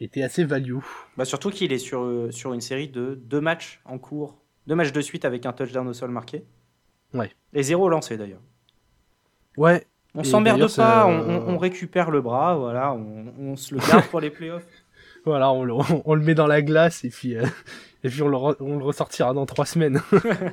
était 0.00 0.22
assez 0.22 0.42
value. 0.44 0.78
Bah, 1.18 1.26
surtout 1.26 1.50
qu'il 1.50 1.74
est 1.74 1.78
sur, 1.78 2.02
euh, 2.02 2.30
sur 2.30 2.54
une 2.54 2.62
série 2.62 2.88
de 2.88 3.20
deux 3.26 3.42
matchs 3.42 3.82
en 3.84 3.98
cours, 3.98 4.38
deux 4.66 4.74
matchs 4.74 4.92
de 4.92 5.02
suite 5.02 5.26
avec 5.26 5.44
un 5.44 5.52
touchdown 5.52 5.86
au 5.86 5.92
sol 5.92 6.10
marqué. 6.10 6.46
Ouais. 7.12 7.30
Et 7.52 7.62
zéro 7.62 7.90
lancé 7.90 8.16
d'ailleurs. 8.16 8.40
Ouais, 9.58 9.86
On 10.14 10.24
s'emmerde 10.24 10.60
pas, 10.60 10.68
ça- 10.68 11.06
on, 11.06 11.18
on- 11.28 11.48
on 11.54 11.58
récupère 11.58 12.10
le 12.10 12.20
bras, 12.20 12.56
voilà, 12.56 12.92
on, 12.92 13.32
on 13.38 13.56
se 13.56 13.74
le 13.74 13.80
garde 13.80 14.06
pour 14.06 14.20
les 14.20 14.30
playoffs. 14.30 14.66
voilà, 15.24 15.50
on 15.52 15.64
le, 15.64 15.74
on 16.04 16.14
le 16.14 16.22
met 16.22 16.34
dans 16.34 16.46
la 16.46 16.62
glace 16.62 17.04
et 17.04 17.10
puis, 17.10 17.36
euh, 17.36 17.44
et 18.04 18.08
puis 18.08 18.22
on, 18.22 18.28
le 18.28 18.36
re- 18.36 18.56
on 18.60 18.78
le 18.78 18.84
ressortira 18.84 19.32
dans 19.34 19.46
trois 19.46 19.66
semaines. 19.66 20.00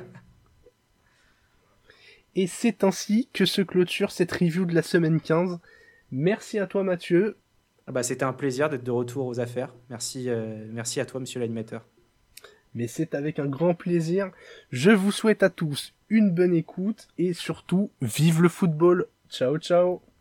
et 2.34 2.46
c'est 2.46 2.84
ainsi 2.84 3.28
que 3.32 3.44
se 3.44 3.62
clôture 3.62 4.10
cette 4.10 4.32
review 4.32 4.64
de 4.64 4.74
la 4.74 4.82
semaine 4.82 5.20
15. 5.20 5.58
Merci 6.10 6.58
à 6.58 6.66
toi 6.66 6.82
Mathieu, 6.82 7.36
Ah 7.86 7.92
bah, 7.92 8.02
C'était 8.02 8.24
un 8.24 8.32
plaisir 8.32 8.68
d'être 8.68 8.84
de 8.84 8.90
retour 8.90 9.26
aux 9.26 9.40
affaires. 9.40 9.74
Merci, 9.90 10.28
euh, 10.28 10.66
merci 10.70 11.00
à 11.00 11.06
toi, 11.06 11.20
monsieur 11.20 11.40
l'animateur. 11.40 11.84
mais 12.74 12.86
c'est 12.88 13.14
avec 13.14 13.38
un 13.38 13.46
grand 13.46 13.74
plaisir. 13.74 14.30
Je 14.70 14.90
vous 14.90 15.12
souhaite 15.12 15.42
à 15.42 15.50
tous 15.50 15.94
une 16.08 16.30
bonne 16.30 16.54
écoute 16.54 17.08
et 17.18 17.32
surtout, 17.32 17.90
vive 18.00 18.42
le 18.42 18.48
football. 18.48 19.06
Ciao 19.32 19.56
ciao 19.58 20.11